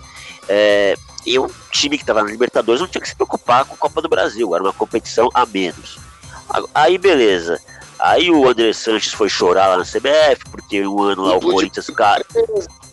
É, 0.48 0.94
e 1.24 1.38
o 1.38 1.50
time 1.70 1.96
que 1.96 2.02
estava 2.02 2.22
na 2.22 2.30
Libertadores 2.30 2.80
não 2.80 2.88
tinha 2.88 3.00
que 3.00 3.08
se 3.08 3.14
preocupar 3.14 3.64
com 3.64 3.74
a 3.74 3.78
Copa 3.78 4.02
do 4.02 4.08
Brasil, 4.08 4.54
era 4.54 4.62
uma 4.62 4.72
competição 4.72 5.28
a 5.32 5.46
menos. 5.46 5.98
Aí 6.74 6.98
beleza. 6.98 7.60
Aí 7.98 8.30
o 8.30 8.48
André 8.48 8.72
Sanches 8.72 9.12
foi 9.12 9.28
chorar 9.28 9.68
lá 9.68 9.76
na 9.76 9.84
CBF, 9.84 10.50
porque 10.50 10.84
um 10.84 11.00
ano 11.02 11.22
lá 11.22 11.36
o 11.36 11.40
Corinthians 11.40 11.86
caiu. 11.86 12.24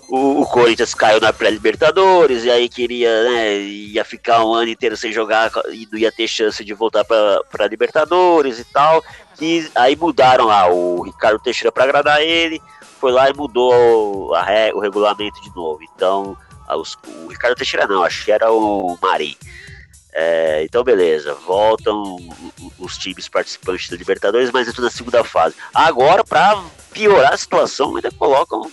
O, 0.10 0.42
o, 0.42 0.46
Corinthians 0.48 0.96
caiu 0.96 1.22
na 1.22 1.32
pré-Libertadores, 1.32 2.44
e 2.44 2.50
aí 2.50 2.68
queria, 2.68 3.24
né, 3.26 3.58
ia 3.60 4.04
ficar 4.04 4.44
um 4.44 4.54
ano 4.54 4.70
inteiro 4.70 4.98
sem 4.98 5.14
jogar 5.14 5.52
e 5.72 5.88
não 5.92 6.00
ia 6.00 6.12
ter 6.12 6.28
chance 6.28 6.66
de 6.66 6.74
voltar 6.74 7.06
para 7.06 7.68
Libertadores 7.68 8.58
e 8.58 8.64
tal. 8.64 9.04
Que 9.38 9.70
aí 9.76 9.96
mudaram 9.96 10.46
lá 10.46 10.68
o 10.68 11.04
Ricardo 11.04 11.40
Teixeira 11.40 11.72
para 11.72 11.84
agradar 11.84 12.22
ele, 12.22 12.60
foi 13.00 13.12
lá 13.12 13.30
e 13.30 13.34
mudou 13.34 14.34
a, 14.36 14.46
o 14.74 14.80
regulamento 14.80 15.40
de 15.42 15.56
novo. 15.56 15.80
Então, 15.96 16.36
ah, 16.68 16.76
os, 16.76 16.98
o 17.24 17.28
Ricardo 17.28 17.56
Teixeira 17.56 17.88
não, 17.88 18.04
acho 18.04 18.26
que 18.26 18.32
era 18.32 18.52
o 18.52 18.98
Mari. 19.02 19.38
É, 20.12 20.64
então, 20.64 20.84
beleza, 20.84 21.36
voltam 21.36 22.18
os 22.80 22.98
times 22.98 23.30
participantes 23.30 23.90
da 23.90 23.96
Libertadores, 23.96 24.52
mas 24.52 24.68
entram 24.68 24.84
na 24.84 24.92
segunda 24.92 25.24
fase. 25.24 25.56
Agora, 25.74 26.24
para 26.24 26.62
piorar 26.92 27.34
a 27.34 27.38
situação, 27.38 27.96
ainda 27.96 28.12
colocam 28.12 28.72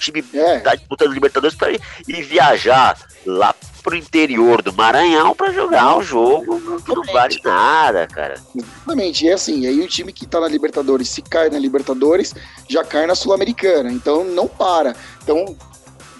time 0.00 0.24
é. 0.34 0.58
tá 0.58 0.74
disputando 0.74 1.12
Libertadores 1.12 1.56
para 1.56 1.72
ir, 1.72 1.80
ir, 2.08 2.22
viajar 2.22 2.98
lá 3.24 3.54
pro 3.82 3.96
interior 3.96 4.62
do 4.62 4.72
Maranhão 4.72 5.34
para 5.34 5.52
jogar 5.52 5.96
um 5.96 6.02
jogo 6.02 6.80
que 6.82 6.94
não 6.94 7.04
vale 7.04 7.40
nada, 7.44 8.06
cara. 8.06 8.34
Exatamente, 8.54 9.24
e 9.24 9.28
é 9.28 9.32
assim, 9.32 9.66
aí 9.66 9.80
o 9.80 9.88
time 9.88 10.12
que 10.12 10.26
tá 10.26 10.40
na 10.40 10.48
Libertadores, 10.48 11.08
se 11.08 11.22
cai 11.22 11.48
na 11.48 11.58
Libertadores, 11.58 12.34
já 12.68 12.84
cai 12.84 13.06
na 13.06 13.14
Sul-Americana, 13.14 13.90
então 13.92 14.24
não 14.24 14.48
para. 14.48 14.94
Então 15.22 15.56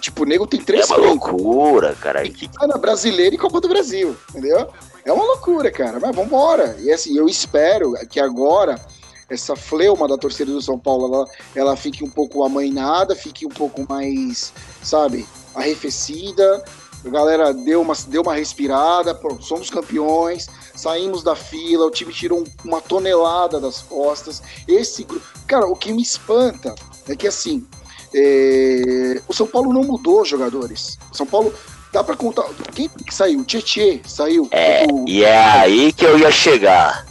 Tipo, 0.01 0.23
o 0.23 0.25
nego 0.25 0.47
tem 0.47 0.59
três 0.59 0.89
É 0.89 0.95
uma 0.95 1.05
loucura, 1.05 1.95
cara. 2.01 2.27
Que... 2.27 2.49
na 2.67 2.75
brasileira 2.75 3.35
e 3.35 3.37
Copa 3.37 3.61
do 3.61 3.69
Brasil, 3.69 4.17
entendeu? 4.31 4.67
É 5.05 5.13
uma 5.13 5.23
loucura, 5.23 5.71
cara. 5.71 5.99
Mas 5.99 6.15
vambora. 6.15 6.75
E 6.79 6.91
assim, 6.91 7.15
eu 7.15 7.27
espero 7.27 7.93
que 8.09 8.19
agora 8.19 8.83
essa 9.31 9.55
fleuma 9.55 10.09
da 10.09 10.17
torcida 10.17 10.51
do 10.51 10.61
São 10.61 10.77
Paulo, 10.77 11.05
ela, 11.05 11.25
ela 11.55 11.75
fique 11.77 12.03
um 12.03 12.09
pouco 12.09 12.43
amainada, 12.43 13.15
fique 13.15 13.45
um 13.45 13.49
pouco 13.49 13.85
mais, 13.87 14.51
sabe, 14.83 15.25
arrefecida. 15.55 16.63
A 17.03 17.09
galera 17.09 17.53
deu 17.53 17.81
uma, 17.81 17.93
deu 18.07 18.21
uma 18.21 18.35
respirada, 18.35 19.15
pronto, 19.15 19.43
somos 19.43 19.69
campeões, 19.69 20.47
saímos 20.75 21.23
da 21.23 21.33
fila, 21.33 21.87
o 21.87 21.91
time 21.91 22.13
tirou 22.13 22.43
uma 22.63 22.81
tonelada 22.81 23.59
das 23.59 23.81
costas. 23.81 24.43
Esse 24.67 25.03
grupo. 25.03 25.25
Cara, 25.47 25.65
o 25.65 25.75
que 25.77 25.93
me 25.93 26.01
espanta 26.01 26.75
é 27.07 27.15
que 27.15 27.25
assim, 27.25 27.65
é, 28.13 29.21
o 29.29 29.33
São 29.33 29.47
Paulo 29.47 29.71
não 29.73 29.83
mudou 29.83 30.25
jogadores. 30.25 30.99
O 31.09 31.15
São 31.15 31.25
Paulo 31.25 31.53
dá 31.93 32.03
para 32.03 32.17
contar. 32.17 32.43
Quem 32.75 32.89
saiu? 33.09 33.45
Tietê 33.45 34.01
saiu. 34.05 34.49
É, 34.51 34.85
e 35.07 35.23
é 35.23 35.39
aí 35.39 35.93
que 35.93 36.05
eu 36.05 36.19
ia 36.19 36.29
chegar. 36.31 37.10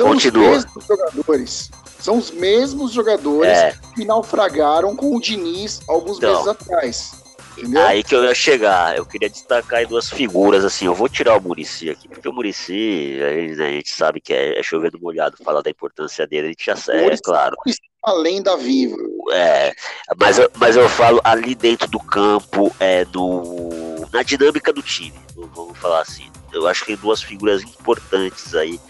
São 0.00 0.08
Continua. 0.08 0.50
os 0.50 0.64
mesmos 0.64 0.86
jogadores. 0.86 1.70
São 1.98 2.16
os 2.16 2.30
mesmos 2.30 2.92
jogadores 2.92 3.50
é. 3.50 3.74
que 3.94 4.02
naufragaram 4.06 4.96
com 4.96 5.14
o 5.14 5.20
Diniz 5.20 5.82
alguns 5.86 6.16
então, 6.16 6.32
meses 6.32 6.48
atrás. 6.48 7.12
Entendeu? 7.58 7.86
Aí 7.86 8.02
que 8.02 8.14
eu 8.14 8.24
ia 8.24 8.34
chegar. 8.34 8.96
Eu 8.96 9.04
queria 9.04 9.28
destacar 9.28 9.86
duas 9.86 10.08
figuras, 10.08 10.64
assim. 10.64 10.86
Eu 10.86 10.94
vou 10.94 11.06
tirar 11.06 11.36
o 11.36 11.42
Murici 11.42 11.90
aqui, 11.90 12.08
porque 12.08 12.26
o 12.26 12.32
Murici, 12.32 13.18
a 13.22 13.34
gente, 13.34 13.60
a 13.60 13.68
gente 13.72 13.90
sabe 13.90 14.22
que 14.22 14.32
é, 14.32 14.58
é 14.58 14.62
chovendo 14.62 14.98
molhado 14.98 15.36
falar 15.44 15.60
da 15.60 15.68
importância 15.68 16.26
dele, 16.26 16.46
a 16.46 16.50
gente 16.50 16.64
já 16.64 16.76
sabe, 16.76 16.98
é 16.98 17.18
claro. 17.18 17.54
Além 18.02 18.42
da 18.42 18.56
viva. 18.56 18.96
É, 19.32 19.74
mas, 20.18 20.38
eu, 20.38 20.50
mas 20.56 20.76
eu 20.76 20.88
falo 20.88 21.20
ali 21.22 21.54
dentro 21.54 21.86
do 21.90 21.98
campo, 21.98 22.74
é, 22.80 23.04
no, 23.12 24.08
na 24.10 24.22
dinâmica 24.22 24.72
do 24.72 24.80
time, 24.80 25.20
vamos 25.54 25.76
falar 25.76 26.00
assim. 26.00 26.30
Eu 26.50 26.66
acho 26.66 26.80
que 26.80 26.86
tem 26.86 26.96
duas 26.96 27.22
figuras 27.22 27.62
importantes 27.62 28.54
aí, 28.54 28.80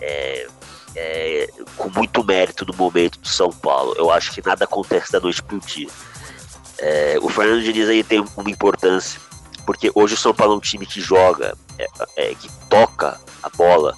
é, 0.00 0.46
é, 0.96 1.48
com 1.76 1.88
muito 1.90 2.24
mérito 2.24 2.64
no 2.66 2.74
momento 2.74 3.18
do 3.18 3.28
São 3.28 3.50
Paulo. 3.50 3.94
Eu 3.96 4.10
acho 4.10 4.32
que 4.32 4.44
nada 4.44 4.64
acontece 4.64 5.12
da 5.12 5.20
noite 5.20 5.42
pro 5.42 5.58
dia. 5.60 5.88
É, 6.78 7.18
o 7.20 7.28
Fernando 7.28 7.62
Diniz 7.62 7.88
aí 7.88 8.04
tem 8.04 8.24
uma 8.36 8.50
importância, 8.50 9.20
porque 9.66 9.90
hoje 9.94 10.14
o 10.14 10.18
São 10.18 10.32
Paulo 10.34 10.54
é 10.54 10.56
um 10.56 10.60
time 10.60 10.86
que 10.86 11.00
joga, 11.00 11.56
é, 11.78 11.86
é, 12.16 12.34
que 12.34 12.48
toca 12.68 13.20
a 13.42 13.48
bola 13.50 13.96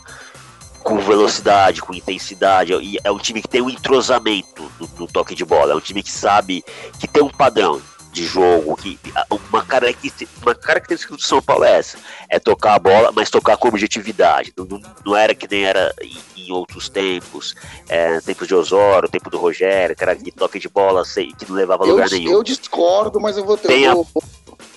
com 0.82 0.98
velocidade, 0.98 1.82
com 1.82 1.94
intensidade. 1.94 2.72
E 2.74 2.98
é 3.04 3.10
um 3.10 3.18
time 3.18 3.42
que 3.42 3.48
tem 3.48 3.60
um 3.60 3.70
entrosamento 3.70 4.70
no, 4.80 4.88
no, 4.98 5.06
toque 5.06 5.34
de 5.34 5.44
bola. 5.44 5.72
É 5.72 5.76
um 5.76 5.80
time 5.80 6.02
que 6.02 6.10
sabe 6.10 6.64
que 6.98 7.06
tem 7.06 7.22
um 7.22 7.28
padrão 7.28 7.80
de 8.12 8.24
jogo. 8.24 8.76
Que, 8.76 8.98
uma, 9.30 9.64
característica, 9.64 10.30
uma 10.42 10.54
característica 10.54 11.14
do 11.14 11.22
São 11.22 11.40
Paulo 11.40 11.64
é 11.64 11.78
essa: 11.78 11.98
é 12.28 12.38
tocar 12.38 12.74
a 12.74 12.78
bola, 12.78 13.12
mas 13.14 13.30
tocar 13.30 13.56
com 13.56 13.68
objetividade. 13.68 14.52
Não, 14.56 14.64
não, 14.64 14.80
não 15.04 15.16
era 15.16 15.34
que 15.34 15.46
nem 15.50 15.64
era 15.64 15.94
em, 16.00 16.18
em 16.36 16.52
outros 16.52 16.88
tempos, 16.88 17.54
é, 17.88 18.20
tempos 18.20 18.46
de 18.46 18.54
Osório, 18.54 19.08
tempo 19.08 19.30
do 19.30 19.38
Rogério, 19.38 19.96
que 19.96 20.02
era 20.02 20.14
de 20.14 20.30
toque 20.30 20.58
de 20.58 20.68
bola 20.68 21.04
sei, 21.04 21.32
que 21.32 21.48
não 21.48 21.56
levava 21.56 21.84
a 21.84 21.86
lugar 21.86 22.06
eu, 22.10 22.18
nenhum. 22.18 22.32
Eu 22.32 22.42
discordo, 22.42 23.20
mas 23.20 23.36
eu 23.36 23.44
vou 23.44 23.56
ter. 23.56 23.68
Tem 23.68 23.84
eu 23.84 24.06
vou, 24.12 24.22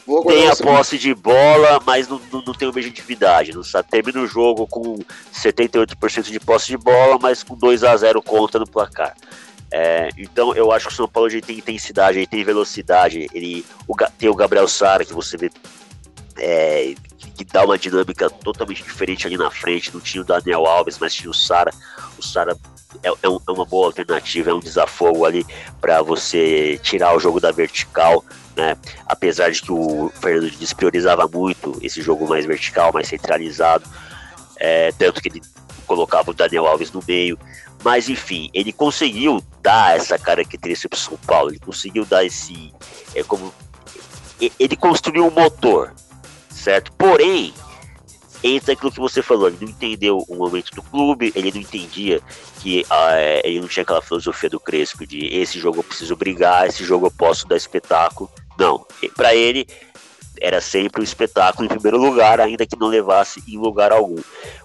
Vou 0.06 0.26
tem 0.26 0.50
a 0.50 0.56
posse 0.56 0.98
de 0.98 1.14
bola, 1.16 1.82
mas 1.86 2.10
não, 2.10 2.20
não, 2.32 2.44
não 2.48 2.54
tem 2.54 2.68
objetividade. 2.68 3.54
Não 3.54 3.64
sabe, 3.64 3.90
termina 3.90 4.20
o 4.20 4.28
jogo 4.28 4.68
com 4.68 4.98
78% 5.34 6.24
de 6.24 6.40
posse 6.42 6.68
de 6.68 6.78
bola, 6.78 7.18
mas 7.22 7.42
com 7.42 7.56
2 7.56 7.84
a 7.86 7.96
0 7.96 8.22
contra 8.22 8.60
no 8.60 8.68
placar. 8.68 9.16
É, 9.76 10.10
então 10.16 10.54
eu 10.54 10.72
acho 10.72 10.88
que 10.88 10.94
o 10.94 10.96
São 10.96 11.08
Paulo 11.08 11.30
tem 11.42 11.58
intensidade, 11.58 12.20
ele 12.20 12.28
tem 12.28 12.44
velocidade, 12.44 13.28
ele 13.34 13.66
o, 13.88 13.96
tem 14.20 14.30
o 14.30 14.36
Gabriel 14.36 14.68
Sara 14.68 15.04
que 15.04 15.14
você 15.14 15.36
vê 15.36 15.50
é, 16.38 16.94
que 17.36 17.44
dá 17.44 17.66
uma 17.66 17.78
dinâmica 17.78 18.30
totalmente 18.30 18.84
diferente 18.84 19.26
ali 19.26 19.36
na 19.36 19.50
frente. 19.50 19.94
Não 19.94 20.00
tinha 20.00 20.22
o 20.22 20.26
Daniel 20.26 20.66
Alves, 20.68 21.00
mas 21.00 21.14
tinha 21.14 21.30
o 21.30 21.34
Sara. 21.34 21.72
O 22.18 22.22
Sara 22.22 22.56
é, 23.02 23.10
é, 23.10 23.14
é, 23.24 23.52
uma 23.52 23.66
boa 23.66 23.88
alternativa, 23.88 24.52
é 24.52 24.54
um 24.54 24.60
desafogo 24.60 25.26
ali 25.26 25.46
para 25.82 26.02
você 26.02 26.80
tirar 26.84 27.16
o 27.16 27.20
jogo 27.20 27.40
da 27.40 27.52
vertical. 27.52 28.24
Né? 28.56 28.78
Apesar 29.08 29.50
de 29.50 29.62
que 29.62 29.72
o 29.72 30.12
Fernando 30.22 30.52
Diniz 30.52 30.74
priorizava 30.74 31.28
muito 31.28 31.78
esse 31.82 32.02
jogo 32.02 32.28
mais 32.28 32.46
vertical, 32.46 32.94
mais 32.94 33.08
centralizado, 33.08 33.86
é, 34.58 34.92
tanto 34.92 35.22
que 35.22 35.30
ele 35.30 35.42
colocava 35.88 36.32
o 36.32 36.34
Daniel 36.34 36.68
Alves 36.68 36.92
no 36.92 37.04
meio. 37.08 37.38
Mas 37.84 38.08
enfim, 38.08 38.50
ele 38.54 38.72
conseguiu 38.72 39.44
dar 39.62 39.98
essa 39.98 40.18
característica 40.18 40.90
para 40.90 41.00
São 41.00 41.18
Paulo. 41.18 41.50
Ele 41.52 41.60
conseguiu 41.60 42.06
dar 42.06 42.24
esse, 42.24 42.74
é 43.14 43.24
como 43.24 43.54
ele 44.60 44.76
construiu 44.76 45.28
um 45.28 45.32
motor, 45.32 45.94
certo? 46.50 46.92
Porém, 46.94 47.54
entra 48.44 48.74
aquilo 48.74 48.92
que 48.92 49.00
você 49.00 49.22
falou, 49.22 49.48
ele 49.48 49.58
não 49.62 49.70
entendeu 49.70 50.24
o 50.28 50.36
momento 50.36 50.72
do 50.72 50.82
clube, 50.82 51.32
ele 51.36 51.52
não 51.52 51.62
entendia 51.62 52.22
que 52.60 52.86
ah, 52.90 53.16
é, 53.16 53.42
ele 53.46 53.62
não 53.62 53.68
tinha 53.68 53.84
aquela 53.84 54.02
filosofia 54.02 54.50
do 54.50 54.60
Crespo 54.60 55.06
de 55.08 55.28
esse 55.28 55.60
jogo 55.60 55.80
eu 55.80 55.84
preciso 55.84 56.16
brigar, 56.16 56.68
esse 56.68 56.84
jogo 56.84 57.08
eu 57.08 57.12
posso 57.12 57.48
dar 57.48 57.56
espetáculo. 57.56 58.30
Não, 58.58 58.86
para 59.16 59.34
ele 59.34 59.66
era 60.42 60.60
sempre 60.60 61.00
o 61.00 61.02
um 61.02 61.06
espetáculo 61.06 61.66
em 61.66 61.70
primeiro 61.70 61.98
lugar, 61.98 62.42
ainda 62.42 62.66
que 62.66 62.78
não 62.78 62.88
levasse 62.88 63.42
em 63.48 63.58
lugar 63.58 63.92
algum. 63.92 64.22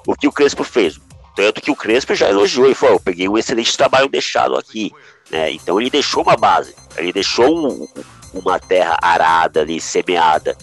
O 0.06 0.14
que 0.14 0.26
o 0.26 0.32
Crespo 0.32 0.64
fez? 0.64 0.98
Tanto 1.38 1.60
que 1.60 1.70
o 1.70 1.76
Crespo 1.76 2.16
já 2.16 2.28
elogiou 2.28 2.68
e 2.68 2.74
falou: 2.74 2.96
eu 2.96 3.00
peguei 3.00 3.28
um 3.28 3.38
excelente 3.38 3.76
trabalho 3.76 4.08
deixado 4.08 4.56
aqui. 4.56 4.92
Né? 5.30 5.52
Então 5.52 5.80
ele 5.80 5.88
deixou 5.88 6.24
uma 6.24 6.34
base, 6.34 6.74
ele 6.96 7.12
deixou 7.12 7.70
um, 7.70 7.86
uma 8.34 8.58
terra 8.58 8.98
arada 9.00 9.60
ali, 9.60 9.80
semeada. 9.80 10.58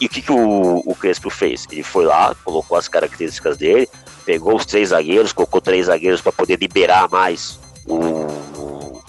E 0.00 0.06
o 0.06 0.08
que, 0.08 0.20
que 0.20 0.32
o, 0.32 0.82
o 0.84 0.96
Crespo 0.96 1.30
fez? 1.30 1.64
Ele 1.70 1.84
foi 1.84 2.06
lá, 2.06 2.34
colocou 2.42 2.76
as 2.76 2.88
características 2.88 3.56
dele, 3.56 3.88
pegou 4.26 4.56
os 4.56 4.66
três 4.66 4.88
zagueiros, 4.88 5.32
colocou 5.32 5.60
três 5.60 5.86
zagueiros 5.86 6.20
para 6.20 6.32
poder 6.32 6.58
liberar 6.58 7.08
mais 7.08 7.60
o, 7.86 8.26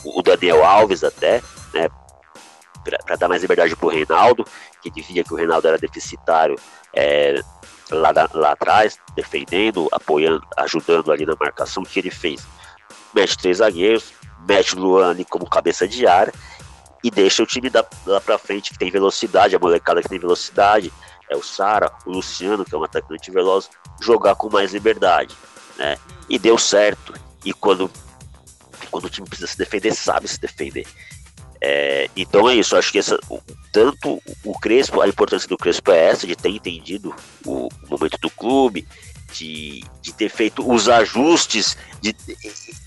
o 0.06 0.22
Daniel 0.22 0.64
Alves 0.64 1.04
até, 1.04 1.42
né? 1.74 1.90
Para 3.08 3.16
dar 3.16 3.28
mais 3.28 3.42
liberdade 3.42 3.76
para 3.76 3.88
o 3.88 3.90
Reinaldo, 3.90 4.46
que 4.84 4.92
dizia 4.92 5.24
que 5.24 5.34
o 5.34 5.38
Reinaldo 5.38 5.68
era 5.68 5.80
deficitário 5.80 6.60
é, 6.94 7.42
lá, 7.92 8.12
lá 8.34 8.52
atrás, 8.52 8.98
defendendo, 9.16 9.88
apoiando, 9.92 10.46
ajudando 10.58 11.12
ali 11.12 11.26
na 11.26 11.36
marcação. 11.40 11.84
O 11.84 11.86
que 11.86 12.00
ele 12.00 12.12
fez? 12.12 12.46
Mete 13.14 13.38
três 13.38 13.58
zagueiros, 13.58 14.14
mete 14.48 14.76
o 14.76 14.80
Luan 14.80 15.12
ali 15.12 15.26
como 15.26 15.50
cabeça 15.50 15.88
de 15.88 16.08
área 16.08 16.34
e 17.04 17.10
deixa 17.10 17.44
o 17.44 17.46
time 17.46 17.70
da, 17.70 17.86
lá 18.06 18.22
pra 18.22 18.38
frente 18.38 18.72
que 18.72 18.80
tem 18.80 18.92
velocidade, 18.92 19.56
a 19.56 19.60
molecada 19.60 20.02
que 20.02 20.10
tem 20.10 20.20
velocidade, 20.20 20.92
é 21.30 21.36
o 21.36 21.44
Sara, 21.44 21.92
o 22.06 22.12
Luciano, 22.12 22.66
que 22.66 22.76
é 22.76 22.78
um 22.78 22.84
atacante 22.84 23.32
veloz, 23.32 23.70
jogar 24.02 24.36
com 24.36 24.50
mais 24.50 24.74
liberdade, 24.74 25.36
né? 25.78 25.98
E 26.30 26.38
deu 26.38 26.58
certo. 26.58 27.14
E 27.44 27.54
quando, 27.54 27.90
quando 28.92 29.06
o 29.06 29.10
time 29.10 29.28
precisa 29.28 29.48
se 29.48 29.58
defender, 29.58 29.94
sabe 29.94 30.28
se 30.28 30.40
defender. 30.40 30.86
É, 31.64 32.10
então 32.18 32.50
é 32.50 32.56
isso, 32.56 32.76
acho 32.76 32.92
que 32.92 32.98
essa, 32.98 33.20
tanto 33.72 34.22
o 34.44 34.60
Crespo, 34.60 35.00
a 35.00 35.08
importância 35.08 35.48
do 35.48 35.58
Crespo 35.58 35.92
é 35.92 36.08
essa, 36.08 36.26
de 36.26 36.36
ter 36.36 36.50
entendido 36.50 37.16
o, 37.46 37.70
momento 37.88 38.18
do 38.20 38.32
clube, 38.32 38.88
de, 39.32 39.84
de 40.02 40.12
ter 40.12 40.30
feito 40.30 40.68
os 40.68 40.90
ajustes, 40.90 41.78
de, 42.02 42.16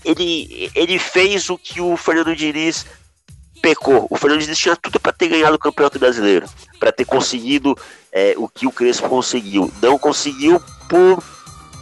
ele, 0.03 0.69
ele 0.75 0.99
fez 0.99 1.49
o 1.49 1.57
que 1.57 1.79
o 1.79 1.95
Fernando 1.95 2.35
Diniz 2.35 2.85
pecou. 3.61 4.07
O 4.09 4.17
Fernando 4.17 4.41
Diniz 4.41 4.57
tinha 4.57 4.75
tudo 4.75 4.99
para 4.99 5.13
ter 5.13 5.29
ganhado 5.29 5.55
o 5.55 5.59
Campeonato 5.59 5.97
Brasileiro, 5.97 6.45
para 6.77 6.91
ter 6.91 7.05
conseguido 7.05 7.77
é, 8.11 8.33
o 8.37 8.49
que 8.49 8.67
o 8.67 8.71
Crespo 8.71 9.07
conseguiu. 9.07 9.71
Não 9.81 9.97
conseguiu 9.97 10.61
por 10.89 11.23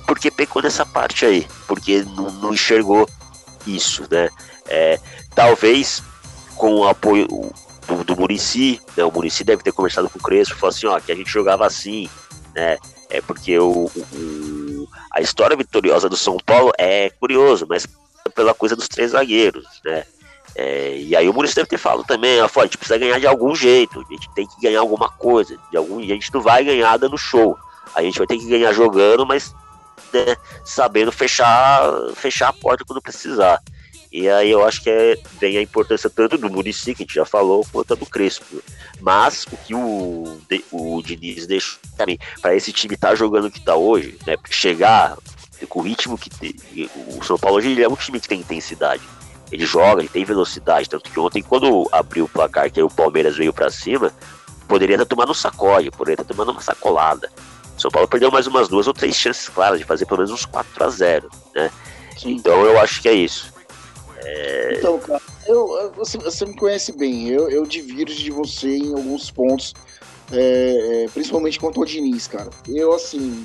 porque 0.06 0.30
pecou 0.30 0.62
nessa 0.62 0.86
parte 0.86 1.26
aí, 1.26 1.48
porque 1.66 2.04
não, 2.04 2.30
não 2.30 2.54
enxergou 2.54 3.08
isso, 3.66 4.06
né? 4.12 4.30
É, 4.68 5.00
talvez 5.34 6.04
com 6.56 6.76
o 6.76 6.88
apoio 6.88 7.28
do, 7.88 8.04
do 8.04 8.16
Murici, 8.16 8.80
né? 8.96 9.04
O 9.04 9.12
Murici 9.12 9.44
deve 9.44 9.64
ter 9.64 9.72
conversado 9.72 10.10
com 10.10 10.20
o 10.20 10.22
Crespo, 10.22 10.56
falou 10.56 10.70
assim, 10.70 10.88
ó, 10.88 11.00
que 11.00 11.12
a 11.12 11.16
gente 11.16 11.30
jogava 11.30 11.66
assim, 11.66 12.10
né? 12.56 12.78
É 13.10 13.22
porque 13.22 13.58
o, 13.60 13.86
o, 13.96 14.88
a 15.12 15.22
história 15.22 15.56
vitoriosa 15.56 16.10
do 16.10 16.18
São 16.18 16.38
Paulo 16.46 16.72
é 16.78 17.10
curioso, 17.12 17.66
mas 17.70 17.88
pela 18.34 18.54
coisa 18.54 18.76
dos 18.76 18.88
três 18.88 19.12
zagueiros, 19.12 19.66
né? 19.84 20.04
É, 20.56 20.98
e 20.98 21.16
aí 21.16 21.28
o 21.28 21.34
Maurício 21.34 21.56
deve 21.56 21.68
ter 21.68 21.80
falado 21.80 22.04
também, 22.06 22.40
ó, 22.42 22.46
a 22.46 22.64
gente 22.64 22.78
precisa 22.78 22.98
ganhar 22.98 23.20
de 23.20 23.26
algum 23.26 23.56
jeito, 23.56 24.00
a 24.08 24.14
gente 24.14 24.30
tem 24.36 24.46
que 24.46 24.62
ganhar 24.62 24.82
alguma 24.82 25.10
coisa, 25.10 25.58
de 25.72 25.78
algum, 25.78 26.00
a 26.00 26.04
gente 26.04 26.32
não 26.32 26.42
vai 26.42 26.64
ganhar 26.64 26.96
dando 26.98 27.18
show, 27.18 27.58
a 27.96 28.04
gente 28.04 28.20
vai 28.20 28.28
ter 28.28 28.38
que 28.38 28.48
ganhar 28.48 28.72
jogando, 28.72 29.26
mas 29.26 29.54
né, 30.14 30.38
sabendo 30.64 31.12
fechar, 31.12 31.82
fechar 32.16 32.50
a 32.50 32.54
porta 32.54 32.86
quando 32.86 33.02
precisar. 33.02 33.60
E 34.14 34.30
aí 34.30 34.52
eu 34.52 34.64
acho 34.64 34.84
que 34.84 34.90
é, 34.92 35.18
vem 35.40 35.58
a 35.58 35.62
importância 35.62 36.10
tanto 36.10 36.38
do 36.38 36.50
Murici, 36.50 36.94
que 36.94 37.02
a 37.02 37.06
gente 37.06 37.16
já 37.16 37.26
falou, 37.26 37.66
quanto 37.72 37.94
a 37.94 37.96
do 37.96 38.06
Crespo. 38.06 38.62
Mas 39.02 39.44
o 39.52 39.58
que 39.58 39.74
o, 39.74 40.40
o 40.72 41.02
Diniz 41.02 41.48
deixou 41.48 41.80
também, 41.98 42.20
para 42.40 42.56
esse 42.56 42.72
time 42.72 42.94
estar 42.94 43.10
tá 43.10 43.16
jogando 43.16 43.46
o 43.46 43.52
que 43.52 43.58
está 43.58 43.76
hoje, 43.76 44.18
né, 44.28 44.38
chegar 44.50 45.18
com 45.68 45.80
o 45.80 45.84
ritmo 45.84 46.18
que 46.18 46.30
o 47.18 47.24
São 47.24 47.40
Paulo 47.40 47.58
hoje 47.58 47.82
é 47.82 47.88
um 47.88 47.96
time 47.96 48.20
que 48.20 48.28
tem 48.28 48.40
intensidade 48.40 49.02
ele 49.54 49.66
joga, 49.68 50.02
ele 50.02 50.10
tem 50.10 50.26
velocidade. 50.26 50.90
Tanto 50.90 51.10
que 51.10 51.20
ontem, 51.20 51.44
quando 51.44 51.88
abriu 51.92 52.26
o 52.26 52.30
placar, 52.30 52.72
que 52.72 52.82
o 52.82 52.90
Palmeiras 52.90 53.38
veio 53.38 53.54
para 53.54 53.70
cima, 53.70 54.12
poderia 54.68 54.96
estar 54.96 55.06
tomando 55.06 55.32
um 55.32 55.36
sacode, 55.36 55.92
poderia 55.92 56.22
estar 56.22 56.24
tomando 56.24 56.52
uma 56.52 56.62
sacolada. 56.62 57.30
São 57.78 57.92
Paulo 57.92 58.08
perdeu 58.08 58.32
mais 58.32 58.48
umas 58.48 58.68
duas 58.68 58.88
ou 58.88 58.94
três 58.94 59.16
chances 59.16 59.48
claras 59.50 59.80
de 59.80 59.86
fazer 59.86 60.06
pelo 60.06 60.20
menos 60.20 60.32
uns 60.32 60.46
4 60.46 60.84
a 60.84 60.90
0 60.90 61.30
né? 61.54 61.72
Então 62.26 62.66
eu 62.66 62.80
acho 62.80 63.02
que 63.02 63.10
é 63.10 63.14
isso. 63.14 63.54
Então, 64.78 65.00
cara, 65.00 65.22
eu, 65.48 65.92
você, 65.96 66.18
você, 66.18 66.46
me 66.46 66.56
conhece 66.56 66.92
bem, 66.92 67.28
eu, 67.28 67.50
eu 67.50 67.66
divirjo 67.66 68.16
de 68.16 68.32
você 68.32 68.78
em 68.78 68.94
alguns 68.94 69.30
pontos, 69.30 69.74
é, 70.32 71.04
é 71.04 71.10
principalmente 71.10 71.60
quanto 71.60 71.80
ao 71.80 71.86
Diniz, 71.86 72.28
cara. 72.28 72.50
Eu, 72.68 72.94
assim, 72.94 73.44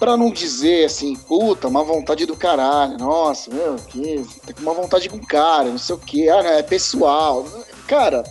Pra 0.00 0.16
não 0.16 0.30
dizer 0.30 0.86
assim, 0.86 1.14
puta, 1.14 1.68
uma 1.68 1.84
vontade 1.84 2.24
do 2.24 2.34
caralho, 2.34 2.96
nossa, 2.96 3.52
meu, 3.52 3.76
que 3.76 4.24
tem 4.46 4.54
uma 4.60 4.72
vontade 4.72 5.10
com 5.10 5.18
o 5.18 5.26
cara, 5.26 5.68
não 5.68 5.76
sei 5.76 5.94
o 5.94 5.98
que, 5.98 6.26
ah, 6.26 6.42
não, 6.42 6.50
é 6.52 6.62
pessoal. 6.62 7.46
Cara, 7.86 8.24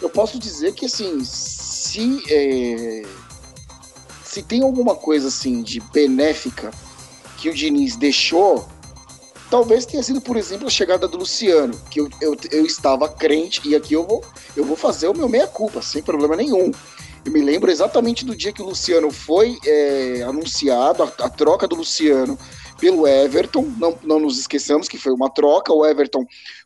eu 0.00 0.08
posso 0.08 0.38
dizer 0.38 0.72
que 0.72 0.86
assim, 0.86 1.24
se, 1.24 2.22
é, 2.30 3.02
se 4.22 4.40
tem 4.40 4.62
alguma 4.62 4.94
coisa 4.94 5.26
assim 5.26 5.62
de 5.62 5.80
benéfica 5.80 6.70
que 7.38 7.48
o 7.48 7.54
Diniz 7.54 7.96
deixou, 7.96 8.68
talvez 9.50 9.84
tenha 9.84 10.02
sido, 10.02 10.20
por 10.20 10.36
exemplo, 10.36 10.66
a 10.66 10.70
chegada 10.70 11.08
do 11.08 11.18
Luciano, 11.18 11.78
que 11.90 12.00
eu, 12.00 12.08
eu, 12.20 12.36
eu 12.52 12.64
estava 12.64 13.08
crente, 13.08 13.60
e 13.68 13.74
aqui 13.74 13.94
eu 13.94 14.06
vou, 14.06 14.24
eu 14.56 14.64
vou 14.64 14.76
fazer 14.76 15.08
o 15.08 15.16
meu 15.16 15.28
meia-culpa, 15.28 15.82
sem 15.82 16.02
problema 16.02 16.36
nenhum. 16.36 16.70
Eu 17.24 17.32
me 17.32 17.42
lembro 17.42 17.70
exatamente 17.70 18.24
do 18.24 18.34
dia 18.34 18.52
que 18.52 18.62
o 18.62 18.66
Luciano 18.66 19.10
foi 19.10 19.58
é, 19.66 20.22
anunciado, 20.22 21.02
a, 21.02 21.06
a, 21.06 21.28
troca 21.28 21.68
do 21.68 21.76
Luciano 21.76 22.38
pelo 22.80 23.06
Everton. 23.06 23.70
Não, 23.76 23.98
não 24.02 24.18
nos 24.18 24.38
esqueçamos 24.38 24.88
que 24.88 24.96
foi 24.96 25.12
uma 25.12 25.28
troca. 25.28 25.70
O 25.70 25.84
Everton 25.84 26.24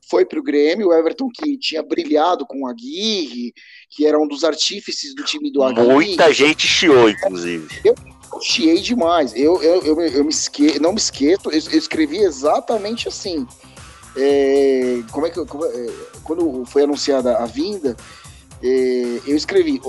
foi 0.09 0.25
para 0.25 0.39
o 0.39 0.43
Grêmio. 0.45 0.89
O 0.89 0.95
Everton 0.95 1.29
que 1.29 1.59
tinha 1.59 1.83
brilhado 1.83 2.47
com 2.47 2.63
o 2.63 2.67
Aguirre, 2.69 3.53
que 3.91 4.07
era 4.07 4.17
um 4.17 4.29
dos 4.29 4.45
artífices 4.45 5.13
do 5.13 5.25
time 5.25 5.51
do 5.51 5.61
Aguirre. 5.61 5.89
Muita 5.89 6.33
gente 6.33 6.69
chiou, 6.69 7.11
inclusive. 7.11 7.67
Eu, 7.85 7.97
chiei 8.41 8.81
demais. 8.81 9.33
Eu, 9.35 9.63
eu, 9.63 9.83
eu, 9.83 10.01
eu 10.01 10.25
me 10.25 10.31
esque... 10.31 10.79
não 10.81 10.93
me 10.93 10.99
esqueço, 10.99 11.51
eu, 11.51 11.53
eu 11.53 11.79
escrevi 11.79 12.19
exatamente 12.19 13.09
assim. 13.09 13.47
É, 14.17 15.03
como 15.11 15.27
é 15.27 15.31
que 15.31 15.45
como, 15.47 15.65
é, 15.65 15.87
quando 16.23 16.65
foi 16.67 16.85
anunciada 16.85 17.37
a 17.37 17.47
vinda, 17.47 17.97
é, 18.63 19.21
eu 19.27 19.37
escrevi 19.37 19.81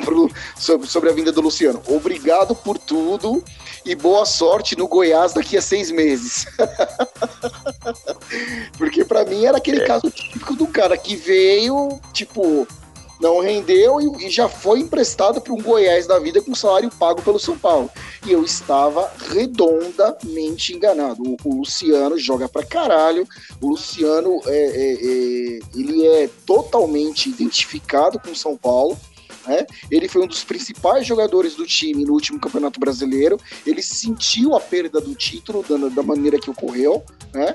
sobre, 0.56 0.86
sobre 0.86 1.10
a 1.10 1.12
vinda 1.12 1.32
do 1.32 1.40
Luciano. 1.40 1.82
Obrigado 1.88 2.54
por 2.54 2.78
tudo 2.78 3.42
e 3.84 3.94
boa 3.94 4.24
sorte 4.24 4.76
no 4.76 4.86
Goiás 4.86 5.32
daqui 5.32 5.56
a 5.56 5.62
seis 5.62 5.90
meses. 5.90 6.46
Porque 8.78 9.04
para 9.04 9.24
mim 9.24 9.44
era 9.44 9.58
aquele 9.58 9.82
é. 9.82 9.86
caso 9.86 10.10
típico 10.10 10.54
do 10.54 10.66
cara 10.66 10.96
que 10.96 11.16
veio, 11.16 12.00
tipo, 12.12 12.66
não 13.22 13.38
rendeu 13.38 14.00
e, 14.00 14.26
e 14.26 14.30
já 14.30 14.48
foi 14.48 14.80
emprestado 14.80 15.40
para 15.40 15.52
um 15.52 15.62
Goiás 15.62 16.08
da 16.08 16.18
vida 16.18 16.42
com 16.42 16.54
salário 16.54 16.90
pago 16.90 17.22
pelo 17.22 17.38
São 17.38 17.56
Paulo. 17.56 17.88
E 18.26 18.32
eu 18.32 18.44
estava 18.44 19.10
redondamente 19.30 20.74
enganado. 20.74 21.22
O, 21.22 21.36
o 21.44 21.54
Luciano 21.58 22.18
joga 22.18 22.48
pra 22.48 22.64
caralho. 22.64 23.26
O 23.60 23.68
Luciano 23.70 24.40
é, 24.46 24.50
é, 24.50 24.92
é, 24.94 25.60
ele 25.74 26.06
é 26.06 26.28
totalmente 26.44 27.28
identificado 27.28 28.18
com 28.18 28.32
o 28.32 28.36
São 28.36 28.56
Paulo. 28.56 28.98
Né? 29.46 29.66
Ele 29.88 30.08
foi 30.08 30.22
um 30.22 30.26
dos 30.26 30.42
principais 30.42 31.06
jogadores 31.06 31.54
do 31.54 31.64
time 31.64 32.04
no 32.04 32.12
último 32.12 32.40
Campeonato 32.40 32.80
Brasileiro. 32.80 33.38
Ele 33.64 33.82
sentiu 33.82 34.56
a 34.56 34.60
perda 34.60 35.00
do 35.00 35.14
título 35.14 35.64
da, 35.68 35.88
da 35.88 36.02
maneira 36.02 36.40
que 36.40 36.50
ocorreu, 36.50 37.04
né? 37.32 37.54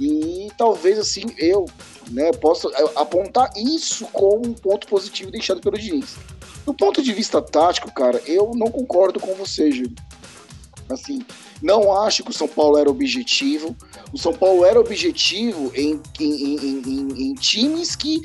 E 0.00 0.48
talvez 0.56 0.96
assim 0.96 1.24
eu 1.36 1.66
né, 2.10 2.32
possa 2.32 2.68
apontar 2.96 3.50
isso 3.56 4.06
como 4.06 4.46
um 4.46 4.54
ponto 4.54 4.86
positivo 4.86 5.30
deixado 5.30 5.60
pelo 5.60 5.78
Diniz. 5.78 6.16
Do 6.64 6.74
ponto 6.74 7.02
de 7.02 7.12
vista 7.12 7.40
tático, 7.40 7.92
cara, 7.92 8.20
eu 8.26 8.52
não 8.54 8.70
concordo 8.70 9.18
com 9.18 9.34
você, 9.34 9.70
Júlio. 9.70 9.94
Assim, 10.90 11.20
não 11.62 11.92
acho 12.02 12.22
que 12.22 12.30
o 12.30 12.34
São 12.34 12.48
Paulo 12.48 12.78
era 12.78 12.90
objetivo. 12.90 13.76
O 14.12 14.18
São 14.18 14.32
Paulo 14.32 14.64
era 14.64 14.80
objetivo 14.80 15.70
em, 15.74 16.00
em, 16.18 16.56
em, 16.56 17.30
em 17.30 17.34
times 17.34 17.94
que 17.94 18.22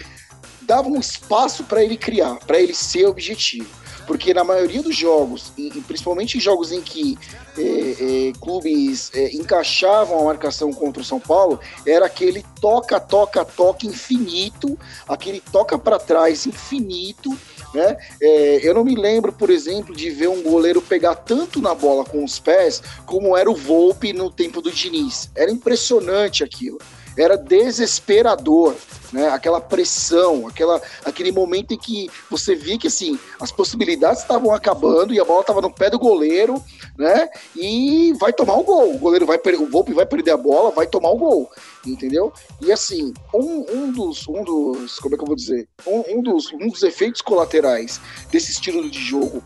davam 0.61 0.95
espaço 0.97 1.63
para 1.65 1.83
ele 1.83 1.97
criar, 1.97 2.35
para 2.39 2.59
ele 2.59 2.73
ser 2.73 3.05
objetivo. 3.05 3.82
Porque 4.05 4.33
na 4.33 4.43
maioria 4.43 4.81
dos 4.81 4.95
jogos, 4.95 5.51
e, 5.57 5.69
principalmente 5.81 6.37
em 6.37 6.41
jogos 6.41 6.71
em 6.71 6.81
que 6.81 7.17
é, 7.57 7.61
é, 7.61 8.33
clubes 8.39 9.11
é, 9.13 9.33
encaixavam 9.35 10.19
a 10.19 10.23
marcação 10.25 10.71
contra 10.73 11.01
o 11.01 11.05
São 11.05 11.19
Paulo, 11.19 11.59
era 11.85 12.05
aquele 12.05 12.43
toca, 12.59 12.99
toca, 12.99 13.45
toca 13.45 13.85
infinito, 13.85 14.77
aquele 15.07 15.39
toca 15.39 15.77
para 15.77 15.99
trás 15.99 16.45
infinito. 16.45 17.37
Né? 17.73 17.97
É, 18.21 18.59
eu 18.67 18.73
não 18.73 18.83
me 18.83 18.95
lembro, 18.95 19.31
por 19.31 19.49
exemplo, 19.49 19.95
de 19.95 20.09
ver 20.09 20.27
um 20.27 20.43
goleiro 20.43 20.81
pegar 20.81 21.15
tanto 21.15 21.61
na 21.61 21.73
bola 21.73 22.03
com 22.05 22.23
os 22.23 22.39
pés 22.39 22.81
como 23.05 23.35
era 23.35 23.49
o 23.49 23.55
Volpe 23.55 24.13
no 24.13 24.29
tempo 24.29 24.61
do 24.61 24.71
Diniz. 24.71 25.31
Era 25.35 25.51
impressionante 25.51 26.43
aquilo 26.43 26.77
era 27.17 27.37
desesperador, 27.37 28.75
né? 29.11 29.29
Aquela 29.29 29.61
pressão, 29.61 30.47
aquela, 30.47 30.81
aquele 31.05 31.31
momento 31.31 31.73
em 31.73 31.77
que 31.77 32.09
você 32.29 32.55
via 32.55 32.77
que 32.77 32.87
assim 32.87 33.19
as 33.39 33.51
possibilidades 33.51 34.21
estavam 34.21 34.53
acabando 34.53 35.13
e 35.13 35.19
a 35.19 35.25
bola 35.25 35.41
estava 35.41 35.61
no 35.61 35.71
pé 35.71 35.89
do 35.89 35.99
goleiro, 35.99 36.61
né? 36.97 37.29
E 37.55 38.13
vai 38.19 38.33
tomar 38.33 38.55
o 38.55 38.63
gol. 38.63 38.95
O 38.95 38.99
goleiro 38.99 39.25
vai 39.25 39.37
o 39.37 39.69
Volpe 39.69 39.93
vai 39.93 40.05
perder 40.05 40.31
a 40.31 40.37
bola, 40.37 40.71
vai 40.71 40.87
tomar 40.87 41.11
o 41.11 41.17
gol, 41.17 41.51
entendeu? 41.85 42.33
E 42.61 42.71
assim 42.71 43.13
um, 43.33 43.65
um 43.71 43.91
dos 43.91 44.27
um 44.27 44.43
dos 44.43 44.99
como 44.99 45.15
é 45.15 45.17
que 45.17 45.23
eu 45.23 45.27
vou 45.27 45.35
dizer 45.35 45.67
um, 45.85 46.17
um 46.17 46.21
dos 46.21 46.51
um 46.53 46.67
dos 46.67 46.83
efeitos 46.83 47.21
colaterais 47.21 48.01
desse 48.31 48.51
estilo 48.51 48.89
de 48.89 48.99
jogo 48.99 49.43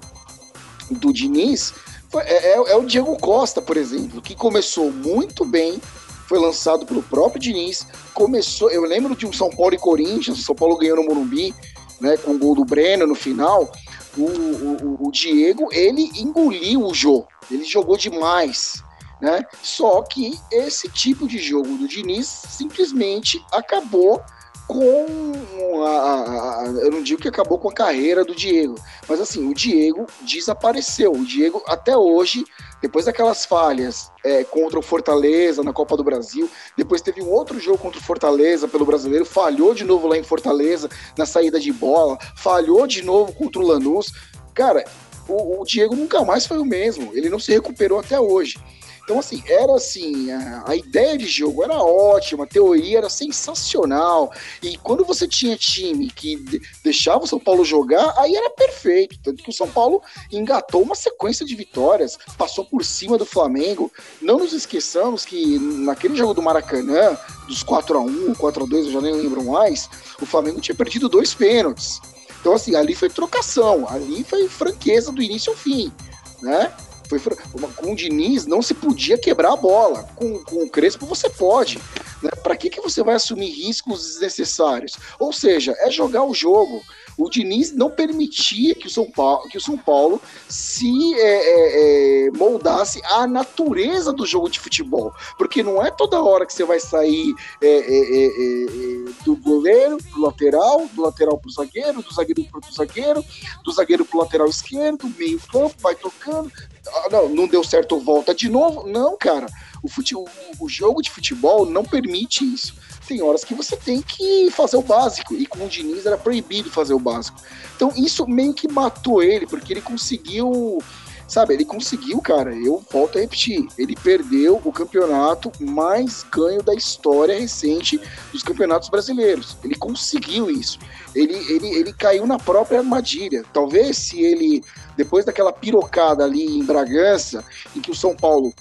do 0.89 1.11
Diniz 1.11 1.73
é, 2.15 2.51
é, 2.51 2.53
é 2.53 2.75
o 2.75 2.85
Diego 2.85 3.17
Costa, 3.17 3.61
por 3.61 3.75
exemplo, 3.75 4.21
que 4.21 4.33
começou 4.33 4.91
muito 4.91 5.43
bem 5.43 5.81
foi 6.27 6.39
lançado 6.39 6.85
pelo 6.85 7.01
próprio 7.01 7.41
Diniz. 7.41 7.87
Começou, 8.13 8.69
eu 8.69 8.83
lembro 8.83 9.15
de 9.15 9.25
um 9.25 9.33
São 9.33 9.49
Paulo 9.49 9.75
e 9.75 9.79
Corinthians, 9.79 10.43
São 10.43 10.55
Paulo 10.55 10.77
ganhou 10.77 10.97
no 10.97 11.05
Morumbi, 11.05 11.53
né, 11.99 12.17
com 12.17 12.31
o 12.31 12.37
gol 12.37 12.55
do 12.55 12.65
Breno 12.65 13.07
no 13.07 13.15
final. 13.15 13.71
O, 14.17 14.23
o, 14.23 15.07
o 15.07 15.11
Diego, 15.11 15.69
ele 15.71 16.11
engoliu 16.15 16.85
o 16.85 16.93
jogo, 16.93 17.27
ele 17.49 17.63
jogou 17.63 17.97
demais. 17.97 18.83
Né? 19.21 19.43
Só 19.63 20.01
que 20.03 20.39
esse 20.51 20.89
tipo 20.89 21.27
de 21.27 21.39
jogo 21.39 21.75
do 21.77 21.87
Diniz 21.87 22.27
simplesmente 22.27 23.43
acabou 23.51 24.21
com 24.67 25.83
a, 25.85 26.61
a, 26.61 26.65
eu 26.81 26.91
não 26.91 27.01
digo 27.01 27.21
que 27.21 27.27
acabou 27.27 27.57
com 27.57 27.69
a 27.69 27.73
carreira 27.73 28.25
do 28.25 28.35
Diego, 28.35 28.75
mas 29.07 29.21
assim, 29.21 29.49
o 29.49 29.53
Diego 29.53 30.05
desapareceu. 30.21 31.11
O 31.13 31.25
Diego 31.25 31.63
até 31.67 31.95
hoje 31.95 32.43
depois 32.81 33.05
daquelas 33.05 33.45
falhas 33.45 34.11
é, 34.23 34.43
contra 34.43 34.77
o 34.77 34.83
Fortaleza 34.83 35.63
na 35.63 35.73
Copa 35.73 35.97
do 35.97 36.03
Brasil, 36.03 36.49
depois 36.75 37.01
teve 37.01 37.21
um 37.21 37.29
outro 37.29 37.59
jogo 37.59 37.79
contra 37.79 37.99
o 37.99 38.03
Fortaleza 38.03 38.67
pelo 38.67 38.85
brasileiro, 38.85 39.25
falhou 39.25 39.73
de 39.73 39.83
novo 39.83 40.07
lá 40.07 40.17
em 40.17 40.23
Fortaleza 40.23 40.89
na 41.17 41.25
saída 41.25 41.59
de 41.59 41.71
bola, 41.71 42.17
falhou 42.35 42.85
de 42.85 43.03
novo 43.03 43.33
contra 43.33 43.61
o 43.61 43.65
Lanús. 43.65 44.11
Cara, 44.53 44.83
o, 45.27 45.61
o 45.61 45.65
Diego 45.65 45.95
nunca 45.95 46.23
mais 46.23 46.45
foi 46.45 46.59
o 46.59 46.65
mesmo, 46.65 47.11
ele 47.13 47.29
não 47.29 47.39
se 47.39 47.51
recuperou 47.51 47.99
até 47.99 48.19
hoje. 48.19 48.59
Então, 49.07 49.19
assim, 49.19 49.41
era 49.47 49.73
assim, 49.73 50.29
a, 50.65 50.75
ideia 50.75 51.17
de 51.17 51.25
jogo 51.25 51.63
era 51.63 51.81
ótima, 51.81 52.43
a 52.43 52.47
teoria 52.47 52.97
era 52.97 53.09
sensacional. 53.09 54.33
E 54.61 54.77
quando 54.77 55.05
você 55.05 55.25
tinha 55.25 55.55
time 55.55 56.09
que 56.09 56.35
de, 56.35 56.61
deixava 56.83 57.23
o 57.23 57.27
São 57.27 57.39
Paulo 57.39 57.63
jogar, 57.63 58.13
aí 58.17 58.35
era 58.35 58.49
perfeito. 58.49 59.17
Tanto 59.23 59.41
que 59.41 59.49
o 59.49 59.53
São 59.53 59.69
Paulo 59.69 60.01
engatou 60.29 60.81
uma 60.81 60.93
sequência 60.93 61.45
de 61.45 61.55
vitórias, 61.55 62.19
passou 62.37 62.65
por 62.65 62.83
cima 62.83 63.17
do 63.17 63.25
Flamengo. 63.25 63.89
Não 64.21 64.39
nos 64.39 64.51
esqueçamos 64.51 65.23
que 65.23 65.57
naquele 65.57 66.17
jogo 66.17 66.33
do 66.33 66.41
Maracanã, 66.41 67.17
dos 67.47 67.63
4 67.63 67.97
a 67.97 68.01
1 68.01 68.33
4 68.33 68.65
a 68.65 68.67
2 68.67 68.87
eu 68.87 68.91
já 68.91 68.99
nem 68.99 69.13
lembro 69.13 69.41
mais, 69.41 69.89
o 70.21 70.25
Flamengo 70.25 70.59
tinha 70.59 70.75
perdido 70.75 71.07
dois 71.07 71.33
pênaltis. 71.33 72.01
Então, 72.41 72.51
assim, 72.51 72.75
ali 72.75 72.93
foi 72.93 73.09
trocação, 73.09 73.87
ali 73.87 74.25
foi 74.25 74.49
franqueza 74.49 75.13
do 75.13 75.21
início 75.21 75.53
ao 75.53 75.57
fim, 75.57 75.93
né? 76.41 76.73
Foi, 77.09 77.19
com 77.19 77.91
o 77.91 77.95
Diniz 77.95 78.45
não 78.45 78.61
se 78.61 78.73
podia 78.73 79.17
quebrar 79.17 79.53
a 79.53 79.57
bola. 79.57 80.03
Com, 80.15 80.43
com 80.43 80.63
o 80.63 80.69
Crespo 80.69 81.05
você 81.05 81.29
pode. 81.29 81.79
Né? 82.21 82.29
Para 82.43 82.55
que, 82.55 82.69
que 82.69 82.81
você 82.81 83.03
vai 83.03 83.15
assumir 83.15 83.49
riscos 83.49 84.05
desnecessários? 84.07 84.93
Ou 85.19 85.31
seja, 85.31 85.75
é 85.79 85.89
jogar 85.91 86.23
o 86.23 86.33
jogo. 86.33 86.83
O 87.17 87.29
Diniz 87.29 87.73
não 87.73 87.89
permitia 87.89 88.75
que 88.75 88.87
o 88.87 88.89
São 88.89 89.09
Paulo, 89.09 89.49
que 89.49 89.57
o 89.57 89.61
São 89.61 89.77
Paulo 89.77 90.21
se 90.47 91.15
é, 91.15 91.19
é, 91.19 92.27
é, 92.27 92.31
moldasse 92.31 93.01
à 93.05 93.25
natureza 93.25 94.13
do 94.13 94.25
jogo 94.25 94.49
de 94.49 94.59
futebol. 94.59 95.11
Porque 95.37 95.63
não 95.63 95.83
é 95.83 95.89
toda 95.89 96.21
hora 96.21 96.45
que 96.45 96.53
você 96.53 96.63
vai 96.63 96.79
sair 96.79 97.33
é, 97.61 97.77
é, 97.77 99.13
do 99.25 99.35
goleiro 99.37 99.97
pro 99.97 100.21
lateral, 100.21 100.87
do 100.93 101.01
lateral 101.01 101.37
pro 101.39 101.49
zagueiro, 101.51 102.01
do 102.03 102.13
zagueiro 102.13 102.43
pro 102.51 102.71
zagueiro, 102.71 103.25
do 103.63 103.71
zagueiro 103.71 104.05
pro 104.05 104.19
lateral 104.19 104.47
esquerdo, 104.47 105.11
meio 105.17 105.39
campo, 105.51 105.75
vai 105.79 105.95
trocando. 105.95 106.51
Ah, 106.87 107.07
não, 107.11 107.29
não 107.29 107.47
deu 107.47 107.63
certo, 107.63 107.99
volta 107.99 108.33
de 108.33 108.47
novo. 108.47 108.87
Não, 108.87 109.17
cara. 109.17 109.47
O, 109.83 109.87
fute, 109.87 110.15
o, 110.15 110.25
o 110.59 110.67
jogo 110.67 111.01
de 111.01 111.09
futebol 111.09 111.65
não 111.65 111.83
permite 111.83 112.43
isso 112.43 112.75
tem 113.07 113.21
horas 113.21 113.43
que 113.43 113.55
você 113.55 113.77
tem 113.77 114.01
que 114.01 114.51
fazer 114.51 114.77
o 114.77 114.81
básico. 114.81 115.33
E 115.33 115.45
com 115.45 115.65
o 115.65 115.69
Diniz 115.69 116.05
era 116.05 116.17
proibido 116.17 116.69
fazer 116.69 116.93
o 116.93 116.99
básico. 116.99 117.41
Então 117.75 117.91
isso 117.95 118.27
meio 118.27 118.53
que 118.53 118.67
matou 118.67 119.23
ele, 119.23 119.47
porque 119.47 119.73
ele 119.73 119.81
conseguiu. 119.81 120.79
Sabe, 121.27 121.53
ele 121.53 121.65
conseguiu, 121.65 122.21
cara. 122.21 122.55
Eu 122.55 122.81
volto 122.89 123.17
a 123.17 123.21
repetir. 123.21 123.67
Ele 123.77 123.97
perdeu 123.97 124.61
o 124.63 124.71
campeonato 124.71 125.51
mais 125.59 126.25
ganho 126.31 126.63
da 126.63 126.73
história 126.73 127.37
recente 127.37 127.99
dos 128.31 128.43
campeonatos 128.43 128.87
brasileiros. 128.87 129.57
Ele 129.61 129.75
conseguiu 129.75 130.49
isso. 130.49 130.79
Ele, 131.13 131.33
ele, 131.33 131.67
ele 131.67 131.91
caiu 131.91 132.25
na 132.25 132.39
própria 132.39 132.79
armadilha. 132.79 133.43
Talvez 133.51 133.97
se 133.97 134.21
ele, 134.21 134.63
depois 134.95 135.25
daquela 135.25 135.51
pirocada 135.51 136.23
ali 136.23 136.45
em 136.45 136.63
Bragança, 136.63 137.43
em 137.75 137.81
que 137.81 137.91
o 137.91 137.95
São 137.95 138.15
Paulo 138.15 138.53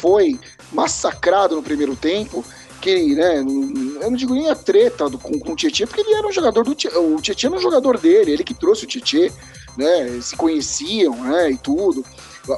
foi 0.00 0.38
massacrado 0.72 1.54
no 1.54 1.62
primeiro 1.62 1.94
tempo, 1.94 2.44
que, 2.80 3.14
né, 3.14 3.38
eu 3.38 3.44
não 4.10 4.16
digo 4.16 4.34
nem 4.34 4.48
a 4.48 4.54
treta 4.54 5.08
do, 5.08 5.18
com, 5.18 5.38
com 5.38 5.52
o 5.52 5.56
Tietchan, 5.56 5.86
porque 5.86 6.00
ele 6.00 6.14
era 6.14 6.26
um 6.26 6.32
jogador 6.32 6.64
do 6.64 6.70
o 6.70 7.20
Tietchan 7.20 7.48
era 7.48 7.56
um 7.56 7.60
jogador 7.60 7.98
dele, 7.98 8.32
ele 8.32 8.44
que 8.44 8.54
trouxe 8.54 8.84
o 8.84 8.88
Tietchan, 8.88 9.28
né, 9.76 10.20
se 10.22 10.34
conheciam, 10.36 11.14
né, 11.16 11.50
e 11.50 11.58
tudo. 11.58 12.04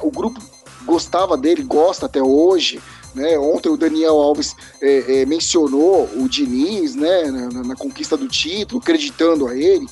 O 0.01 0.09
grupo 0.09 0.41
gostava 0.85 1.35
dele, 1.37 1.61
gosta 1.63 2.05
até 2.05 2.21
hoje, 2.21 2.81
né, 3.13 3.37
ontem 3.37 3.69
o 3.69 3.77
Daniel 3.77 4.15
Alves 4.15 4.55
é, 4.81 5.21
é, 5.21 5.25
mencionou 5.25 6.09
o 6.15 6.27
Diniz, 6.29 6.95
né, 6.95 7.25
na, 7.25 7.63
na, 7.63 7.75
conquista 7.75 8.15
do 8.15 8.27
título, 8.27 8.81
acreditando 8.81 9.47
a 9.47 9.55
ele 9.55 9.85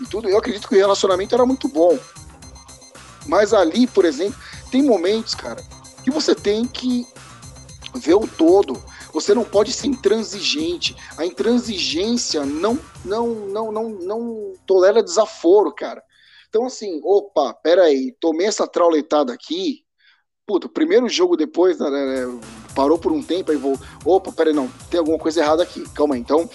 e 0.00 0.04
tudo. 0.06 0.28
Eu 0.28 0.38
acredito 0.38 0.68
que 0.68 0.74
o 0.74 0.78
relacionamento 0.78 1.34
era 1.34 1.46
muito 1.46 1.66
bom. 1.66 1.98
Mas 3.26 3.52
ali, 3.52 3.86
por 3.86 4.04
exemplo, 4.04 4.38
tem 4.70 4.82
momentos, 4.82 5.34
cara, 5.34 5.62
que 6.08 6.14
você 6.14 6.34
tem 6.34 6.66
que 6.66 7.06
ver 7.94 8.14
o 8.14 8.26
todo. 8.26 8.82
Você 9.12 9.34
não 9.34 9.44
pode 9.44 9.72
ser 9.72 9.88
intransigente. 9.88 10.96
A 11.16 11.26
intransigência 11.26 12.44
não, 12.44 12.78
não, 13.04 13.28
não, 13.28 13.72
não, 13.72 13.88
não 13.90 14.52
tolera 14.66 15.02
desaforo, 15.02 15.72
cara. 15.72 16.02
Então, 16.48 16.64
assim, 16.64 17.00
opa, 17.04 17.52
peraí, 17.54 18.14
tomei 18.18 18.46
essa 18.46 18.66
trauletada 18.66 19.32
aqui. 19.32 19.84
Puta, 20.46 20.66
primeiro 20.66 21.08
jogo 21.10 21.36
depois, 21.36 21.78
né, 21.78 21.90
né, 21.90 22.40
parou 22.74 22.98
por 22.98 23.12
um 23.12 23.22
tempo, 23.22 23.50
aí 23.50 23.58
vou. 23.58 23.78
Opa, 24.04 24.32
peraí, 24.32 24.54
não, 24.54 24.66
tem 24.90 24.98
alguma 24.98 25.18
coisa 25.18 25.40
errada 25.40 25.62
aqui. 25.62 25.86
Calma 25.90 26.14
aí. 26.14 26.20
Então, 26.20 26.48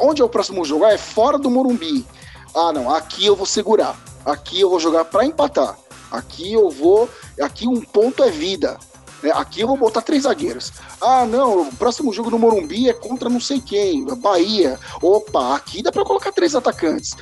onde 0.00 0.22
é 0.22 0.24
o 0.24 0.28
próximo 0.28 0.64
jogo? 0.64 0.84
Ah, 0.84 0.92
é 0.92 0.98
fora 0.98 1.38
do 1.38 1.50
Morumbi. 1.50 2.06
Ah, 2.54 2.72
não, 2.72 2.94
aqui 2.94 3.26
eu 3.26 3.34
vou 3.34 3.46
segurar. 3.46 3.98
Aqui 4.24 4.60
eu 4.60 4.70
vou 4.70 4.78
jogar 4.78 5.06
para 5.06 5.26
empatar. 5.26 5.76
Aqui 6.10 6.52
eu 6.52 6.70
vou. 6.70 7.08
Aqui 7.40 7.66
um 7.66 7.80
ponto 7.80 8.22
é 8.22 8.30
vida. 8.30 8.78
Né? 9.22 9.30
Aqui 9.32 9.60
eu 9.60 9.68
vou 9.68 9.76
botar 9.76 10.02
três 10.02 10.24
zagueiros. 10.24 10.72
Ah, 11.00 11.24
não, 11.24 11.68
o 11.68 11.76
próximo 11.76 12.12
jogo 12.12 12.30
no 12.30 12.38
Morumbi 12.38 12.88
é 12.88 12.92
contra 12.92 13.28
não 13.28 13.40
sei 13.40 13.60
quem, 13.60 14.04
Bahia. 14.16 14.78
Opa, 15.00 15.54
aqui 15.56 15.82
dá 15.82 15.92
para 15.92 16.04
colocar 16.04 16.32
três 16.32 16.54
atacantes. 16.54 17.16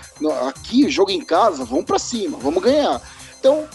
Aqui, 0.49 0.89
jogo 0.89 1.11
em 1.11 1.25
casa, 1.25 1.65
vamos 1.65 1.85
para 1.85 1.99
cima, 1.99 2.39
vamos 2.39 2.63
ganhar. 2.63 3.01
Então, 3.39 3.69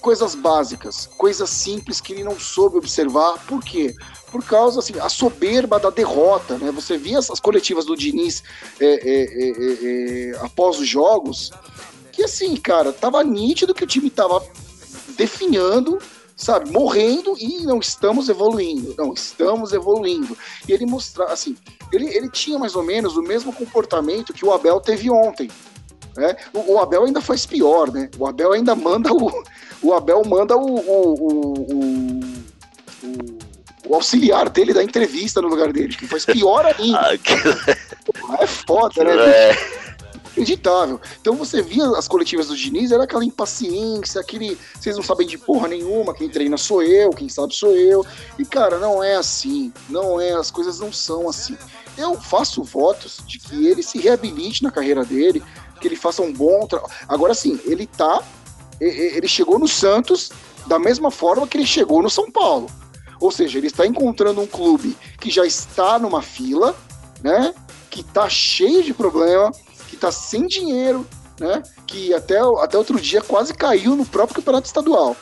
coisas 0.00 0.34
básicas, 0.34 1.08
coisas 1.18 1.50
simples 1.50 2.00
que 2.00 2.12
ele 2.12 2.24
não 2.24 2.38
soube 2.38 2.78
observar. 2.78 3.38
Por 3.46 3.62
quê? 3.62 3.94
Por 4.30 4.44
causa, 4.44 4.80
assim, 4.80 4.94
a 5.00 5.08
soberba 5.08 5.78
da 5.78 5.90
derrota, 5.90 6.58
né? 6.58 6.70
Você 6.72 6.96
via 6.96 7.18
as 7.18 7.40
coletivas 7.40 7.84
do 7.84 7.96
Diniz 7.96 8.42
é, 8.80 8.86
é, 8.86 9.24
é, 9.24 9.50
é, 9.50 10.30
é 10.32 10.38
após 10.40 10.78
os 10.78 10.86
jogos, 10.86 11.50
que 12.12 12.22
assim, 12.24 12.56
cara, 12.56 12.92
tava 12.92 13.22
nítido 13.24 13.74
que 13.74 13.84
o 13.84 13.86
time 13.86 14.10
tava 14.10 14.44
definhando 15.16 15.98
sabe, 16.38 16.70
morrendo 16.70 17.36
e 17.36 17.64
não 17.64 17.80
estamos 17.80 18.28
evoluindo, 18.28 18.94
não 18.96 19.12
estamos 19.12 19.72
evoluindo. 19.72 20.38
E 20.68 20.72
ele 20.72 20.86
mostrar, 20.86 21.26
assim, 21.26 21.56
ele, 21.92 22.06
ele 22.16 22.30
tinha 22.30 22.56
mais 22.58 22.76
ou 22.76 22.82
menos 22.84 23.16
o 23.16 23.22
mesmo 23.22 23.52
comportamento 23.52 24.32
que 24.32 24.46
o 24.46 24.52
Abel 24.52 24.80
teve 24.80 25.10
ontem. 25.10 25.50
Né? 26.16 26.36
O, 26.54 26.74
o, 26.74 26.78
Abel 26.78 27.04
ainda 27.04 27.20
faz 27.20 27.44
pior, 27.44 27.90
né? 27.92 28.08
O 28.16 28.26
Abel 28.26 28.52
ainda 28.52 28.74
manda 28.76 29.12
o. 29.12 29.44
O 29.82 29.92
Abel 29.92 30.22
manda 30.24 30.56
o, 30.56 30.76
o, 30.76 32.20
o 33.88 33.94
auxiliar 33.94 34.48
dele 34.48 34.72
da 34.72 34.82
entrevista 34.82 35.40
no 35.40 35.48
lugar 35.48 35.72
dele, 35.72 35.94
que 35.94 36.06
faz 36.06 36.24
pior 36.24 36.66
ainda. 36.66 37.14
é 38.40 38.46
foda, 38.46 39.04
né? 39.04 39.12
É 39.97 39.97
inacreditável. 40.38 41.00
Então 41.20 41.34
você 41.34 41.60
via 41.60 41.88
as 41.90 42.06
coletivas 42.06 42.48
do 42.48 42.56
Diniz, 42.56 42.92
era 42.92 43.04
aquela 43.04 43.24
impaciência, 43.24 44.20
aquele. 44.20 44.56
Vocês 44.78 44.96
não 44.96 45.02
sabem 45.02 45.26
de 45.26 45.36
porra 45.36 45.68
nenhuma, 45.68 46.14
quem 46.14 46.28
treina 46.28 46.56
sou 46.56 46.82
eu, 46.82 47.10
quem 47.10 47.28
sabe 47.28 47.54
sou 47.54 47.72
eu. 47.72 48.04
E, 48.38 48.44
cara, 48.44 48.78
não 48.78 49.02
é 49.02 49.16
assim. 49.16 49.72
Não 49.88 50.20
é, 50.20 50.32
as 50.32 50.50
coisas 50.50 50.78
não 50.78 50.92
são 50.92 51.28
assim. 51.28 51.56
Eu 51.96 52.14
faço 52.20 52.62
votos 52.62 53.18
de 53.26 53.38
que 53.38 53.66
ele 53.66 53.82
se 53.82 53.98
reabilite 53.98 54.62
na 54.62 54.70
carreira 54.70 55.04
dele, 55.04 55.42
que 55.80 55.88
ele 55.88 55.96
faça 55.96 56.22
um 56.22 56.32
bom 56.32 56.66
trabalho. 56.66 56.92
Agora 57.08 57.34
sim, 57.34 57.58
ele 57.64 57.86
tá. 57.86 58.22
Ele 58.80 59.26
chegou 59.26 59.58
no 59.58 59.66
Santos 59.66 60.30
da 60.66 60.78
mesma 60.78 61.10
forma 61.10 61.48
que 61.48 61.56
ele 61.56 61.66
chegou 61.66 62.00
no 62.00 62.08
São 62.08 62.30
Paulo. 62.30 62.70
Ou 63.20 63.32
seja, 63.32 63.58
ele 63.58 63.66
está 63.66 63.84
encontrando 63.84 64.40
um 64.40 64.46
clube 64.46 64.96
que 65.18 65.28
já 65.30 65.44
está 65.44 65.98
numa 65.98 66.22
fila, 66.22 66.76
né? 67.20 67.52
Que 67.90 68.02
está 68.02 68.28
cheio 68.28 68.84
de 68.84 68.94
problema, 68.94 69.50
tá 69.98 70.12
sem 70.12 70.46
dinheiro, 70.46 71.06
né? 71.38 71.62
Que 71.86 72.14
até, 72.14 72.38
até 72.38 72.78
outro 72.78 73.00
dia 73.00 73.20
quase 73.20 73.54
caiu 73.54 73.96
no 73.96 74.06
próprio 74.06 74.36
campeonato 74.36 74.66
estadual. 74.66 75.16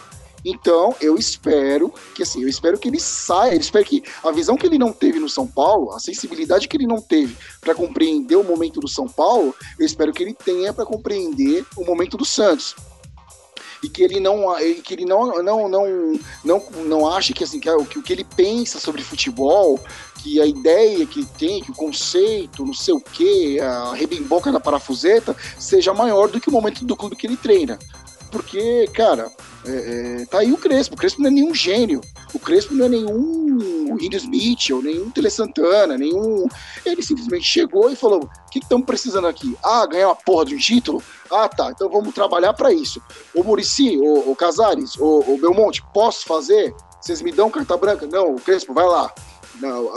Então, 0.48 0.94
eu 1.00 1.16
espero 1.16 1.92
que 2.14 2.22
assim, 2.22 2.42
eu 2.42 2.48
espero 2.48 2.78
que 2.78 2.86
ele 2.86 3.00
saia, 3.00 3.54
eu 3.54 3.60
espero 3.60 3.84
que 3.84 4.04
a 4.22 4.30
visão 4.30 4.56
que 4.56 4.64
ele 4.64 4.78
não 4.78 4.92
teve 4.92 5.18
no 5.18 5.28
São 5.28 5.44
Paulo, 5.44 5.92
a 5.92 5.98
sensibilidade 5.98 6.68
que 6.68 6.76
ele 6.76 6.86
não 6.86 7.00
teve 7.00 7.36
para 7.60 7.74
compreender 7.74 8.36
o 8.36 8.44
momento 8.44 8.78
do 8.78 8.86
São 8.86 9.08
Paulo, 9.08 9.52
eu 9.76 9.84
espero 9.84 10.12
que 10.12 10.22
ele 10.22 10.32
tenha 10.32 10.72
para 10.72 10.86
compreender 10.86 11.66
o 11.76 11.84
momento 11.84 12.16
do 12.16 12.24
Santos 12.24 12.76
e 13.82 13.88
que 13.88 14.02
ele 14.02 14.20
não 14.20 14.54
que 14.82 14.94
ele 14.94 15.04
não 15.04 15.42
não 15.42 15.68
não 15.68 16.20
não, 16.44 16.62
não 16.86 17.12
ache 17.12 17.32
que 17.32 17.44
assim 17.44 17.60
que 17.60 17.68
o 17.68 18.02
que 18.02 18.12
ele 18.12 18.24
pensa 18.24 18.78
sobre 18.78 19.02
futebol 19.02 19.80
que 20.26 20.40
a 20.40 20.46
ideia 20.46 21.06
que 21.06 21.24
tem, 21.24 21.62
que 21.62 21.70
o 21.70 21.74
conceito, 21.74 22.66
não 22.66 22.74
sei 22.74 22.92
o 22.92 23.00
que, 23.00 23.60
a 23.60 23.94
rebimboca 23.94 24.50
da 24.50 24.58
parafuseta, 24.58 25.36
seja 25.56 25.94
maior 25.94 26.28
do 26.28 26.40
que 26.40 26.48
o 26.48 26.52
momento 26.52 26.84
do 26.84 26.96
clube 26.96 27.14
que 27.14 27.28
ele 27.28 27.36
treina. 27.36 27.78
Porque, 28.32 28.88
cara, 28.92 29.30
é, 29.64 30.22
é, 30.22 30.26
tá 30.26 30.40
aí 30.40 30.52
o 30.52 30.56
Crespo. 30.56 30.96
O 30.96 30.98
Crespo 30.98 31.22
não 31.22 31.28
é 31.28 31.30
nenhum 31.30 31.54
gênio. 31.54 32.00
O 32.34 32.40
Crespo 32.40 32.74
não 32.74 32.86
é 32.86 32.88
nenhum 32.88 33.96
Smith, 34.16 34.70
ou 34.72 34.82
nenhum 34.82 35.10
Tele 35.10 35.30
Santana, 35.30 35.96
nenhum. 35.96 36.48
Ele 36.84 37.02
simplesmente 37.02 37.44
chegou 37.44 37.88
e 37.88 37.94
falou: 37.94 38.24
o 38.24 38.50
que 38.50 38.58
estamos 38.58 38.84
precisando 38.84 39.28
aqui? 39.28 39.56
Ah, 39.62 39.86
ganhar 39.86 40.08
uma 40.08 40.16
porra 40.16 40.46
de 40.46 40.56
um 40.56 40.58
título? 40.58 41.00
Ah, 41.30 41.48
tá. 41.48 41.70
Então 41.70 41.88
vamos 41.88 42.12
trabalhar 42.12 42.52
para 42.52 42.72
isso. 42.72 43.00
O 43.32 43.44
Murici, 43.44 43.96
o, 43.96 44.34
Casares, 44.34 44.96
o, 44.96 45.20
o 45.20 45.38
Belmonte, 45.38 45.84
posso 45.94 46.26
fazer? 46.26 46.74
Vocês 47.00 47.22
me 47.22 47.30
dão 47.30 47.48
carta 47.48 47.76
branca? 47.76 48.06
Não, 48.06 48.34
o 48.34 48.40
Crespo, 48.40 48.74
vai 48.74 48.86
lá. 48.86 49.14
Não, 49.60 49.92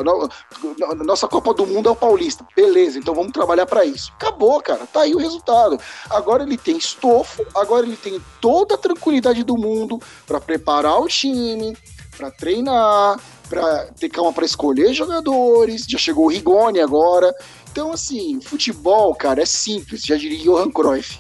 nossa 1.04 1.28
Copa 1.28 1.54
do 1.54 1.66
Mundo 1.66 1.90
é 1.90 1.92
o 1.92 1.96
Paulista. 1.96 2.46
Beleza, 2.56 2.98
então 2.98 3.14
vamos 3.14 3.32
trabalhar 3.32 3.66
para 3.66 3.86
isso. 3.86 4.12
Acabou, 4.16 4.62
cara. 4.62 4.86
Tá 4.88 5.02
aí 5.02 5.14
o 5.14 5.18
resultado. 5.18 5.80
Agora 6.10 6.44
ele 6.44 6.58
tem 6.58 6.78
estofo, 6.78 7.46
agora 7.56 7.86
ele 7.86 7.98
tem 7.98 8.22
toda 8.40 8.76
a 8.76 8.78
tranquilidade 8.78 9.44
do 9.44 9.58
mundo 9.58 10.00
para 10.26 10.40
preparar 10.40 11.00
o 11.02 11.08
time, 11.08 11.78
para 12.16 12.32
treinar, 12.32 13.20
para 13.50 13.86
ter 14.00 14.10
calma 14.10 14.32
para 14.32 14.46
escolher 14.46 14.94
jogadores. 14.94 15.86
Já 15.88 15.98
chegou 15.98 16.26
o 16.26 16.30
Rigoni 16.30 16.80
agora. 16.80 17.34
Então, 17.72 17.92
assim, 17.92 18.40
futebol, 18.42 19.14
cara, 19.14 19.42
é 19.42 19.46
simples. 19.46 20.02
Já 20.02 20.16
diria 20.16 20.44
Johan 20.44 20.72
Cruyff. 20.72 21.20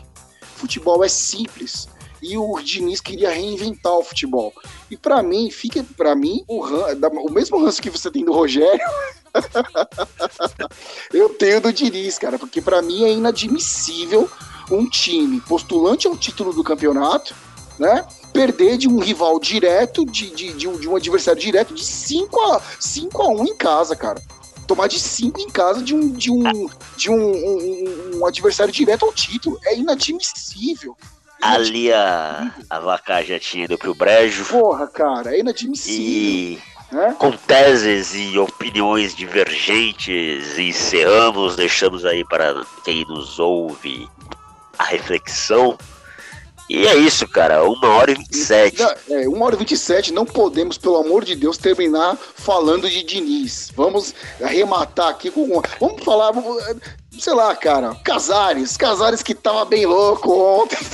Futebol 0.55 1.03
é 1.03 1.07
simples 1.07 1.87
e 2.21 2.37
o 2.37 2.59
Diniz 2.59 3.01
queria 3.01 3.29
reinventar 3.29 3.93
o 3.93 4.03
futebol. 4.03 4.53
E 4.89 4.97
para 4.97 5.21
mim, 5.23 5.49
fica 5.49 5.85
para 5.95 6.15
mim 6.15 6.43
o, 6.47 6.63
o 6.63 7.31
mesmo 7.31 7.63
ranço 7.63 7.81
que 7.81 7.89
você 7.89 8.11
tem 8.11 8.25
do 8.25 8.33
Rogério, 8.33 8.85
eu 11.13 11.29
tenho 11.29 11.61
do 11.61 11.71
Diniz, 11.71 12.17
cara, 12.17 12.37
porque 12.39 12.61
para 12.61 12.81
mim 12.81 13.03
é 13.03 13.11
inadmissível 13.11 14.29
um 14.71 14.87
time 14.87 15.41
postulante 15.41 16.07
ao 16.07 16.15
título 16.15 16.53
do 16.53 16.63
campeonato, 16.63 17.33
né? 17.77 18.05
Perder 18.33 18.77
de 18.77 18.87
um 18.87 18.99
rival 18.99 19.39
direto, 19.39 20.05
de, 20.05 20.29
de, 20.31 20.53
de, 20.53 20.67
um, 20.67 20.77
de 20.77 20.87
um 20.87 20.95
adversário 20.95 21.41
direto 21.41 21.73
de 21.73 21.83
5 21.83 22.39
a, 22.51 22.61
5 22.79 23.21
a 23.21 23.27
1 23.29 23.45
em 23.45 23.55
casa, 23.55 23.95
cara 23.95 24.21
tomar 24.67 24.85
de 24.85 24.99
5 24.99 25.41
em 25.41 25.49
casa 25.49 25.81
de 25.81 25.95
um 25.95 26.11
de 26.11 26.29
um 26.29 26.69
de 26.95 27.09
um, 27.09 27.15
um, 27.15 28.17
um, 28.17 28.25
adversário 28.27 28.71
direto 28.71 29.03
ao 29.03 29.11
título. 29.11 29.59
É 29.65 29.75
inadmissível. 29.75 30.95
Ali 31.41 31.91
a, 31.93 32.51
a 32.69 32.79
vaca 32.79 33.23
já 33.23 33.39
tinha 33.39 33.65
ido 33.65 33.77
pro 33.77 33.95
brejo. 33.95 34.45
Porra, 34.45 34.87
cara, 34.87 35.33
é 35.33 35.39
inadmissível. 35.39 36.01
E 36.01 36.61
né? 36.91 37.15
com 37.17 37.31
teses 37.31 38.13
e 38.15 38.37
opiniões 38.37 39.15
divergentes, 39.15 40.57
encerramos, 40.57 41.55
deixamos 41.55 42.03
aí 42.03 42.25
para 42.25 42.63
quem 42.83 43.05
nos 43.05 43.39
ouve 43.39 44.09
a 44.77 44.83
reflexão. 44.83 45.77
E 46.69 46.85
é 46.85 46.95
isso, 46.95 47.27
cara. 47.27 47.63
Uma 47.63 47.87
hora 47.95 48.11
e 48.11 48.13
vinte 48.13 48.31
e 48.31 48.37
sete. 48.37 48.83
É, 49.09 49.27
uma 49.27 49.45
hora 49.45 49.55
e 49.55 49.57
vinte 49.57 49.71
e 49.71 49.77
sete. 49.77 50.13
Não 50.13 50.23
podemos, 50.23 50.77
pelo 50.77 50.97
amor 50.97 51.25
de 51.25 51.35
Deus, 51.35 51.57
terminar 51.57 52.15
falando 52.35 52.87
de 52.87 53.01
Diniz. 53.03 53.71
Vamos 53.75 54.13
arrematar 54.41 55.09
aqui 55.09 55.31
com. 55.31 55.61
Vamos 55.79 56.03
falar. 56.03 56.31
Vamos, 56.31 56.63
sei 57.17 57.33
lá, 57.33 57.55
cara. 57.55 57.95
Casares. 58.03 58.77
Casares 58.77 59.23
que 59.23 59.33
tava 59.33 59.65
bem 59.65 59.85
louco 59.85 60.31
ontem. 60.31 60.77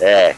É. 0.00 0.34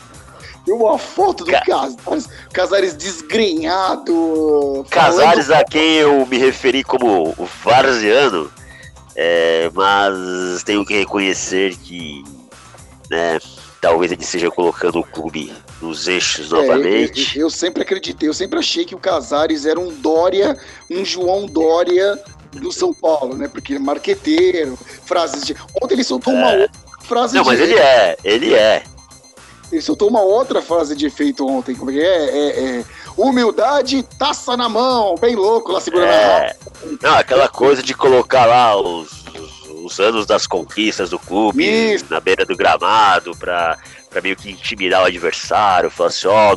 Tem 0.65 0.75
uma 0.75 0.99
foto 0.99 1.45
do 1.45 1.51
Ca... 1.53 1.63
Casares, 1.65 2.29
Casares 2.53 2.97
desgrenhado. 2.97 4.85
Casares 4.91 5.47
falando... 5.47 5.61
a 5.61 5.65
quem 5.65 5.95
eu 5.95 6.27
me 6.27 6.37
referi 6.39 6.83
como 6.83 7.35
o 7.39 7.49
Varziano. 7.65 8.51
É, 9.15 9.71
mas 9.73 10.63
tenho 10.65 10.85
que 10.85 10.99
reconhecer 10.99 11.77
que 11.77 12.23
né? 13.11 13.39
Talvez 13.81 14.11
ele 14.11 14.23
esteja 14.23 14.51
colocando 14.51 14.99
o 14.99 15.05
clube 15.05 15.53
nos 15.81 16.09
eixos 16.09 16.53
é, 16.53 16.57
novamente. 16.57 17.37
Eu, 17.37 17.43
eu, 17.43 17.47
eu, 17.47 17.51
sempre 17.51 17.83
acreditei, 17.83 18.29
eu 18.29 18.35
sempre 18.35 18.59
achei 18.59 18.85
que 18.85 18.95
o 18.95 18.99
Casares 18.99 19.67
era 19.67 19.79
um 19.79 19.93
Dória, 19.93 20.59
um 20.91 21.05
João 21.05 21.47
Dória 21.47 22.21
do 22.53 22.73
São 22.73 22.93
Paulo, 22.93 23.37
né? 23.37 23.49
Porque 23.49 23.79
marqueteiro, 23.79 24.79
frases 25.05 25.45
de. 25.45 25.55
Ontem 25.81 25.95
ele 25.95 26.05
soltou 26.05 26.33
é. 26.33 26.37
uma 26.37 26.53
outra 26.53 26.71
frase 27.03 27.35
Não, 27.35 27.43
de. 27.43 27.49
mas 27.49 27.61
ele 27.61 27.75
é, 27.75 28.17
ele 28.25 28.55
é. 28.55 28.83
Ele 29.71 29.83
soltou 29.83 30.09
uma 30.09 30.21
outra 30.21 30.63
frase 30.63 30.95
de 30.95 31.07
efeito 31.07 31.47
ontem. 31.47 31.75
Como 31.75 31.91
é, 31.91 31.97
é, 31.97 32.79
é 32.79 32.85
humildade, 33.17 34.03
taça 34.19 34.57
na 34.57 34.69
mão, 34.69 35.17
bem 35.17 35.35
louco 35.35 35.73
lá 35.73 35.81
segurando 35.81 36.09
é. 36.09 36.51
a 36.51 36.55
Não, 37.03 37.15
aquela 37.17 37.49
coisa 37.49 37.83
de 37.83 37.95
colocar 37.95 38.47
lá 38.47 38.77
os 38.77 39.26
os 39.87 40.01
anos 40.01 40.27
das 40.27 40.47
conquistas 40.47 41.11
do 41.11 41.19
clube 41.19 41.97
na 42.11 42.21
beira 42.21 42.45
do 42.45 42.57
gramado 42.57 43.37
para 43.37 43.79
para 44.11 44.23
meio 44.23 44.37
que 44.37 44.51
intimidar 44.51 45.03
o 45.03 45.07
adversário, 45.07 45.91
falar 45.91 46.09
assim, 46.09 46.27
ó, 46.27 46.57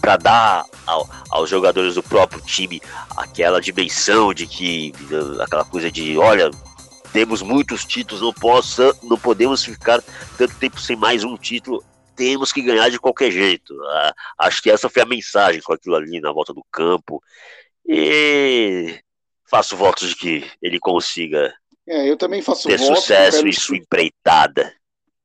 para 0.00 0.16
dar 0.16 0.64
ao, 0.86 1.06
aos 1.28 1.50
jogadores 1.50 1.96
do 1.96 2.02
próprio 2.02 2.40
time 2.40 2.80
aquela 3.14 3.60
dimensão 3.60 4.32
de 4.32 4.46
que 4.46 4.90
aquela 5.42 5.66
coisa 5.66 5.90
de, 5.90 6.16
olha, 6.16 6.50
temos 7.12 7.42
muitos 7.42 7.84
títulos, 7.84 8.22
não 8.22 8.32
possa, 8.32 8.96
não 9.02 9.18
podemos 9.18 9.62
ficar 9.62 10.02
tanto 10.38 10.54
tempo 10.56 10.80
sem 10.80 10.96
mais 10.96 11.24
um 11.24 11.36
título, 11.36 11.84
temos 12.14 12.52
que 12.52 12.62
ganhar 12.62 12.88
de 12.88 12.98
qualquer 12.98 13.30
jeito. 13.30 13.74
Ah, 13.84 14.14
acho 14.38 14.62
que 14.62 14.70
essa 14.70 14.88
foi 14.88 15.02
a 15.02 15.06
mensagem 15.06 15.60
com 15.60 15.74
aquilo 15.74 15.96
ali 15.96 16.20
na 16.20 16.32
volta 16.32 16.54
do 16.54 16.64
campo. 16.72 17.22
E 17.86 18.98
faço 19.48 19.76
votos 19.76 20.08
de 20.08 20.16
que 20.16 20.50
ele 20.62 20.78
consiga 20.78 21.54
é, 21.88 22.10
eu 22.10 22.16
também 22.16 22.42
faço 22.42 22.68
ter 22.68 22.78
voto, 22.78 22.96
sucesso 22.96 23.46
em 23.46 23.52
sua 23.52 23.76
empreitada. 23.76 24.72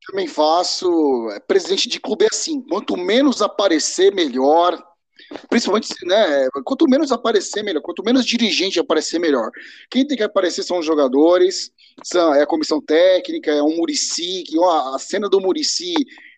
Também 0.07 0.27
faço. 0.27 1.29
É, 1.31 1.39
presidente 1.39 1.89
de 1.89 1.99
clube 1.99 2.25
é 2.25 2.27
assim: 2.31 2.61
quanto 2.61 2.95
menos 2.95 3.41
aparecer, 3.41 4.13
melhor. 4.13 4.81
Principalmente, 5.49 5.93
né? 6.03 6.47
Quanto 6.65 6.87
menos 6.89 7.11
aparecer, 7.11 7.63
melhor. 7.63 7.81
Quanto 7.81 8.03
menos 8.03 8.25
dirigente 8.25 8.79
aparecer, 8.79 9.19
melhor. 9.19 9.49
Quem 9.89 10.05
tem 10.05 10.17
que 10.17 10.23
aparecer 10.23 10.63
são 10.63 10.79
os 10.79 10.85
jogadores, 10.85 11.71
são, 12.03 12.33
é 12.33 12.41
a 12.41 12.47
comissão 12.47 12.81
técnica, 12.81 13.51
é 13.51 13.61
o 13.61 13.69
Murici. 13.69 14.43
Que, 14.43 14.57
ó, 14.59 14.95
a 14.95 14.99
cena 14.99 15.29
do 15.29 15.39
Murici 15.39 15.93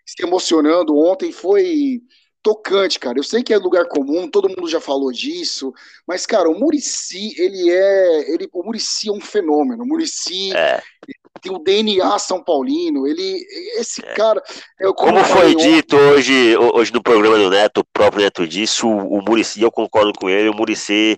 se 0.06 0.22
emocionando 0.22 0.98
ontem 0.98 1.32
foi 1.32 2.02
tocante, 2.44 2.99
cara. 2.99 3.18
Eu 3.18 3.24
sei 3.24 3.41
que 3.41 3.53
é 3.53 3.57
lugar 3.57 3.88
comum, 3.88 4.30
todo 4.30 4.49
mundo 4.49 4.68
já 4.68 4.82
falou 4.82 5.11
disso, 5.11 5.74
mas, 6.06 6.26
cara, 6.26 6.49
o 6.49 6.60
Murici, 6.60 7.34
ele 7.41 7.72
é. 7.72 8.32
Ele, 8.34 8.49
o 8.52 8.64
Murici 8.64 9.07
é 9.07 9.11
um 9.11 9.22
fenômeno. 9.22 9.84
O 9.84 9.88
Murici 9.88 10.53
é. 10.53 10.82
tem 11.41 11.56
o 11.56 11.60
DNA 11.60 12.20
São 12.20 12.44
Paulino. 12.44 13.07
Ele. 13.07 13.48
Esse 13.80 14.06
é. 14.06 14.14
cara. 14.14 14.44
É, 14.80 14.84
como, 14.84 14.95
como 14.95 15.24
foi 15.24 15.56
dito 15.56 15.95
hoje, 15.95 16.57
hoje 16.57 16.94
no 16.94 17.02
programa 17.02 17.38
do 17.38 17.49
Neto, 17.49 17.80
o 17.80 17.86
próprio 17.94 18.24
Neto 18.24 18.45
disse, 18.45 18.86
o, 18.86 18.90
o 18.90 19.22
Murici, 19.24 19.61
eu 19.61 19.72
concordo 19.72 20.11
com 20.20 20.30
ele, 20.30 20.49
o 20.49 20.53
Murici 20.53 21.18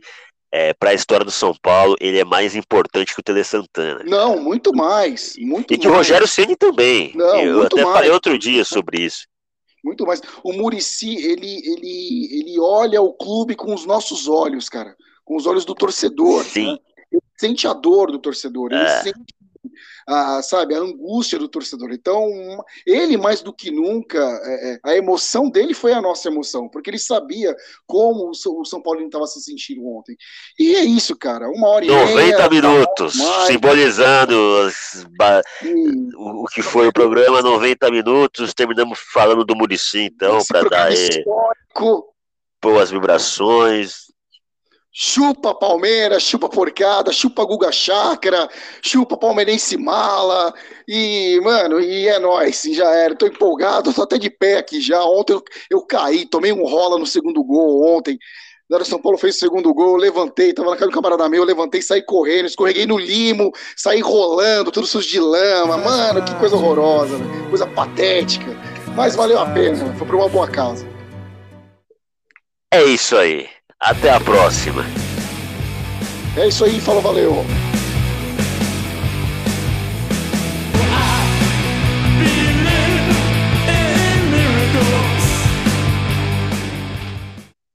é, 0.52 0.73
para 0.73 0.91
a 0.91 0.93
história 0.93 1.26
do 1.26 1.31
São 1.31 1.53
Paulo, 1.61 1.97
ele 1.99 2.19
é 2.19 2.23
mais 2.23 2.56
importante 2.56 3.14
que 3.14 3.19
o 3.19 3.23
Tele 3.23 3.43
Santana. 3.43 4.03
Não, 4.06 4.39
muito 4.39 4.73
mais. 4.73 5.35
Muito 5.38 5.73
e 5.73 5.77
que 5.77 5.85
mais. 5.85 5.95
o 5.95 5.97
Rogério 5.97 6.27
Ceni 6.27 6.56
também. 6.56 7.11
Não, 7.14 7.41
Eu 7.41 7.64
até 7.64 7.84
mais. 7.84 7.93
falei 7.93 8.11
outro 8.11 8.39
dia 8.39 8.64
sobre 8.64 9.02
isso. 9.02 9.26
Muito 9.86 10.03
mais. 10.03 10.20
O 10.44 10.52
Murici, 10.52 11.16
ele, 11.16 11.62
ele, 11.64 12.40
ele 12.40 12.60
olha 12.60 12.99
o 13.03 13.14
clube 13.14 13.56
com 13.56 13.72
os 13.72 13.86
nossos 13.86 14.28
olhos, 14.28 14.68
cara. 14.68 14.95
Com 15.24 15.36
os 15.38 15.45
olhos 15.45 15.64
do 15.64 15.76
torcedor. 15.76 16.44
Sim. 16.44 16.72
né? 16.74 16.78
Ele 17.12 17.22
sente 17.38 17.68
a 17.68 17.74
dor 17.74 18.12
do 18.12 18.18
torcedor. 18.18 18.72
Ele 18.74 18.82
É. 18.82 19.03
sente, 19.03 19.36
a, 20.07 20.41
sabe, 20.41 20.76
a 20.76 20.80
angústia 20.80 21.38
do 21.39 21.47
torcedor. 21.47 21.91
Então, 21.91 22.27
ele, 22.85 23.18
mais 23.18 23.41
do 23.41 23.53
que 23.53 23.72
nunca, 23.72 24.19
é, 24.43 24.73
é, 24.73 24.80
a 24.84 24.95
emoção 24.95 25.49
dele 25.49 25.73
foi 25.73 25.93
a 25.93 26.02
nossa 26.02 26.27
emoção. 26.27 26.68
Porque 26.69 26.89
ele 26.89 26.99
sabia 26.99 27.56
como 27.85 28.30
o 28.30 28.34
São 28.34 28.56
o 28.60 28.65
São 28.65 28.81
Paulino 28.81 29.07
estava 29.07 29.27
se 29.27 29.41
sentindo 29.41 29.85
ontem. 29.88 30.15
E 30.60 30.76
é 30.76 30.84
isso, 30.84 31.15
cara. 31.18 31.49
Uma 31.49 31.68
hora 31.69 31.85
e 31.85 31.88
90 31.89 32.15
meia. 32.15 32.49
minutos, 32.49 33.15
mais. 33.15 33.47
simbolizando 33.47 34.35
ba- 35.18 35.41
e- 35.64 36.15
o 36.15 36.45
que 36.45 36.61
foi 36.61 36.88
o 36.88 36.93
programa 36.93 37.41
90 37.41 37.89
minutos. 37.91 38.53
Terminamos 38.53 38.99
falando 39.14 39.43
do 39.45 39.56
Murici, 39.56 39.99
então, 39.99 40.39
para 40.47 40.61
dar 40.61 40.69
programa 40.69 40.85
aí 40.89 41.10
histórico. 41.10 42.14
boas 42.61 42.89
vibrações. 42.91 44.05
Chupa 44.97 45.53
Palmeiras, 45.53 46.23
chupa 46.23 46.47
porcada, 46.47 47.11
chupa 47.11 47.43
Guga 47.43 47.69
Chakra, 47.69 48.47
chupa 48.81 49.17
Palmeirense 49.17 49.76
Mala. 49.76 50.53
E, 50.88 51.38
mano, 51.43 51.81
e 51.81 52.07
é 52.07 52.17
nóis, 52.17 52.63
já 52.72 52.89
era. 52.91 53.13
Tô 53.13 53.27
empolgado, 53.27 53.93
tô 53.93 54.03
até 54.03 54.17
de 54.17 54.30
pé 54.30 54.57
aqui 54.57 54.80
já. 54.80 55.03
Ontem 55.03 55.34
eu, 55.34 55.43
eu 55.69 55.81
caí, 55.81 56.26
tomei 56.26 56.53
um 56.53 56.63
rola 56.65 56.97
no 56.97 57.05
segundo 57.05 57.43
gol 57.43 57.97
ontem. 57.97 58.17
Na 58.69 58.77
hora 58.77 58.85
São 58.85 59.01
Paulo 59.01 59.17
fez 59.17 59.35
o 59.35 59.39
segundo 59.39 59.73
gol, 59.73 59.97
levantei, 59.97 60.53
tava 60.53 60.69
na 60.69 60.77
casa 60.77 60.89
do 60.89 60.93
camarada 60.93 61.27
meu, 61.27 61.41
eu 61.41 61.45
levantei, 61.45 61.81
saí 61.81 62.01
correndo, 62.01 62.45
escorreguei 62.45 62.85
no 62.85 62.97
limo, 62.97 63.51
saí 63.76 63.99
rolando, 63.99 64.72
tudo 64.72 64.88
sujo 64.88 65.09
de 65.09 65.19
lama. 65.19 65.77
Mano, 65.77 66.23
que 66.23 66.34
coisa 66.35 66.55
horrorosa, 66.55 67.17
né? 67.17 67.26
coisa 67.49 67.67
patética. 67.67 68.49
Mas 68.95 69.13
valeu 69.13 69.39
a 69.39 69.45
pena, 69.45 69.93
foi 69.95 70.07
pra 70.07 70.15
uma 70.15 70.30
boa 70.30 70.47
causa. 70.47 70.88
É 72.73 72.81
isso 72.85 73.17
aí. 73.17 73.55
Até 73.86 74.10
a 74.10 74.20
próxima. 74.20 74.84
É 76.36 76.48
isso 76.48 76.66
aí, 76.66 76.82
falou, 76.82 77.03
valeu. 77.03 77.45